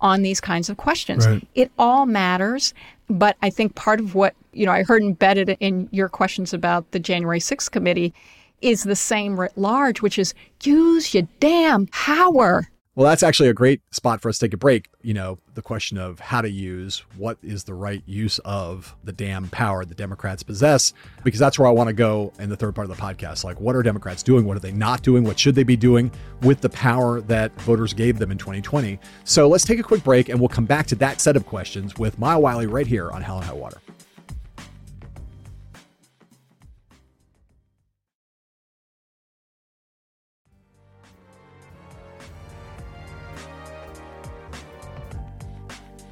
on 0.00 0.22
these 0.22 0.40
kinds 0.40 0.68
of 0.70 0.76
questions. 0.76 1.26
Right. 1.26 1.46
It 1.54 1.70
all 1.78 2.06
matters, 2.06 2.72
but 3.08 3.36
I 3.42 3.50
think 3.50 3.74
part 3.74 4.00
of 4.00 4.14
what, 4.14 4.34
you 4.52 4.64
know, 4.66 4.72
I 4.72 4.82
heard 4.82 5.02
embedded 5.02 5.56
in 5.60 5.88
your 5.92 6.08
questions 6.08 6.54
about 6.54 6.90
the 6.92 6.98
January 6.98 7.40
6th 7.40 7.70
committee 7.70 8.14
is 8.60 8.84
the 8.84 8.96
same 8.96 9.38
writ 9.38 9.52
large, 9.56 10.00
which 10.00 10.18
is 10.18 10.34
use 10.62 11.12
your 11.12 11.28
damn 11.38 11.86
power. 11.88 12.68
Well, 12.96 13.08
that's 13.08 13.24
actually 13.24 13.48
a 13.48 13.54
great 13.54 13.80
spot 13.90 14.20
for 14.20 14.28
us 14.28 14.38
to 14.38 14.46
take 14.46 14.54
a 14.54 14.56
break. 14.56 14.88
You 15.02 15.14
know, 15.14 15.38
the 15.54 15.62
question 15.62 15.98
of 15.98 16.20
how 16.20 16.40
to 16.40 16.48
use 16.48 17.02
what 17.16 17.38
is 17.42 17.64
the 17.64 17.74
right 17.74 18.04
use 18.06 18.38
of 18.44 18.94
the 19.02 19.12
damn 19.12 19.48
power 19.48 19.84
the 19.84 19.96
Democrats 19.96 20.44
possess, 20.44 20.92
because 21.24 21.40
that's 21.40 21.58
where 21.58 21.66
I 21.66 21.72
want 21.72 21.88
to 21.88 21.92
go 21.92 22.32
in 22.38 22.50
the 22.50 22.56
third 22.56 22.72
part 22.76 22.88
of 22.88 22.96
the 22.96 23.02
podcast. 23.02 23.42
Like, 23.42 23.60
what 23.60 23.74
are 23.74 23.82
Democrats 23.82 24.22
doing? 24.22 24.44
What 24.44 24.56
are 24.56 24.60
they 24.60 24.70
not 24.70 25.02
doing? 25.02 25.24
What 25.24 25.40
should 25.40 25.56
they 25.56 25.64
be 25.64 25.76
doing 25.76 26.12
with 26.42 26.60
the 26.60 26.70
power 26.70 27.20
that 27.22 27.52
voters 27.62 27.92
gave 27.92 28.20
them 28.20 28.30
in 28.30 28.38
2020? 28.38 29.00
So 29.24 29.48
let's 29.48 29.64
take 29.64 29.80
a 29.80 29.82
quick 29.82 30.04
break 30.04 30.28
and 30.28 30.38
we'll 30.38 30.48
come 30.48 30.66
back 30.66 30.86
to 30.86 30.94
that 30.96 31.20
set 31.20 31.34
of 31.34 31.46
questions 31.46 31.98
with 31.98 32.16
Maya 32.20 32.38
Wiley 32.38 32.68
right 32.68 32.86
here 32.86 33.10
on 33.10 33.22
Hell 33.22 33.38
and 33.38 33.46
High 33.46 33.54
Water. 33.54 33.80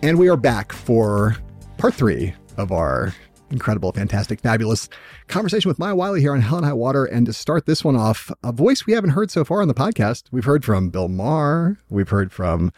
And 0.04 0.18
we 0.18 0.28
are 0.28 0.36
back 0.36 0.72
for 0.72 1.36
part 1.78 1.94
three 1.94 2.34
of 2.56 2.72
our 2.72 3.14
incredible, 3.52 3.92
fantastic, 3.92 4.40
fabulous 4.40 4.88
conversation 5.28 5.68
with 5.68 5.78
Maya 5.78 5.94
Wiley 5.94 6.20
here 6.20 6.32
on 6.32 6.40
Hell 6.40 6.56
and 6.56 6.66
High 6.66 6.72
Water. 6.72 7.04
And 7.04 7.24
to 7.26 7.32
start 7.32 7.66
this 7.66 7.84
one 7.84 7.94
off, 7.94 8.28
a 8.42 8.50
voice 8.50 8.84
we 8.84 8.94
haven't 8.94 9.10
heard 9.10 9.30
so 9.30 9.44
far 9.44 9.62
on 9.62 9.68
the 9.68 9.74
podcast. 9.74 10.24
We've 10.32 10.44
heard 10.44 10.64
from 10.64 10.90
Bill 10.90 11.06
Maher. 11.06 11.78
We've 11.88 12.08
heard 12.08 12.32
from 12.32 12.72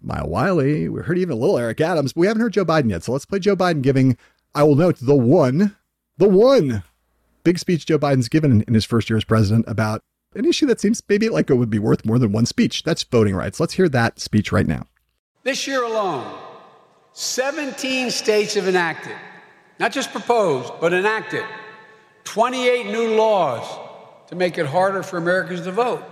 Maya 0.00 0.24
Wiley. 0.24 0.88
We've 0.88 1.04
heard 1.04 1.18
even 1.18 1.32
a 1.32 1.40
little 1.40 1.58
Eric 1.58 1.80
Adams, 1.80 2.12
but 2.12 2.20
we 2.20 2.26
haven't 2.28 2.42
heard 2.42 2.52
Joe 2.52 2.64
Biden 2.64 2.90
yet. 2.90 3.02
So 3.02 3.10
let's 3.10 3.26
play 3.26 3.40
Joe 3.40 3.56
Biden 3.56 3.82
giving, 3.82 4.16
I 4.54 4.62
will 4.62 4.76
note, 4.76 4.98
the 5.00 5.16
one, 5.16 5.74
the 6.16 6.28
one 6.28 6.84
big 7.42 7.58
speech 7.58 7.86
Joe 7.86 7.98
Biden's 7.98 8.28
given 8.28 8.62
in 8.68 8.74
his 8.74 8.84
first 8.84 9.10
year 9.10 9.16
as 9.16 9.24
president 9.24 9.64
about 9.66 10.00
an 10.36 10.44
issue 10.44 10.66
that 10.66 10.78
seems 10.78 11.02
maybe 11.08 11.28
like 11.28 11.50
it 11.50 11.54
would 11.54 11.70
be 11.70 11.80
worth 11.80 12.04
more 12.04 12.20
than 12.20 12.30
one 12.30 12.46
speech. 12.46 12.84
That's 12.84 13.02
voting 13.02 13.34
rights. 13.34 13.58
Let's 13.58 13.74
hear 13.74 13.88
that 13.88 14.20
speech 14.20 14.52
right 14.52 14.66
now. 14.66 14.86
This 15.42 15.66
year 15.66 15.82
alone, 15.82 16.47
17 17.18 18.12
states 18.12 18.54
have 18.54 18.68
enacted, 18.68 19.16
not 19.80 19.90
just 19.90 20.12
proposed, 20.12 20.72
but 20.80 20.92
enacted 20.92 21.44
28 22.22 22.86
new 22.92 23.16
laws 23.16 23.66
to 24.28 24.36
make 24.36 24.56
it 24.56 24.66
harder 24.66 25.02
for 25.02 25.16
Americans 25.16 25.62
to 25.62 25.72
vote. 25.72 26.04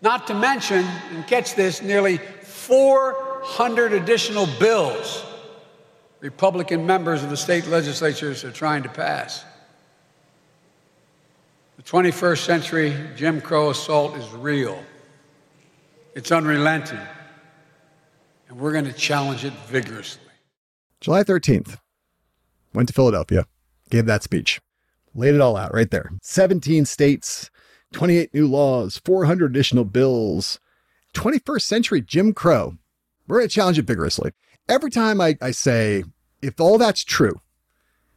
Not 0.00 0.28
to 0.28 0.34
mention, 0.34 0.86
and 1.10 1.26
catch 1.26 1.56
this, 1.56 1.82
nearly 1.82 2.18
400 2.18 3.94
additional 3.94 4.46
bills 4.60 5.24
Republican 6.20 6.86
members 6.86 7.24
of 7.24 7.30
the 7.30 7.36
state 7.36 7.66
legislatures 7.66 8.44
are 8.44 8.52
trying 8.52 8.84
to 8.84 8.88
pass. 8.88 9.44
The 11.78 11.82
21st 11.82 12.46
century 12.46 12.96
Jim 13.16 13.40
Crow 13.40 13.70
assault 13.70 14.16
is 14.16 14.30
real. 14.30 14.84
It's 16.14 16.30
unrelenting 16.30 17.00
and 18.52 18.60
we're 18.60 18.72
going 18.72 18.84
to 18.84 18.92
challenge 18.92 19.44
it 19.44 19.52
vigorously. 19.66 20.20
July 21.00 21.24
13th, 21.24 21.78
went 22.74 22.86
to 22.88 22.94
Philadelphia, 22.94 23.46
gave 23.90 24.06
that 24.06 24.22
speech, 24.22 24.60
laid 25.14 25.34
it 25.34 25.40
all 25.40 25.56
out 25.56 25.74
right 25.74 25.90
there. 25.90 26.10
17 26.22 26.84
states, 26.84 27.50
28 27.92 28.32
new 28.34 28.46
laws, 28.46 29.00
400 29.04 29.50
additional 29.50 29.84
bills, 29.84 30.60
21st 31.14 31.62
century 31.62 32.00
Jim 32.02 32.32
Crow. 32.32 32.76
We're 33.26 33.38
going 33.38 33.48
to 33.48 33.54
challenge 33.54 33.78
it 33.78 33.86
vigorously. 33.86 34.32
Every 34.68 34.90
time 34.90 35.20
I, 35.20 35.36
I 35.40 35.50
say, 35.50 36.04
if 36.42 36.60
all 36.60 36.78
that's 36.78 37.04
true, 37.04 37.40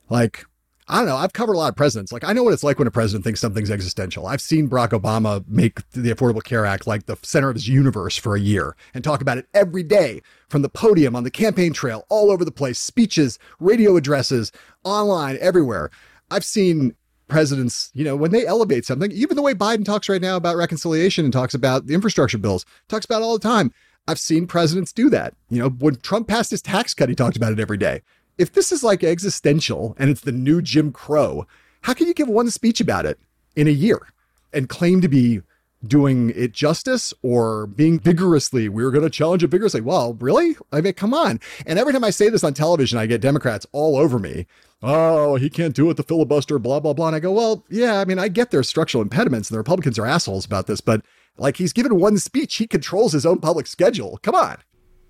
like 0.09 0.45
I 0.87 0.97
don't 0.97 1.07
know. 1.07 1.15
I've 1.15 1.33
covered 1.33 1.53
a 1.53 1.57
lot 1.57 1.69
of 1.69 1.75
presidents. 1.75 2.11
Like, 2.11 2.23
I 2.23 2.31
know 2.31 2.43
what 2.43 2.53
it's 2.53 2.63
like 2.63 2.77
when 2.77 2.87
a 2.87 2.91
president 2.91 3.23
thinks 3.23 3.39
something's 3.39 3.71
existential. 3.71 4.27
I've 4.27 4.41
seen 4.41 4.69
Barack 4.69 4.89
Obama 4.89 5.43
make 5.47 5.89
the 5.91 6.13
Affordable 6.13 6.43
Care 6.43 6.63
Act 6.63 6.85
like 6.85 7.07
the 7.07 7.17
center 7.23 7.49
of 7.49 7.55
his 7.55 7.67
universe 7.67 8.15
for 8.17 8.35
a 8.35 8.39
year 8.39 8.75
and 8.93 9.03
talk 9.03 9.19
about 9.19 9.39
it 9.39 9.47
every 9.55 9.81
day 9.81 10.21
from 10.47 10.61
the 10.61 10.69
podium, 10.69 11.15
on 11.15 11.23
the 11.23 11.31
campaign 11.31 11.73
trail, 11.73 12.05
all 12.09 12.29
over 12.29 12.45
the 12.45 12.51
place, 12.51 12.77
speeches, 12.77 13.39
radio 13.59 13.97
addresses, 13.97 14.51
online, 14.83 15.39
everywhere. 15.41 15.89
I've 16.29 16.45
seen 16.45 16.95
presidents, 17.27 17.89
you 17.95 18.03
know, 18.03 18.15
when 18.15 18.29
they 18.29 18.45
elevate 18.45 18.85
something, 18.85 19.11
even 19.11 19.35
the 19.35 19.41
way 19.41 19.55
Biden 19.55 19.85
talks 19.85 20.07
right 20.07 20.21
now 20.21 20.35
about 20.35 20.55
reconciliation 20.55 21.25
and 21.25 21.33
talks 21.33 21.55
about 21.55 21.87
the 21.87 21.95
infrastructure 21.95 22.37
bills, 22.37 22.63
talks 22.89 23.05
about 23.05 23.23
all 23.23 23.33
the 23.33 23.47
time. 23.47 23.73
I've 24.07 24.19
seen 24.19 24.45
presidents 24.45 24.93
do 24.93 25.09
that. 25.09 25.33
You 25.49 25.57
know, 25.57 25.69
when 25.69 25.95
Trump 25.95 26.27
passed 26.27 26.51
his 26.51 26.61
tax 26.61 26.93
cut, 26.93 27.09
he 27.09 27.15
talked 27.15 27.37
about 27.37 27.53
it 27.53 27.59
every 27.59 27.77
day 27.77 28.03
if 28.37 28.53
this 28.53 28.71
is 28.71 28.83
like 28.83 29.03
existential 29.03 29.95
and 29.97 30.09
it's 30.09 30.21
the 30.21 30.31
new 30.31 30.61
Jim 30.61 30.91
Crow, 30.91 31.47
how 31.81 31.93
can 31.93 32.07
you 32.07 32.13
give 32.13 32.27
one 32.27 32.49
speech 32.49 32.81
about 32.81 33.05
it 33.05 33.19
in 33.55 33.67
a 33.67 33.71
year 33.71 34.07
and 34.53 34.69
claim 34.69 35.01
to 35.01 35.07
be 35.07 35.41
doing 35.87 36.31
it 36.35 36.51
justice 36.51 37.13
or 37.21 37.67
being 37.67 37.99
vigorously, 37.99 38.67
we're 38.67 38.91
going 38.91 39.03
to 39.03 39.09
challenge 39.09 39.43
it 39.43 39.47
vigorously? 39.47 39.81
Well, 39.81 40.15
really? 40.15 40.55
I 40.71 40.81
mean, 40.81 40.93
come 40.93 41.13
on. 41.13 41.39
And 41.65 41.77
every 41.77 41.93
time 41.93 42.03
I 42.03 42.09
say 42.09 42.29
this 42.29 42.43
on 42.43 42.53
television, 42.53 42.97
I 42.97 43.05
get 43.05 43.21
Democrats 43.21 43.65
all 43.71 43.97
over 43.97 44.19
me. 44.19 44.47
Oh, 44.81 45.35
he 45.35 45.49
can't 45.49 45.75
do 45.75 45.89
it, 45.89 45.97
the 45.97 46.03
filibuster, 46.03 46.59
blah, 46.59 46.79
blah, 46.79 46.93
blah. 46.93 47.07
And 47.07 47.15
I 47.15 47.19
go, 47.19 47.31
well, 47.31 47.65
yeah, 47.69 47.99
I 47.99 48.05
mean, 48.05 48.19
I 48.19 48.27
get 48.27 48.51
there's 48.51 48.69
structural 48.69 49.01
impediments 49.01 49.49
and 49.49 49.55
the 49.55 49.59
Republicans 49.59 49.97
are 49.97 50.05
assholes 50.05 50.45
about 50.45 50.67
this, 50.67 50.81
but 50.81 51.01
like 51.37 51.57
he's 51.57 51.73
given 51.73 51.99
one 51.99 52.17
speech, 52.17 52.55
he 52.55 52.67
controls 52.67 53.13
his 53.13 53.25
own 53.25 53.39
public 53.39 53.67
schedule. 53.67 54.19
Come 54.21 54.35
on. 54.35 54.57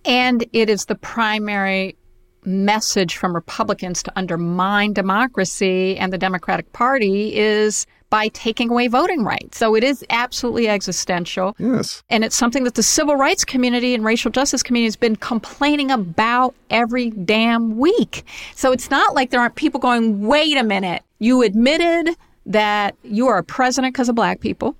And 0.06 0.46
it 0.54 0.70
is 0.70 0.86
the 0.86 0.96
primary 0.96 1.98
message 2.46 3.18
from 3.18 3.34
Republicans 3.34 4.04
to 4.04 4.14
undermine 4.16 4.94
democracy 4.94 5.98
and 5.98 6.14
the 6.14 6.18
Democratic 6.18 6.72
Party 6.74 7.36
is 7.36 7.86
by 8.10 8.28
taking 8.30 8.70
away 8.70 8.88
voting 8.88 9.24
rights. 9.24 9.58
So 9.58 9.76
it 9.76 9.84
is 9.84 10.06
absolutely 10.10 10.70
existential. 10.70 11.56
Yes. 11.60 12.04
And 12.10 12.24
it's 12.24 12.36
something 12.36 12.64
that 12.64 12.76
the 12.76 12.84
civil 12.84 13.16
rights 13.16 13.44
community 13.44 13.94
and 13.94 14.06
racial 14.06 14.32
justice 14.32 14.64
community 14.64 14.88
has 14.88 14.96
been 14.96 15.16
complaining 15.16 15.92
about 15.92 16.56
every 16.70 17.10
damn 17.10 17.78
week. 17.78 18.24
So 18.56 18.72
it's 18.72 18.90
not 18.90 19.16
like 19.16 19.32
there 19.32 19.42
aren't 19.42 19.56
people 19.56 19.80
going, 19.80 20.26
wait 20.26 20.56
a 20.56 20.64
minute, 20.64 21.04
you 21.20 21.42
admitted 21.42 22.16
that 22.46 22.96
you 23.04 23.28
are 23.28 23.40
a 23.40 23.44
president 23.44 23.94
because 23.94 24.08
of 24.08 24.16
black 24.16 24.40
people. 24.40 24.76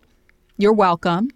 You're 0.58 0.74
welcome. 0.74 1.30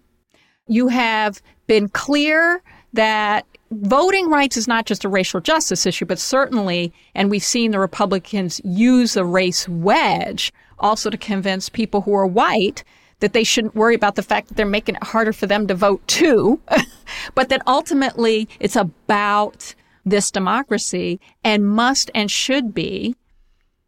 You 0.68 0.88
have 0.88 1.42
been 1.66 1.88
clear 1.88 2.62
that 2.92 3.46
voting 3.70 4.28
rights 4.28 4.56
is 4.56 4.66
not 4.66 4.86
just 4.86 5.04
a 5.04 5.08
racial 5.08 5.40
justice 5.40 5.86
issue, 5.86 6.06
but 6.06 6.18
certainly, 6.18 6.92
and 7.14 7.30
we've 7.30 7.42
seen 7.42 7.70
the 7.70 7.78
Republicans 7.78 8.60
use 8.64 9.14
the 9.14 9.24
race 9.24 9.68
wedge 9.68 10.52
also 10.78 11.10
to 11.10 11.18
convince 11.18 11.68
people 11.68 12.00
who 12.02 12.14
are 12.14 12.26
white 12.26 12.82
that 13.20 13.32
they 13.34 13.44
shouldn't 13.44 13.74
worry 13.74 13.94
about 13.94 14.14
the 14.14 14.22
fact 14.22 14.48
that 14.48 14.56
they're 14.56 14.66
making 14.66 14.96
it 14.96 15.04
harder 15.04 15.32
for 15.32 15.46
them 15.46 15.66
to 15.66 15.74
vote 15.74 16.06
too, 16.08 16.60
but 17.34 17.48
that 17.50 17.62
ultimately 17.66 18.48
it's 18.58 18.76
about 18.76 19.74
this 20.04 20.30
democracy 20.30 21.20
and 21.44 21.68
must 21.68 22.10
and 22.14 22.30
should 22.30 22.74
be 22.74 23.14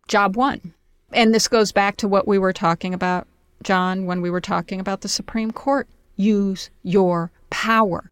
job 0.07 0.36
one. 0.36 0.74
And 1.12 1.34
this 1.34 1.48
goes 1.48 1.72
back 1.72 1.96
to 1.98 2.09
what 2.09 2.28
we 2.28 2.38
were 2.38 2.53
talking 2.53 2.94
about, 2.94 3.26
John, 3.62 4.07
when 4.07 4.20
we 4.20 4.30
were 4.30 4.40
talking 4.40 4.80
about 4.80 5.00
the 5.00 5.09
Supreme 5.09 5.50
Court. 5.50 5.88
Use 6.16 6.70
your 6.82 7.30
power. 7.50 8.11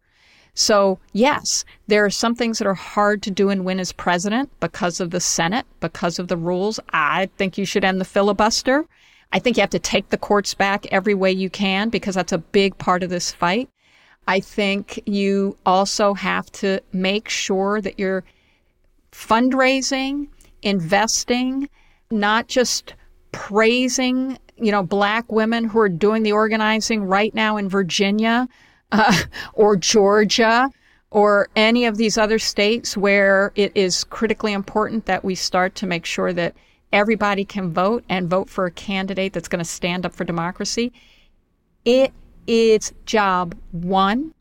So, 0.53 0.99
yes, 1.13 1.63
there 1.87 2.03
are 2.03 2.09
some 2.09 2.35
things 2.35 2.59
that 2.59 2.67
are 2.67 2.73
hard 2.73 3.21
to 3.23 3.31
do 3.31 3.49
and 3.49 3.63
win 3.63 3.79
as 3.79 3.93
president 3.93 4.49
because 4.59 4.99
of 4.99 5.11
the 5.11 5.19
Senate, 5.21 5.65
because 5.79 6.19
of 6.19 6.27
the 6.27 6.37
rules. 6.37 6.79
I 6.91 7.29
think 7.37 7.57
you 7.57 7.65
should 7.65 7.85
end 7.85 8.01
the 8.01 8.05
filibuster. 8.05 8.85
I 9.31 9.39
think 9.39 9.55
you 9.55 9.61
have 9.61 9.69
to 9.69 9.79
take 9.79 10.09
the 10.09 10.17
courts 10.17 10.53
back 10.53 10.85
every 10.87 11.13
way 11.13 11.31
you 11.31 11.49
can 11.49 11.89
because 11.89 12.15
that's 12.15 12.33
a 12.33 12.37
big 12.37 12.77
part 12.77 13.01
of 13.01 13.09
this 13.09 13.31
fight. 13.31 13.69
I 14.27 14.39
think 14.41 15.01
you 15.05 15.57
also 15.65 16.13
have 16.13 16.51
to 16.53 16.81
make 16.91 17.29
sure 17.29 17.81
that 17.81 17.97
you're 17.97 18.23
fundraising, 19.11 20.27
investing, 20.61 21.69
not 22.11 22.47
just 22.47 22.93
praising, 23.31 24.37
you 24.57 24.71
know, 24.71 24.83
black 24.83 25.31
women 25.31 25.63
who 25.63 25.79
are 25.79 25.89
doing 25.89 26.23
the 26.23 26.33
organizing 26.33 27.03
right 27.03 27.33
now 27.33 27.57
in 27.57 27.69
Virginia 27.69 28.47
uh, 28.91 29.17
or 29.53 29.75
Georgia 29.75 30.69
or 31.11 31.49
any 31.55 31.85
of 31.85 31.97
these 31.97 32.17
other 32.17 32.39
states 32.39 32.95
where 32.95 33.51
it 33.55 33.71
is 33.75 34.05
critically 34.05 34.53
important 34.53 35.05
that 35.05 35.25
we 35.25 35.35
start 35.35 35.75
to 35.75 35.85
make 35.85 36.05
sure 36.05 36.31
that 36.31 36.55
everybody 36.93 37.43
can 37.43 37.71
vote 37.71 38.03
and 38.09 38.29
vote 38.29 38.49
for 38.49 38.65
a 38.65 38.71
candidate 38.71 39.33
that's 39.33 39.49
going 39.49 39.63
to 39.63 39.65
stand 39.65 40.05
up 40.05 40.13
for 40.13 40.23
democracy. 40.23 40.91
It 41.83 42.13
is 42.47 42.93
job 43.05 43.55
one. 43.71 44.33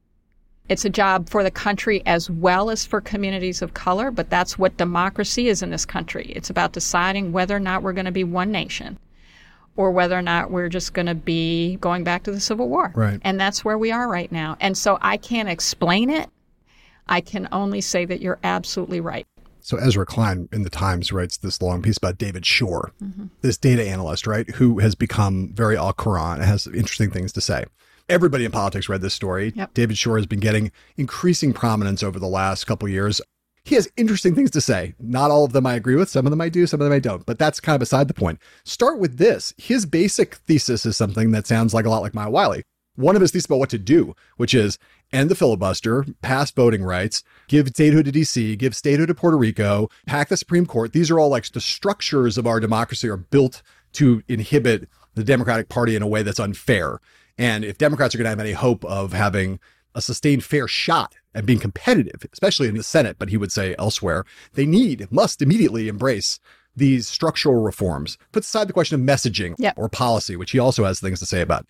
It's 0.69 0.85
a 0.85 0.91
job 0.91 1.29
for 1.29 1.43
the 1.43 1.51
country 1.51 2.03
as 2.07 2.31
well 2.31 2.71
as 2.71 2.87
for 2.87 3.01
communities 3.01 3.63
of 3.63 3.75
color, 3.75 4.13
but 4.13 4.31
that's 4.31 4.57
what 4.57 4.77
democracy 4.77 5.49
is 5.49 5.63
in 5.63 5.71
this 5.71 5.85
country. 5.85 6.33
It's 6.37 6.51
about 6.51 6.73
deciding 6.73 7.33
whether 7.33 7.57
or 7.57 7.61
not 7.61 7.83
we're 7.83 7.93
going 7.93 8.05
to 8.05 8.13
be 8.13 8.23
one 8.23 8.53
nation 8.53 8.97
or 9.81 9.91
whether 9.91 10.17
or 10.17 10.21
not 10.21 10.51
we're 10.51 10.69
just 10.69 10.93
going 10.93 11.07
to 11.07 11.15
be 11.15 11.77
going 11.77 12.05
back 12.05 12.23
to 12.25 12.31
the 12.31 12.39
Civil 12.39 12.69
War. 12.69 12.93
Right. 12.95 13.19
And 13.23 13.41
that's 13.41 13.65
where 13.65 13.79
we 13.79 13.91
are 13.91 14.11
right 14.11 14.31
now. 14.31 14.59
And 14.61 14.77
so 14.77 14.99
I 15.01 15.17
can't 15.17 15.49
explain 15.49 16.11
it. 16.11 16.29
I 17.09 17.23
can 17.23 17.49
only 17.51 17.81
say 17.81 18.05
that 18.05 18.21
you're 18.21 18.39
absolutely 18.45 19.01
right. 19.01 19.27
So 19.61 19.79
Ezra 19.79 20.05
Klein 20.05 20.51
in 20.53 20.65
the 20.65 20.71
Times 20.71 21.13
writes 21.13 21.39
this 21.39 21.63
long 21.63 21.81
piece 21.81 21.97
about 21.97 22.19
David 22.19 22.45
Shor, 22.45 22.93
mm-hmm. 23.03 23.29
this 23.41 23.57
data 23.57 23.83
analyst, 23.89 24.27
right, 24.27 24.49
who 24.51 24.81
has 24.81 24.95
become 24.95 25.51
very 25.55 25.79
au 25.79 25.95
courant, 25.95 26.43
has 26.43 26.67
interesting 26.67 27.11
things 27.11 27.33
to 27.33 27.41
say. 27.41 27.65
Everybody 28.11 28.45
in 28.45 28.53
politics 28.53 28.91
read 28.91 29.01
this 29.01 29.15
story. 29.15 29.55
Yep. 29.57 29.73
David 29.73 29.97
Shor 29.97 30.19
has 30.19 30.27
been 30.27 30.41
getting 30.41 30.73
increasing 30.99 31.55
prominence 31.55 32.03
over 32.03 32.19
the 32.19 32.27
last 32.27 32.67
couple 32.67 32.87
years 32.87 33.23
he 33.65 33.75
has 33.75 33.91
interesting 33.97 34.35
things 34.35 34.51
to 34.53 34.61
say. 34.61 34.95
Not 34.99 35.31
all 35.31 35.45
of 35.45 35.53
them 35.53 35.67
I 35.67 35.75
agree 35.75 35.97
with. 35.97 36.09
Some 36.09 36.27
of 36.27 36.31
them 36.31 36.41
I 36.41 36.49
do, 36.49 36.67
some 36.67 36.81
of 36.81 36.85
them 36.85 36.93
I 36.93 36.99
don't. 36.99 37.25
But 37.27 37.39
that's 37.39 37.61
kind 37.61 37.75
of 37.75 37.81
beside 37.81 38.09
the 38.09 38.15
point. 38.15 38.39
Start 38.65 38.99
with 38.99 39.19
this. 39.19 39.53
His 39.59 39.87
basic 39.87 40.37
thesis 40.37 40.87
is 40.87 40.97
something 40.97 41.31
that 41.33 41.47
sounds 41.47 41.75
like 41.75 41.85
a 41.85 41.91
lot 41.91 42.03
like 42.03 42.15
Maya 42.15 42.31
Wiley. 42.31 42.63
One 42.97 43.17
of 43.17 43.23
his 43.23 43.31
theses 43.31 43.47
about 43.47 43.59
what 43.59 43.71
to 43.71 43.79
do, 43.79 44.15
which 44.37 44.55
is 44.55 44.79
end 45.13 45.31
the 45.31 45.35
filibuster, 45.35 46.05
pass 46.23 46.51
voting 46.51 46.83
rights, 46.83 47.23
give 47.49 47.69
statehood 47.69 48.07
to 48.07 48.13
DC, 48.13 48.59
give 48.59 48.75
statehood 48.75 49.09
to 49.09 49.15
Puerto 49.15 49.37
Rico, 49.37 49.89
pack 50.07 50.29
the 50.29 50.37
Supreme 50.37 50.67
Court. 50.67 50.93
These 50.93 51.11
are 51.11 51.19
all 51.19 51.29
like 51.29 51.51
the 51.51 51.61
structures 51.61 52.37
of 52.37 52.47
our 52.47 52.61
democracy 52.61 53.09
are 53.09 53.17
built 53.17 53.63
to 53.93 54.23
inhibit 54.29 54.89
the 55.15 55.25
Democratic 55.25 55.69
Party 55.69 55.97
in 55.97 56.03
a 56.03 56.07
way 56.07 56.23
that's 56.23 56.41
unfair. 56.41 57.01
And 57.39 57.65
if 57.65 57.79
Democrats 57.79 58.15
are 58.15 58.19
going 58.19 58.27
to 58.27 58.31
have 58.31 58.41
any 58.41 58.53
hope 58.53 58.85
of 58.85 59.13
having 59.13 59.61
a 59.95 60.03
sustained 60.03 60.45
fair 60.45 60.69
shot 60.69 61.15
at 61.35 61.47
being 61.47 61.59
competitive, 61.59 62.27
especially 62.33 62.69
in 62.69 62.77
the 62.77 62.83
Senate, 62.83 63.17
but 63.19 63.29
he 63.29 63.37
would 63.37 63.53
say 63.53 63.75
elsewhere, 63.79 64.25
they 64.55 64.67
need, 64.67 65.11
must 65.11 65.43
immediately 65.43 65.89
embrace 65.89 66.41
these 66.75 67.09
structural 67.09 67.63
reforms. 67.63 68.19
Puts 68.33 68.49
aside 68.49 68.69
the 68.69 68.73
question 68.73 69.01
of 69.01 69.07
messaging 69.07 69.55
yep. 69.59 69.75
or 69.77 69.89
policy, 69.89 70.37
which 70.37 70.53
he 70.53 70.59
also 70.59 70.85
has 70.85 71.01
things 71.01 71.19
to 71.21 71.27
say 71.27 71.41
about. 71.41 71.67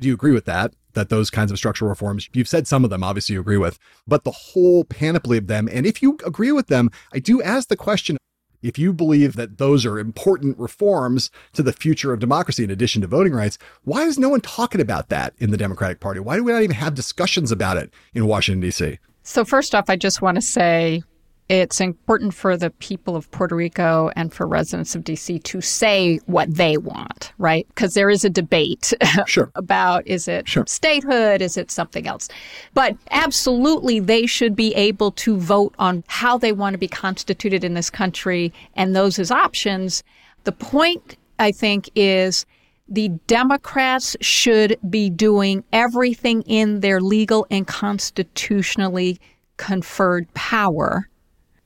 Do 0.00 0.08
you 0.08 0.14
agree 0.14 0.32
with 0.32 0.44
that? 0.46 0.74
That 0.94 1.10
those 1.10 1.30
kinds 1.30 1.50
of 1.50 1.58
structural 1.58 1.88
reforms, 1.88 2.28
you've 2.32 2.48
said 2.48 2.66
some 2.66 2.84
of 2.84 2.90
them, 2.90 3.04
obviously 3.04 3.34
you 3.34 3.40
agree 3.40 3.58
with, 3.58 3.78
but 4.06 4.24
the 4.24 4.30
whole 4.30 4.84
panoply 4.84 5.38
of 5.38 5.46
them. 5.46 5.68
And 5.70 5.86
if 5.86 6.02
you 6.02 6.18
agree 6.24 6.52
with 6.52 6.68
them, 6.68 6.90
I 7.12 7.18
do 7.18 7.42
ask 7.42 7.68
the 7.68 7.76
question 7.76 8.16
if 8.62 8.78
you 8.78 8.92
believe 8.92 9.36
that 9.36 9.58
those 9.58 9.86
are 9.86 9.98
important 9.98 10.58
reforms 10.58 11.30
to 11.52 11.62
the 11.62 11.72
future 11.72 12.12
of 12.12 12.20
democracy 12.20 12.64
in 12.64 12.70
addition 12.70 13.02
to 13.02 13.08
voting 13.08 13.32
rights, 13.32 13.58
why 13.84 14.04
is 14.04 14.18
no 14.18 14.28
one 14.28 14.40
talking 14.40 14.80
about 14.80 15.08
that 15.08 15.34
in 15.38 15.50
the 15.50 15.56
Democratic 15.56 16.00
Party? 16.00 16.20
Why 16.20 16.36
do 16.36 16.44
we 16.44 16.52
not 16.52 16.62
even 16.62 16.76
have 16.76 16.94
discussions 16.94 17.52
about 17.52 17.76
it 17.76 17.92
in 18.14 18.26
Washington, 18.26 18.60
D.C.? 18.60 18.98
So, 19.22 19.44
first 19.44 19.74
off, 19.74 19.90
I 19.90 19.96
just 19.96 20.22
want 20.22 20.36
to 20.36 20.42
say 20.42 21.02
it's 21.48 21.80
important 21.80 22.34
for 22.34 22.58
the 22.58 22.70
people 22.70 23.16
of 23.16 23.30
Puerto 23.30 23.56
Rico 23.56 24.10
and 24.14 24.32
for 24.32 24.46
residents 24.46 24.94
of 24.94 25.02
DC 25.02 25.42
to 25.44 25.60
say 25.62 26.18
what 26.26 26.54
they 26.54 26.76
want, 26.76 27.32
right? 27.38 27.66
Because 27.68 27.94
there 27.94 28.10
is 28.10 28.22
a 28.22 28.30
debate 28.30 28.92
sure. 29.26 29.50
about 29.54 30.06
is 30.06 30.28
it 30.28 30.46
sure. 30.46 30.64
statehood, 30.66 31.40
is 31.40 31.56
it 31.56 31.70
something 31.70 32.06
else? 32.06 32.28
But 32.74 32.96
absolutely, 33.10 33.98
they 33.98 34.26
should 34.26 34.54
be 34.54 34.74
able 34.74 35.12
to 35.12 35.38
vote 35.38 35.74
on 35.78 36.04
how 36.06 36.36
they 36.36 36.52
want 36.52 36.74
to 36.74 36.78
be 36.78 36.88
constituted 36.88 37.64
in 37.64 37.72
this 37.72 37.88
country 37.88 38.52
and 38.74 38.94
those 38.94 39.18
as 39.18 39.30
options. 39.30 40.02
The 40.44 40.52
point, 40.52 41.16
I 41.38 41.50
think, 41.50 41.88
is 41.94 42.44
the 42.90 43.08
Democrats 43.26 44.16
should 44.20 44.78
be 44.90 45.08
doing 45.08 45.64
everything 45.72 46.42
in 46.42 46.80
their 46.80 47.00
legal 47.00 47.46
and 47.50 47.66
constitutionally 47.66 49.18
conferred 49.56 50.32
power 50.34 51.08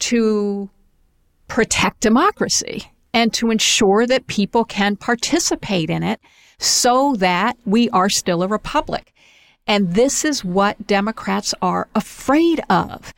to 0.02 0.68
protect 1.46 2.00
democracy 2.00 2.90
and 3.14 3.32
to 3.34 3.50
ensure 3.50 4.06
that 4.06 4.26
people 4.26 4.64
can 4.64 4.96
participate 4.96 5.90
in 5.90 6.02
it 6.02 6.20
so 6.58 7.14
that 7.18 7.56
we 7.64 7.88
are 7.90 8.08
still 8.08 8.42
a 8.42 8.48
republic. 8.48 9.12
And 9.66 9.94
this 9.94 10.24
is 10.24 10.44
what 10.44 10.86
Democrats 10.86 11.54
are 11.62 11.88
afraid 11.94 12.60
of. 12.68 13.14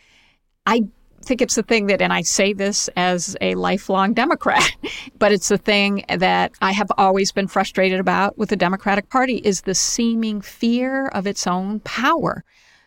I 0.66 0.84
think 1.22 1.40
it's 1.40 1.54
the 1.54 1.62
thing 1.62 1.86
that, 1.86 2.02
and 2.02 2.12
I 2.12 2.20
say 2.20 2.52
this 2.52 2.88
as 2.96 3.34
a 3.40 3.54
lifelong 3.54 4.12
Democrat, 4.12 4.70
but 5.18 5.32
it's 5.32 5.48
the 5.48 5.56
thing 5.58 6.04
that 6.08 6.52
I 6.60 6.72
have 6.72 6.92
always 6.98 7.32
been 7.32 7.48
frustrated 7.48 7.98
about 7.98 8.36
with 8.36 8.50
the 8.50 8.56
Democratic 8.56 9.08
Party 9.08 9.36
is 9.36 9.62
the 9.62 9.74
seeming 9.74 10.42
fear 10.42 11.06
of 11.08 11.26
its 11.26 11.46
own 11.46 11.80
power. 11.80 12.44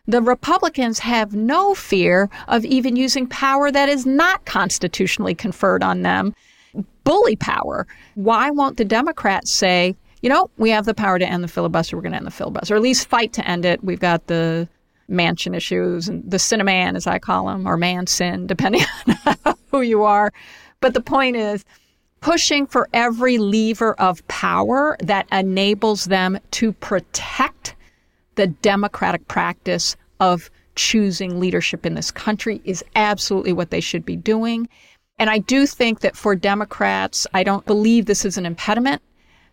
The 0.07 0.21
Republicans 0.21 0.99
have 0.99 1.35
no 1.35 1.75
fear 1.75 2.29
of 2.47 2.63
even 2.63 2.95
using 2.95 3.27
power 3.27 3.71
that 3.71 3.89
is 3.89 4.05
not 4.05 4.45
constitutionally 4.45 5.35
conferred 5.35 5.83
on 5.83 6.01
them, 6.01 6.33
bully 7.03 7.35
power. 7.35 7.85
Why 8.15 8.49
won't 8.49 8.77
the 8.77 8.85
Democrats 8.85 9.51
say, 9.51 9.95
you 10.21 10.29
know, 10.29 10.49
we 10.57 10.69
have 10.69 10.85
the 10.85 10.93
power 10.93 11.19
to 11.19 11.25
end 11.25 11.43
the 11.43 11.47
filibuster, 11.49 11.97
we're 11.97 12.03
going 12.03 12.13
to 12.13 12.17
end 12.17 12.25
the 12.25 12.31
filibuster, 12.31 12.73
or 12.73 12.77
at 12.77 12.83
least 12.83 13.09
fight 13.09 13.33
to 13.33 13.47
end 13.47 13.65
it. 13.65 13.83
We've 13.83 13.99
got 13.99 14.27
the 14.27 14.67
Manchin 15.09 15.55
issues 15.55 16.07
and 16.07 16.29
the 16.29 16.39
Cinnamon, 16.39 16.95
as 16.95 17.07
I 17.07 17.19
call 17.19 17.49
him, 17.49 17.67
or 17.67 17.77
Manson, 17.77 18.47
depending 18.47 18.81
on 19.45 19.55
who 19.71 19.81
you 19.81 20.03
are. 20.03 20.33
But 20.79 20.93
the 20.93 21.01
point 21.01 21.35
is, 21.35 21.65
pushing 22.21 22.65
for 22.65 22.89
every 22.93 23.37
lever 23.37 23.93
of 23.95 24.27
power 24.27 24.97
that 25.01 25.27
enables 25.31 26.05
them 26.05 26.39
to 26.51 26.71
protect 26.73 27.75
the 28.37 28.47
democratic 28.47 29.27
practice 29.27 29.97
of 30.19 30.49
choosing 30.75 31.39
leadership 31.39 31.85
in 31.85 31.95
this 31.95 32.11
country 32.11 32.61
is 32.63 32.83
absolutely 32.95 33.51
what 33.51 33.71
they 33.71 33.81
should 33.81 34.05
be 34.05 34.15
doing. 34.15 34.69
And 35.19 35.29
I 35.29 35.39
do 35.39 35.65
think 35.65 35.99
that 35.99 36.15
for 36.15 36.35
Democrats, 36.35 37.27
I 37.33 37.43
don't 37.43 37.65
believe 37.65 38.05
this 38.05 38.23
is 38.23 38.37
an 38.37 38.45
impediment, 38.45 39.01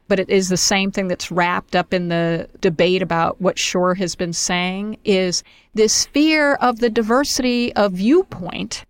but 0.07 0.21
it 0.21 0.29
is 0.29 0.51
the 0.51 0.59
same 0.59 0.91
thing 0.91 1.09
that's 1.09 1.31
wrapped 1.31 1.75
up 1.75 1.95
in 1.95 2.09
the 2.09 2.49
debate 2.61 3.01
about 3.01 3.41
what 3.41 3.59
Shor 3.59 3.95
has 3.95 4.15
been 4.15 4.35
saying 4.35 4.99
is 5.05 5.43
this 5.73 6.05
fear 6.07 6.55
of 6.55 6.81
the 6.81 6.91
diversity 6.91 7.75
of 7.75 7.95
viewpoint 7.95 8.85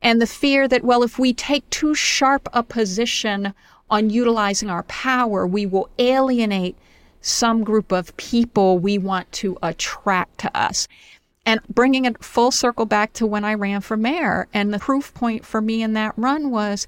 and 0.00 0.22
the 0.22 0.26
fear 0.26 0.68
that, 0.68 0.84
well, 0.84 1.02
if 1.02 1.18
we 1.18 1.32
take 1.32 1.68
too 1.70 1.94
sharp 1.94 2.48
a 2.52 2.62
position 2.62 3.52
on 3.90 4.10
utilizing 4.10 4.70
our 4.70 4.84
power, 4.84 5.46
we 5.46 5.66
will 5.66 5.88
alienate 5.98 6.76
some 7.24 7.64
group 7.64 7.90
of 7.90 8.16
people 8.16 8.78
we 8.78 8.98
want 8.98 9.30
to 9.32 9.56
attract 9.62 10.38
to 10.38 10.56
us. 10.56 10.86
And 11.46 11.60
bringing 11.68 12.04
it 12.04 12.22
full 12.22 12.50
circle 12.50 12.86
back 12.86 13.12
to 13.14 13.26
when 13.26 13.44
I 13.44 13.54
ran 13.54 13.80
for 13.80 13.96
mayor, 13.96 14.46
and 14.54 14.72
the 14.72 14.78
proof 14.78 15.12
point 15.14 15.44
for 15.44 15.60
me 15.60 15.82
in 15.82 15.92
that 15.94 16.14
run 16.16 16.50
was 16.50 16.86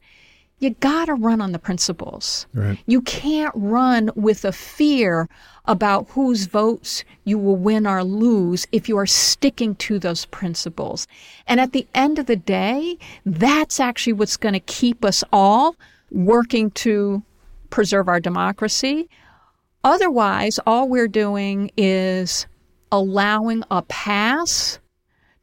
you 0.58 0.70
got 0.70 1.06
to 1.06 1.14
run 1.14 1.40
on 1.40 1.52
the 1.52 1.58
principles. 1.58 2.46
Right. 2.54 2.78
You 2.86 3.02
can't 3.02 3.52
run 3.54 4.10
with 4.14 4.44
a 4.44 4.52
fear 4.52 5.28
about 5.66 6.08
whose 6.10 6.46
votes 6.46 7.04
you 7.24 7.38
will 7.38 7.56
win 7.56 7.86
or 7.86 8.02
lose 8.02 8.66
if 8.72 8.88
you 8.88 8.96
are 8.96 9.06
sticking 9.06 9.74
to 9.76 9.98
those 9.98 10.24
principles. 10.26 11.06
And 11.46 11.60
at 11.60 11.72
the 11.72 11.86
end 11.94 12.18
of 12.18 12.26
the 12.26 12.36
day, 12.36 12.96
that's 13.26 13.80
actually 13.80 14.14
what's 14.14 14.38
going 14.38 14.54
to 14.54 14.60
keep 14.60 15.04
us 15.04 15.22
all 15.32 15.76
working 16.10 16.70
to 16.72 17.22
preserve 17.68 18.08
our 18.08 18.20
democracy. 18.20 19.08
Otherwise, 19.86 20.58
all 20.66 20.88
we're 20.88 21.06
doing 21.06 21.70
is 21.76 22.48
allowing 22.90 23.62
a 23.70 23.82
pass 23.82 24.80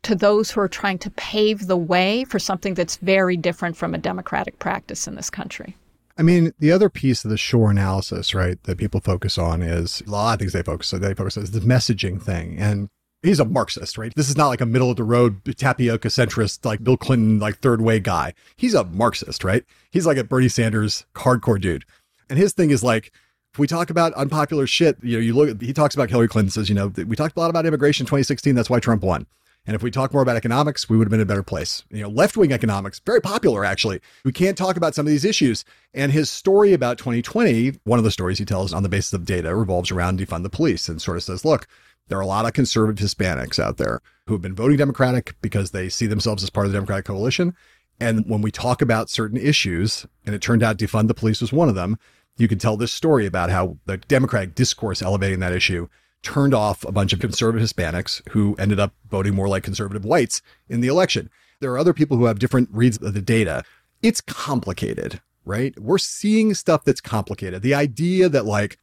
to 0.02 0.16
those 0.16 0.52
who 0.52 0.60
are 0.60 0.68
trying 0.68 0.98
to 0.98 1.10
pave 1.12 1.68
the 1.68 1.78
way 1.78 2.26
for 2.26 2.40
something 2.40 2.74
that's 2.74 2.98
very 2.98 3.38
different 3.38 3.78
from 3.78 3.94
a 3.94 3.98
democratic 3.98 4.60
practice 4.60 5.08
in 5.08 5.16
this 5.16 5.30
country. 5.30 5.78
I 6.18 6.24
mean, 6.24 6.52
the 6.60 6.74
other 6.74 6.90
piece 6.90 7.24
of 7.24 7.32
the 7.32 7.38
Shor 7.38 7.72
analysis, 7.72 8.36
right, 8.36 8.62
that 8.64 8.78
people 8.78 9.00
focus 9.00 9.38
on 9.38 9.62
is 9.62 10.04
a 10.06 10.12
lot 10.12 10.34
of 10.34 10.40
things 10.40 10.52
they 10.52 10.62
focus 10.62 10.94
on. 10.94 11.00
They 11.00 11.14
focus 11.14 11.38
on 11.38 11.44
is 11.44 11.52
the 11.52 11.62
messaging 11.62 12.22
thing. 12.22 12.58
And 12.60 12.90
he's 13.22 13.40
a 13.40 13.46
Marxist, 13.46 13.98
right? 13.98 14.14
This 14.14 14.30
is 14.30 14.36
not 14.36 14.50
like 14.50 14.60
a 14.60 14.66
middle 14.66 14.92
of 14.92 14.98
the 14.98 15.06
road 15.06 15.40
tapioca 15.56 16.10
centrist, 16.10 16.66
like 16.66 16.84
Bill 16.84 16.98
Clinton, 16.98 17.40
like 17.40 17.60
third 17.60 17.80
way 17.80 18.02
guy. 18.02 18.34
He's 18.58 18.74
a 18.74 18.84
Marxist, 18.84 19.46
right? 19.46 19.64
He's 19.90 20.06
like 20.06 20.18
a 20.18 20.26
Bernie 20.26 20.50
Sanders 20.50 21.06
hardcore 21.16 21.62
dude. 21.62 21.86
And 22.30 22.38
his 22.38 22.52
thing 22.52 22.72
is 22.72 22.84
like, 22.84 23.14
if 23.54 23.60
we 23.60 23.68
talk 23.68 23.92
about 23.92 24.14
unpopular 24.14 24.66
shit, 24.66 24.98
you 25.04 25.18
know, 25.18 25.20
you 25.20 25.36
look, 25.36 25.62
he 25.62 25.74
talks 25.74 25.94
about 25.94 26.10
Hillary 26.10 26.28
Clinton 26.28 26.50
says, 26.50 26.70
you 26.70 26.76
know, 26.76 26.88
we 26.88 27.16
talked 27.16 27.38
a 27.38 27.40
lot 27.40 27.52
about 27.52 27.68
immigration 27.68 28.04
in 28.04 28.08
2016. 28.08 28.56
That's 28.56 28.70
why 28.70 28.80
Trump 28.80 29.04
won. 29.04 29.28
And 29.66 29.76
if 29.76 29.84
we 29.84 29.92
talk 29.92 30.12
more 30.12 30.24
about 30.24 30.36
economics, 30.36 30.90
we 30.90 30.98
would 30.98 31.06
have 31.06 31.12
been 31.12 31.20
in 31.20 31.26
a 31.26 31.28
better 31.28 31.44
place. 31.44 31.84
You 31.90 32.02
know, 32.02 32.10
left 32.10 32.36
wing 32.36 32.52
economics, 32.52 33.00
very 33.06 33.22
popular 33.22 33.64
actually. 33.64 34.02
We 34.26 34.32
can't 34.32 34.58
talk 34.58 34.76
about 34.76 34.96
some 34.96 35.06
of 35.06 35.12
these 35.12 35.24
issues. 35.24 35.64
And 35.94 36.12
his 36.12 36.32
story 36.32 36.74
about 36.74 36.98
2020, 36.98 37.80
one 37.84 38.00
of 38.00 38.04
the 38.04 38.12
stories 38.12 38.40
he 38.40 38.46
tells 38.46 38.74
on 38.74 38.82
the 38.82 38.90
basis 38.90 39.14
of 39.14 39.24
data 39.24 39.56
revolves 39.56 39.92
around 39.92 40.20
defund 40.20 40.42
the 40.42 40.50
police 40.50 40.90
and 40.90 41.00
sort 41.00 41.18
of 41.18 41.24
says, 41.24 41.46
look, 41.46 41.68
there 42.08 42.18
are 42.18 42.22
a 42.22 42.28
lot 42.28 42.46
of 42.46 42.54
conservative 42.54 43.08
Hispanics 43.08 43.60
out 43.60 43.78
there 43.78 44.02
who 44.26 44.34
have 44.34 44.42
been 44.42 44.56
voting 44.56 44.78
Democratic 44.78 45.36
because 45.42 45.72
they 45.72 45.90
see 45.90 46.08
themselves 46.08 46.44
as 46.44 46.50
part 46.50 46.66
of 46.66 46.72
the 46.72 46.78
Democratic 46.78 47.06
coalition. 47.06 47.56
And 48.00 48.28
when 48.28 48.42
we 48.42 48.52
talk 48.52 48.82
about 48.82 49.12
certain 49.12 49.38
issues, 49.38 50.06
and 50.26 50.34
it 50.34 50.42
turned 50.42 50.64
out 50.64 50.78
defund 50.78 51.08
the 51.08 51.14
police 51.14 51.40
was 51.40 51.54
one 51.54 51.70
of 51.70 51.76
them, 51.76 51.98
you 52.38 52.48
can 52.48 52.60
tell 52.60 52.78
this 52.78 52.92
story 52.92 53.26
about 53.26 53.50
how 53.50 53.78
the 53.86 53.98
Democratic 53.98 54.56
discourse 54.56 55.02
elevating 55.02 55.40
that 55.40 55.54
issue 55.54 55.88
turned 56.24 56.54
off 56.54 56.84
a 56.86 56.92
bunch 56.92 57.14
of 57.14 57.20
conservative 57.20 57.68
Hispanics 57.68 58.28
who 58.30 58.56
ended 58.58 58.80
up 58.80 58.94
voting 59.10 59.36
more 59.36 59.48
like 59.50 59.64
conservative 59.64 60.06
whites 60.06 60.42
in 60.70 60.82
the 60.82 60.88
election. 60.88 61.30
There 61.60 61.72
are 61.72 61.78
other 61.78 61.94
people 61.94 62.18
who 62.18 62.26
have 62.26 62.40
different 62.40 62.70
reads 62.72 62.98
of 62.98 63.14
the 63.14 63.22
data. 63.22 63.64
It's 64.02 64.22
complicated, 64.22 65.22
right? 65.46 65.78
We're 65.80 65.98
seeing 65.98 66.54
stuff 66.54 66.84
that's 66.84 67.02
complicated. 67.02 67.62
The 67.62 67.76
idea 67.76 68.30
that 68.30 68.46
like 68.46 68.78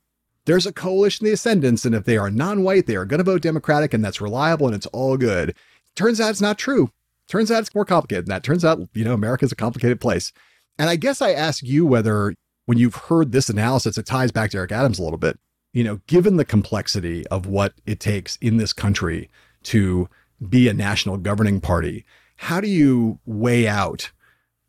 there's 0.45 0.67
a 0.67 0.73
coalition 0.73 1.27
the 1.27 1.33
ascendants, 1.33 1.85
and 1.85 1.95
if 1.95 2.05
they 2.05 2.17
are 2.17 2.31
non-white, 2.31 2.87
they 2.87 2.97
are 2.97 3.05
going 3.05 3.19
to 3.19 3.25
vote 3.25 3.43
Democratic, 3.43 3.93
and 3.93 4.05
that's 4.05 4.21
reliable 4.21 4.67
and 4.67 4.75
it's 4.75 4.87
all 4.87 5.17
good. 5.17 5.55
Turns 5.95 6.21
out 6.21 6.31
it's 6.31 6.41
not 6.41 6.59
true. 6.59 6.91
Turns 7.29 7.51
out 7.51 7.61
it's 7.61 7.75
more 7.75 7.85
complicated 7.85 8.27
than 8.27 8.31
that. 8.31 8.45
Turns 8.45 8.65
out, 8.65 8.81
you 8.95 9.05
know, 9.05 9.15
America's 9.15 9.53
a 9.53 9.57
complicated 9.57 10.01
place. 10.01 10.33
And 10.79 10.89
I 10.89 10.97
guess 10.97 11.21
I 11.23 11.33
ask 11.33 11.63
you 11.63 11.87
whether 11.87 12.35
when 12.67 12.79
you've 12.79 12.95
heard 12.95 13.33
this 13.33 13.49
analysis, 13.49 13.99
it 13.99 14.07
ties 14.07 14.31
back 14.31 14.51
to 14.51 14.59
Eric 14.59 14.73
Adams 14.73 14.99
a 14.99 15.03
little 15.03 15.19
bit 15.19 15.39
you 15.73 15.85
know, 15.85 16.01
given 16.07 16.37
the 16.37 16.45
complexity 16.45 17.27
of 17.29 17.47
what 17.47 17.75
it 17.87 18.01
takes 18.01 18.37
in 18.37 18.57
this 18.57 18.73
country 18.73 19.31
to 19.65 20.09
be 20.49 20.69
a 20.69 20.75
national 20.75 21.17
governing 21.19 21.61
party, 21.61 22.05
how 22.37 22.61
do 22.61 22.69
you 22.69 23.19
weigh 23.25 23.69
out 23.69 24.11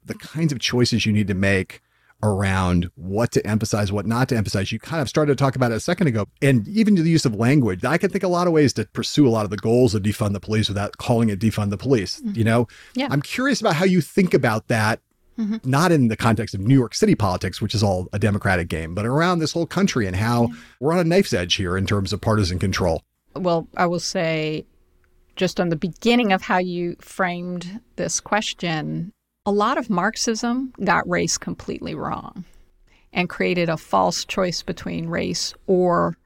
the 0.04 0.14
kinds 0.16 0.52
of 0.52 0.60
choices 0.60 1.06
you 1.06 1.14
need 1.14 1.28
to 1.28 1.34
make 1.34 1.82
around 2.24 2.92
what 2.96 3.32
to 3.32 3.46
emphasize, 3.48 3.92
what 3.92 4.06
not 4.06 4.30
to 4.30 4.38
emphasize? 4.38 4.72
You 4.72 4.78
kind 4.78 5.02
of 5.02 5.10
started 5.10 5.36
to 5.36 5.44
talk 5.44 5.56
about 5.56 5.72
it 5.72 5.76
a 5.76 5.80
second 5.80 6.08
ago. 6.08 6.28
And 6.42 6.68
even 6.68 6.94
the 6.94 7.10
use 7.10 7.26
of 7.26 7.34
language, 7.34 7.84
I 7.84 7.98
can 7.98 8.12
think 8.12 8.24
a 8.24 8.28
lot 8.28 8.46
of 8.46 8.54
ways 8.54 8.74
to 8.74 8.86
pursue 8.86 9.28
a 9.28 9.30
lot 9.30 9.46
of 9.46 9.50
the 9.50 9.58
goals 9.58 9.96
of 9.96 10.04
defund 10.04 10.34
the 10.34 10.40
police 10.40 10.68
without 10.68 10.98
calling 10.98 11.30
it 11.30 11.40
defund 11.40 11.72
the 11.72 11.78
police. 11.78 12.20
Mm-hmm. 12.20 12.38
You 12.38 12.44
know, 12.44 12.68
yeah. 12.94 13.08
I'm 13.10 13.24
curious 13.24 13.60
about 13.60 13.76
how 13.76 13.86
you 13.86 14.02
think 14.02 14.36
about 14.36 14.68
that 14.68 15.00
Mm-hmm. 15.40 15.70
Not 15.70 15.92
in 15.92 16.10
the 16.10 16.18
context 16.18 16.54
of 16.54 16.62
New 16.62 16.76
York 16.78 16.94
City 16.94 17.16
politics, 17.16 17.62
which 17.62 17.74
is 17.74 17.82
all 17.82 18.08
a 18.14 18.20
Democratic 18.20 18.68
game, 18.68 18.94
but 18.94 19.06
around 19.06 19.40
this 19.40 19.54
whole 19.54 19.66
country 19.66 20.06
and 20.06 20.16
how 20.16 20.48
yeah. 20.48 20.56
we're 20.80 20.94
on 20.94 21.00
a 21.00 21.04
knife's 21.04 21.34
edge 21.34 21.56
here 21.56 21.78
in 21.78 21.86
terms 21.86 22.14
of 22.14 22.22
partisan 22.22 22.60
control. 22.60 23.02
Well, 23.36 23.68
I 23.78 23.86
will 23.86 24.00
say, 24.00 24.66
just 25.38 25.60
on 25.60 25.70
the 25.70 25.78
beginning 25.78 26.34
of 26.34 26.42
how 26.42 26.58
you 26.58 26.96
framed 27.00 27.80
this 27.96 28.20
question, 28.20 29.14
a 29.46 29.52
lot 29.52 29.78
of 29.78 29.90
Marxism 29.90 30.74
got 30.84 31.08
race 31.10 31.38
completely 31.38 31.96
wrong 31.96 32.44
and 33.14 33.30
created 33.30 33.70
a 33.70 33.78
false 33.78 34.26
choice 34.26 34.62
between 34.62 35.08
race 35.08 35.54
or 35.68 36.18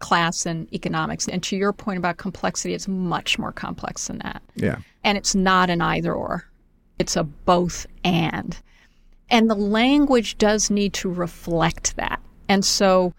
class 0.00 0.46
and 0.46 0.72
economics. 0.74 1.28
And 1.28 1.42
to 1.44 1.56
your 1.56 1.72
point 1.72 1.98
about 1.98 2.16
complexity, 2.16 2.74
it's 2.74 2.88
much 2.88 3.38
more 3.38 3.52
complex 3.52 4.08
than 4.08 4.18
that. 4.18 4.42
Yeah. 4.56 4.78
And 5.04 5.16
it's 5.16 5.34
not 5.34 5.70
an 5.70 5.80
either 5.80 6.12
or. 6.12 6.44
It's 7.02 7.16
a 7.16 7.24
both 7.24 7.84
and. 8.04 8.56
And 9.28 9.50
the 9.50 9.56
language 9.56 10.38
does 10.38 10.70
need 10.70 10.92
to 10.94 11.10
reflect 11.10 11.96
that. 11.96 12.20
And 12.48 12.64
so 12.64 13.12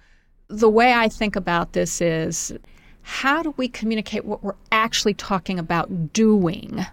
the 0.47 0.69
way 0.69 0.93
I 0.93 1.09
think 1.09 1.35
about 1.35 1.73
this 1.73 1.99
is 1.99 2.53
how 3.01 3.43
do 3.43 3.53
we 3.57 3.67
communicate 3.67 4.23
what 4.23 4.41
we're 4.41 4.55
actually 4.71 5.15
talking 5.15 5.59
about 5.59 6.13
doing 6.13 6.85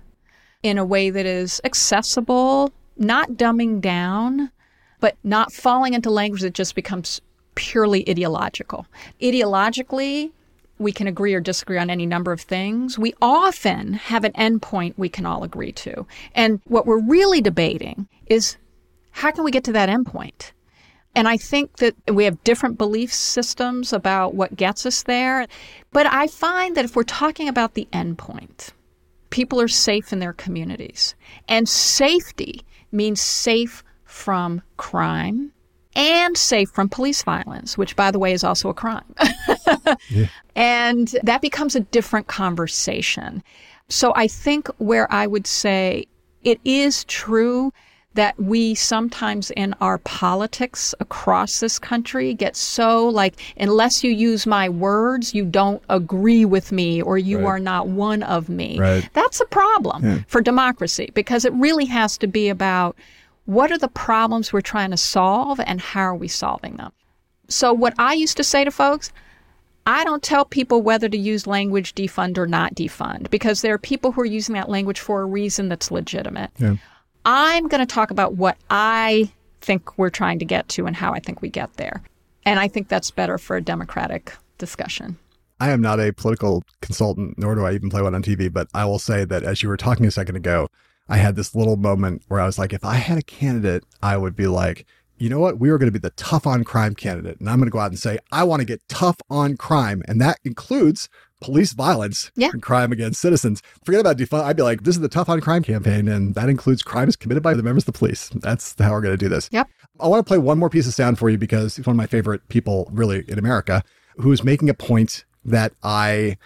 in 0.64 0.78
a 0.78 0.84
way 0.84 1.10
that 1.10 1.26
is 1.26 1.60
accessible, 1.62 2.72
not 2.96 3.34
dumbing 3.34 3.80
down, 3.80 4.50
but 4.98 5.16
not 5.22 5.52
falling 5.52 5.94
into 5.94 6.10
language 6.10 6.42
that 6.42 6.54
just 6.54 6.74
becomes 6.74 7.20
purely 7.54 8.02
ideological. 8.10 8.84
Ideologically, 9.22 10.32
we 10.80 10.92
can 10.92 11.06
agree 11.06 11.34
or 11.34 11.40
disagree 11.40 11.78
on 11.78 11.90
any 11.90 12.06
number 12.06 12.32
of 12.32 12.40
things. 12.40 12.98
We 12.98 13.14
often 13.20 13.92
have 13.92 14.24
an 14.24 14.32
endpoint 14.32 14.94
we 14.96 15.10
can 15.10 15.26
all 15.26 15.44
agree 15.44 15.72
to. 15.72 16.06
And 16.34 16.60
what 16.64 16.86
we're 16.86 17.02
really 17.02 17.40
debating 17.40 18.08
is 18.26 18.56
how 19.10 19.30
can 19.30 19.44
we 19.44 19.50
get 19.50 19.64
to 19.64 19.72
that 19.72 19.90
endpoint? 19.90 20.52
And 21.14 21.28
I 21.28 21.36
think 21.36 21.76
that 21.78 21.94
we 22.08 22.24
have 22.24 22.42
different 22.44 22.78
belief 22.78 23.12
systems 23.12 23.92
about 23.92 24.34
what 24.34 24.56
gets 24.56 24.86
us 24.86 25.02
there. 25.02 25.46
But 25.92 26.06
I 26.06 26.28
find 26.28 26.76
that 26.76 26.84
if 26.84 26.96
we're 26.96 27.02
talking 27.02 27.48
about 27.48 27.74
the 27.74 27.88
endpoint, 27.92 28.70
people 29.28 29.60
are 29.60 29.68
safe 29.68 30.12
in 30.12 30.20
their 30.20 30.32
communities. 30.32 31.14
And 31.46 31.68
safety 31.68 32.62
means 32.90 33.20
safe 33.20 33.84
from 34.04 34.62
crime, 34.76 35.52
and 35.94 36.36
safe 36.36 36.70
from 36.70 36.88
police 36.88 37.22
violence, 37.22 37.76
which, 37.76 37.96
by 37.96 38.10
the 38.10 38.18
way, 38.18 38.32
is 38.32 38.44
also 38.44 38.68
a 38.68 38.74
crime. 38.74 39.14
yeah. 40.08 40.26
And 40.56 41.16
that 41.22 41.40
becomes 41.40 41.74
a 41.74 41.80
different 41.80 42.26
conversation. 42.26 43.42
So 43.88 44.12
I 44.14 44.26
think 44.26 44.68
where 44.78 45.10
I 45.10 45.26
would 45.26 45.46
say 45.46 46.06
it 46.42 46.60
is 46.64 47.04
true 47.04 47.72
that 48.14 48.38
we 48.40 48.74
sometimes 48.74 49.52
in 49.52 49.74
our 49.80 49.98
politics 49.98 50.94
across 50.98 51.60
this 51.60 51.78
country 51.78 52.34
get 52.34 52.56
so 52.56 53.08
like, 53.08 53.40
unless 53.56 54.02
you 54.02 54.10
use 54.10 54.46
my 54.46 54.68
words, 54.68 55.32
you 55.32 55.44
don't 55.44 55.82
agree 55.88 56.44
with 56.44 56.72
me 56.72 57.00
or 57.00 57.18
you 57.18 57.38
right. 57.38 57.46
are 57.46 57.58
not 57.60 57.88
one 57.88 58.22
of 58.24 58.48
me. 58.48 58.78
Right. 58.78 59.08
That's 59.12 59.40
a 59.40 59.46
problem 59.46 60.04
yeah. 60.04 60.18
for 60.26 60.40
democracy 60.40 61.10
because 61.14 61.44
it 61.44 61.52
really 61.52 61.86
has 61.86 62.18
to 62.18 62.26
be 62.26 62.48
about 62.48 62.96
what 63.46 63.70
are 63.70 63.78
the 63.78 63.88
problems 63.88 64.52
we're 64.52 64.60
trying 64.60 64.90
to 64.90 64.96
solve 64.96 65.60
and 65.60 65.80
how 65.80 66.02
are 66.02 66.14
we 66.14 66.28
solving 66.28 66.76
them? 66.76 66.92
So, 67.48 67.72
what 67.72 67.94
I 67.98 68.14
used 68.14 68.36
to 68.36 68.44
say 68.44 68.64
to 68.64 68.70
folks, 68.70 69.12
I 69.90 70.04
don't 70.04 70.22
tell 70.22 70.44
people 70.44 70.82
whether 70.82 71.08
to 71.08 71.18
use 71.18 71.48
language 71.48 71.96
defund 71.96 72.38
or 72.38 72.46
not 72.46 72.76
defund 72.76 73.28
because 73.28 73.60
there 73.60 73.74
are 73.74 73.78
people 73.78 74.12
who 74.12 74.20
are 74.20 74.26
using 74.26 74.54
that 74.54 74.68
language 74.68 75.00
for 75.00 75.20
a 75.20 75.26
reason 75.26 75.68
that's 75.68 75.90
legitimate. 75.90 76.52
Yeah. 76.58 76.76
I'm 77.24 77.66
going 77.66 77.84
to 77.84 77.92
talk 77.92 78.12
about 78.12 78.34
what 78.34 78.56
I 78.70 79.32
think 79.60 79.98
we're 79.98 80.10
trying 80.10 80.38
to 80.38 80.44
get 80.44 80.68
to 80.68 80.86
and 80.86 80.94
how 80.94 81.12
I 81.12 81.18
think 81.18 81.42
we 81.42 81.48
get 81.48 81.74
there. 81.74 82.04
And 82.44 82.60
I 82.60 82.68
think 82.68 82.86
that's 82.86 83.10
better 83.10 83.36
for 83.36 83.56
a 83.56 83.60
democratic 83.60 84.32
discussion. 84.58 85.18
I 85.58 85.70
am 85.70 85.80
not 85.80 85.98
a 85.98 86.12
political 86.12 86.62
consultant, 86.82 87.36
nor 87.36 87.56
do 87.56 87.64
I 87.64 87.72
even 87.72 87.90
play 87.90 88.00
one 88.00 88.14
on 88.14 88.22
TV, 88.22 88.50
but 88.50 88.68
I 88.72 88.84
will 88.84 89.00
say 89.00 89.24
that 89.24 89.42
as 89.42 89.60
you 89.60 89.68
were 89.68 89.76
talking 89.76 90.06
a 90.06 90.12
second 90.12 90.36
ago, 90.36 90.68
I 91.08 91.16
had 91.16 91.34
this 91.34 91.56
little 91.56 91.76
moment 91.76 92.22
where 92.28 92.38
I 92.40 92.46
was 92.46 92.60
like, 92.60 92.72
if 92.72 92.84
I 92.84 92.94
had 92.94 93.18
a 93.18 93.22
candidate, 93.22 93.82
I 94.00 94.16
would 94.16 94.36
be 94.36 94.46
like, 94.46 94.86
you 95.20 95.28
know 95.28 95.38
what? 95.38 95.58
We 95.60 95.68
are 95.70 95.78
going 95.78 95.92
to 95.92 95.98
be 95.98 96.02
the 96.02 96.10
tough 96.16 96.46
on 96.46 96.64
crime 96.64 96.94
candidate. 96.94 97.38
And 97.40 97.48
I'm 97.48 97.58
going 97.58 97.66
to 97.68 97.72
go 97.72 97.78
out 97.78 97.90
and 97.90 97.98
say, 97.98 98.18
I 98.32 98.42
want 98.44 98.60
to 98.60 98.66
get 98.66 98.80
tough 98.88 99.16
on 99.28 99.56
crime. 99.56 100.02
And 100.08 100.20
that 100.20 100.38
includes 100.44 101.08
police 101.40 101.72
violence 101.72 102.30
Yeah. 102.36 102.50
and 102.52 102.62
crime 102.62 102.90
against 102.92 103.20
citizens. 103.20 103.62
Forget 103.84 104.00
about 104.00 104.16
defund. 104.16 104.44
I'd 104.44 104.56
be 104.56 104.62
like, 104.62 104.82
this 104.82 104.94
is 104.96 105.00
the 105.02 105.08
tough 105.08 105.28
on 105.28 105.40
crime 105.40 105.62
campaign. 105.62 106.08
And 106.08 106.34
that 106.34 106.48
includes 106.48 106.82
crimes 106.82 107.16
committed 107.16 107.42
by 107.42 107.54
the 107.54 107.62
members 107.62 107.82
of 107.86 107.92
the 107.92 107.98
police. 107.98 108.30
That's 108.34 108.74
how 108.78 108.92
we're 108.92 109.00
going 109.02 109.16
to 109.16 109.22
do 109.24 109.28
this. 109.28 109.48
Yep. 109.52 109.68
I 110.00 110.06
want 110.08 110.24
to 110.24 110.28
play 110.28 110.38
one 110.38 110.58
more 110.58 110.70
piece 110.70 110.86
of 110.86 110.94
sound 110.94 111.18
for 111.18 111.28
you 111.28 111.38
because 111.38 111.76
he's 111.76 111.86
one 111.86 111.94
of 111.94 111.98
my 111.98 112.06
favorite 112.06 112.48
people 112.48 112.88
really 112.92 113.24
in 113.28 113.38
America 113.38 113.82
who's 114.16 114.42
making 114.42 114.70
a 114.70 114.74
point 114.74 115.24
that 115.44 115.72
I 115.82 116.36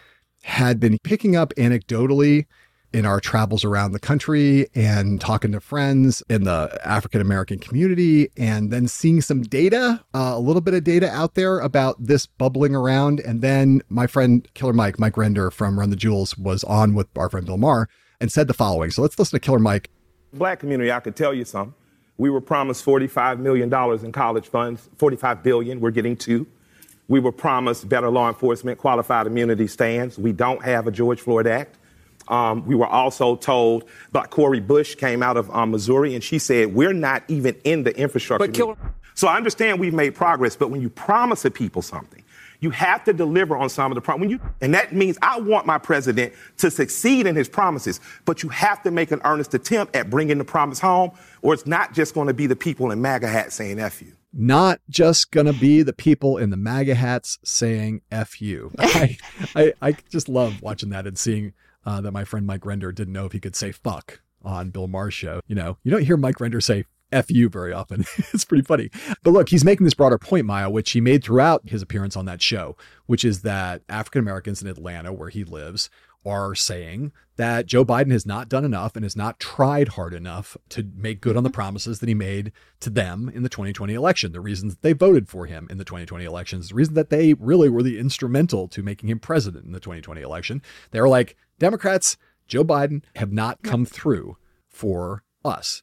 had 0.42 0.78
been 0.78 0.98
picking 1.04 1.36
up 1.36 1.52
anecdotally 1.56 2.46
in 2.94 3.04
our 3.04 3.20
travels 3.20 3.64
around 3.64 3.90
the 3.90 3.98
country 3.98 4.68
and 4.74 5.20
talking 5.20 5.50
to 5.50 5.60
friends 5.60 6.22
in 6.30 6.44
the 6.44 6.80
African 6.84 7.20
American 7.20 7.58
community, 7.58 8.30
and 8.36 8.70
then 8.70 8.86
seeing 8.86 9.20
some 9.20 9.42
data, 9.42 10.02
uh, 10.14 10.32
a 10.34 10.38
little 10.38 10.62
bit 10.62 10.74
of 10.74 10.84
data 10.84 11.10
out 11.10 11.34
there 11.34 11.58
about 11.58 11.96
this 11.98 12.24
bubbling 12.24 12.74
around. 12.74 13.18
And 13.20 13.42
then 13.42 13.82
my 13.88 14.06
friend 14.06 14.46
Killer 14.54 14.72
Mike, 14.72 15.00
Mike 15.00 15.16
Render 15.16 15.50
from 15.50 15.78
Run 15.78 15.90
the 15.90 15.96
Jewels, 15.96 16.38
was 16.38 16.62
on 16.64 16.94
with 16.94 17.08
our 17.18 17.28
friend 17.28 17.44
Bill 17.44 17.58
Maher 17.58 17.88
and 18.20 18.30
said 18.30 18.46
the 18.46 18.54
following. 18.54 18.92
So 18.92 19.02
let's 19.02 19.18
listen 19.18 19.38
to 19.38 19.44
Killer 19.44 19.58
Mike. 19.58 19.90
Black 20.32 20.60
community, 20.60 20.92
I 20.92 21.00
could 21.00 21.16
tell 21.16 21.34
you 21.34 21.44
some. 21.44 21.74
We 22.16 22.30
were 22.30 22.40
promised 22.40 22.84
$45 22.84 23.40
million 23.40 23.74
in 24.04 24.12
college 24.12 24.46
funds, 24.46 24.88
45 24.98 25.42
billion, 25.42 25.80
we're 25.80 25.90
getting 25.90 26.16
two. 26.16 26.46
We 27.08 27.18
were 27.18 27.32
promised 27.32 27.88
better 27.88 28.08
law 28.08 28.28
enforcement, 28.28 28.78
qualified 28.78 29.26
immunity 29.26 29.66
stands. 29.66 30.16
We 30.16 30.32
don't 30.32 30.62
have 30.64 30.86
a 30.86 30.92
George 30.92 31.20
Floyd 31.20 31.48
Act. 31.48 31.76
Um, 32.28 32.66
we 32.66 32.74
were 32.74 32.86
also 32.86 33.36
told, 33.36 33.84
but 34.12 34.30
Cori 34.30 34.60
Bush 34.60 34.94
came 34.94 35.22
out 35.22 35.36
of 35.36 35.50
um, 35.50 35.70
Missouri 35.70 36.14
and 36.14 36.22
she 36.22 36.38
said, 36.38 36.74
we're 36.74 36.92
not 36.92 37.22
even 37.28 37.56
in 37.64 37.84
the 37.84 37.96
infrastructure. 37.96 38.46
But 38.46 38.54
Killer- 38.54 38.76
so 39.14 39.28
I 39.28 39.36
understand 39.36 39.78
we've 39.78 39.94
made 39.94 40.14
progress, 40.14 40.56
but 40.56 40.70
when 40.70 40.80
you 40.80 40.90
promise 40.90 41.42
the 41.42 41.50
people 41.50 41.82
something, 41.82 42.22
you 42.60 42.70
have 42.70 43.04
to 43.04 43.12
deliver 43.12 43.56
on 43.56 43.68
some 43.68 43.92
of 43.92 43.94
the 43.94 44.00
promises. 44.00 44.32
You, 44.32 44.40
and 44.60 44.74
that 44.74 44.92
means 44.92 45.18
I 45.22 45.38
want 45.38 45.66
my 45.66 45.78
president 45.78 46.32
to 46.58 46.70
succeed 46.70 47.26
in 47.26 47.36
his 47.36 47.48
promises, 47.48 48.00
but 48.24 48.42
you 48.42 48.48
have 48.48 48.82
to 48.84 48.90
make 48.90 49.12
an 49.12 49.20
earnest 49.24 49.54
attempt 49.54 49.94
at 49.94 50.10
bringing 50.10 50.38
the 50.38 50.44
promise 50.44 50.80
home, 50.80 51.12
or 51.42 51.52
it's 51.54 51.66
not 51.66 51.92
just 51.92 52.14
going 52.14 52.26
to 52.26 52.34
be 52.34 52.46
the 52.46 52.56
people 52.56 52.90
in 52.90 53.02
MAGA 53.02 53.28
hats 53.28 53.54
saying 53.54 53.78
"f 53.78 54.00
you." 54.00 54.12
not 54.36 54.80
just 54.90 55.30
going 55.30 55.46
to 55.46 55.52
be 55.52 55.82
the 55.82 55.92
people 55.92 56.38
in 56.38 56.50
the 56.50 56.56
MAGA 56.56 56.94
hats 56.94 57.38
saying 57.44 58.02
F 58.10 58.42
you. 58.42 58.72
I, 58.78 59.16
I, 59.54 59.72
I 59.80 59.92
just 60.10 60.28
love 60.28 60.60
watching 60.60 60.90
that 60.90 61.06
and 61.06 61.16
seeing 61.16 61.52
uh, 61.86 62.00
that 62.00 62.12
my 62.12 62.24
friend 62.24 62.46
Mike 62.46 62.66
Render 62.66 62.92
didn't 62.92 63.12
know 63.12 63.26
if 63.26 63.32
he 63.32 63.40
could 63.40 63.56
say 63.56 63.72
fuck 63.72 64.20
on 64.42 64.70
Bill 64.70 64.86
Maher's 64.86 65.14
show. 65.14 65.40
You 65.46 65.54
know, 65.54 65.78
you 65.82 65.90
don't 65.90 66.02
hear 66.02 66.16
Mike 66.16 66.40
Render 66.40 66.60
say 66.60 66.84
F 67.12 67.30
you 67.30 67.48
very 67.48 67.72
often. 67.72 68.00
it's 68.32 68.44
pretty 68.44 68.64
funny. 68.64 68.90
But 69.22 69.30
look, 69.30 69.48
he's 69.48 69.64
making 69.64 69.84
this 69.84 69.94
broader 69.94 70.18
point, 70.18 70.46
Maya, 70.46 70.68
which 70.68 70.90
he 70.90 71.00
made 71.00 71.22
throughout 71.22 71.68
his 71.68 71.80
appearance 71.80 72.16
on 72.16 72.26
that 72.26 72.42
show, 72.42 72.76
which 73.06 73.24
is 73.24 73.42
that 73.42 73.82
African 73.88 74.18
Americans 74.18 74.60
in 74.60 74.68
Atlanta, 74.68 75.12
where 75.12 75.28
he 75.28 75.44
lives, 75.44 75.88
are 76.26 76.54
saying 76.54 77.12
that 77.36 77.66
Joe 77.66 77.84
Biden 77.84 78.12
has 78.12 78.24
not 78.24 78.48
done 78.48 78.64
enough 78.64 78.96
and 78.96 79.04
has 79.04 79.16
not 79.16 79.38
tried 79.38 79.88
hard 79.88 80.14
enough 80.14 80.56
to 80.70 80.88
make 80.96 81.20
good 81.20 81.36
on 81.36 81.42
the 81.42 81.50
promises 81.50 81.98
that 81.98 82.08
he 82.08 82.14
made 82.14 82.52
to 82.80 82.90
them 82.90 83.30
in 83.34 83.42
the 83.42 83.48
2020 83.48 83.92
election. 83.92 84.32
The 84.32 84.40
reasons 84.40 84.74
that 84.74 84.82
they 84.82 84.92
voted 84.92 85.28
for 85.28 85.46
him 85.46 85.66
in 85.70 85.78
the 85.78 85.84
2020 85.84 86.24
elections, 86.24 86.68
the 86.68 86.74
reason 86.74 86.94
that 86.94 87.10
they 87.10 87.34
really 87.34 87.68
were 87.68 87.82
the 87.82 87.98
instrumental 87.98 88.68
to 88.68 88.82
making 88.82 89.08
him 89.08 89.18
president 89.18 89.66
in 89.66 89.72
the 89.72 89.80
2020 89.80 90.20
election. 90.22 90.62
They 90.92 91.00
were 91.00 91.08
like, 91.08 91.36
Democrats, 91.58 92.16
Joe 92.46 92.64
Biden 92.64 93.02
have 93.16 93.32
not 93.32 93.62
come 93.62 93.84
through 93.84 94.36
for 94.68 95.22
us. 95.44 95.82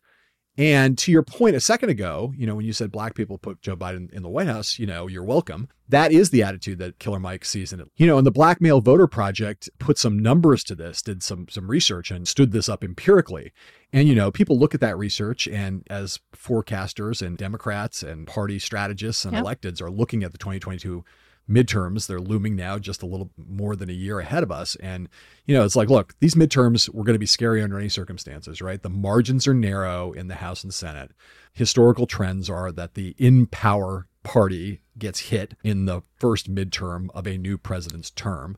And 0.58 0.98
to 0.98 1.12
your 1.14 1.24
point 1.24 1.56
a 1.56 1.62
second 1.62 1.90
ago, 1.90 2.34
you 2.36 2.46
know, 2.46 2.56
when 2.56 2.66
you 2.66 2.74
said 2.74 2.92
black 2.92 3.16
people 3.16 3.38
put 3.38 3.62
Joe 3.62 3.78
Biden 3.78 4.12
in 4.12 4.22
the 4.22 4.30
White 4.30 4.48
House, 4.48 4.78
you 4.78 4.86
know, 4.86 5.08
you're 5.08 5.24
welcome. 5.24 5.70
That 5.88 6.12
is 6.12 6.30
the 6.30 6.44
attitude 6.44 6.78
that 6.80 7.00
Killer 7.00 7.20
Mike 7.20 7.46
sees 7.46 7.72
in 7.72 7.80
it. 7.80 7.88
You 7.96 8.06
know, 8.06 8.18
and 8.18 8.28
the 8.28 8.32
Black 8.32 8.60
Male 8.60 8.82
Voter 8.82 9.08
Project 9.08 9.70
put 9.80 9.98
some 9.98 10.20
numbers 10.20 10.64
to 10.66 10.76
this, 10.76 11.02
did 11.02 11.24
some 11.24 11.48
some 11.50 11.72
research 11.72 12.12
and 12.12 12.28
stood 12.28 12.52
this 12.52 12.68
up 12.68 12.84
empirically. 12.84 13.54
And 13.94 14.10
you 14.10 14.14
know, 14.14 14.30
people 14.30 14.60
look 14.60 14.76
at 14.76 14.82
that 14.82 14.98
research 14.98 15.48
and 15.48 15.88
as 15.90 16.20
forecasters 16.36 17.26
and 17.26 17.38
Democrats 17.38 18.04
and 18.04 18.28
party 18.28 18.60
strategists 18.60 19.24
and 19.24 19.34
Yep. 19.34 19.44
electeds 19.46 19.82
are 19.82 19.90
looking 19.90 20.22
at 20.24 20.34
the 20.34 20.38
2022 20.38 21.04
midterms. 21.52 22.08
They're 22.08 22.20
looming 22.20 22.56
now 22.56 22.80
just 22.80 23.04
a 23.04 23.06
little 23.06 23.32
more 23.38 23.76
than 23.76 23.90
a 23.90 23.94
year 23.94 24.20
ahead 24.20 24.44
of 24.44 24.52
us. 24.52 24.76
And, 24.78 25.10
you 25.46 25.56
know, 25.56 25.64
it's 25.66 25.76
like, 25.76 25.90
look, 25.90 26.16
these 26.20 26.36
midterms 26.36 26.90
were 26.94 27.04
going 27.04 27.16
to 27.16 27.20
be 27.20 27.26
scary 27.26 27.62
under 27.62 27.78
any 27.78 27.90
circumstances, 27.90 28.62
right? 28.62 28.82
The 28.82 28.90
margins 28.90 29.48
are 29.48 29.54
narrow 29.54 30.14
in 30.14 30.28
the 30.28 30.36
House 30.36 30.64
and 30.64 30.74
Senate. 30.74 31.12
Historical 31.54 32.08
trends 32.08 32.50
are 32.50 32.72
that 32.72 32.94
the 32.94 33.16
in 33.18 33.48
power 33.48 34.08
party 34.24 34.82
gets 34.98 35.20
hit 35.20 35.56
in 35.64 35.86
the 35.86 36.02
first 36.16 36.54
midterm 36.54 37.10
of 37.14 37.28
a 37.28 37.38
new 37.38 37.58
president's 37.58 38.12
term. 38.12 38.58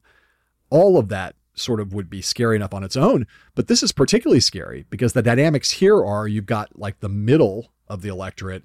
All 0.69 0.97
of 0.97 1.09
that 1.09 1.35
sort 1.55 1.79
of 1.79 1.93
would 1.93 2.09
be 2.09 2.21
scary 2.21 2.55
enough 2.55 2.73
on 2.73 2.83
its 2.83 2.97
own. 2.97 3.27
But 3.55 3.67
this 3.67 3.83
is 3.83 3.91
particularly 3.91 4.39
scary 4.39 4.85
because 4.89 5.13
the 5.13 5.21
dynamics 5.21 5.71
here 5.71 6.03
are 6.03 6.27
you've 6.27 6.45
got 6.45 6.77
like 6.77 6.99
the 6.99 7.09
middle 7.09 7.71
of 7.87 8.01
the 8.01 8.09
electorate 8.09 8.63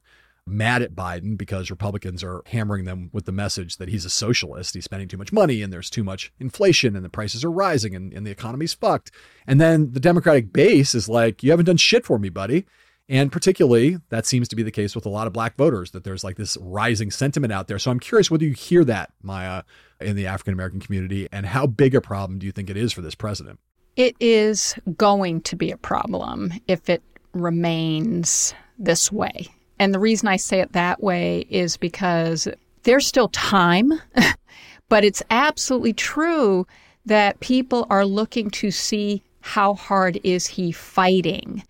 mad 0.49 0.83
at 0.83 0.95
Biden 0.95 1.37
because 1.37 1.71
Republicans 1.71 2.23
are 2.25 2.43
hammering 2.47 2.85
them 2.85 3.11
with 3.13 3.25
the 3.25 3.33
message 3.33 3.77
that 3.77 3.89
he's 3.89 4.05
a 4.05 4.11
socialist. 4.11 4.75
He's 4.75 4.85
spending 4.85 5.09
too 5.09 5.17
much 5.17 5.33
money 5.33 5.63
and 5.63 5.73
there's 5.73 5.91
too 5.91 6.05
much 6.05 6.33
inflation 6.39 6.97
and 6.97 7.05
the 7.05 7.09
prices 7.09 7.45
are 7.45 7.51
rising 7.51 7.95
and, 7.95 8.13
and 8.13 8.27
the 8.27 8.31
economy's 8.31 8.75
fucked. 8.75 9.11
And 9.47 9.61
then 9.61 9.93
the 9.93 10.01
Democratic 10.01 10.53
base 10.53 10.95
is 10.95 11.09
like, 11.09 11.43
you 11.43 11.51
haven't 11.51 11.67
done 11.67 11.77
shit 11.77 12.05
for 12.05 12.19
me, 12.19 12.29
buddy. 12.29 12.67
And 13.11 13.33
particularly, 13.33 13.99
that 14.11 14.27
seems 14.27 14.49
to 14.49 14.57
be 14.57 14.63
the 14.63 14.71
case 14.71 14.95
with 14.95 15.07
a 15.07 15.11
lot 15.11 15.27
of 15.27 15.33
black 15.33 15.57
voters, 15.57 15.93
that 15.93 16.05
there's 16.05 16.25
like 16.25 16.37
this 16.37 16.59
rising 16.61 17.11
sentiment 17.11 17.53
out 17.53 17.67
there. 17.67 17.79
So 17.79 17.91
I'm 17.91 18.01
curious 18.01 18.31
whether 18.31 18.45
you 18.45 18.53
hear 18.53 18.85
that, 18.85 19.13
Maya, 19.23 19.63
in 19.99 20.15
the 20.15 20.27
African 20.27 20.53
American 20.53 20.81
community, 20.81 21.27
and 21.33 21.47
how 21.47 21.67
big 21.67 21.95
a 21.95 22.03
problem 22.03 22.39
do 22.39 22.45
you 22.45 22.53
think 22.53 22.69
it 22.69 22.77
is 22.77 22.93
for 22.93 23.01
this 23.01 23.15
president? 23.15 23.61
It 23.97 24.15
is 24.21 24.75
going 24.97 25.41
to 25.43 25.57
be 25.57 25.71
a 25.71 25.79
problem 25.79 26.53
if 26.69 26.91
it 26.91 27.03
remains 27.33 28.55
this 28.79 29.11
way. 29.11 29.49
And 29.79 29.95
the 29.95 29.99
reason 29.99 30.29
I 30.29 30.37
say 30.37 30.61
it 30.61 30.73
that 30.73 31.03
way 31.03 31.47
is 31.51 31.77
because 31.77 32.49
there's 32.83 33.07
still 33.07 33.29
time, 33.29 33.93
but 34.89 35.05
it's 35.05 35.23
absolutely 35.31 35.93
true 35.93 36.67
that 37.07 37.41
people 37.41 37.87
are 37.91 38.05
looking 38.05 38.51
to 38.51 38.71
see 38.71 39.23
how 39.41 39.75
hard 39.75 40.21
is 40.25 40.47
he 40.47 40.73
fighting. 40.73 41.63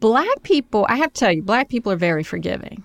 Black 0.00 0.42
people, 0.42 0.86
I 0.88 0.96
have 0.96 1.12
to 1.12 1.20
tell 1.20 1.32
you, 1.32 1.42
black 1.42 1.68
people 1.68 1.92
are 1.92 1.96
very 1.96 2.22
forgiving 2.22 2.82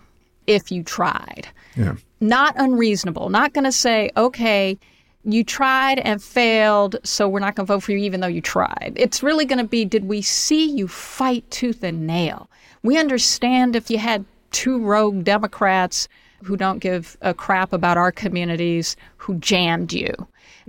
if 0.48 0.72
you 0.72 0.84
tried. 0.84 1.48
Yeah. 1.76 1.96
Not 2.20 2.54
unreasonable. 2.58 3.30
Not 3.30 3.54
going 3.54 3.64
to 3.64 3.72
say, 3.72 4.12
okay, 4.18 4.78
you 5.24 5.44
tried 5.44 6.00
and 6.00 6.22
failed, 6.22 6.98
so 7.04 7.28
we're 7.28 7.40
not 7.40 7.56
going 7.56 7.66
to 7.66 7.74
vote 7.74 7.84
for 7.84 7.92
you 7.92 8.00
even 8.00 8.22
though 8.22 8.28
you 8.28 8.42
tried. 8.42 8.94
It's 8.96 9.24
really 9.24 9.46
going 9.46 9.60
to 9.60 9.68
be 9.68 9.86
did 9.86 10.06
we 10.06 10.22
see 10.22 10.66
you 10.66 10.88
fight 10.88 11.50
tooth 11.52 11.84
and 11.84 12.06
nail? 12.08 12.50
We 12.84 12.98
understand 12.98 13.76
if 13.76 13.90
you 13.92 14.00
had 14.00 14.26
two 14.52 14.80
rogue 14.80 15.24
Democrats 15.24 16.08
who 16.44 16.58
don't 16.58 16.80
give 16.80 17.18
a 17.22 17.34
crap 17.34 17.72
about 17.74 17.98
our 17.98 18.12
communities 18.12 18.96
who 19.18 19.36
jammed 19.36 19.94
you. 19.94 20.12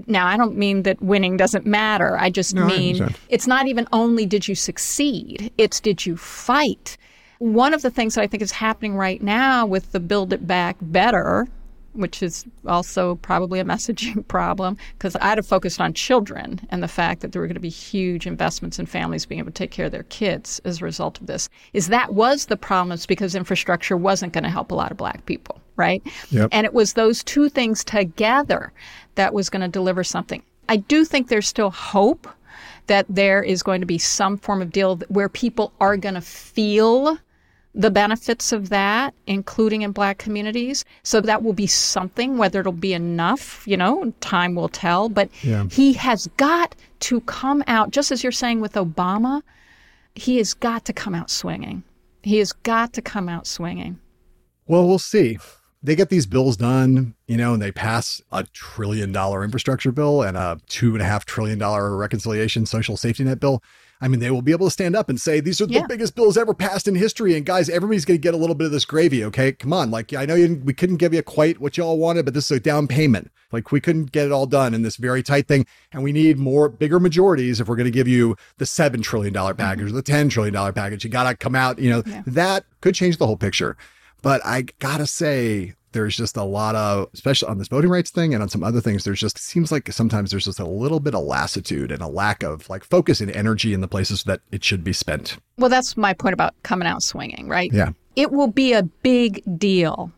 Now, 0.07 0.27
I 0.27 0.37
don't 0.37 0.57
mean 0.57 0.83
that 0.83 1.01
winning 1.03 1.37
doesn't 1.37 1.67
matter. 1.67 2.17
I 2.19 2.31
just 2.31 2.55
No, 2.55 2.67
mean 2.67 2.97
understand. 3.03 3.19
it's 3.29 3.47
not 3.47 3.67
even 3.67 3.87
only 3.93 4.27
did 4.27 4.49
you 4.49 4.55
succeed, 4.55 5.51
it's 5.59 5.81
did 5.81 6.05
you 6.07 6.17
fight. 6.17 6.97
One 7.39 7.75
of 7.75 7.83
the 7.83 7.91
things 7.91 8.15
that 8.15 8.23
I 8.23 8.27
think 8.27 8.43
is 8.43 8.53
happening 8.53 8.95
right 8.97 9.23
now 9.23 9.67
with 9.67 9.93
the 9.93 10.01
Build 10.01 10.33
It 10.33 10.47
Back 10.47 10.77
Better, 10.81 11.49
which 11.93 12.23
is 12.23 12.45
also 12.67 13.17
probably 13.17 13.61
a 13.61 13.65
messaging 13.65 14.27
problem, 14.29 14.77
because 14.99 15.17
I'd 15.21 15.39
have 15.39 15.47
focused 15.47 15.81
on 15.81 15.95
children 15.95 16.61
and 16.71 16.83
the 16.83 16.89
fact 16.89 17.21
that 17.21 17.33
there 17.33 17.41
were 17.41 17.47
going 17.47 17.55
to 17.55 17.61
be 17.61 17.69
huge 17.69 18.27
investments 18.27 18.79
in 18.79 18.87
families 18.87 19.27
being 19.27 19.39
able 19.39 19.51
to 19.51 19.55
take 19.55 19.71
care 19.71 19.87
of 19.87 19.93
their 19.93 20.05
kids 20.05 20.61
as 20.65 20.81
a 20.81 20.85
result 20.85 21.21
of 21.21 21.27
this, 21.27 21.49
is 21.73 21.89
that 21.89 22.15
was 22.15 22.47
the 22.47 22.57
problem 22.57 22.93
is 22.93 23.07
because 23.07 23.35
infrastructure 23.35 23.97
wasn't 23.97 24.33
going 24.33 24.45
to 24.45 24.51
help 24.51 24.71
a 24.71 24.75
lot 24.75 24.91
of 24.91 24.97
black 24.97 25.25
people, 25.27 25.61
right? 25.77 26.03
Yep. 26.31 26.49
And 26.53 26.65
it 26.65 26.75
was 26.75 26.95
those 26.95 27.23
two 27.25 27.49
things 27.49 27.85
together 27.85 28.73
that 29.15 29.35
was 29.35 29.51
going 29.51 29.63
to 29.63 29.69
deliver 29.69 30.05
something. 30.05 30.43
I 30.69 30.77
do 30.77 31.05
think 31.05 31.29
there's 31.29 31.49
still 31.49 31.71
hope 31.71 32.29
that 32.87 33.07
there 33.09 33.43
is 33.43 33.63
going 33.63 33.81
to 33.81 33.87
be 33.87 33.99
some 33.99 34.37
form 34.37 34.63
of 34.63 34.71
deal 34.71 34.97
where 35.09 35.29
people 35.29 35.73
are 35.81 35.97
going 35.97 36.15
to 36.15 36.21
feel 36.21 37.19
the 37.75 37.91
benefits 37.91 38.53
of 38.53 38.69
that, 38.69 39.15
including 39.27 39.83
in 39.83 39.93
black 39.93 40.19
communities. 40.19 40.85
So 41.03 41.21
that 41.23 41.43
will 41.43 41.55
be 41.55 41.67
something, 41.67 42.37
whether 42.37 42.61
it'll 42.61 42.73
be 42.73 42.93
enough, 42.93 43.67
you 43.67 43.77
know, 43.77 44.13
time 44.21 44.55
will 44.55 44.69
tell. 44.69 45.09
But 45.09 45.31
Yeah. 45.43 45.67
he 45.71 45.95
has 45.95 46.29
got 46.37 46.75
to 47.01 47.21
come 47.23 47.65
out, 47.67 47.91
just 47.91 48.13
as 48.13 48.23
you're 48.23 48.33
saying 48.33 48.61
with 48.61 48.75
Obama, 48.75 49.43
he 50.15 50.37
has 50.37 50.53
got 50.53 50.85
to 50.85 50.93
come 50.93 51.15
out 51.15 51.31
swinging. 51.31 51.83
He 52.23 52.37
has 52.39 52.53
got 52.53 52.93
to 52.93 53.03
come 53.03 53.29
out 53.29 53.47
swinging. 53.47 53.99
Well, 54.67 54.87
we'll 54.87 54.99
see. 54.99 55.39
They 55.83 55.97
get 55.97 56.11
these 56.11 56.27
bills 56.27 56.57
done, 56.57 57.15
you 57.27 57.37
know, 57.37 57.55
and 57.55 57.61
they 57.63 57.73
pass 57.73 58.23
a 58.31 58.45
trillion 58.53 59.11
dollar 59.11 59.43
infrastructure 59.43 59.91
bill 59.91 60.23
and 60.23 60.37
a 60.37 60.61
two 60.69 60.93
and 60.93 61.03
a 61.03 61.05
half 61.05 61.25
trillion 61.25 61.59
dollar 61.59 61.97
reconciliation 61.97 62.67
social 62.67 62.97
safety 62.97 63.25
net 63.25 63.41
bill. 63.41 63.63
I 64.03 64.09
mean, 64.09 64.19
they 64.19 64.33
will 64.33 64.43
be 64.43 64.51
able 64.51 64.67
to 64.67 64.71
stand 64.71 64.97
up 64.97 65.09
and 65.09 65.21
say, 65.21 65.39
these 65.39 65.61
are 65.61 65.67
the 65.67 65.75
Yeah. 65.75 65.87
biggest 65.87 66.17
bills 66.17 66.37
ever 66.37 66.53
passed 66.53 66.89
in 66.89 66.97
history. 66.97 67.37
And 67.37 67.47
guys, 67.47 67.71
everybody's 67.71 68.05
going 68.05 68.19
to 68.19 68.23
get 68.23 68.35
a 68.35 68.37
little 68.37 68.57
bit 68.57 68.67
of 68.67 68.73
this 68.73 68.85
gravy. 68.85 69.25
Okay. 69.25 69.53
Come 69.53 69.73
on. 69.73 69.93
Like, 69.93 70.13
I 70.13 70.27
know 70.27 70.35
you, 70.35 70.61
we 70.65 70.75
couldn't 70.75 70.97
give 70.97 71.15
you 71.15 71.23
quite 71.23 71.61
what 71.61 71.77
y'all 71.77 71.97
wanted, 71.97 72.25
but 72.25 72.35
this 72.35 72.51
is 72.51 72.57
a 72.57 72.61
down 72.61 72.89
payment. 72.89 73.31
Like, 73.53 73.71
we 73.71 73.81
couldn't 73.81 74.11
get 74.11 74.27
it 74.27 74.33
all 74.33 74.47
done 74.47 74.75
in 74.75 74.83
this 74.83 74.97
very 74.97 75.23
tight 75.23 75.47
thing. 75.47 75.67
And 75.93 76.03
we 76.03 76.11
need 76.11 76.37
more, 76.37 76.69
bigger 76.69 76.99
majorities 76.99 77.61
if 77.61 77.69
we're 77.69 77.77
going 77.77 77.85
to 77.85 77.93
give 77.93 78.09
you 78.09 78.37
the 78.59 78.65
$7 78.65 79.03
trillion 79.05 79.33
mm-hmm. 79.33 79.57
package 79.57 79.85
or 79.85 79.93
the 79.93 80.03
$10 80.03 80.31
trillion 80.31 80.73
package. 80.73 81.05
You 81.05 81.11
got 81.11 81.31
to 81.31 81.37
come 81.37 81.55
out, 81.55 81.79
you 81.79 81.89
know, 81.89 82.03
that 82.27 82.65
could 82.81 82.97
change 82.97 83.19
the 83.19 83.27
whole 83.27 83.37
picture. 83.37 83.77
But 84.21 84.41
I 84.45 84.63
got 84.81 84.99
to 84.99 85.07
say, 85.07 85.75
there's 85.93 86.17
just 86.17 86.37
a 86.37 86.43
lot 86.43 86.75
of, 86.75 87.09
especially 87.15 87.49
on 87.49 87.59
this 87.59 87.69
voting 87.69 87.91
rights 87.91 88.11
thing 88.11 88.35
and 88.35 88.43
on 88.43 88.49
some 88.49 88.65
other 88.65 88.81
things, 88.81 89.05
there's 89.05 89.21
just 89.21 89.39
seems 89.39 89.71
like 89.71 89.91
sometimes 89.93 90.31
there's 90.31 90.45
just 90.45 90.61
a 90.61 90.67
little 90.67 91.01
bit 91.01 91.15
of 91.15 91.25
lassitude 91.25 91.93
and 91.93 92.03
a 92.03 92.09
lack 92.09 92.43
of 92.43 92.69
like 92.69 92.85
focus 92.85 93.21
and 93.21 93.31
energy 93.31 93.73
in 93.73 93.81
the 93.81 93.89
places 93.89 94.25
that 94.25 94.41
it 94.51 94.65
should 94.65 94.83
be 94.83 94.93
spent. 94.93 95.39
Well, 95.59 95.71
that's 95.71 95.97
my 95.97 96.13
point 96.13 96.35
about 96.35 96.55
coming 96.63 96.89
out 96.89 97.03
swinging, 97.03 97.49
right? 97.49 97.73
Yeah. 97.73 97.93
It 98.17 98.33
will 98.33 98.49
be 98.49 98.73
a 98.73 98.83
big 98.83 99.43
deal 99.59 100.13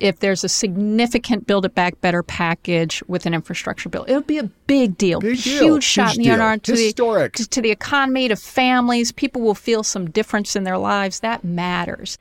if 0.00 0.20
there's 0.20 0.42
a 0.42 0.48
significant 0.48 1.46
Build 1.46 1.66
It 1.66 1.74
Back 1.74 2.00
Better 2.00 2.22
package 2.22 3.02
with 3.06 3.26
an 3.26 3.34
infrastructure 3.34 3.88
bill. 3.88 4.04
It'll 4.08 4.22
be 4.22 4.38
a 4.38 4.44
big 4.66 4.96
deal. 4.96 5.20
Big 5.20 5.42
deal. 5.42 5.62
Huge 5.62 5.84
shot 5.84 6.12
Huge 6.14 6.26
in 6.26 6.38
the 6.38 6.42
arm 6.42 6.60
to 6.60 6.72
Historic. 6.72 7.34
the 7.34 7.44
to, 7.44 7.50
to 7.50 7.62
the 7.62 7.70
economy, 7.70 8.28
to 8.28 8.36
families. 8.36 9.12
People 9.12 9.42
will 9.42 9.54
feel 9.54 9.82
some 9.82 10.10
difference 10.10 10.56
in 10.56 10.64
their 10.64 10.78
lives. 10.78 11.20
That 11.20 11.44
matters. 11.44 12.18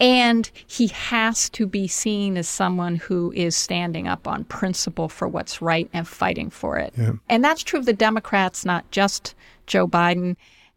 And 0.00 0.50
he 0.66 0.86
has 0.88 1.50
to 1.50 1.66
be 1.66 1.88
seen 1.88 2.36
as 2.36 2.48
someone 2.48 2.96
who 2.96 3.32
is 3.34 3.56
standing 3.56 4.06
up 4.06 4.28
on 4.28 4.44
principle 4.44 5.08
for 5.08 5.26
what's 5.26 5.60
right 5.60 5.90
and 5.92 6.06
fighting 6.06 6.50
for 6.50 6.78
it. 6.78 6.94
And 7.28 7.44
that's 7.44 7.64
true 7.64 7.80
of 7.80 7.86
the 7.86 7.92
Democrats, 7.92 8.64
not 8.64 8.88
just 8.92 9.34
Joe 9.66 9.88
Biden. 9.88 10.36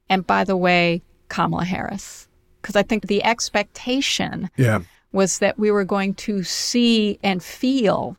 And 0.10 0.26
by 0.26 0.44
the 0.44 0.58
way, 0.58 1.04
Kamala 1.30 1.66
Harris. 1.66 2.28
Because 2.62 2.76
I 2.76 2.84
think 2.84 3.08
the 3.08 3.24
expectation 3.24 4.50
Yeah. 4.58 4.80
was 5.12 5.40
that 5.40 5.60
we 5.60 5.70
were 5.72 5.86
going 5.86 6.14
to 6.16 6.44
see 6.44 7.20
and 7.22 7.44
feel 7.44 8.18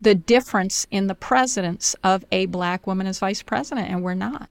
the 0.00 0.14
difference 0.14 0.86
in 0.90 1.06
the 1.06 1.14
presence 1.14 1.94
of 2.02 2.24
a 2.32 2.46
black 2.46 2.86
woman 2.86 3.06
as 3.06 3.18
vice 3.18 3.42
president, 3.42 3.88
and 3.90 4.02
we're 4.02 4.14
not. 4.14 4.48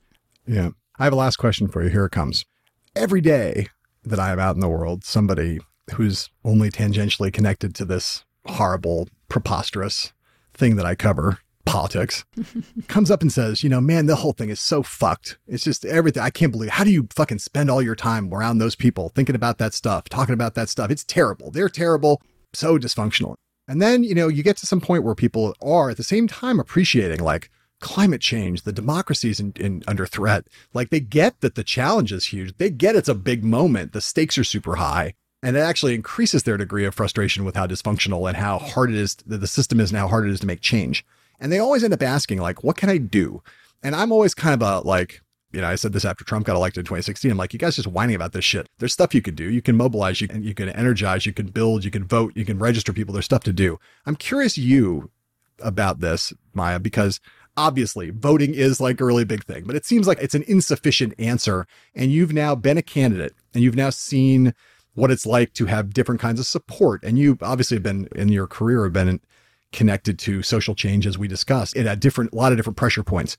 Yeah. 0.47 0.69
I 0.97 1.05
have 1.05 1.13
a 1.13 1.17
last 1.17 1.37
question 1.37 1.67
for 1.67 1.81
you. 1.83 1.89
Here 1.89 2.05
it 2.05 2.11
comes. 2.11 2.45
Every 2.95 3.21
day 3.21 3.67
that 4.03 4.19
I 4.19 4.31
am 4.31 4.39
out 4.39 4.55
in 4.55 4.59
the 4.61 4.69
world, 4.69 5.03
somebody 5.03 5.59
who's 5.93 6.29
only 6.43 6.69
tangentially 6.69 7.31
connected 7.31 7.75
to 7.75 7.85
this 7.85 8.25
horrible, 8.45 9.07
preposterous 9.27 10.13
thing 10.53 10.75
that 10.75 10.85
I 10.85 10.95
cover, 10.95 11.39
politics, 11.65 12.25
comes 12.87 13.11
up 13.11 13.21
and 13.21 13.31
says, 13.31 13.63
you 13.63 13.69
know, 13.69 13.81
man, 13.81 14.05
the 14.05 14.17
whole 14.17 14.33
thing 14.33 14.49
is 14.49 14.59
so 14.59 14.83
fucked. 14.83 15.37
It's 15.47 15.63
just 15.63 15.85
everything. 15.85 16.23
I 16.23 16.29
can't 16.29 16.51
believe 16.51 16.71
how 16.71 16.83
do 16.83 16.91
you 16.91 17.07
fucking 17.15 17.39
spend 17.39 17.69
all 17.69 17.81
your 17.81 17.95
time 17.95 18.33
around 18.33 18.57
those 18.57 18.75
people 18.75 19.09
thinking 19.09 19.35
about 19.35 19.57
that 19.59 19.73
stuff, 19.73 20.09
talking 20.09 20.33
about 20.33 20.55
that 20.55 20.69
stuff? 20.69 20.91
It's 20.91 21.03
terrible. 21.03 21.51
They're 21.51 21.69
terrible, 21.69 22.21
so 22.53 22.77
dysfunctional. 22.77 23.35
And 23.67 23.81
then, 23.81 24.03
you 24.03 24.15
know, 24.15 24.27
you 24.27 24.41
get 24.41 24.57
to 24.57 24.65
some 24.65 24.81
point 24.81 25.03
where 25.03 25.13
people 25.13 25.53
are 25.61 25.91
at 25.91 25.97
the 25.97 26.03
same 26.03 26.27
time 26.27 26.59
appreciating 26.59 27.19
like 27.19 27.51
climate 27.79 28.21
change, 28.21 28.63
the 28.63 28.73
democracy's 28.73 29.39
in, 29.39 29.53
in 29.59 29.83
under 29.87 30.05
threat. 30.05 30.47
Like 30.73 30.89
they 30.89 30.99
get 30.99 31.39
that 31.41 31.55
the 31.55 31.63
challenge 31.63 32.11
is 32.11 32.27
huge. 32.27 32.57
They 32.57 32.69
get 32.69 32.95
it's 32.95 33.09
a 33.09 33.15
big 33.15 33.43
moment. 33.43 33.93
The 33.93 34.01
stakes 34.01 34.37
are 34.37 34.43
super 34.43 34.75
high. 34.75 35.13
And 35.41 35.55
it 35.55 35.61
actually 35.61 35.95
increases 35.95 36.43
their 36.43 36.57
degree 36.57 36.85
of 36.85 36.93
frustration 36.93 37.45
with 37.45 37.55
how 37.55 37.65
dysfunctional 37.65 38.27
and 38.27 38.35
how 38.35 38.59
hard 38.59 38.89
it 38.89 38.97
is 38.97 39.15
that 39.25 39.37
the 39.37 39.47
system 39.47 39.79
is 39.79 39.91
and 39.91 39.99
how 39.99 40.07
hard 40.07 40.27
it 40.27 40.31
is 40.31 40.41
to 40.41 40.47
make 40.47 40.61
change. 40.61 41.05
And 41.39 41.51
they 41.51 41.59
always 41.59 41.83
end 41.83 41.93
up 41.93 42.01
asking, 42.01 42.39
like, 42.39 42.63
what 42.63 42.75
can 42.75 42.89
I 42.89 42.97
do? 42.97 43.41
And 43.81 43.95
I'm 43.95 44.11
always 44.11 44.33
kind 44.33 44.61
of 44.61 44.67
a 44.67 44.85
like, 44.85 45.21
you 45.51 45.61
know, 45.61 45.67
I 45.67 45.75
said 45.75 45.93
this 45.93 46.05
after 46.05 46.25
Trump 46.25 46.45
got 46.45 46.55
elected 46.55 46.81
in 46.81 46.85
2016. 46.85 47.31
I'm 47.31 47.37
like, 47.37 47.53
you 47.53 47.59
guys 47.59 47.77
just 47.77 47.87
whining 47.87 48.15
about 48.15 48.33
this 48.33 48.45
shit. 48.45 48.67
There's 48.77 48.93
stuff 48.93 49.15
you 49.15 49.21
could 49.21 49.35
do. 49.35 49.49
You 49.49 49.61
can 49.61 49.77
mobilize, 49.77 50.21
you 50.21 50.27
can, 50.27 50.43
you 50.43 50.53
can 50.53 50.69
energize, 50.69 51.25
you 51.25 51.33
can 51.33 51.47
build, 51.47 51.85
you 51.85 51.91
can 51.91 52.03
vote, 52.03 52.33
you 52.35 52.45
can 52.45 52.59
register 52.59 52.93
people. 52.93 53.13
There's 53.13 53.25
stuff 53.25 53.43
to 53.45 53.53
do. 53.53 53.79
I'm 54.05 54.15
curious 54.15 54.57
you 54.57 55.09
about 55.59 56.01
this, 56.01 56.33
Maya, 56.53 56.79
because 56.79 57.19
obviously 57.57 58.09
voting 58.09 58.53
is 58.53 58.79
like 58.79 59.01
a 59.01 59.05
really 59.05 59.25
big 59.25 59.43
thing, 59.43 59.63
but 59.65 59.75
it 59.75 59.85
seems 59.85 60.07
like 60.07 60.19
it's 60.21 60.35
an 60.35 60.43
insufficient 60.47 61.13
answer. 61.17 61.65
And 61.95 62.11
you've 62.11 62.33
now 62.33 62.55
been 62.55 62.77
a 62.77 62.83
candidate 62.83 63.33
and 63.53 63.63
you've 63.63 63.75
now 63.75 63.89
seen 63.89 64.53
what 64.95 65.11
it's 65.11 65.25
like 65.25 65.53
to 65.53 65.65
have 65.65 65.93
different 65.93 66.21
kinds 66.21 66.39
of 66.39 66.45
support. 66.45 67.03
And 67.03 67.17
you 67.17 67.37
obviously 67.41 67.75
have 67.75 67.83
been 67.83 68.07
in 68.15 68.29
your 68.29 68.47
career 68.47 68.83
have 68.83 68.93
been 68.93 69.19
connected 69.71 70.17
to 70.19 70.41
social 70.41 70.75
change 70.75 71.05
as 71.05 71.17
we 71.17 71.27
discussed 71.27 71.75
it 71.75 71.85
at 71.85 71.99
different, 71.99 72.33
a 72.33 72.35
lot 72.35 72.51
of 72.51 72.57
different 72.57 72.77
pressure 72.77 73.03
points. 73.03 73.37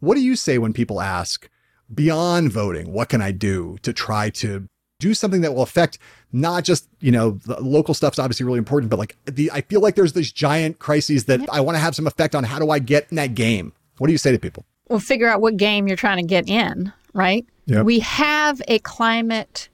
What 0.00 0.14
do 0.14 0.20
you 0.20 0.36
say 0.36 0.58
when 0.58 0.72
people 0.72 1.00
ask 1.00 1.48
beyond 1.92 2.50
voting, 2.52 2.92
what 2.92 3.08
can 3.08 3.22
I 3.22 3.32
do 3.32 3.76
to 3.82 3.92
try 3.92 4.30
to 4.30 4.68
do 4.98 5.14
something 5.14 5.42
that 5.42 5.54
will 5.54 5.62
affect 5.62 5.98
not 6.32 6.64
just, 6.64 6.88
you 7.00 7.12
know, 7.12 7.32
the 7.32 7.60
local 7.60 7.94
stuff's 7.94 8.18
obviously 8.18 8.44
really 8.44 8.58
important, 8.58 8.90
but 8.90 8.98
like 8.98 9.16
the, 9.26 9.50
I 9.52 9.60
feel 9.60 9.80
like 9.80 9.94
there's 9.94 10.14
these 10.14 10.32
giant 10.32 10.78
crises 10.78 11.26
that 11.26 11.40
I 11.50 11.60
want 11.60 11.76
to 11.76 11.80
have 11.80 11.94
some 11.94 12.06
effect 12.06 12.34
on 12.34 12.44
how 12.44 12.58
do 12.58 12.70
I 12.70 12.78
get 12.78 13.06
in 13.10 13.16
that 13.16 13.34
game? 13.34 13.72
What 13.98 14.08
do 14.08 14.12
you 14.12 14.18
say 14.18 14.32
to 14.32 14.38
people? 14.38 14.64
Well, 14.88 14.98
figure 14.98 15.28
out 15.28 15.40
what 15.40 15.56
game 15.56 15.86
you're 15.86 15.96
trying 15.96 16.18
to 16.18 16.22
get 16.22 16.48
in, 16.48 16.92
right? 17.12 17.46
Yep. 17.66 17.84
We 17.84 17.98
have 18.00 18.62
a 18.68 18.78
climate 18.80 19.68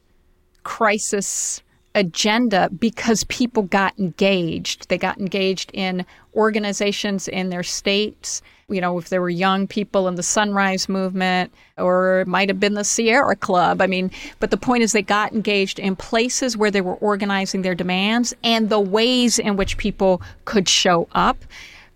crisis 0.65 1.63
agenda 1.95 2.71
because 2.79 3.25
people 3.25 3.65
got 3.65 3.99
engaged. 3.99 4.89
They 4.89 4.99
got 4.99 5.19
engaged 5.19 5.71
in 5.75 6.07
organizations 6.35 7.29
in 7.29 7.51
their 7.51 7.63
states. 7.63 8.43
You 8.69 8.81
know, 8.81 8.99
if 8.99 9.11
there 9.11 9.21
were 9.21 9.29
young 9.29 9.67
people 9.67 10.09
in 10.09 10.15
the 10.15 10.23
Sunrise 10.23 10.89
Movement, 10.89 11.53
or 11.77 12.21
it 12.21 12.29
might 12.29 12.49
have 12.49 12.59
been 12.59 12.75
the 12.75 12.85
Sierra 12.85 13.37
Club. 13.37 13.83
I 13.83 13.87
mean, 13.87 14.11
but 14.41 14.51
the 14.51 14.57
point 14.57 14.83
is 14.83 14.93
they 14.93 15.03
got 15.03 15.33
engaged 15.33 15.79
in 15.79 15.97
places 15.97 16.57
where 16.57 16.71
they 16.71 16.81
were 16.81 16.95
organizing 16.97 17.63
their 17.63 17.75
demands 17.75 18.35
and 18.43 18.71
the 18.71 18.81
ways 18.81 19.39
in 19.39 19.57
which 19.57 19.77
people 19.77 20.23
could 20.47 20.69
show 20.69 21.09
up. 21.13 21.45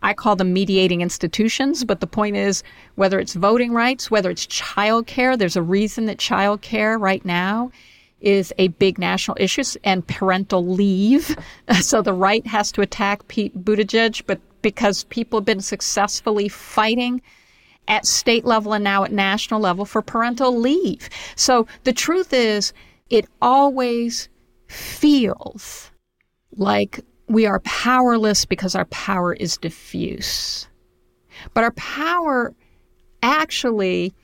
I 0.03 0.13
call 0.13 0.37
them 0.37 0.53
mediating 0.53 1.01
institutions, 1.01 1.83
but 1.83 2.01
the 2.01 2.07
point 2.07 2.37
is 2.37 2.63
whether 2.97 3.19
it's 3.19 3.35
voting 3.35 3.73
rights, 3.73 4.11
whether 4.11 4.31
it's 4.31 4.47
childcare, 4.47 5.39
there's 5.39 5.57
a 5.57 5.63
reason 5.63 6.05
that 6.07 6.19
childcare 6.19 7.01
right 7.01 7.25
now 7.25 7.73
is 8.21 8.53
a 8.59 8.69
big 8.69 8.99
national 8.99 9.37
issue 9.39 9.63
and 9.85 10.07
parental 10.07 10.67
leave. 10.67 11.37
So 11.81 12.01
the 12.03 12.13
right 12.13 12.47
has 12.47 12.73
to 12.73 12.81
attack 12.81 13.29
Pete 13.29 13.57
Buttigieg, 13.65 14.23
but 14.27 14.41
because 14.63 15.05
people 15.05 15.39
have 15.39 15.45
been 15.45 15.61
successfully 15.61 16.49
fighting 16.49 17.23
at 17.89 18.07
state 18.07 18.45
level 18.45 18.73
and 18.73 18.83
now 18.83 19.05
at 19.05 19.13
national 19.13 19.61
level 19.61 19.85
for 19.85 20.03
parental 20.03 20.59
leave. 20.59 21.09
So 21.37 21.67
the 21.85 21.93
truth 21.93 22.33
is, 22.33 22.73
it 23.11 23.27
always 23.41 24.29
feels 24.69 25.91
like 26.57 27.01
we 27.29 27.47
are 27.47 27.61
powerless 27.61 28.45
because 28.45 28.75
our 28.75 28.87
power 28.87 29.35
is 29.35 29.57
diffuse. 29.57 30.69
But 31.55 31.65
our 31.65 31.73
power 31.73 32.55
actually 33.23 34.15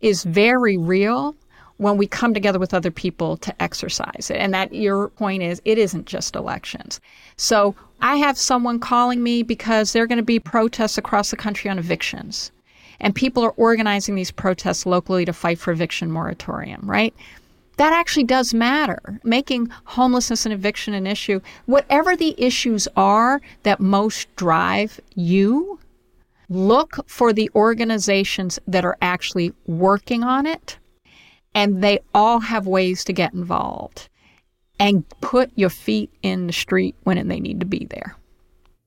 is 0.00 0.24
very 0.24 0.76
real 0.76 1.36
when 1.78 1.96
we 1.96 2.06
come 2.06 2.34
together 2.34 2.58
with 2.58 2.74
other 2.74 2.90
people 2.90 3.36
to 3.38 3.62
exercise 3.62 4.30
it. 4.30 4.36
And 4.36 4.54
that 4.54 4.72
your 4.72 5.08
point 5.08 5.42
is, 5.42 5.60
it 5.64 5.78
isn't 5.78 6.06
just 6.06 6.36
elections. 6.36 7.00
So 7.36 7.74
I 8.00 8.16
have 8.16 8.38
someone 8.38 8.78
calling 8.78 9.22
me 9.22 9.42
because 9.42 9.92
there 9.92 10.02
are 10.02 10.06
going 10.06 10.18
to 10.18 10.22
be 10.22 10.38
protests 10.38 10.98
across 10.98 11.30
the 11.30 11.36
country 11.36 11.70
on 11.70 11.78
evictions. 11.78 12.52
And 13.00 13.14
people 13.14 13.42
are 13.42 13.54
organizing 13.56 14.14
these 14.14 14.30
protests 14.30 14.86
locally 14.86 15.24
to 15.24 15.32
fight 15.32 15.58
for 15.58 15.72
eviction 15.72 16.10
moratorium, 16.10 16.82
right? 16.84 17.14
That 17.78 17.92
actually 17.92 18.24
does 18.24 18.54
matter. 18.54 19.20
Making 19.24 19.68
homelessness 19.84 20.46
and 20.46 20.52
eviction 20.52 20.94
an 20.94 21.06
issue, 21.06 21.40
whatever 21.66 22.16
the 22.16 22.34
issues 22.38 22.86
are 22.96 23.40
that 23.64 23.80
most 23.80 24.34
drive 24.36 25.00
you, 25.14 25.80
look 26.48 26.98
for 27.08 27.32
the 27.32 27.50
organizations 27.54 28.58
that 28.68 28.84
are 28.84 28.98
actually 29.00 29.52
working 29.66 30.22
on 30.22 30.46
it 30.46 30.78
and 31.54 31.82
they 31.82 32.00
all 32.14 32.40
have 32.40 32.66
ways 32.66 33.04
to 33.04 33.12
get 33.12 33.34
involved 33.34 34.08
and 34.78 35.08
put 35.20 35.50
your 35.54 35.70
feet 35.70 36.12
in 36.22 36.46
the 36.46 36.52
street 36.52 36.96
when 37.04 37.28
they 37.28 37.40
need 37.40 37.60
to 37.60 37.66
be 37.66 37.86
there. 37.90 38.16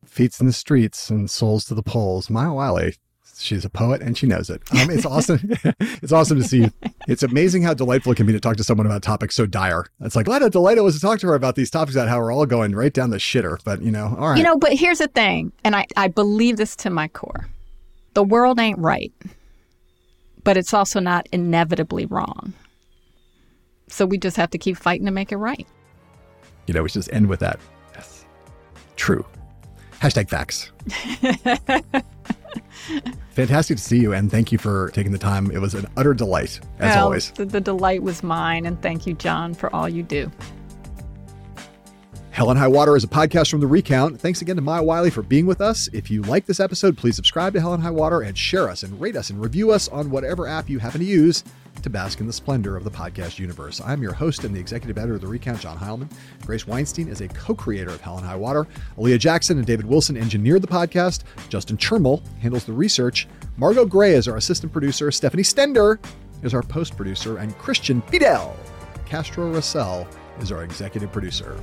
Feet's 0.05 0.39
in 0.39 0.47
the 0.47 0.53
streets 0.53 1.09
and 1.09 1.29
souls 1.29 1.65
to 1.65 1.75
the 1.75 1.83
polls. 1.83 2.29
Maya 2.29 2.53
Wiley, 2.53 2.95
she's 3.37 3.65
a 3.65 3.69
poet 3.69 4.01
and 4.01 4.17
she 4.17 4.27
knows 4.27 4.49
it. 4.49 4.61
Um, 4.71 4.89
it's 4.89 5.05
awesome. 5.05 5.39
it's 5.79 6.11
awesome 6.11 6.41
to 6.41 6.47
see. 6.47 6.69
It's 7.07 7.23
amazing 7.23 7.63
how 7.63 7.73
delightful 7.73 8.11
it 8.13 8.15
can 8.15 8.25
be 8.25 8.33
to 8.33 8.39
talk 8.39 8.57
to 8.57 8.63
someone 8.63 8.85
about 8.85 9.03
topics 9.03 9.35
so 9.35 9.45
dire. 9.45 9.85
It's 10.01 10.15
like, 10.15 10.25
glad 10.25 10.41
how 10.41 10.49
delightful 10.49 10.83
it 10.83 10.85
was 10.85 10.95
to 10.95 11.01
talk 11.01 11.19
to 11.19 11.27
her 11.27 11.35
about 11.35 11.55
these 11.55 11.69
topics 11.69 11.95
about 11.95 12.07
how 12.07 12.19
we're 12.19 12.31
all 12.31 12.45
going 12.45 12.75
right 12.75 12.93
down 12.93 13.09
the 13.09 13.17
shitter. 13.17 13.61
But, 13.63 13.81
you 13.81 13.91
know, 13.91 14.15
all 14.19 14.29
right. 14.29 14.37
You 14.37 14.43
know, 14.43 14.57
but 14.57 14.73
here's 14.73 14.99
the 14.99 15.07
thing, 15.07 15.51
and 15.63 15.75
I, 15.75 15.85
I 15.95 16.07
believe 16.07 16.57
this 16.57 16.75
to 16.77 16.89
my 16.89 17.07
core 17.09 17.47
the 18.15 18.23
world 18.23 18.59
ain't 18.59 18.79
right, 18.79 19.13
but 20.45 20.55
it's 20.55 20.73
also 20.73 21.01
not 21.01 21.27
inevitably 21.33 22.05
wrong. 22.05 22.53
So 23.89 24.05
we 24.05 24.17
just 24.17 24.37
have 24.37 24.49
to 24.51 24.57
keep 24.57 24.77
fighting 24.77 25.05
to 25.05 25.11
make 25.11 25.33
it 25.33 25.37
right. 25.37 25.67
you 26.67 26.73
know, 26.73 26.81
we 26.83 26.89
should 26.89 26.99
just 27.03 27.13
end 27.13 27.27
with 27.27 27.41
that. 27.41 27.59
Yes. 27.93 28.25
True. 28.95 29.25
Hashtag 29.99 30.29
facts. 30.29 30.71
Fantastic 33.31 33.77
to 33.77 33.83
see 33.83 33.99
you, 33.99 34.13
and 34.13 34.31
thank 34.31 34.51
you 34.51 34.57
for 34.57 34.89
taking 34.91 35.11
the 35.11 35.17
time. 35.17 35.51
It 35.51 35.59
was 35.59 35.73
an 35.73 35.87
utter 35.97 36.13
delight, 36.13 36.59
as 36.79 36.95
well, 36.95 37.05
always. 37.05 37.31
The, 37.31 37.45
the 37.45 37.59
delight 37.61 38.01
was 38.01 38.23
mine, 38.23 38.65
and 38.65 38.81
thank 38.81 39.05
you, 39.05 39.13
John, 39.13 39.53
for 39.53 39.73
all 39.75 39.89
you 39.89 40.03
do. 40.03 40.31
Hell 42.35 42.49
and 42.49 42.59
High 42.59 42.67
Water 42.67 42.97
is 42.97 43.05
a 43.05 43.07
podcast 43.07 43.49
from 43.49 43.61
The 43.61 43.67
Recount. 43.67 44.19
Thanks 44.19 44.41
again 44.41 44.57
to 44.57 44.61
Maya 44.61 44.83
Wiley 44.83 45.09
for 45.09 45.21
being 45.21 45.45
with 45.45 45.61
us. 45.61 45.87
If 45.93 46.11
you 46.11 46.21
like 46.23 46.45
this 46.45 46.59
episode, 46.59 46.97
please 46.97 47.15
subscribe 47.15 47.53
to 47.53 47.61
Hell 47.61 47.73
and 47.73 47.81
High 47.81 47.91
Water 47.91 48.23
and 48.23 48.37
share 48.37 48.67
us 48.67 48.83
and 48.83 48.99
rate 48.99 49.15
us 49.15 49.29
and 49.29 49.41
review 49.41 49.71
us 49.71 49.87
on 49.87 50.09
whatever 50.09 50.45
app 50.45 50.69
you 50.69 50.77
happen 50.77 50.99
to 50.99 51.05
use 51.05 51.45
to 51.81 51.89
bask 51.89 52.19
in 52.19 52.27
the 52.27 52.33
splendor 52.33 52.75
of 52.75 52.83
the 52.83 52.91
podcast 52.91 53.39
universe. 53.39 53.79
I'm 53.79 54.03
your 54.03 54.11
host 54.11 54.43
and 54.43 54.53
the 54.53 54.59
executive 54.59 54.97
editor 54.97 55.15
of 55.15 55.21
The 55.21 55.27
Recount, 55.27 55.61
John 55.61 55.77
Heilemann. 55.77 56.11
Grace 56.45 56.67
Weinstein 56.67 57.07
is 57.07 57.21
a 57.21 57.29
co 57.29 57.55
creator 57.55 57.91
of 57.91 58.01
Hell 58.01 58.17
and 58.17 58.27
High 58.27 58.35
Water. 58.35 58.67
Aaliyah 58.97 59.17
Jackson 59.17 59.57
and 59.57 59.65
David 59.65 59.85
Wilson 59.85 60.17
engineered 60.17 60.61
the 60.61 60.67
podcast. 60.67 61.23
Justin 61.47 61.77
Chermel 61.77 62.21
handles 62.39 62.65
the 62.65 62.73
research. 62.73 63.29
Margot 63.55 63.85
Gray 63.85 64.13
is 64.13 64.27
our 64.27 64.35
assistant 64.35 64.73
producer. 64.73 65.09
Stephanie 65.09 65.41
Stender 65.41 65.99
is 66.43 66.53
our 66.53 66.63
post 66.63 66.97
producer. 66.97 67.37
And 67.37 67.57
Christian 67.59 68.01
Fidel 68.01 68.57
Castro 69.05 69.53
Russell 69.53 70.05
is 70.41 70.51
our 70.51 70.65
executive 70.65 71.13
producer. 71.13 71.57